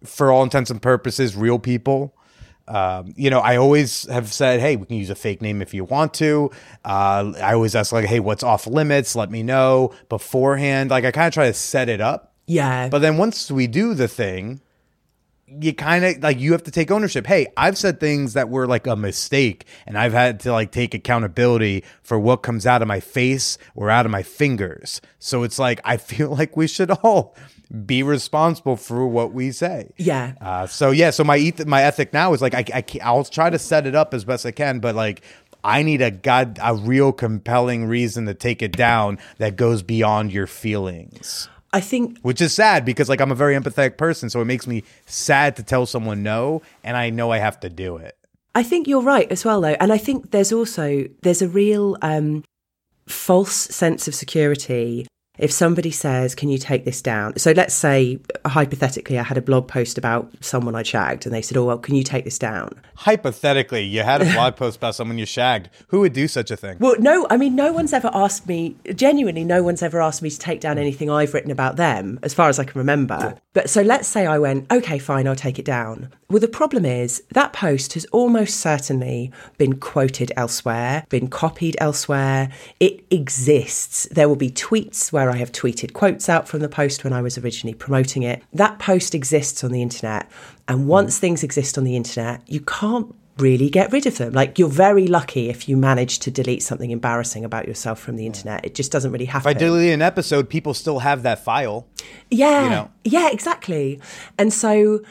for 0.03 0.31
all 0.31 0.43
intents 0.43 0.69
and 0.69 0.81
purposes, 0.81 1.35
real 1.35 1.59
people. 1.59 2.15
Um, 2.67 3.13
you 3.17 3.29
know, 3.29 3.39
I 3.39 3.57
always 3.57 4.07
have 4.09 4.31
said, 4.31 4.61
hey, 4.61 4.77
we 4.77 4.85
can 4.85 4.95
use 4.95 5.09
a 5.09 5.15
fake 5.15 5.41
name 5.41 5.61
if 5.61 5.73
you 5.73 5.83
want 5.83 6.13
to. 6.15 6.49
Uh, 6.85 7.33
I 7.41 7.53
always 7.53 7.75
ask, 7.75 7.91
like, 7.91 8.05
hey, 8.05 8.21
what's 8.21 8.41
off 8.43 8.65
limits? 8.67 9.15
Let 9.15 9.29
me 9.29 9.43
know 9.43 9.93
beforehand. 10.07 10.89
Like, 10.89 11.03
I 11.03 11.11
kind 11.11 11.27
of 11.27 11.33
try 11.33 11.47
to 11.47 11.53
set 11.53 11.89
it 11.89 11.99
up. 11.99 12.33
yeah, 12.47 12.87
But 12.87 12.99
then 12.99 13.17
once 13.17 13.51
we 13.51 13.67
do 13.67 13.93
the 13.93 14.07
thing, 14.07 14.61
you 15.59 15.73
kind 15.73 16.03
of 16.05 16.23
like 16.23 16.39
you 16.39 16.51
have 16.51 16.63
to 16.63 16.71
take 16.71 16.91
ownership. 16.91 17.27
Hey, 17.27 17.47
I've 17.57 17.77
said 17.77 17.99
things 17.99 18.33
that 18.33 18.49
were 18.49 18.67
like 18.67 18.87
a 18.87 18.95
mistake, 18.95 19.65
and 19.85 19.97
I've 19.97 20.13
had 20.13 20.39
to 20.41 20.51
like 20.51 20.71
take 20.71 20.93
accountability 20.93 21.83
for 22.01 22.19
what 22.19 22.37
comes 22.37 22.65
out 22.65 22.81
of 22.81 22.87
my 22.87 22.99
face 22.99 23.57
or 23.75 23.89
out 23.89 24.05
of 24.05 24.11
my 24.11 24.23
fingers. 24.23 25.01
So 25.19 25.43
it's 25.43 25.59
like 25.59 25.79
I 25.83 25.97
feel 25.97 26.29
like 26.35 26.55
we 26.57 26.67
should 26.67 26.91
all 26.91 27.35
be 27.85 28.03
responsible 28.03 28.75
for 28.75 29.07
what 29.07 29.33
we 29.33 29.51
say. 29.51 29.91
yeah. 29.97 30.33
Uh, 30.39 30.67
so 30.67 30.91
yeah, 30.91 31.09
so 31.09 31.23
my 31.23 31.37
eth- 31.37 31.65
my 31.65 31.83
ethic 31.83 32.13
now 32.13 32.33
is 32.33 32.41
like 32.41 32.53
I, 32.53 32.65
I 32.73 32.83
I'll 33.01 33.23
try 33.23 33.49
to 33.49 33.57
set 33.59 33.87
it 33.87 33.95
up 33.95 34.13
as 34.13 34.23
best 34.25 34.45
I 34.45 34.51
can, 34.51 34.79
but 34.79 34.95
like 34.95 35.21
I 35.63 35.81
need 35.81 36.01
a 36.01 36.11
god 36.11 36.59
a 36.61 36.75
real 36.75 37.11
compelling 37.11 37.85
reason 37.85 38.25
to 38.25 38.33
take 38.33 38.61
it 38.61 38.73
down 38.73 39.17
that 39.37 39.55
goes 39.55 39.81
beyond 39.81 40.31
your 40.31 40.45
feelings. 40.45 41.49
I 41.73 41.81
think 41.81 42.19
Which 42.21 42.39
is 42.39 42.53
sad 42.53 42.85
because 42.85 43.09
like 43.09 43.19
I'm 43.19 43.31
a 43.31 43.35
very 43.35 43.55
empathetic 43.55 43.97
person, 43.97 44.29
so 44.29 44.39
it 44.41 44.45
makes 44.45 44.67
me 44.67 44.83
sad 45.05 45.55
to 45.55 45.63
tell 45.63 45.85
someone 45.85 46.23
no, 46.23 46.61
and 46.83 46.95
I 46.95 47.09
know 47.09 47.31
I 47.31 47.39
have 47.39 47.59
to 47.61 47.69
do 47.69 47.97
it. 47.97 48.15
I 48.55 48.61
think 48.61 48.87
you're 48.87 49.01
right 49.01 49.29
as 49.31 49.43
well, 49.43 49.61
though, 49.61 49.75
and 49.79 49.91
I 49.91 49.97
think 49.97 50.29
there's 50.31 50.53
also 50.53 51.05
there's 51.23 51.41
a 51.41 51.47
real 51.47 51.97
um, 52.03 52.43
false 53.07 53.55
sense 53.55 54.07
of 54.07 54.13
security 54.13 55.07
if 55.37 55.51
somebody 55.51 55.91
says, 55.91 56.35
"Can 56.35 56.49
you 56.49 56.57
take 56.57 56.85
this 56.85 57.01
down?" 57.01 57.37
So 57.37 57.51
let's 57.51 57.73
say 57.73 58.19
hypothetically, 58.45 59.17
I 59.19 59.23
had 59.23 59.37
a 59.37 59.41
blog 59.41 59.67
post 59.67 59.97
about 59.97 60.31
someone 60.41 60.75
I 60.75 60.83
shagged, 60.83 61.25
and 61.25 61.33
they 61.33 61.41
said, 61.41 61.57
"Oh 61.57 61.65
well, 61.65 61.77
can 61.77 61.95
you 61.95 62.03
take 62.03 62.23
this 62.25 62.37
down?" 62.37 62.79
Hypothetically, 62.95 63.83
you 63.83 64.03
had 64.03 64.21
a 64.21 64.31
blog 64.33 64.55
post 64.63 64.77
about 64.77 64.95
someone 64.95 65.17
you 65.17 65.25
shagged. 65.25 65.69
Who 65.87 66.01
would 66.01 66.13
do 66.13 66.27
such 66.27 66.51
a 66.51 66.57
thing? 66.57 66.77
Well, 66.79 66.95
no, 66.99 67.27
I 67.29 67.37
mean, 67.37 67.55
no 67.55 67.71
one's 67.71 67.93
ever 67.93 68.09
asked 68.13 68.47
me. 68.47 68.75
Genuinely, 68.93 69.43
no 69.43 69.63
one's 69.63 69.81
ever 69.81 70.01
asked 70.01 70.21
me 70.21 70.29
to 70.29 70.39
take 70.39 70.61
down 70.61 70.77
anything 70.77 71.09
I've 71.09 71.33
written 71.33 71.51
about 71.51 71.75
them, 71.75 72.19
as 72.23 72.33
far 72.33 72.49
as 72.49 72.59
I 72.59 72.63
can 72.63 72.77
remember. 72.79 73.37
But 73.53 73.69
so 73.69 73.81
let's 73.81 74.07
say 74.07 74.25
I 74.25 74.39
went, 74.39 74.71
"Okay, 74.71 74.97
fine, 74.97 75.27
I'll 75.27 75.35
take 75.35 75.59
it 75.59 75.65
down." 75.65 76.09
Well, 76.29 76.39
the 76.39 76.47
problem 76.47 76.85
is 76.85 77.21
that 77.33 77.53
post 77.53 77.93
has 77.93 78.05
almost 78.05 78.59
certainly 78.59 79.31
been 79.59 79.73
quoted 79.73 80.31
elsewhere, 80.35 81.05
been 81.09 81.27
copied 81.27 81.75
elsewhere. 81.79 82.49
It 82.79 83.05
exists. 83.11 84.07
There 84.09 84.27
will 84.27 84.35
be 84.35 84.49
tweets 84.49 85.11
where 85.11 85.29
I 85.29 85.37
have 85.37 85.51
tweeted 85.51 85.93
quotes 85.93 86.27
out 86.27 86.47
from 86.47 86.61
the 86.61 86.69
post 86.69 87.03
when 87.03 87.13
I 87.13 87.21
was 87.21 87.37
originally 87.37 87.75
promoting 87.75 88.23
it. 88.23 88.41
That 88.51 88.79
post 88.79 89.13
exists 89.13 89.63
on 89.63 89.71
the 89.71 89.83
internet. 89.83 90.27
And 90.67 90.87
once 90.87 91.19
things 91.19 91.43
exist 91.43 91.77
on 91.77 91.83
the 91.83 91.95
internet, 91.95 92.41
you 92.47 92.61
can't 92.61 93.13
really 93.37 93.69
get 93.69 93.91
rid 93.91 94.05
of 94.05 94.17
them. 94.17 94.33
Like 94.33 94.59
you're 94.59 94.69
very 94.69 95.07
lucky 95.07 95.49
if 95.49 95.67
you 95.67 95.77
manage 95.77 96.19
to 96.19 96.31
delete 96.31 96.61
something 96.61 96.91
embarrassing 96.91 97.43
about 97.43 97.67
yourself 97.67 97.99
from 97.99 98.15
the 98.15 98.25
internet. 98.25 98.63
It 98.65 98.75
just 98.75 98.91
doesn't 98.91 99.11
really 99.11 99.25
happen. 99.25 99.49
If 99.49 99.55
I 99.55 99.59
delete 99.59 99.93
an 99.93 100.01
episode, 100.01 100.49
people 100.49 100.73
still 100.73 100.99
have 100.99 101.23
that 101.23 101.43
file. 101.43 101.87
Yeah. 102.29 102.63
you 102.63 102.69
know? 102.69 102.91
Yeah, 103.03 103.29
exactly. 103.31 103.99
And 104.37 104.53
so 104.53 105.01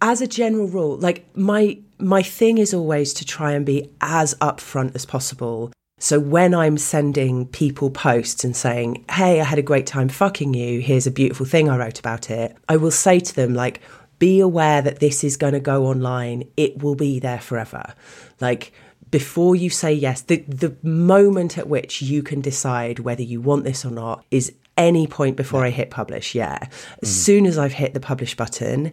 as 0.00 0.20
a 0.20 0.26
general 0.26 0.68
rule, 0.68 0.96
like 0.98 1.24
my 1.36 1.78
my 1.98 2.22
thing 2.22 2.58
is 2.58 2.74
always 2.74 3.14
to 3.14 3.24
try 3.24 3.52
and 3.52 3.64
be 3.64 3.90
as 4.00 4.34
upfront 4.34 4.94
as 4.94 5.06
possible. 5.06 5.72
So 5.98 6.18
when 6.18 6.52
I'm 6.52 6.78
sending 6.78 7.46
people 7.46 7.90
posts 7.90 8.42
and 8.42 8.56
saying, 8.56 9.04
"Hey, 9.08 9.40
I 9.40 9.44
had 9.44 9.58
a 9.58 9.62
great 9.62 9.86
time 9.86 10.08
fucking 10.08 10.52
you. 10.54 10.80
Here's 10.80 11.06
a 11.06 11.12
beautiful 11.12 11.46
thing 11.46 11.68
I 11.68 11.78
wrote 11.78 12.00
about 12.00 12.28
it." 12.28 12.56
I 12.68 12.76
will 12.76 12.90
say 12.90 13.20
to 13.20 13.34
them 13.34 13.54
like, 13.54 13.80
"Be 14.28 14.38
aware 14.40 14.80
that 14.82 15.00
this 15.00 15.24
is 15.24 15.36
going 15.36 15.54
to 15.54 15.60
go 15.72 15.86
online. 15.86 16.44
It 16.56 16.82
will 16.82 16.94
be 16.94 17.18
there 17.18 17.40
forever." 17.40 17.94
Like 18.40 18.72
before 19.10 19.54
you 19.54 19.70
say 19.70 19.92
yes, 19.92 20.22
the 20.22 20.38
the 20.48 20.74
moment 20.82 21.58
at 21.58 21.68
which 21.68 22.02
you 22.02 22.22
can 22.22 22.40
decide 22.40 23.00
whether 23.00 23.22
you 23.22 23.40
want 23.40 23.64
this 23.64 23.84
or 23.84 23.90
not 23.90 24.24
is 24.30 24.52
any 24.76 25.06
point 25.06 25.36
before 25.36 25.64
I 25.64 25.70
hit 25.70 25.90
publish. 25.90 26.34
Yeah. 26.34 26.58
As 26.60 26.68
mm-hmm. 26.70 27.06
soon 27.06 27.46
as 27.46 27.58
I've 27.58 27.74
hit 27.74 27.94
the 27.94 28.00
publish 28.00 28.36
button, 28.36 28.92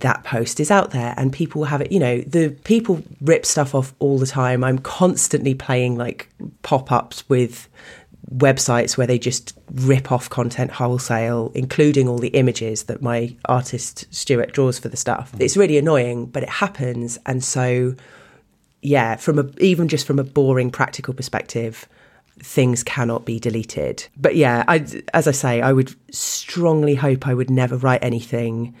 that 0.00 0.24
post 0.24 0.60
is 0.60 0.70
out 0.70 0.90
there 0.92 1.14
and 1.16 1.32
people 1.32 1.64
have 1.64 1.80
it. 1.80 1.92
You 1.92 2.00
know, 2.00 2.20
the 2.20 2.56
people 2.64 3.02
rip 3.20 3.44
stuff 3.44 3.74
off 3.74 3.94
all 3.98 4.18
the 4.18 4.26
time. 4.26 4.62
I'm 4.64 4.78
constantly 4.78 5.54
playing 5.54 5.96
like 5.96 6.28
pop 6.62 6.90
ups 6.92 7.28
with 7.28 7.68
websites 8.34 8.96
where 8.96 9.06
they 9.06 9.18
just 9.18 9.58
rip 9.72 10.12
off 10.12 10.28
content 10.28 10.70
wholesale, 10.70 11.50
including 11.54 12.08
all 12.08 12.18
the 12.18 12.28
images 12.28 12.84
that 12.84 13.00
my 13.00 13.34
artist 13.46 14.06
Stuart 14.14 14.52
draws 14.52 14.78
for 14.78 14.88
the 14.88 14.96
stuff. 14.96 15.32
Mm. 15.32 15.40
It's 15.40 15.56
really 15.56 15.78
annoying, 15.78 16.26
but 16.26 16.42
it 16.42 16.48
happens. 16.48 17.18
And 17.24 17.42
so, 17.42 17.94
yeah, 18.82 19.16
from 19.16 19.38
a, 19.38 19.48
even 19.60 19.88
just 19.88 20.06
from 20.06 20.18
a 20.18 20.24
boring 20.24 20.70
practical 20.70 21.14
perspective, 21.14 21.88
things 22.40 22.84
cannot 22.84 23.24
be 23.24 23.40
deleted. 23.40 24.06
But 24.16 24.36
yeah, 24.36 24.64
I, 24.68 24.86
as 25.14 25.26
I 25.26 25.32
say, 25.32 25.62
I 25.62 25.72
would 25.72 25.94
strongly 26.14 26.94
hope 26.94 27.26
I 27.26 27.34
would 27.34 27.50
never 27.50 27.76
write 27.76 28.02
anything 28.02 28.74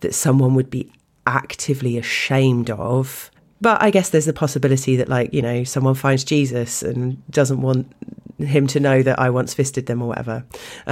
that 0.00 0.14
someone 0.14 0.54
would 0.54 0.70
be 0.70 0.90
actively 1.26 1.98
ashamed 1.98 2.70
of. 2.70 3.30
But 3.60 3.80
I 3.82 3.90
guess 3.90 4.10
there's 4.10 4.26
the 4.26 4.32
possibility 4.32 4.96
that, 4.96 5.08
like, 5.08 5.32
you 5.32 5.40
know, 5.40 5.64
someone 5.64 5.94
finds 5.94 6.24
Jesus 6.24 6.82
and 6.82 7.24
doesn't 7.30 7.60
want 7.60 7.90
him 8.38 8.66
to 8.68 8.80
know 8.80 9.02
that 9.02 9.18
I 9.18 9.30
once 9.30 9.54
fisted 9.54 9.86
them 9.86 10.02
or 10.02 10.08
whatever. 10.08 10.44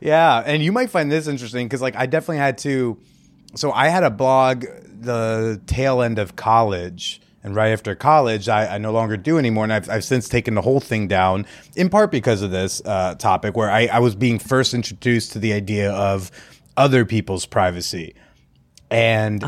yeah, 0.00 0.42
and 0.44 0.62
you 0.62 0.72
might 0.72 0.90
find 0.90 1.12
this 1.12 1.26
interesting 1.26 1.66
because, 1.66 1.82
like, 1.82 1.96
I 1.96 2.06
definitely 2.06 2.38
had 2.38 2.58
to. 2.58 2.98
So 3.54 3.70
I 3.72 3.88
had 3.88 4.02
a 4.02 4.10
blog 4.10 4.64
the 5.00 5.60
tail 5.66 6.00
end 6.00 6.18
of 6.18 6.36
college, 6.36 7.20
and 7.42 7.54
right 7.54 7.72
after 7.72 7.94
college, 7.94 8.48
I, 8.48 8.76
I 8.76 8.78
no 8.78 8.92
longer 8.92 9.16
do 9.16 9.38
anymore, 9.38 9.64
and 9.64 9.72
I've, 9.72 9.90
I've 9.90 10.04
since 10.04 10.28
taken 10.28 10.54
the 10.54 10.62
whole 10.62 10.80
thing 10.80 11.08
down 11.08 11.44
in 11.76 11.90
part 11.90 12.10
because 12.10 12.40
of 12.40 12.50
this 12.50 12.80
uh, 12.84 13.14
topic, 13.16 13.56
where 13.56 13.70
I, 13.70 13.86
I 13.86 13.98
was 13.98 14.14
being 14.14 14.38
first 14.38 14.74
introduced 14.74 15.32
to 15.32 15.38
the 15.38 15.52
idea 15.52 15.92
of 15.92 16.30
other 16.76 17.04
people's 17.04 17.44
privacy, 17.44 18.14
and 18.90 19.44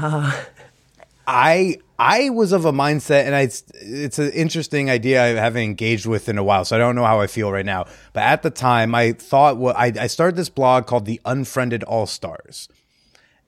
I 1.27 1.79
I 1.99 2.31
was 2.31 2.53
of 2.53 2.65
a 2.65 2.73
mindset, 2.73 3.25
and 3.25 3.35
I, 3.35 3.43
it's 3.43 4.19
an 4.19 4.31
interesting 4.33 4.91
idea 4.91 5.23
I 5.23 5.29
haven't 5.29 5.63
engaged 5.63 6.07
with 6.07 6.29
in 6.29 6.39
a 6.39 6.43
while, 6.43 6.65
so 6.65 6.75
I 6.75 6.79
don't 6.79 6.97
know 6.97 7.05
how 7.05 7.21
I 7.21 7.29
feel 7.29 7.53
right 7.53 7.65
now. 7.65 7.87
But 8.13 8.25
at 8.25 8.43
the 8.43 8.51
time, 8.51 8.95
I 8.95 9.13
thought 9.13 9.57
what 9.57 9.77
I, 9.77 9.93
I 9.99 10.07
started 10.09 10.37
this 10.37 10.49
blog 10.49 10.87
called 10.87 11.07
the 11.07 11.21
Unfriended 11.25 11.85
All 11.85 12.07
Stars, 12.07 12.69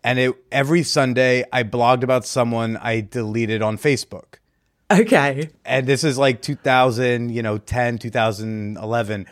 and 0.05 0.19
it 0.19 0.35
every 0.53 0.85
Sunday 0.85 1.45
I 1.53 1.65
blogged 1.65 2.05
about 2.05 2.25
someone 2.25 2.77
I 2.77 3.01
deleted 3.01 3.63
on 3.63 3.79
Facebook, 3.79 4.37
okay. 4.91 5.51
and 5.65 5.87
this 5.87 6.05
is 6.05 6.17
like 6.17 6.41
2000, 6.41 7.31
you 7.31 7.43
know, 7.43 7.59
10, 7.59 7.99
2011, 7.99 9.27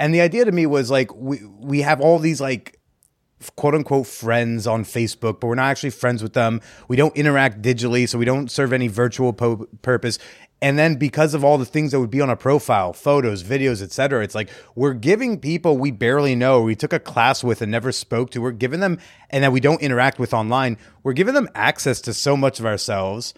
and 0.00 0.14
the 0.14 0.22
idea 0.22 0.46
to 0.46 0.52
me 0.52 0.64
was 0.64 0.90
like 0.90 1.14
we 1.14 1.44
we 1.58 1.82
have 1.82 2.00
all 2.00 2.18
these 2.18 2.40
like 2.40 2.77
quote 3.56 3.74
unquote 3.74 4.06
friends 4.06 4.66
on 4.66 4.84
Facebook, 4.84 5.40
but 5.40 5.46
we're 5.46 5.54
not 5.54 5.70
actually 5.70 5.90
friends 5.90 6.22
with 6.22 6.32
them. 6.32 6.60
We 6.88 6.96
don't 6.96 7.16
interact 7.16 7.62
digitally, 7.62 8.08
so 8.08 8.18
we 8.18 8.24
don't 8.24 8.50
serve 8.50 8.72
any 8.72 8.88
virtual 8.88 9.32
po- 9.32 9.68
purpose. 9.82 10.18
And 10.60 10.76
then 10.76 10.96
because 10.96 11.34
of 11.34 11.44
all 11.44 11.56
the 11.56 11.64
things 11.64 11.92
that 11.92 12.00
would 12.00 12.10
be 12.10 12.20
on 12.20 12.30
a 12.30 12.36
profile, 12.36 12.92
photos, 12.92 13.44
videos, 13.44 13.80
etc., 13.80 14.24
it's 14.24 14.34
like 14.34 14.50
we're 14.74 14.94
giving 14.94 15.38
people 15.38 15.78
we 15.78 15.92
barely 15.92 16.34
know, 16.34 16.62
we 16.62 16.74
took 16.74 16.92
a 16.92 16.98
class 16.98 17.44
with 17.44 17.62
and 17.62 17.70
never 17.70 17.92
spoke 17.92 18.30
to, 18.30 18.40
we're 18.40 18.50
giving 18.50 18.80
them 18.80 18.98
and 19.30 19.44
that 19.44 19.52
we 19.52 19.60
don't 19.60 19.80
interact 19.80 20.18
with 20.18 20.34
online, 20.34 20.76
we're 21.04 21.12
giving 21.12 21.34
them 21.34 21.48
access 21.54 22.00
to 22.00 22.12
so 22.12 22.36
much 22.36 22.58
of 22.58 22.66
ourselves. 22.66 23.34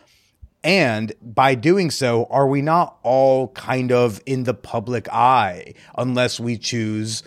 And 0.64 1.12
by 1.20 1.54
doing 1.54 1.90
so, 1.90 2.26
are 2.30 2.46
we 2.46 2.62
not 2.62 2.98
all 3.02 3.48
kind 3.48 3.92
of 3.92 4.20
in 4.24 4.44
the 4.44 4.54
public 4.54 5.08
eye 5.10 5.74
unless 5.96 6.40
we 6.40 6.56
choose 6.56 7.22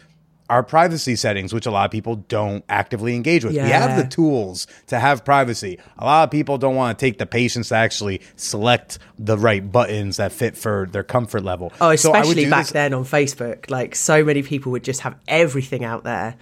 our 0.50 0.62
privacy 0.64 1.16
settings, 1.16 1.54
which 1.54 1.66
a 1.66 1.72
lot 1.72 1.86
of 1.86 1.92
people 1.92 2.18
don't 2.18 2.64
actively 2.70 3.16
engage 3.16 3.44
with? 3.44 3.54
We 3.54 3.60
have 3.60 3.98
the 3.98 4.08
tools 4.10 4.68
to 4.88 5.00
have 5.00 5.24
privacy. 5.26 5.80
A 5.98 6.06
lot 6.06 6.24
of 6.26 6.32
people 6.32 6.58
don't 6.58 6.76
want 6.76 6.98
to 6.98 7.06
take 7.06 7.18
the 7.18 7.26
patience 7.26 7.70
to 7.70 7.76
actually 7.76 8.22
select 8.36 9.00
the 9.18 9.38
right 9.38 9.72
buttons 9.72 10.18
that 10.18 10.32
fit 10.32 10.58
for 10.58 10.88
their 10.92 11.04
comfort 11.04 11.44
level. 11.44 11.72
Oh, 11.82 11.96
So 11.96 12.14
especially 12.14 12.44
do 12.46 12.50
back 12.50 12.66
this- 12.66 12.72
then 12.74 12.94
on 12.94 13.06
Facebook. 13.06 13.70
Like, 13.70 13.96
so 13.96 14.24
many 14.24 14.44
people 14.44 14.72
would 14.74 14.84
just 14.84 15.02
have 15.02 15.16
everything 15.28 15.84
out 15.84 16.04
there. 16.04 16.36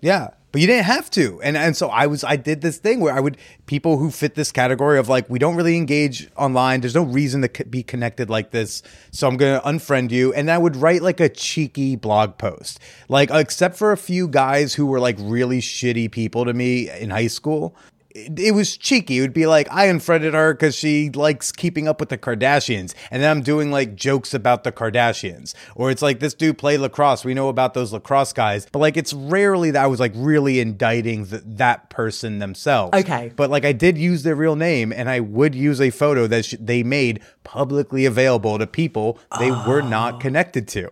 Yeah. 0.00 0.28
But 0.54 0.60
you 0.60 0.68
didn't 0.68 0.84
have 0.84 1.10
to. 1.10 1.42
And 1.42 1.56
and 1.56 1.76
so 1.76 1.88
I 1.88 2.06
was 2.06 2.22
I 2.22 2.36
did 2.36 2.60
this 2.60 2.78
thing 2.78 3.00
where 3.00 3.12
I 3.12 3.18
would 3.18 3.38
people 3.66 3.98
who 3.98 4.12
fit 4.12 4.36
this 4.36 4.52
category 4.52 5.00
of 5.00 5.08
like 5.08 5.28
we 5.28 5.40
don't 5.40 5.56
really 5.56 5.76
engage 5.76 6.30
online. 6.36 6.80
There's 6.80 6.94
no 6.94 7.02
reason 7.02 7.42
to 7.42 7.64
be 7.64 7.82
connected 7.82 8.30
like 8.30 8.52
this. 8.52 8.84
So 9.10 9.26
I'm 9.26 9.36
going 9.36 9.60
to 9.60 9.66
unfriend 9.66 10.12
you 10.12 10.32
and 10.32 10.48
I 10.48 10.58
would 10.58 10.76
write 10.76 11.02
like 11.02 11.18
a 11.18 11.28
cheeky 11.28 11.96
blog 11.96 12.38
post. 12.38 12.78
Like 13.08 13.30
except 13.32 13.76
for 13.76 13.90
a 13.90 13.96
few 13.96 14.28
guys 14.28 14.74
who 14.74 14.86
were 14.86 15.00
like 15.00 15.16
really 15.18 15.60
shitty 15.60 16.12
people 16.12 16.44
to 16.44 16.54
me 16.54 16.88
in 16.88 17.10
high 17.10 17.26
school. 17.26 17.74
It, 18.14 18.38
it 18.38 18.50
was 18.52 18.76
cheeky. 18.76 19.18
It 19.18 19.20
would 19.22 19.32
be 19.32 19.46
like 19.46 19.66
I 19.72 19.86
unfriended 19.86 20.34
her 20.34 20.54
because 20.54 20.76
she 20.76 21.10
likes 21.10 21.50
keeping 21.50 21.88
up 21.88 21.98
with 21.98 22.10
the 22.10 22.18
Kardashians, 22.18 22.94
and 23.10 23.22
then 23.22 23.30
I'm 23.30 23.42
doing 23.42 23.72
like 23.72 23.96
jokes 23.96 24.32
about 24.32 24.62
the 24.62 24.70
Kardashians, 24.70 25.52
or 25.74 25.90
it's 25.90 26.00
like 26.00 26.20
this 26.20 26.32
dude 26.32 26.56
played 26.56 26.78
lacrosse. 26.78 27.24
We 27.24 27.34
know 27.34 27.48
about 27.48 27.74
those 27.74 27.92
lacrosse 27.92 28.32
guys, 28.32 28.66
but 28.70 28.78
like 28.78 28.96
it's 28.96 29.12
rarely 29.12 29.72
that 29.72 29.82
I 29.82 29.88
was 29.88 29.98
like 29.98 30.12
really 30.14 30.60
indicting 30.60 31.26
th- 31.26 31.42
that 31.44 31.90
person 31.90 32.38
themselves. 32.38 32.96
Okay. 32.96 33.32
but 33.34 33.50
like 33.50 33.64
I 33.64 33.72
did 33.72 33.98
use 33.98 34.22
their 34.22 34.36
real 34.36 34.56
name, 34.56 34.92
and 34.92 35.10
I 35.10 35.18
would 35.20 35.54
use 35.54 35.80
a 35.80 35.90
photo 35.90 36.28
that 36.28 36.44
sh- 36.44 36.54
they 36.60 36.84
made 36.84 37.20
publicly 37.42 38.04
available 38.06 38.58
to 38.58 38.66
people 38.66 39.18
they 39.38 39.50
were 39.50 39.82
not 39.82 40.14
oh. 40.14 40.18
connected 40.18 40.68
to, 40.68 40.90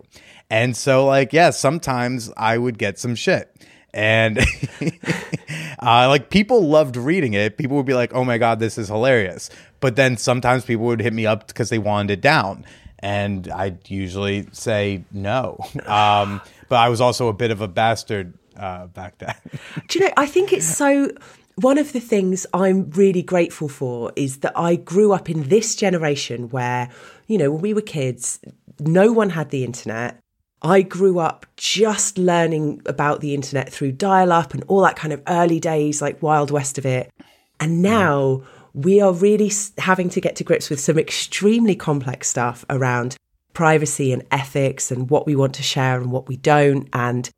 and 0.50 0.76
so 0.76 1.06
like 1.06 1.32
yeah, 1.32 1.50
sometimes 1.50 2.32
I 2.36 2.58
would 2.58 2.78
get 2.78 2.98
some 2.98 3.14
shit. 3.14 3.48
And 3.94 4.38
uh, 5.78 6.08
like 6.08 6.30
people 6.30 6.66
loved 6.66 6.96
reading 6.96 7.34
it. 7.34 7.58
People 7.58 7.76
would 7.76 7.86
be 7.86 7.94
like, 7.94 8.14
"Oh 8.14 8.24
my 8.24 8.38
god, 8.38 8.58
this 8.58 8.78
is 8.78 8.88
hilarious!" 8.88 9.50
But 9.80 9.96
then 9.96 10.16
sometimes 10.16 10.64
people 10.64 10.86
would 10.86 11.00
hit 11.00 11.12
me 11.12 11.26
up 11.26 11.46
because 11.46 11.68
they 11.68 11.78
wanted 11.78 12.12
it 12.12 12.20
down, 12.20 12.64
and 13.00 13.48
I'd 13.48 13.90
usually 13.90 14.48
say 14.52 15.04
no. 15.12 15.58
Um, 15.86 16.40
but 16.68 16.76
I 16.76 16.88
was 16.88 17.02
also 17.02 17.28
a 17.28 17.34
bit 17.34 17.50
of 17.50 17.60
a 17.60 17.68
bastard 17.68 18.32
uh, 18.56 18.86
back 18.86 19.18
then. 19.18 19.34
Do 19.88 19.98
you 19.98 20.06
know, 20.06 20.12
I 20.16 20.26
think 20.26 20.52
it's 20.52 20.66
so. 20.66 21.10
One 21.56 21.76
of 21.76 21.92
the 21.92 22.00
things 22.00 22.46
I'm 22.54 22.88
really 22.92 23.22
grateful 23.22 23.68
for 23.68 24.10
is 24.16 24.38
that 24.38 24.56
I 24.56 24.76
grew 24.76 25.12
up 25.12 25.28
in 25.28 25.50
this 25.50 25.76
generation 25.76 26.48
where, 26.48 26.88
you 27.26 27.36
know, 27.36 27.52
when 27.52 27.60
we 27.60 27.74
were 27.74 27.82
kids, 27.82 28.40
no 28.80 29.12
one 29.12 29.28
had 29.28 29.50
the 29.50 29.62
internet. 29.62 30.18
I 30.62 30.82
grew 30.82 31.18
up 31.18 31.44
just 31.56 32.18
learning 32.18 32.82
about 32.86 33.20
the 33.20 33.34
internet 33.34 33.70
through 33.70 33.92
dial 33.92 34.32
up 34.32 34.54
and 34.54 34.64
all 34.68 34.82
that 34.82 34.96
kind 34.96 35.12
of 35.12 35.22
early 35.26 35.58
days, 35.58 36.00
like 36.00 36.22
Wild 36.22 36.50
West 36.50 36.78
of 36.78 36.86
it. 36.86 37.10
And 37.58 37.78
mm. 37.78 37.80
now 37.80 38.42
we 38.72 39.00
are 39.00 39.12
really 39.12 39.50
having 39.78 40.08
to 40.10 40.20
get 40.20 40.36
to 40.36 40.44
grips 40.44 40.70
with 40.70 40.80
some 40.80 40.98
extremely 40.98 41.74
complex 41.74 42.28
stuff 42.28 42.64
around 42.70 43.16
privacy 43.52 44.12
and 44.12 44.22
ethics 44.30 44.90
and 44.90 45.10
what 45.10 45.26
we 45.26 45.36
want 45.36 45.54
to 45.54 45.62
share 45.62 46.00
and 46.00 46.10
what 46.10 46.28
we 46.28 46.36
don't. 46.36 46.88
And 46.92 47.28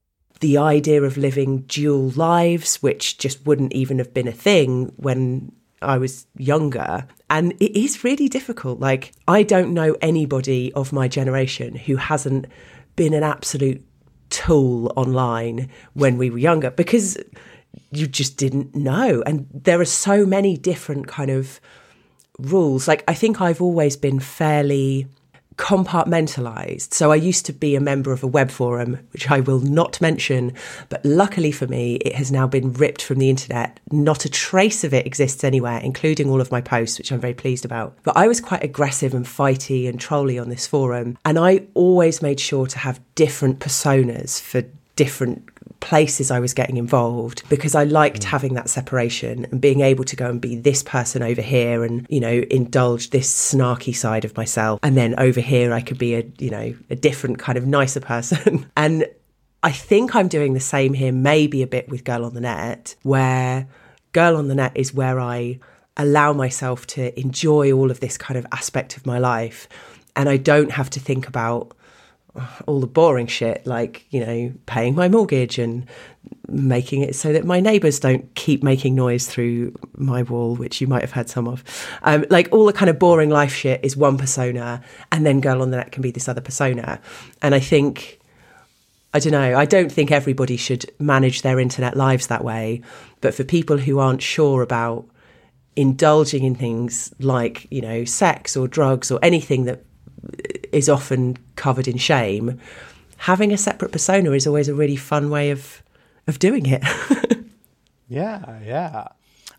the 0.40 0.58
idea 0.58 1.02
of 1.02 1.16
living 1.16 1.62
dual 1.62 2.10
lives, 2.10 2.82
which 2.82 3.18
just 3.18 3.46
wouldn't 3.46 3.72
even 3.72 3.98
have 3.98 4.12
been 4.12 4.28
a 4.28 4.32
thing 4.32 4.92
when 4.96 5.50
I 5.80 5.98
was 5.98 6.26
younger. 6.36 7.06
And 7.30 7.52
it 7.54 7.78
is 7.78 8.04
really 8.04 8.28
difficult. 8.28 8.80
Like, 8.80 9.12
I 9.26 9.42
don't 9.42 9.72
know 9.72 9.96
anybody 10.00 10.72
of 10.74 10.92
my 10.92 11.08
generation 11.08 11.74
who 11.74 11.96
hasn't 11.96 12.46
been 12.96 13.14
an 13.14 13.22
absolute 13.22 13.84
tool 14.30 14.92
online 14.96 15.68
when 15.92 16.18
we 16.18 16.30
were 16.30 16.38
younger 16.38 16.70
because 16.70 17.16
you 17.90 18.06
just 18.06 18.36
didn't 18.36 18.74
know. 18.74 19.22
And 19.26 19.46
there 19.52 19.80
are 19.80 19.84
so 19.84 20.26
many 20.26 20.56
different 20.56 21.06
kind 21.06 21.30
of 21.30 21.60
rules. 22.38 22.88
Like, 22.88 23.04
I 23.06 23.14
think 23.14 23.40
I've 23.40 23.62
always 23.62 23.96
been 23.96 24.20
fairly 24.20 25.06
compartmentalized. 25.56 26.92
So 26.92 27.12
I 27.12 27.16
used 27.16 27.46
to 27.46 27.52
be 27.52 27.76
a 27.76 27.80
member 27.80 28.12
of 28.12 28.22
a 28.22 28.26
web 28.26 28.50
forum, 28.50 28.98
which 29.12 29.30
I 29.30 29.40
will 29.40 29.60
not 29.60 30.00
mention, 30.00 30.52
but 30.88 31.04
luckily 31.04 31.52
for 31.52 31.66
me, 31.66 31.96
it 31.96 32.14
has 32.14 32.32
now 32.32 32.46
been 32.46 32.72
ripped 32.72 33.02
from 33.02 33.18
the 33.18 33.30
internet. 33.30 33.78
Not 33.90 34.24
a 34.24 34.28
trace 34.28 34.84
of 34.84 34.92
it 34.92 35.06
exists 35.06 35.44
anywhere, 35.44 35.80
including 35.82 36.28
all 36.28 36.40
of 36.40 36.50
my 36.50 36.60
posts, 36.60 36.98
which 36.98 37.12
I'm 37.12 37.20
very 37.20 37.34
pleased 37.34 37.64
about. 37.64 37.96
But 38.02 38.16
I 38.16 38.26
was 38.26 38.40
quite 38.40 38.64
aggressive 38.64 39.14
and 39.14 39.26
fighty 39.26 39.88
and 39.88 40.00
trolly 40.00 40.38
on 40.38 40.48
this 40.48 40.66
forum, 40.66 41.18
and 41.24 41.38
I 41.38 41.66
always 41.74 42.22
made 42.22 42.40
sure 42.40 42.66
to 42.66 42.78
have 42.78 43.00
different 43.14 43.60
personas 43.60 44.40
for 44.40 44.64
different 44.96 45.53
places 45.84 46.30
I 46.30 46.40
was 46.40 46.54
getting 46.54 46.78
involved 46.78 47.46
because 47.50 47.74
I 47.74 47.84
liked 47.84 48.22
mm. 48.22 48.24
having 48.24 48.54
that 48.54 48.70
separation 48.70 49.44
and 49.44 49.60
being 49.60 49.82
able 49.82 50.04
to 50.04 50.16
go 50.16 50.30
and 50.30 50.40
be 50.40 50.56
this 50.56 50.82
person 50.82 51.22
over 51.22 51.42
here 51.42 51.84
and, 51.84 52.06
you 52.08 52.20
know, 52.20 52.42
indulge 52.50 53.10
this 53.10 53.30
snarky 53.30 53.94
side 53.94 54.24
of 54.24 54.34
myself. 54.34 54.80
And 54.82 54.96
then 54.96 55.14
over 55.18 55.42
here, 55.42 55.74
I 55.74 55.82
could 55.82 55.98
be 55.98 56.14
a, 56.14 56.24
you 56.38 56.48
know, 56.48 56.74
a 56.88 56.96
different 56.96 57.38
kind 57.38 57.58
of 57.58 57.66
nicer 57.66 58.00
person. 58.00 58.66
and 58.78 59.06
I 59.62 59.72
think 59.72 60.16
I'm 60.16 60.26
doing 60.26 60.54
the 60.54 60.60
same 60.60 60.94
here, 60.94 61.12
maybe 61.12 61.60
a 61.62 61.66
bit 61.66 61.90
with 61.90 62.02
Girl 62.02 62.24
on 62.24 62.32
the 62.32 62.40
Net, 62.40 62.94
where 63.02 63.68
Girl 64.12 64.36
on 64.36 64.48
the 64.48 64.54
Net 64.54 64.72
is 64.74 64.94
where 64.94 65.20
I 65.20 65.60
allow 65.98 66.32
myself 66.32 66.86
to 66.86 67.20
enjoy 67.20 67.72
all 67.72 67.90
of 67.90 68.00
this 68.00 68.16
kind 68.16 68.38
of 68.38 68.46
aspect 68.52 68.96
of 68.96 69.04
my 69.04 69.18
life. 69.18 69.68
And 70.16 70.30
I 70.30 70.38
don't 70.38 70.70
have 70.70 70.88
to 70.90 71.00
think 71.00 71.28
about 71.28 71.76
all 72.66 72.80
the 72.80 72.86
boring 72.86 73.26
shit 73.26 73.64
like 73.64 74.04
you 74.10 74.18
know 74.24 74.52
paying 74.66 74.94
my 74.94 75.08
mortgage 75.08 75.58
and 75.58 75.86
making 76.48 77.00
it 77.00 77.14
so 77.14 77.32
that 77.32 77.44
my 77.44 77.60
neighbors 77.60 78.00
don't 78.00 78.34
keep 78.34 78.62
making 78.62 78.94
noise 78.94 79.26
through 79.28 79.72
my 79.96 80.22
wall 80.22 80.56
which 80.56 80.80
you 80.80 80.86
might 80.86 81.02
have 81.02 81.12
had 81.12 81.28
some 81.28 81.46
of 81.46 81.62
um, 82.02 82.24
like 82.30 82.48
all 82.50 82.66
the 82.66 82.72
kind 82.72 82.90
of 82.90 82.98
boring 82.98 83.30
life 83.30 83.54
shit 83.54 83.78
is 83.84 83.96
one 83.96 84.18
persona 84.18 84.82
and 85.12 85.24
then 85.24 85.40
girl 85.40 85.62
on 85.62 85.70
the 85.70 85.76
net 85.76 85.92
can 85.92 86.02
be 86.02 86.10
this 86.10 86.28
other 86.28 86.40
persona 86.40 87.00
and 87.40 87.54
i 87.54 87.60
think 87.60 88.20
I 89.14 89.20
don't 89.20 89.30
know. 89.30 89.56
I 89.56 89.64
don't 89.64 89.92
think 89.92 90.10
everybody 90.10 90.56
should 90.56 90.90
manage 90.98 91.42
their 91.42 91.60
internet 91.60 91.96
lives 91.96 92.26
that 92.26 92.42
way. 92.42 92.82
But 93.20 93.32
for 93.32 93.44
people 93.44 93.78
who 93.78 94.00
aren't 94.00 94.20
sure 94.20 94.60
about 94.60 95.06
indulging 95.76 96.42
in 96.42 96.56
things 96.56 97.14
like, 97.20 97.68
you 97.70 97.80
know, 97.80 98.04
sex 98.04 98.56
or 98.56 98.66
drugs 98.66 99.12
or 99.12 99.20
anything 99.22 99.66
that 99.66 99.84
is 100.74 100.88
often 100.88 101.36
covered 101.56 101.88
in 101.88 101.96
shame, 101.96 102.60
having 103.16 103.52
a 103.52 103.56
separate 103.56 103.92
persona 103.92 104.32
is 104.32 104.46
always 104.46 104.68
a 104.68 104.74
really 104.74 104.96
fun 104.96 105.30
way 105.30 105.50
of 105.50 105.82
of 106.26 106.38
doing 106.38 106.66
it. 106.66 106.82
Yeah, 108.08 108.60
yeah. 108.64 109.08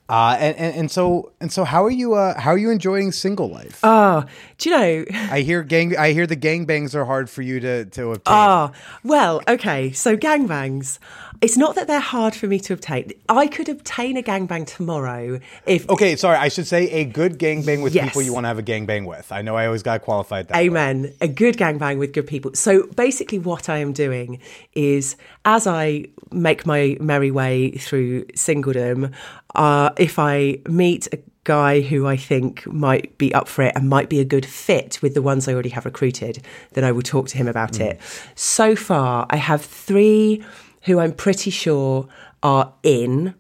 Uh, 0.08 0.38
and, 0.40 0.56
and 0.58 0.76
and 0.76 0.92
so 0.92 1.32
and 1.42 1.52
so, 1.52 1.64
how 1.64 1.84
are 1.84 1.90
you? 1.90 2.14
Uh, 2.14 2.40
how 2.40 2.52
are 2.52 2.60
you 2.60 2.70
enjoying 2.70 3.12
single 3.12 3.50
life? 3.50 3.80
oh, 3.84 4.24
do 4.60 4.70
you 4.70 4.78
know? 4.78 5.06
I 5.32 5.42
hear 5.42 5.64
gang. 5.64 5.98
I 5.98 6.14
hear 6.14 6.28
the 6.28 6.38
gangbangs 6.38 6.94
are 6.94 7.06
hard 7.06 7.28
for 7.28 7.42
you 7.42 7.60
to 7.60 7.86
to 7.86 8.12
obtain. 8.12 8.34
Ah, 8.34 8.72
well, 9.04 9.42
okay. 9.48 9.92
So 9.94 10.16
gangbangs. 10.16 11.00
It's 11.42 11.58
not 11.58 11.76
that 11.76 11.88
they're 11.88 12.00
hard 12.00 12.36
for 12.36 12.48
me 12.48 12.60
to 12.62 12.74
obtain. 12.74 13.12
I 13.30 13.48
could 13.48 13.70
obtain 13.70 14.18
a 14.18 14.24
gangbang 14.24 14.66
tomorrow 14.68 15.40
if 15.66 15.90
okay, 15.90 16.16
sorry. 16.16 16.38
I 16.38 16.48
should 16.48 16.68
say 16.68 16.90
a 16.92 17.06
good 17.06 17.38
gangbang 17.40 17.84
with 17.84 17.94
Yes. 17.94 18.06
people 18.06 18.22
you 18.22 18.34
want 18.34 18.46
to 18.46 18.48
have 18.50 18.60
a 18.60 18.64
gangbang 18.64 19.06
with. 19.06 19.32
I 19.32 19.42
know 19.42 19.56
I 19.56 19.66
always 19.66 19.84
got 19.84 20.02
qualified 20.02 20.48
that. 20.48 20.56
way. 20.56 20.66
Amen. 20.66 21.14
A 21.22 21.28
good 21.28 21.58
gangbang 21.58 21.98
with 22.00 22.14
good 22.14 22.28
people. 22.28 22.52
So 22.54 22.88
basically, 22.88 23.40
what 23.40 23.70
I 23.70 23.78
am 23.80 23.94
doing 23.94 24.40
is 24.74 25.16
as 25.44 25.68
I 25.68 26.06
make 26.32 26.66
my 26.66 26.98
merry 27.00 27.32
way 27.32 27.72
through 27.72 28.26
singledom, 28.36 29.14
uh, 29.56 29.90
if 29.98 30.18
I 30.20 30.60
meet 30.68 31.08
a 31.14 31.20
guy 31.44 31.82
who 31.82 32.08
I 32.08 32.18
think 32.18 32.66
might 32.66 33.16
be 33.20 33.32
up 33.34 33.48
for 33.48 33.62
it 33.62 33.74
and 33.76 33.88
might 33.88 34.10
be 34.10 34.20
a 34.20 34.26
good 34.26 34.46
fit 34.46 35.00
with 35.04 35.14
the 35.14 35.22
ones 35.22 35.48
I 35.48 35.54
already 35.54 35.70
have 35.70 35.86
recruited, 35.86 36.44
then 36.74 36.84
I 36.84 36.92
will 36.92 37.04
talk 37.04 37.28
to 37.30 37.38
him 37.38 37.48
about 37.48 37.80
it. 37.80 38.00
So 38.34 38.76
far, 38.76 39.28
I 39.30 39.36
have 39.38 39.64
three 39.64 40.44
who 40.86 41.00
I'm 41.00 41.14
pretty 41.14 41.52
sure 41.52 42.08
are 42.44 42.74
in. 42.84 43.36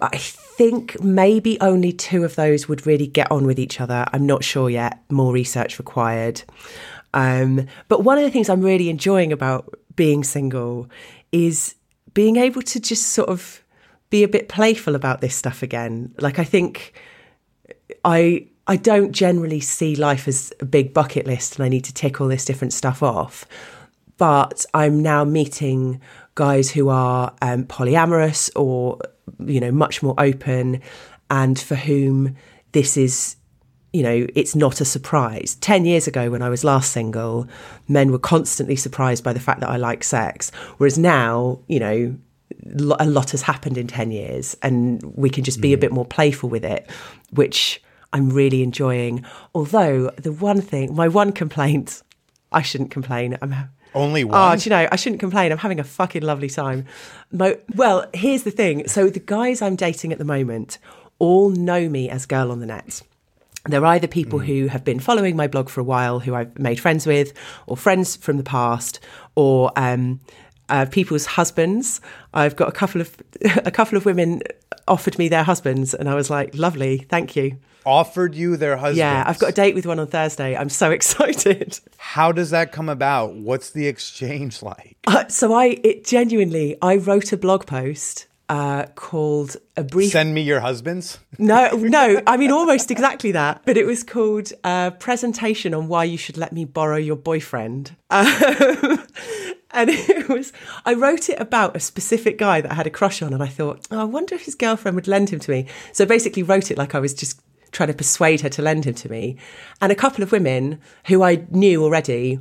I 0.00 0.16
think 0.16 1.00
maybe 1.02 1.58
only 1.60 1.92
two 1.92 2.24
of 2.24 2.36
those 2.36 2.68
would 2.68 2.86
really 2.86 3.06
get 3.06 3.30
on 3.30 3.46
with 3.46 3.58
each 3.58 3.80
other. 3.80 4.04
I'm 4.12 4.26
not 4.26 4.44
sure 4.44 4.68
yet. 4.68 5.02
More 5.10 5.32
research 5.32 5.78
required. 5.78 6.42
Um, 7.14 7.66
but 7.88 8.02
one 8.04 8.18
of 8.18 8.24
the 8.24 8.30
things 8.30 8.48
I'm 8.48 8.60
really 8.60 8.90
enjoying 8.90 9.32
about 9.32 9.72
being 9.96 10.24
single 10.24 10.90
is 11.32 11.74
being 12.12 12.36
able 12.36 12.62
to 12.62 12.80
just 12.80 13.08
sort 13.08 13.28
of 13.28 13.62
be 14.10 14.22
a 14.22 14.28
bit 14.28 14.48
playful 14.48 14.94
about 14.94 15.20
this 15.20 15.34
stuff 15.34 15.62
again. 15.62 16.14
Like 16.18 16.38
I 16.38 16.44
think 16.44 16.92
I 18.04 18.46
I 18.66 18.76
don't 18.76 19.12
generally 19.12 19.60
see 19.60 19.96
life 19.96 20.28
as 20.28 20.52
a 20.60 20.64
big 20.64 20.94
bucket 20.94 21.26
list 21.26 21.56
and 21.56 21.64
I 21.64 21.68
need 21.68 21.84
to 21.84 21.94
tick 21.94 22.20
all 22.20 22.28
this 22.28 22.44
different 22.44 22.72
stuff 22.72 23.02
off. 23.02 23.46
But 24.16 24.64
I'm 24.74 25.02
now 25.02 25.24
meeting 25.24 26.00
guys 26.34 26.70
who 26.70 26.88
are 26.88 27.34
um, 27.42 27.64
polyamorous 27.64 28.50
or 28.56 28.98
you 29.38 29.60
know 29.60 29.72
much 29.72 30.02
more 30.02 30.14
open, 30.18 30.80
and 31.30 31.58
for 31.58 31.74
whom 31.74 32.36
this 32.72 32.96
is 32.96 33.36
you 33.92 34.02
know 34.02 34.26
it's 34.34 34.54
not 34.54 34.80
a 34.80 34.84
surprise. 34.84 35.56
Ten 35.56 35.84
years 35.84 36.06
ago, 36.06 36.30
when 36.30 36.42
I 36.42 36.48
was 36.48 36.64
last 36.64 36.92
single, 36.92 37.46
men 37.88 38.12
were 38.12 38.18
constantly 38.18 38.76
surprised 38.76 39.24
by 39.24 39.32
the 39.32 39.40
fact 39.40 39.60
that 39.60 39.70
I 39.70 39.76
like 39.76 40.04
sex, 40.04 40.50
whereas 40.78 40.98
now 40.98 41.60
you 41.68 41.80
know 41.80 42.16
a 42.98 43.06
lot 43.06 43.30
has 43.30 43.42
happened 43.42 43.76
in 43.78 43.86
10 43.86 44.10
years 44.10 44.56
and 44.62 45.02
we 45.16 45.28
can 45.28 45.44
just 45.44 45.60
be 45.60 45.72
a 45.72 45.78
bit 45.78 45.92
more 45.92 46.04
playful 46.04 46.48
with 46.48 46.64
it, 46.64 46.88
which 47.30 47.82
I'm 48.12 48.30
really 48.30 48.62
enjoying. 48.62 49.24
Although, 49.54 50.10
the 50.16 50.32
one 50.32 50.60
thing, 50.60 50.94
my 50.94 51.08
one 51.08 51.32
complaint, 51.32 52.02
I 52.52 52.62
shouldn't 52.62 52.90
complain. 52.90 53.36
I'm. 53.42 53.54
Only 53.94 54.24
Oh, 54.24 54.26
one. 54.28 54.58
do 54.58 54.64
you 54.64 54.70
know, 54.70 54.88
I 54.90 54.96
shouldn't 54.96 55.20
complain. 55.20 55.52
I'm 55.52 55.58
having 55.58 55.78
a 55.80 55.84
fucking 55.84 56.22
lovely 56.22 56.50
time. 56.50 56.86
Mo- 57.32 57.56
well, 57.76 58.06
here's 58.12 58.42
the 58.42 58.50
thing. 58.50 58.88
So, 58.88 59.08
the 59.08 59.20
guys 59.20 59.62
I'm 59.62 59.76
dating 59.76 60.12
at 60.12 60.18
the 60.18 60.24
moment 60.24 60.78
all 61.18 61.50
know 61.50 61.88
me 61.88 62.10
as 62.10 62.26
Girl 62.26 62.50
on 62.50 62.60
the 62.60 62.66
Net. 62.66 63.02
They're 63.66 63.86
either 63.86 64.06
people 64.08 64.40
who 64.40 64.66
have 64.66 64.84
been 64.84 65.00
following 65.00 65.36
my 65.36 65.46
blog 65.46 65.70
for 65.70 65.80
a 65.80 65.84
while, 65.84 66.20
who 66.20 66.34
I've 66.34 66.58
made 66.58 66.78
friends 66.78 67.06
with, 67.06 67.32
or 67.66 67.76
friends 67.78 68.14
from 68.16 68.36
the 68.36 68.42
past, 68.42 69.00
or 69.36 69.72
um, 69.76 70.20
uh, 70.68 70.86
people's 70.90 71.26
husbands. 71.26 72.00
I've 72.32 72.56
got 72.56 72.68
a 72.68 72.72
couple 72.72 73.00
of 73.00 73.16
a 73.64 73.70
couple 73.70 73.96
of 73.96 74.04
women 74.04 74.42
offered 74.88 75.18
me 75.18 75.28
their 75.28 75.44
husbands, 75.44 75.94
and 75.94 76.08
I 76.08 76.14
was 76.14 76.30
like, 76.30 76.54
"Lovely, 76.54 76.98
thank 77.08 77.36
you." 77.36 77.58
Offered 77.86 78.34
you 78.34 78.56
their 78.56 78.78
husband. 78.78 78.96
Yeah, 78.96 79.24
I've 79.26 79.38
got 79.38 79.50
a 79.50 79.52
date 79.52 79.74
with 79.74 79.84
one 79.84 79.98
on 79.98 80.06
Thursday. 80.06 80.56
I'm 80.56 80.70
so 80.70 80.90
excited. 80.98 81.78
How 81.98 82.32
does 82.32 82.50
that 82.50 82.72
come 82.72 82.88
about? 82.88 83.34
What's 83.34 83.70
the 83.70 83.86
exchange 83.86 84.62
like? 84.62 84.96
Uh, 85.06 85.28
so 85.28 85.52
I 85.52 85.78
it 85.84 86.04
genuinely 86.04 86.76
I 86.80 86.96
wrote 86.96 87.32
a 87.32 87.36
blog 87.36 87.66
post 87.66 88.26
uh, 88.48 88.84
called 88.94 89.56
a 89.76 89.82
brief 89.82 90.12
Send 90.12 90.34
me 90.34 90.42
your 90.42 90.60
husbands. 90.60 91.18
No, 91.38 91.70
no, 91.72 92.20
I 92.26 92.36
mean 92.36 92.50
almost 92.50 92.90
exactly 92.90 93.32
that. 93.32 93.62
But 93.64 93.76
it 93.76 93.86
was 93.86 94.02
called 94.02 94.52
a 94.62 94.92
"Presentation 94.98 95.74
on 95.74 95.88
Why 95.88 96.04
You 96.04 96.18
Should 96.18 96.36
Let 96.36 96.52
Me 96.52 96.64
Borrow 96.64 96.96
Your 96.96 97.16
Boyfriend," 97.16 97.96
um, 98.10 98.26
and 99.70 99.90
it 99.90 100.28
was. 100.28 100.52
I 100.84 100.94
wrote 100.94 101.28
it 101.28 101.40
about 101.40 101.76
a 101.76 101.80
specific 101.80 102.38
guy 102.38 102.60
that 102.60 102.70
I 102.70 102.74
had 102.74 102.86
a 102.86 102.90
crush 102.90 103.22
on, 103.22 103.32
and 103.32 103.42
I 103.42 103.48
thought, 103.48 103.86
oh, 103.90 104.00
I 104.00 104.04
wonder 104.04 104.34
if 104.34 104.44
his 104.44 104.54
girlfriend 104.54 104.94
would 104.94 105.08
lend 105.08 105.30
him 105.30 105.40
to 105.40 105.50
me. 105.50 105.66
So 105.92 106.04
basically, 106.04 106.42
wrote 106.42 106.70
it 106.70 106.78
like 106.78 106.94
I 106.94 107.00
was 107.00 107.14
just 107.14 107.40
trying 107.72 107.88
to 107.88 107.94
persuade 107.94 108.42
her 108.42 108.48
to 108.48 108.62
lend 108.62 108.84
him 108.84 108.94
to 108.94 109.10
me, 109.10 109.36
and 109.80 109.90
a 109.90 109.96
couple 109.96 110.22
of 110.22 110.32
women 110.32 110.80
who 111.06 111.22
I 111.22 111.46
knew 111.50 111.82
already. 111.82 112.40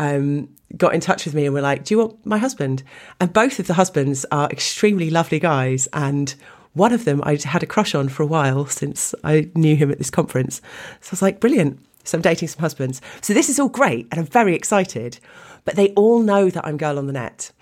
Um, 0.00 0.48
got 0.76 0.94
in 0.94 1.00
touch 1.00 1.26
with 1.26 1.34
me 1.34 1.44
and 1.44 1.54
were 1.54 1.60
like, 1.60 1.84
"Do 1.84 1.94
you 1.94 1.98
want 1.98 2.26
my 2.26 2.38
husband?" 2.38 2.82
And 3.20 3.32
both 3.32 3.60
of 3.60 3.66
the 3.66 3.74
husbands 3.74 4.26
are 4.32 4.48
extremely 4.50 5.10
lovely 5.10 5.38
guys, 5.38 5.86
and 5.92 6.34
one 6.72 6.92
of 6.92 7.04
them 7.04 7.20
I'd 7.24 7.42
had 7.42 7.62
a 7.62 7.66
crush 7.66 7.94
on 7.94 8.08
for 8.08 8.22
a 8.22 8.26
while 8.26 8.66
since 8.66 9.14
I 9.22 9.50
knew 9.54 9.76
him 9.76 9.90
at 9.90 9.98
this 9.98 10.10
conference. 10.10 10.62
So 11.00 11.10
I 11.10 11.12
was 11.12 11.22
like, 11.22 11.38
"Brilliant!" 11.38 11.78
So 12.04 12.16
I'm 12.16 12.22
dating 12.22 12.48
some 12.48 12.60
husbands. 12.60 13.00
So 13.20 13.34
this 13.34 13.50
is 13.50 13.60
all 13.60 13.68
great, 13.68 14.08
and 14.10 14.18
I'm 14.18 14.26
very 14.26 14.54
excited. 14.54 15.20
But 15.66 15.76
they 15.76 15.90
all 15.90 16.22
know 16.22 16.48
that 16.48 16.66
I'm 16.66 16.78
girl 16.78 16.98
on 16.98 17.06
the 17.06 17.12
net, 17.12 17.52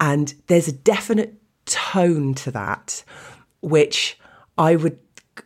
and 0.00 0.34
there's 0.46 0.68
a 0.68 0.72
definite 0.72 1.34
tone 1.66 2.32
to 2.34 2.50
that, 2.52 3.04
which 3.60 4.18
I 4.56 4.76
would 4.76 4.98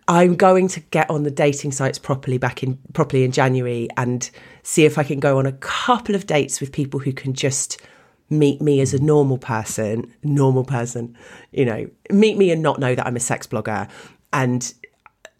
I'm 0.08 0.36
going 0.36 0.68
to 0.68 0.80
get 0.80 1.08
on 1.10 1.22
the 1.22 1.30
dating 1.30 1.72
sites 1.72 1.98
properly 1.98 2.38
back 2.38 2.62
in 2.62 2.78
properly 2.92 3.24
in 3.24 3.32
January 3.32 3.88
and 3.96 4.28
see 4.62 4.84
if 4.84 4.98
I 4.98 5.04
can 5.04 5.20
go 5.20 5.38
on 5.38 5.46
a 5.46 5.52
couple 5.52 6.14
of 6.14 6.26
dates 6.26 6.60
with 6.60 6.72
people 6.72 7.00
who 7.00 7.12
can 7.12 7.34
just 7.34 7.80
meet 8.28 8.60
me 8.60 8.80
as 8.80 8.92
a 8.92 8.98
normal 8.98 9.38
person, 9.38 10.12
normal 10.24 10.64
person, 10.64 11.16
you 11.52 11.64
know, 11.64 11.88
meet 12.10 12.36
me 12.36 12.50
and 12.50 12.62
not 12.62 12.80
know 12.80 12.94
that 12.94 13.06
I'm 13.06 13.16
a 13.16 13.20
sex 13.20 13.46
blogger. 13.46 13.88
And 14.32 14.72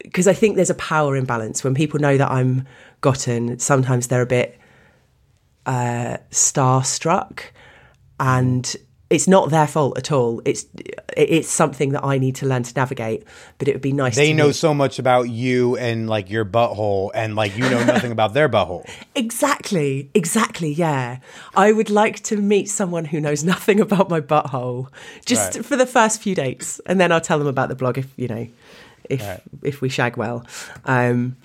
because 0.03 0.29
I 0.29 0.33
think 0.33 0.55
there's 0.55 0.71
a 0.71 0.75
power 0.75 1.17
imbalance 1.17 1.65
when 1.65 1.75
people 1.75 1.99
know 1.99 2.17
that 2.17 2.31
I'm 2.31 2.65
GOTN, 3.03 3.61
sometimes 3.61 4.07
they're 4.07 4.23
a 4.23 4.27
bit 4.27 4.59
uh, 5.67 6.19
starstruck 6.31 7.41
and 8.21 8.77
it's 9.09 9.29
not 9.29 9.51
their 9.51 9.69
fault 9.69 9.97
at 9.97 10.11
all. 10.11 10.43
It's 10.45 10.67
it's 11.17 11.49
something 11.49 11.91
that 11.93 12.03
I 12.05 12.19
need 12.19 12.35
to 12.37 12.47
learn 12.47 12.65
to 12.65 12.75
navigate. 12.75 13.23
But 13.59 13.69
it 13.69 13.75
would 13.75 13.81
be 13.83 13.93
nice. 13.93 14.17
They 14.17 14.33
know 14.33 14.47
meet- 14.49 14.57
so 14.57 14.75
much 14.75 14.99
about 14.99 15.29
you 15.29 15.77
and 15.77 16.09
like 16.09 16.29
your 16.29 16.45
butthole, 16.45 17.11
and 17.15 17.37
like 17.37 17.57
you 17.57 17.63
know 17.71 17.85
nothing 17.85 18.11
about 18.11 18.35
their 18.35 18.49
butthole. 18.49 18.89
exactly, 19.15 20.11
exactly. 20.15 20.73
Yeah, 20.73 21.19
I 21.55 21.71
would 21.73 21.91
like 21.91 22.23
to 22.25 22.37
meet 22.37 22.69
someone 22.69 23.05
who 23.05 23.21
knows 23.21 23.45
nothing 23.45 23.81
about 23.81 24.09
my 24.11 24.21
butthole, 24.21 24.89
just 25.25 25.55
Right. 25.57 25.65
for 25.65 25.77
the 25.77 25.87
first 25.87 26.21
few 26.21 26.35
dates, 26.35 26.81
and 26.87 26.99
then 27.01 27.13
I'll 27.13 27.21
tell 27.21 27.39
them 27.39 27.47
about 27.49 27.69
the 27.69 27.77
blog 27.77 27.99
if 27.99 28.09
you 28.17 28.27
know, 28.29 28.49
if 29.09 29.23
if 29.63 29.81
we 29.81 29.89
shag 29.89 30.17
well. 30.17 30.45
Um, 30.85 31.37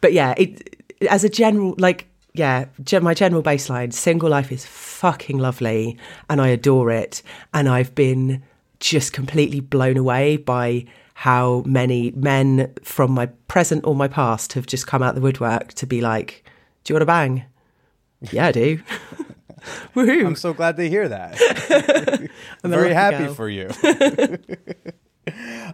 but 0.00 0.12
yeah, 0.12 0.34
it 0.36 0.76
as 1.10 1.24
a 1.24 1.28
general 1.28 1.74
like 1.78 2.06
yeah, 2.32 2.66
my 3.00 3.14
general 3.14 3.42
baseline, 3.42 3.92
single 3.92 4.28
life 4.28 4.52
is 4.52 4.64
fucking 4.64 5.38
lovely 5.38 5.98
and 6.28 6.40
I 6.40 6.48
adore 6.48 6.90
it. 6.90 7.22
And 7.52 7.68
I've 7.68 7.94
been 7.94 8.42
just 8.78 9.12
completely 9.12 9.60
blown 9.60 9.96
away 9.96 10.36
by 10.36 10.86
how 11.14 11.62
many 11.66 12.12
men 12.12 12.72
from 12.82 13.10
my 13.12 13.26
present 13.46 13.84
or 13.84 13.94
my 13.94 14.08
past 14.08 14.54
have 14.54 14.66
just 14.66 14.86
come 14.86 15.02
out 15.02 15.14
the 15.14 15.20
woodwork 15.20 15.74
to 15.74 15.86
be 15.86 16.00
like, 16.00 16.44
Do 16.84 16.92
you 16.92 16.94
want 16.94 17.02
to 17.02 17.06
bang? 17.06 17.44
Yeah, 18.30 18.46
I 18.46 18.52
do. 18.52 18.80
Woohoo. 19.94 20.26
I'm 20.26 20.36
so 20.36 20.54
glad 20.54 20.76
to 20.76 20.88
hear 20.88 21.08
that. 21.08 22.30
I'm 22.64 22.70
Very 22.70 22.94
happy 22.94 23.24
girl. 23.24 23.34
for 23.34 23.48
you. 23.48 23.66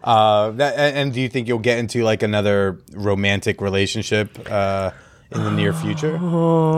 uh, 0.03 0.51
that, 0.51 0.75
and, 0.77 0.97
and 0.97 1.13
do 1.13 1.21
you 1.21 1.29
think 1.29 1.47
you'll 1.47 1.59
get 1.61 1.79
into 1.79 2.03
like 2.03 2.23
another 2.25 2.81
romantic 2.93 3.61
relationship 3.61 4.39
uh, 4.51 4.91
in 5.31 5.45
the 5.45 5.51
near 5.51 5.73
future? 5.73 6.17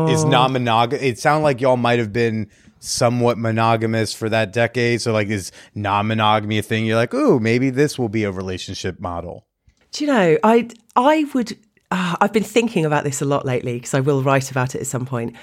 Is 0.08 0.24
non 0.24 0.52
monogamous? 0.52 1.02
It 1.02 1.18
sounded 1.18 1.44
like 1.44 1.60
y'all 1.60 1.76
might 1.76 1.98
have 1.98 2.12
been 2.12 2.50
somewhat 2.80 3.38
monogamous 3.38 4.14
for 4.14 4.28
that 4.28 4.52
decade. 4.52 5.00
So 5.00 5.12
like, 5.12 5.28
is 5.28 5.52
non 5.74 6.08
monogamy 6.08 6.58
a 6.58 6.62
thing? 6.62 6.86
You're 6.86 6.96
like, 6.96 7.14
ooh, 7.14 7.40
maybe 7.40 7.70
this 7.70 7.98
will 7.98 8.08
be 8.08 8.24
a 8.24 8.30
relationship 8.30 9.00
model. 9.00 9.46
Do 9.92 10.04
you 10.04 10.12
know, 10.12 10.38
I 10.42 10.68
I 10.96 11.26
would. 11.34 11.56
Uh, 11.90 12.16
I've 12.20 12.34
been 12.34 12.44
thinking 12.44 12.84
about 12.84 13.04
this 13.04 13.22
a 13.22 13.24
lot 13.24 13.46
lately 13.46 13.74
because 13.74 13.94
I 13.94 14.00
will 14.00 14.22
write 14.22 14.50
about 14.50 14.74
it 14.74 14.82
at 14.82 14.86
some 14.86 15.06
point. 15.06 15.34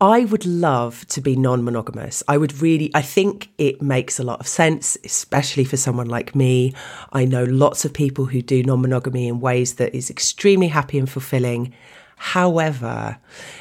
I 0.00 0.24
would 0.26 0.44
love 0.44 1.06
to 1.08 1.20
be 1.20 1.36
non-monogamous. 1.36 2.22
I 2.28 2.36
would 2.36 2.60
really. 2.60 2.90
I 2.94 3.00
think 3.00 3.48
it 3.58 3.80
makes 3.80 4.18
a 4.18 4.22
lot 4.22 4.40
of 4.40 4.46
sense, 4.46 4.98
especially 5.04 5.64
for 5.64 5.76
someone 5.76 6.08
like 6.08 6.34
me. 6.34 6.74
I 7.12 7.24
know 7.24 7.44
lots 7.44 7.84
of 7.84 7.92
people 7.92 8.26
who 8.26 8.42
do 8.42 8.62
non-monogamy 8.62 9.28
in 9.28 9.40
ways 9.40 9.74
that 9.74 9.94
is 9.94 10.10
extremely 10.10 10.68
happy 10.68 10.98
and 10.98 11.08
fulfilling. 11.08 11.72
However, 12.24 13.18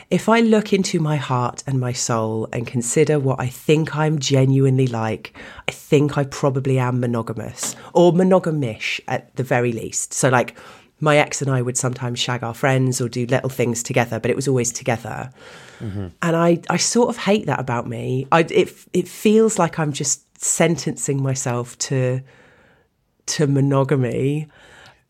if 0.10 0.30
I 0.30 0.40
look 0.40 0.72
into 0.72 1.02
my 1.02 1.18
heart 1.18 1.66
and 1.68 1.82
my 1.82 1.92
soul 1.92 2.48
and 2.54 2.66
consider 2.66 3.20
what 3.20 3.42
I 3.42 3.48
think 3.48 3.94
I'm 3.94 4.20
genuinely 4.20 4.88
like, 4.88 5.38
I 5.68 5.74
think 5.74 6.18
I 6.18 6.24
probably 6.24 6.80
am 6.80 7.02
monogamous 7.02 7.76
or 7.94 8.14
monogamish 8.14 9.02
at 9.10 9.36
the 9.36 9.44
very 9.44 9.74
least. 9.74 10.14
So, 10.14 10.30
like, 10.30 10.58
my 11.02 11.18
ex 11.18 11.42
and 11.42 11.52
I 11.52 11.62
would 11.62 11.78
sometimes 11.78 12.20
shag 12.20 12.42
our 12.42 12.54
friends 12.54 13.02
or 13.02 13.10
do 13.10 13.26
little 13.26 13.50
things 13.50 13.84
together, 13.84 14.18
but 14.18 14.32
it 14.32 14.36
was 14.38 14.48
always 14.48 14.72
together. 14.72 15.30
Mm-hmm. 15.82 16.08
And 16.22 16.36
I, 16.38 16.62
I 16.70 16.78
sort 16.78 17.10
of 17.10 17.18
hate 17.18 17.46
that 17.48 17.60
about 17.60 17.86
me. 17.86 18.28
I, 18.32 18.40
it, 18.50 18.74
it 18.94 19.10
feels 19.10 19.60
like 19.60 19.78
I'm 19.78 19.92
just 19.92 20.42
sentencing 20.42 21.22
myself 21.22 21.78
to 21.90 22.22
to 23.26 23.48
monogamy 23.48 24.48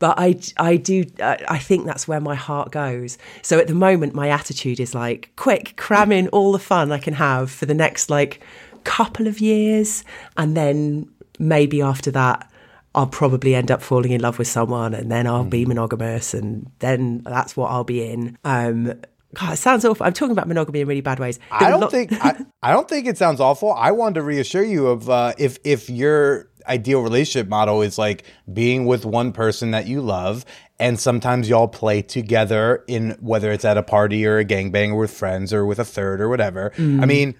but 0.03 0.19
I, 0.19 0.37
I 0.57 0.75
do 0.75 1.05
I 1.21 1.37
I 1.47 1.57
think 1.57 1.85
that's 1.85 2.09
where 2.09 2.19
my 2.19 2.35
heart 2.35 2.73
goes 2.73 3.17
so 3.41 3.57
at 3.57 3.67
the 3.67 3.73
moment 3.73 4.13
my 4.13 4.27
attitude 4.27 4.81
is 4.81 4.93
like 4.93 5.31
quick 5.37 5.77
cram 5.77 6.11
in 6.11 6.27
all 6.27 6.51
the 6.51 6.59
fun 6.59 6.91
I 6.91 6.97
can 6.97 7.13
have 7.13 7.49
for 7.49 7.65
the 7.65 7.73
next 7.73 8.09
like 8.09 8.41
couple 8.83 9.27
of 9.27 9.39
years 9.39 10.03
and 10.35 10.57
then 10.57 11.09
maybe 11.39 11.81
after 11.81 12.11
that 12.11 12.51
I'll 12.93 13.07
probably 13.07 13.55
end 13.55 13.71
up 13.71 13.81
falling 13.81 14.11
in 14.11 14.19
love 14.19 14.39
with 14.39 14.49
someone 14.49 14.93
and 14.93 15.09
then 15.09 15.25
I'll 15.25 15.45
be 15.45 15.65
monogamous 15.65 16.33
and 16.33 16.69
then 16.79 17.21
that's 17.23 17.55
what 17.55 17.71
I'll 17.71 17.85
be 17.85 18.03
in 18.05 18.37
um 18.43 18.99
God, 19.35 19.53
it 19.53 19.57
sounds 19.57 19.83
awful. 19.83 20.05
I'm 20.05 20.13
talking 20.13 20.31
about 20.31 20.47
monogamy 20.47 20.81
in 20.81 20.87
really 20.87 21.01
bad 21.01 21.19
ways. 21.19 21.37
There 21.37 21.67
I 21.67 21.69
don't 21.71 21.79
lo- 21.79 21.87
think 21.87 22.13
I, 22.23 22.45
I 22.61 22.71
don't 22.71 22.87
think 22.87 23.07
it 23.07 23.17
sounds 23.17 23.39
awful. 23.39 23.73
I 23.73 23.89
wanted 23.89 24.15
to 24.15 24.21
reassure 24.21 24.63
you 24.63 24.85
of 24.87 25.09
uh, 25.09 25.33
if 25.39 25.57
if 25.63 25.89
your 25.89 26.49
ideal 26.67 27.01
relationship 27.01 27.47
model 27.47 27.81
is 27.81 27.97
like 27.97 28.23
being 28.51 28.85
with 28.85 29.05
one 29.05 29.31
person 29.31 29.71
that 29.71 29.87
you 29.87 30.01
love 30.01 30.45
and 30.79 30.99
sometimes 30.99 31.47
y'all 31.47 31.67
play 31.67 32.01
together 32.01 32.83
in 32.87 33.11
whether 33.21 33.51
it's 33.51 33.63
at 33.63 33.77
a 33.77 33.83
party 33.83 34.25
or 34.25 34.39
a 34.39 34.45
gangbang 34.45 34.91
or 34.91 34.97
with 34.97 35.11
friends 35.11 35.53
or 35.53 35.65
with 35.65 35.79
a 35.79 35.85
third 35.85 36.19
or 36.19 36.29
whatever. 36.29 36.71
I 36.75 36.79
mm. 36.79 37.07
mean, 37.07 37.35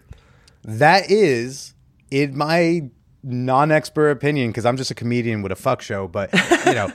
that 0.63 1.11
is 1.11 1.73
in 2.11 2.37
my 2.37 2.89
non-expert 3.23 4.11
opinion 4.11 4.49
because 4.49 4.65
I'm 4.65 4.77
just 4.77 4.91
a 4.91 4.95
comedian 4.95 5.41
with 5.41 5.51
a 5.51 5.55
fuck 5.55 5.81
show, 5.81 6.07
but 6.07 6.31
you 6.65 6.73
know, 6.73 6.91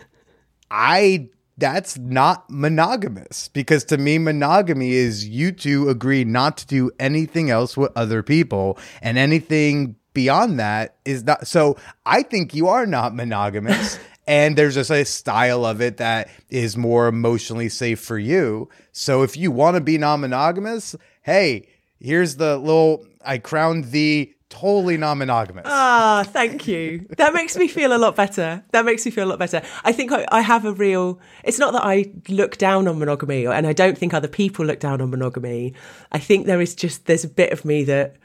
I 0.70 1.28
that's 1.58 1.96
not 1.98 2.44
monogamous 2.50 3.48
because 3.48 3.84
to 3.84 3.96
me 3.96 4.18
monogamy 4.18 4.92
is 4.92 5.26
you 5.26 5.52
two 5.52 5.88
agree 5.88 6.24
not 6.24 6.58
to 6.58 6.66
do 6.66 6.90
anything 6.98 7.50
else 7.50 7.76
with 7.76 7.90
other 7.96 8.22
people 8.22 8.78
and 9.00 9.16
anything 9.16 9.96
beyond 10.16 10.58
that 10.58 10.96
is 11.04 11.24
not 11.24 11.46
so 11.46 11.76
I 12.06 12.22
think 12.22 12.54
you 12.54 12.68
are 12.68 12.86
not 12.86 13.14
monogamous 13.14 13.98
and 14.26 14.56
there's 14.56 14.74
just 14.74 14.90
a 14.90 15.04
style 15.04 15.66
of 15.66 15.82
it 15.82 15.98
that 15.98 16.30
is 16.48 16.74
more 16.74 17.06
emotionally 17.06 17.68
safe 17.68 18.00
for 18.00 18.18
you. 18.18 18.70
So 18.92 19.22
if 19.22 19.36
you 19.36 19.50
want 19.50 19.74
to 19.74 19.82
be 19.82 19.98
non-monogamous, 19.98 20.96
hey, 21.22 21.68
here's 22.00 22.36
the 22.36 22.56
little 22.56 23.06
I 23.22 23.36
crowned 23.36 23.92
the 23.92 24.32
totally 24.48 24.96
non-monogamous. 24.96 25.64
Ah, 25.66 26.24
thank 26.26 26.66
you. 26.66 27.06
That 27.18 27.34
makes 27.34 27.54
me 27.58 27.68
feel 27.68 27.94
a 27.94 27.98
lot 27.98 28.16
better. 28.16 28.64
That 28.72 28.86
makes 28.86 29.04
me 29.04 29.10
feel 29.10 29.26
a 29.26 29.30
lot 29.30 29.38
better. 29.38 29.60
I 29.84 29.92
think 29.92 30.12
I, 30.12 30.24
I 30.32 30.40
have 30.40 30.64
a 30.64 30.72
real. 30.72 31.20
It's 31.44 31.58
not 31.58 31.74
that 31.74 31.84
I 31.84 32.06
look 32.30 32.56
down 32.56 32.88
on 32.88 32.98
monogamy, 32.98 33.46
and 33.46 33.66
I 33.66 33.74
don't 33.74 33.98
think 33.98 34.14
other 34.14 34.28
people 34.28 34.64
look 34.64 34.80
down 34.80 35.02
on 35.02 35.10
monogamy. 35.10 35.74
I 36.10 36.18
think 36.18 36.46
there 36.46 36.62
is 36.62 36.74
just 36.74 37.04
there's 37.04 37.24
a 37.24 37.28
bit 37.28 37.52
of 37.52 37.66
me 37.66 37.84
that 37.84 38.16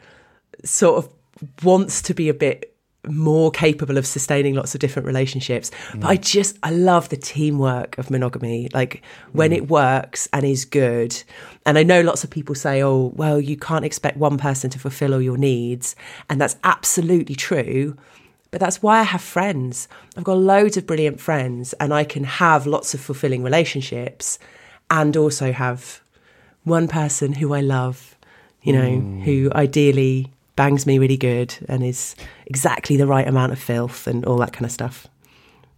sort 0.63 1.03
of 1.03 1.11
wants 1.63 2.01
to 2.03 2.13
be 2.13 2.30
a 2.30 2.34
bit 2.34 2.72
more 3.07 3.49
capable 3.49 3.97
of 3.97 4.05
sustaining 4.05 4.53
lots 4.53 4.76
of 4.76 4.80
different 4.80 5.07
relationships. 5.07 5.72
But 5.95 6.05
I 6.05 6.18
mm. 6.18 6.22
just 6.22 6.57
I 6.61 6.69
love 6.69 7.09
the 7.09 7.18
teamwork 7.18 7.97
of 7.97 8.11
monogamy. 8.11 8.69
Like 8.73 9.01
when 9.31 9.51
mm. 9.51 9.57
it 9.57 9.69
works 9.69 10.30
and 10.34 10.45
is 10.45 10.65
good. 10.65 11.22
And 11.65 11.77
I 11.77 11.84
know 11.84 12.01
lots 12.01 12.23
of 12.23 12.30
people 12.30 12.55
say, 12.55 12.84
"Oh, 12.84 13.11
well, 13.15 13.41
you 13.41 13.57
can't 13.57 13.85
expect 13.85 14.18
one 14.18 14.38
person 14.38 14.69
to 14.72 14.80
fulfill 14.80 15.13
all 15.13 15.22
your 15.22 15.38
needs." 15.38 15.95
And 16.30 16.39
that's 16.39 16.57
absolutely 16.63 17.35
true. 17.35 17.97
But 18.51 18.59
that's 18.59 18.84
why 18.84 18.99
I 18.99 19.03
have 19.03 19.22
friends. 19.22 19.88
I've 20.18 20.26
got 20.26 20.38
loads 20.38 20.76
of 20.76 20.85
brilliant 20.85 21.22
friends 21.22 21.73
and 21.80 21.93
I 21.93 22.03
can 22.03 22.26
have 22.26 22.68
lots 22.68 22.93
of 22.93 22.99
fulfilling 22.99 23.43
relationships 23.43 24.38
and 24.89 25.15
also 25.15 25.53
have 25.53 26.01
one 26.65 26.89
person 26.89 27.31
who 27.31 27.53
I 27.53 27.61
love, 27.61 28.18
you 28.61 28.73
know, 28.73 28.89
mm. 28.89 29.23
who 29.23 29.49
ideally 29.55 30.34
bangs 30.56 30.86
me 30.86 30.99
really 30.99 31.18
good 31.18 31.56
and 31.68 31.84
is 31.84 32.15
exactly 32.45 32.98
the 32.98 33.07
right 33.07 33.28
amount 33.28 33.52
of 33.52 33.60
filth 33.60 34.07
and 34.07 34.26
all 34.26 34.38
that 34.38 34.53
kind 34.53 34.65
of 34.65 34.72
stuff. 34.72 35.07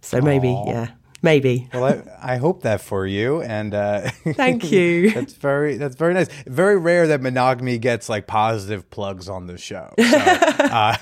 So 0.00 0.20
maybe, 0.20 0.48
yeah, 0.66 0.90
maybe. 1.22 1.68
Well, 1.72 1.84
I, 1.84 2.34
I 2.34 2.36
hope 2.36 2.62
that 2.62 2.82
for 2.82 3.06
you, 3.06 3.40
and 3.40 3.72
uh, 3.72 4.10
Thank 4.34 4.70
you. 4.72 5.10
that's 5.10 5.32
very 5.32 5.78
that's 5.78 5.96
very 5.96 6.12
nice. 6.12 6.28
Very 6.46 6.76
rare 6.76 7.06
that 7.06 7.22
monogamy 7.22 7.78
gets 7.78 8.10
like 8.10 8.26
positive 8.26 8.90
plugs 8.90 9.28
on 9.30 9.46
the 9.46 9.56
show. 9.56 9.94
So, 9.98 10.04
uh, 10.18 10.96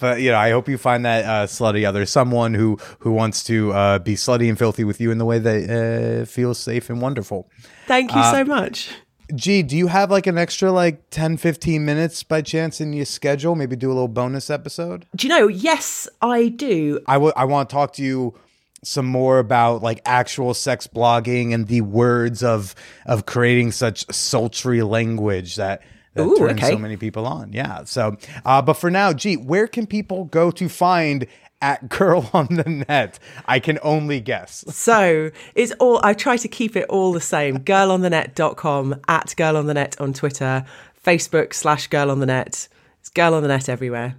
but 0.00 0.22
you 0.22 0.30
know, 0.30 0.38
I 0.38 0.50
hope 0.50 0.68
you 0.68 0.78
find 0.78 1.04
that 1.04 1.24
uh, 1.26 1.46
slutty 1.46 1.86
other 1.86 2.06
someone 2.06 2.54
who 2.54 2.78
who 3.00 3.12
wants 3.12 3.44
to 3.44 3.72
uh, 3.72 3.98
be 3.98 4.14
slutty 4.14 4.48
and 4.48 4.58
filthy 4.58 4.84
with 4.84 5.00
you 5.00 5.10
in 5.10 5.18
the 5.18 5.26
way 5.26 5.38
that 5.38 6.22
uh, 6.22 6.24
feels 6.24 6.58
safe 6.58 6.88
and 6.88 7.02
wonderful. 7.02 7.50
Thank 7.86 8.14
you 8.14 8.22
so 8.22 8.44
much. 8.44 8.90
G, 9.34 9.62
do 9.62 9.76
you 9.76 9.88
have 9.88 10.10
like 10.10 10.26
an 10.26 10.38
extra 10.38 10.72
like 10.72 11.10
10, 11.10 11.36
15 11.36 11.84
minutes 11.84 12.22
by 12.22 12.42
chance 12.42 12.80
in 12.80 12.92
your 12.92 13.04
schedule? 13.04 13.54
Maybe 13.54 13.76
do 13.76 13.88
a 13.88 13.92
little 13.94 14.08
bonus 14.08 14.48
episode? 14.48 15.06
Do 15.14 15.26
you 15.26 15.34
know? 15.34 15.48
Yes, 15.48 16.08
I 16.22 16.48
do. 16.48 17.00
I 17.06 17.14
w- 17.14 17.32
I 17.36 17.44
want 17.44 17.68
to 17.68 17.72
talk 17.74 17.92
to 17.94 18.02
you 18.02 18.34
some 18.82 19.06
more 19.06 19.38
about 19.38 19.82
like 19.82 20.00
actual 20.04 20.54
sex 20.54 20.86
blogging 20.86 21.52
and 21.52 21.66
the 21.66 21.80
words 21.82 22.42
of 22.42 22.74
of 23.06 23.26
creating 23.26 23.72
such 23.72 24.06
sultry 24.12 24.82
language 24.82 25.56
that 25.56 25.82
that 26.14 26.24
Ooh, 26.24 26.36
turns 26.36 26.60
okay. 26.62 26.70
so 26.70 26.78
many 26.78 26.96
people 26.96 27.26
on. 27.26 27.52
Yeah. 27.52 27.84
So, 27.84 28.16
uh, 28.44 28.62
but 28.62 28.74
for 28.74 28.90
now, 28.90 29.12
gee, 29.12 29.36
where 29.36 29.66
can 29.66 29.86
people 29.86 30.24
go 30.24 30.50
to 30.52 30.68
find 30.68 31.26
at 31.60 31.88
Girl 31.88 32.30
on 32.34 32.46
the 32.50 32.84
Net? 32.88 33.18
I 33.46 33.60
can 33.60 33.78
only 33.82 34.20
guess. 34.20 34.64
So 34.68 35.30
it's 35.54 35.72
all, 35.72 36.00
I 36.02 36.14
try 36.14 36.36
to 36.36 36.48
keep 36.48 36.76
it 36.76 36.86
all 36.88 37.12
the 37.12 37.20
same. 37.20 37.58
girl 37.58 37.90
on 37.90 38.02
the 38.02 38.10
Girlonthenet.com, 38.10 39.00
at 39.08 39.34
Girl 39.36 39.56
on 39.56 39.66
the 39.66 39.74
Net 39.74 40.00
on 40.00 40.12
Twitter, 40.12 40.64
Facebook 41.04 41.54
slash 41.54 41.86
Girl 41.88 42.10
on 42.10 42.20
the 42.20 42.26
Net. 42.26 42.68
It's 43.00 43.08
Girl 43.10 43.34
on 43.34 43.42
the 43.42 43.48
Net 43.48 43.68
everywhere. 43.68 44.16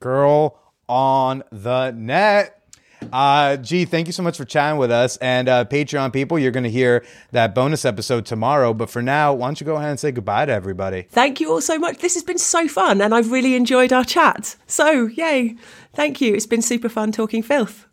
Girl 0.00 0.58
on 0.88 1.42
the 1.50 1.90
Net. 1.92 2.55
Uh, 3.12 3.56
G, 3.56 3.84
thank 3.84 4.06
you 4.06 4.12
so 4.12 4.22
much 4.22 4.36
for 4.36 4.44
chatting 4.44 4.78
with 4.78 4.90
us. 4.90 5.16
And 5.18 5.48
uh, 5.48 5.64
Patreon 5.64 6.12
people, 6.12 6.38
you're 6.38 6.50
going 6.50 6.64
to 6.64 6.70
hear 6.70 7.04
that 7.32 7.54
bonus 7.54 7.84
episode 7.84 8.26
tomorrow. 8.26 8.74
But 8.74 8.90
for 8.90 9.02
now, 9.02 9.34
why 9.34 9.48
don't 9.48 9.60
you 9.60 9.66
go 9.66 9.76
ahead 9.76 9.90
and 9.90 10.00
say 10.00 10.12
goodbye 10.12 10.46
to 10.46 10.52
everybody? 10.52 11.02
Thank 11.10 11.40
you 11.40 11.50
all 11.50 11.60
so 11.60 11.78
much. 11.78 11.98
This 11.98 12.14
has 12.14 12.22
been 12.22 12.38
so 12.38 12.68
fun 12.68 13.00
and 13.00 13.14
I've 13.14 13.30
really 13.30 13.54
enjoyed 13.54 13.92
our 13.92 14.04
chat. 14.04 14.56
So, 14.66 15.06
yay. 15.06 15.56
Thank 15.94 16.20
you. 16.20 16.34
It's 16.34 16.46
been 16.46 16.62
super 16.62 16.88
fun 16.88 17.12
talking 17.12 17.42
filth. 17.42 17.86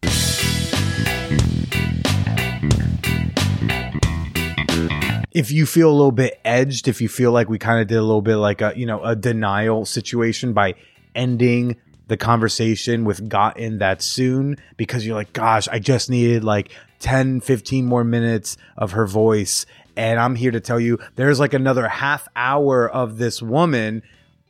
if 5.34 5.52
you 5.52 5.66
feel 5.66 5.90
a 5.90 5.92
little 5.92 6.12
bit 6.12 6.40
edged, 6.46 6.88
if 6.88 7.02
you 7.02 7.10
feel 7.10 7.32
like 7.32 7.50
we 7.50 7.58
kind 7.58 7.82
of 7.82 7.88
did 7.88 7.98
a 7.98 8.04
little 8.04 8.22
bit 8.22 8.36
like 8.36 8.62
a, 8.62 8.74
you 8.76 8.86
know, 8.86 9.04
a 9.04 9.16
denial 9.16 9.86
situation 9.86 10.54
by 10.54 10.76
ending 11.16 11.76
the 12.08 12.18
conversation 12.18 13.06
with 13.06 13.30
GOTN 13.30 13.80
that 13.80 14.02
soon 14.02 14.58
because 14.78 15.06
you're 15.06 15.16
like, 15.16 15.34
gosh, 15.34 15.68
I 15.68 15.80
just 15.80 16.10
needed 16.10 16.44
like 16.44 16.72
10, 17.00 17.42
15 17.42 17.86
more 17.86 18.04
minutes 18.04 18.58
of 18.78 18.92
her 18.92 19.06
voice. 19.06 19.66
And 19.96 20.20
I'm 20.20 20.36
here 20.36 20.52
to 20.52 20.60
tell 20.60 20.80
you 20.80 21.00
there's 21.16 21.40
like 21.40 21.54
another 21.54 21.88
half 21.88 22.28
hour 22.36 22.90
of 22.90 23.18
this 23.18 23.42
woman 23.42 24.04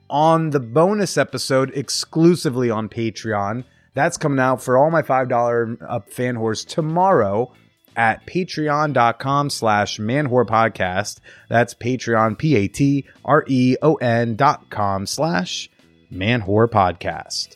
on 0.10 0.52
the 0.52 0.60
bonus 0.60 1.18
episode 1.18 1.72
exclusively 1.76 2.70
on 2.70 2.90
Patreon. 2.90 3.64
That's 3.94 4.18
coming 4.18 4.40
out 4.40 4.62
for 4.62 4.78
all 4.78 4.90
my 4.90 5.02
$5 5.02 5.78
up 5.88 6.12
fan 6.12 6.36
whores 6.36 6.66
tomorrow 6.66 7.52
at 7.96 8.26
patreon.com 8.26 9.50
slash 9.50 10.00
manwhore 10.00 10.46
podcast. 10.46 11.20
That's 11.50 11.74
Patreon, 11.74 12.38
P 12.38 12.56
A 12.56 12.68
T 12.68 13.06
R 13.24 13.44
E 13.48 13.76
O 13.82 13.96
N 13.96 14.36
dot 14.36 14.70
com 14.70 15.06
slash 15.06 15.70
manwhore 16.14 16.68
podcast. 16.68 17.56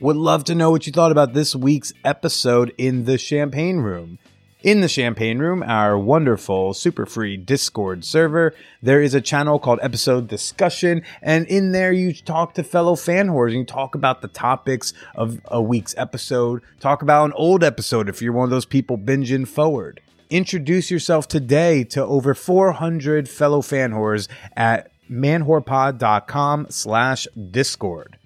Would 0.00 0.16
love 0.16 0.44
to 0.44 0.54
know 0.54 0.70
what 0.70 0.86
you 0.86 0.92
thought 0.92 1.12
about 1.12 1.34
this 1.34 1.54
week's 1.54 1.92
episode 2.02 2.72
in 2.78 3.04
the 3.04 3.18
Champagne 3.18 3.78
Room. 3.78 4.18
In 4.62 4.80
the 4.80 4.88
Champagne 4.88 5.38
Room, 5.38 5.62
our 5.62 5.98
wonderful, 5.98 6.72
super 6.72 7.04
free 7.04 7.36
Discord 7.36 8.04
server, 8.04 8.54
there 8.82 9.02
is 9.02 9.14
a 9.14 9.20
channel 9.20 9.58
called 9.58 9.78
Episode 9.82 10.28
Discussion, 10.28 11.02
and 11.22 11.46
in 11.46 11.72
there 11.72 11.92
you 11.92 12.14
talk 12.14 12.54
to 12.54 12.62
fellow 12.62 12.96
fan 12.96 13.28
whores 13.28 13.48
and 13.48 13.58
you 13.60 13.64
talk 13.64 13.94
about 13.94 14.22
the 14.22 14.28
topics 14.28 14.94
of 15.14 15.40
a 15.46 15.60
week's 15.60 15.94
episode, 15.98 16.62
talk 16.78 17.02
about 17.02 17.26
an 17.26 17.32
old 17.34 17.62
episode 17.62 18.08
if 18.08 18.22
you're 18.22 18.32
one 18.32 18.44
of 18.44 18.50
those 18.50 18.66
people 18.66 18.96
binging 18.96 19.46
forward. 19.46 20.00
Introduce 20.30 20.90
yourself 20.90 21.26
today 21.26 21.84
to 21.84 22.04
over 22.04 22.34
400 22.34 23.28
fellow 23.28 23.62
fan 23.62 23.92
whores 23.92 24.28
at 24.56 24.90
manwhorepod.com 25.10 26.66
slash 26.70 27.26
discord. 27.50 28.16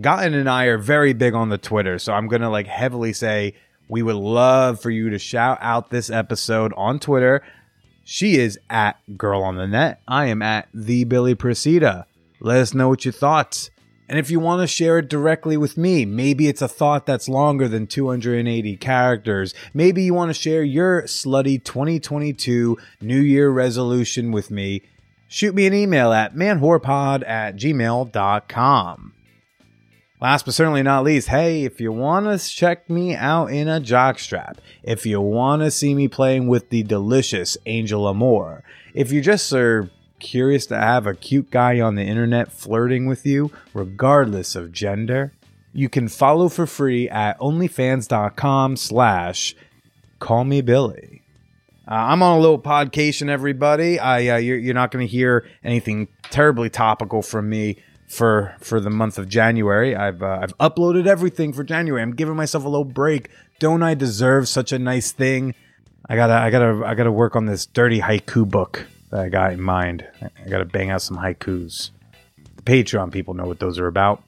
GOTN 0.00 0.34
and 0.34 0.48
I 0.48 0.66
are 0.66 0.78
very 0.78 1.12
big 1.12 1.34
on 1.34 1.48
the 1.48 1.58
Twitter, 1.58 1.98
so 1.98 2.12
I'm 2.12 2.28
gonna 2.28 2.50
like 2.50 2.66
heavily 2.66 3.12
say 3.12 3.54
we 3.88 4.02
would 4.02 4.16
love 4.16 4.80
for 4.80 4.90
you 4.90 5.10
to 5.10 5.18
shout 5.18 5.58
out 5.60 5.90
this 5.90 6.10
episode 6.10 6.72
on 6.76 7.00
Twitter. 7.00 7.42
She 8.04 8.36
is 8.36 8.58
at 8.70 8.96
Girl 9.16 9.42
on 9.42 9.56
the 9.56 9.66
Net. 9.66 10.00
I 10.06 10.26
am 10.26 10.40
at 10.40 10.68
the 10.72 11.04
Billy 11.04 11.34
Procida. 11.34 12.04
Let 12.40 12.60
us 12.60 12.74
know 12.74 12.88
what 12.88 13.04
you 13.04 13.12
thought. 13.12 13.70
And 14.08 14.18
if 14.18 14.30
you 14.30 14.40
want 14.40 14.62
to 14.62 14.66
share 14.66 14.98
it 14.98 15.08
directly 15.08 15.58
with 15.58 15.76
me, 15.76 16.06
maybe 16.06 16.48
it's 16.48 16.62
a 16.62 16.68
thought 16.68 17.04
that's 17.04 17.28
longer 17.28 17.68
than 17.68 17.86
280 17.86 18.76
characters. 18.76 19.52
Maybe 19.74 20.02
you 20.04 20.14
want 20.14 20.30
to 20.30 20.34
share 20.34 20.62
your 20.62 21.02
slutty 21.02 21.62
2022 21.62 22.78
New 23.02 23.20
Year 23.20 23.50
resolution 23.50 24.32
with 24.32 24.50
me. 24.50 24.82
Shoot 25.28 25.54
me 25.54 25.66
an 25.66 25.74
email 25.74 26.12
at 26.12 26.34
manwhorepod 26.34 27.26
at 27.28 27.56
gmail.com. 27.56 29.14
Last 30.20 30.44
but 30.46 30.54
certainly 30.54 30.82
not 30.82 31.04
least, 31.04 31.28
hey, 31.28 31.64
if 31.64 31.80
you 31.80 31.92
want 31.92 32.26
to 32.26 32.48
check 32.48 32.90
me 32.90 33.14
out 33.14 33.52
in 33.52 33.68
a 33.68 33.80
jockstrap, 33.80 34.56
if 34.82 35.06
you 35.06 35.20
want 35.20 35.62
to 35.62 35.70
see 35.70 35.94
me 35.94 36.08
playing 36.08 36.48
with 36.48 36.70
the 36.70 36.82
delicious 36.82 37.56
Angel 37.66 38.08
Amour, 38.08 38.64
if 38.94 39.12
you 39.12 39.20
just 39.20 39.52
are 39.52 39.90
curious 40.18 40.66
to 40.66 40.76
have 40.76 41.06
a 41.06 41.14
cute 41.14 41.50
guy 41.50 41.78
on 41.78 41.94
the 41.94 42.02
internet 42.02 42.50
flirting 42.50 43.06
with 43.06 43.24
you, 43.24 43.52
regardless 43.72 44.56
of 44.56 44.72
gender, 44.72 45.32
you 45.72 45.88
can 45.88 46.08
follow 46.08 46.48
for 46.48 46.66
free 46.66 47.08
at 47.08 47.38
onlyfans.com 47.38 48.76
slash 48.76 49.54
call 50.18 50.44
me 50.44 50.60
Billy. 50.62 51.17
Uh, 51.88 51.94
I'm 51.94 52.22
on 52.22 52.36
a 52.36 52.40
little 52.40 52.58
podcation, 52.58 53.30
everybody. 53.30 53.98
I 53.98 54.34
uh, 54.34 54.36
you're, 54.36 54.58
you're 54.58 54.74
not 54.74 54.90
going 54.90 55.06
to 55.06 55.10
hear 55.10 55.48
anything 55.64 56.08
terribly 56.24 56.68
topical 56.68 57.22
from 57.22 57.48
me 57.48 57.78
for 58.06 58.54
for 58.60 58.78
the 58.78 58.90
month 58.90 59.16
of 59.16 59.26
January. 59.26 59.96
I've 59.96 60.22
uh, 60.22 60.40
I've 60.42 60.56
uploaded 60.58 61.06
everything 61.06 61.54
for 61.54 61.64
January. 61.64 62.02
I'm 62.02 62.14
giving 62.14 62.36
myself 62.36 62.66
a 62.66 62.68
little 62.68 62.84
break. 62.84 63.30
Don't 63.58 63.82
I 63.82 63.94
deserve 63.94 64.48
such 64.48 64.70
a 64.70 64.78
nice 64.78 65.12
thing? 65.12 65.54
I 66.06 66.16
gotta 66.16 66.34
I 66.34 66.50
gotta 66.50 66.84
I 66.84 66.94
gotta 66.94 67.12
work 67.12 67.34
on 67.36 67.46
this 67.46 67.64
dirty 67.64 68.00
haiku 68.00 68.46
book 68.46 68.86
that 69.10 69.20
I 69.20 69.30
got 69.30 69.54
in 69.54 69.62
mind. 69.62 70.06
I 70.20 70.48
gotta 70.48 70.66
bang 70.66 70.90
out 70.90 71.00
some 71.00 71.16
haikus. 71.16 71.90
The 72.56 72.62
Patreon 72.64 73.12
people 73.12 73.32
know 73.32 73.46
what 73.46 73.60
those 73.60 73.78
are 73.78 73.86
about. 73.86 74.22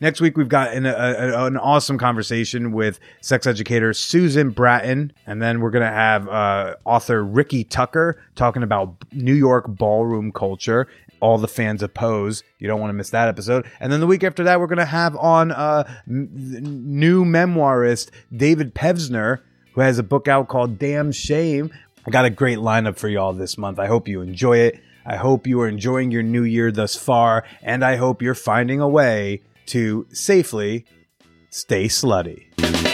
Next 0.00 0.20
week, 0.20 0.36
we've 0.36 0.48
got 0.48 0.72
an, 0.72 0.86
a, 0.86 1.44
an 1.46 1.56
awesome 1.56 1.98
conversation 1.98 2.72
with 2.72 2.98
sex 3.20 3.46
educator 3.46 3.92
Susan 3.92 4.50
Bratton. 4.50 5.12
And 5.26 5.42
then 5.42 5.60
we're 5.60 5.70
going 5.70 5.86
to 5.86 5.92
have 5.92 6.28
uh, 6.28 6.76
author 6.84 7.22
Ricky 7.22 7.64
Tucker 7.64 8.22
talking 8.34 8.62
about 8.62 8.94
New 9.12 9.34
York 9.34 9.66
ballroom 9.68 10.32
culture. 10.32 10.86
All 11.20 11.36
the 11.36 11.48
fans 11.48 11.82
of 11.82 11.92
Pose. 11.92 12.42
You 12.58 12.66
don't 12.66 12.80
want 12.80 12.88
to 12.88 12.94
miss 12.94 13.10
that 13.10 13.28
episode. 13.28 13.66
And 13.78 13.92
then 13.92 14.00
the 14.00 14.06
week 14.06 14.24
after 14.24 14.42
that, 14.44 14.58
we're 14.58 14.66
going 14.68 14.78
to 14.78 14.86
have 14.86 15.14
on 15.16 15.52
uh, 15.52 15.84
m- 16.08 16.30
new 16.32 17.26
memoirist 17.26 18.08
David 18.34 18.74
Pevsner, 18.74 19.40
who 19.74 19.82
has 19.82 19.98
a 19.98 20.02
book 20.02 20.28
out 20.28 20.48
called 20.48 20.78
Damn 20.78 21.12
Shame. 21.12 21.70
I 22.06 22.10
got 22.10 22.24
a 22.24 22.30
great 22.30 22.56
lineup 22.56 22.96
for 22.96 23.08
y'all 23.08 23.34
this 23.34 23.58
month. 23.58 23.78
I 23.78 23.86
hope 23.86 24.08
you 24.08 24.22
enjoy 24.22 24.60
it. 24.60 24.80
I 25.04 25.16
hope 25.16 25.46
you 25.46 25.60
are 25.60 25.68
enjoying 25.68 26.10
your 26.10 26.22
new 26.22 26.44
year 26.44 26.72
thus 26.72 26.96
far. 26.96 27.44
And 27.60 27.84
I 27.84 27.96
hope 27.96 28.22
you're 28.22 28.34
finding 28.34 28.80
a 28.80 28.88
way 28.88 29.42
to 29.70 30.06
safely 30.12 30.84
stay 31.50 31.86
slutty. 31.86 32.89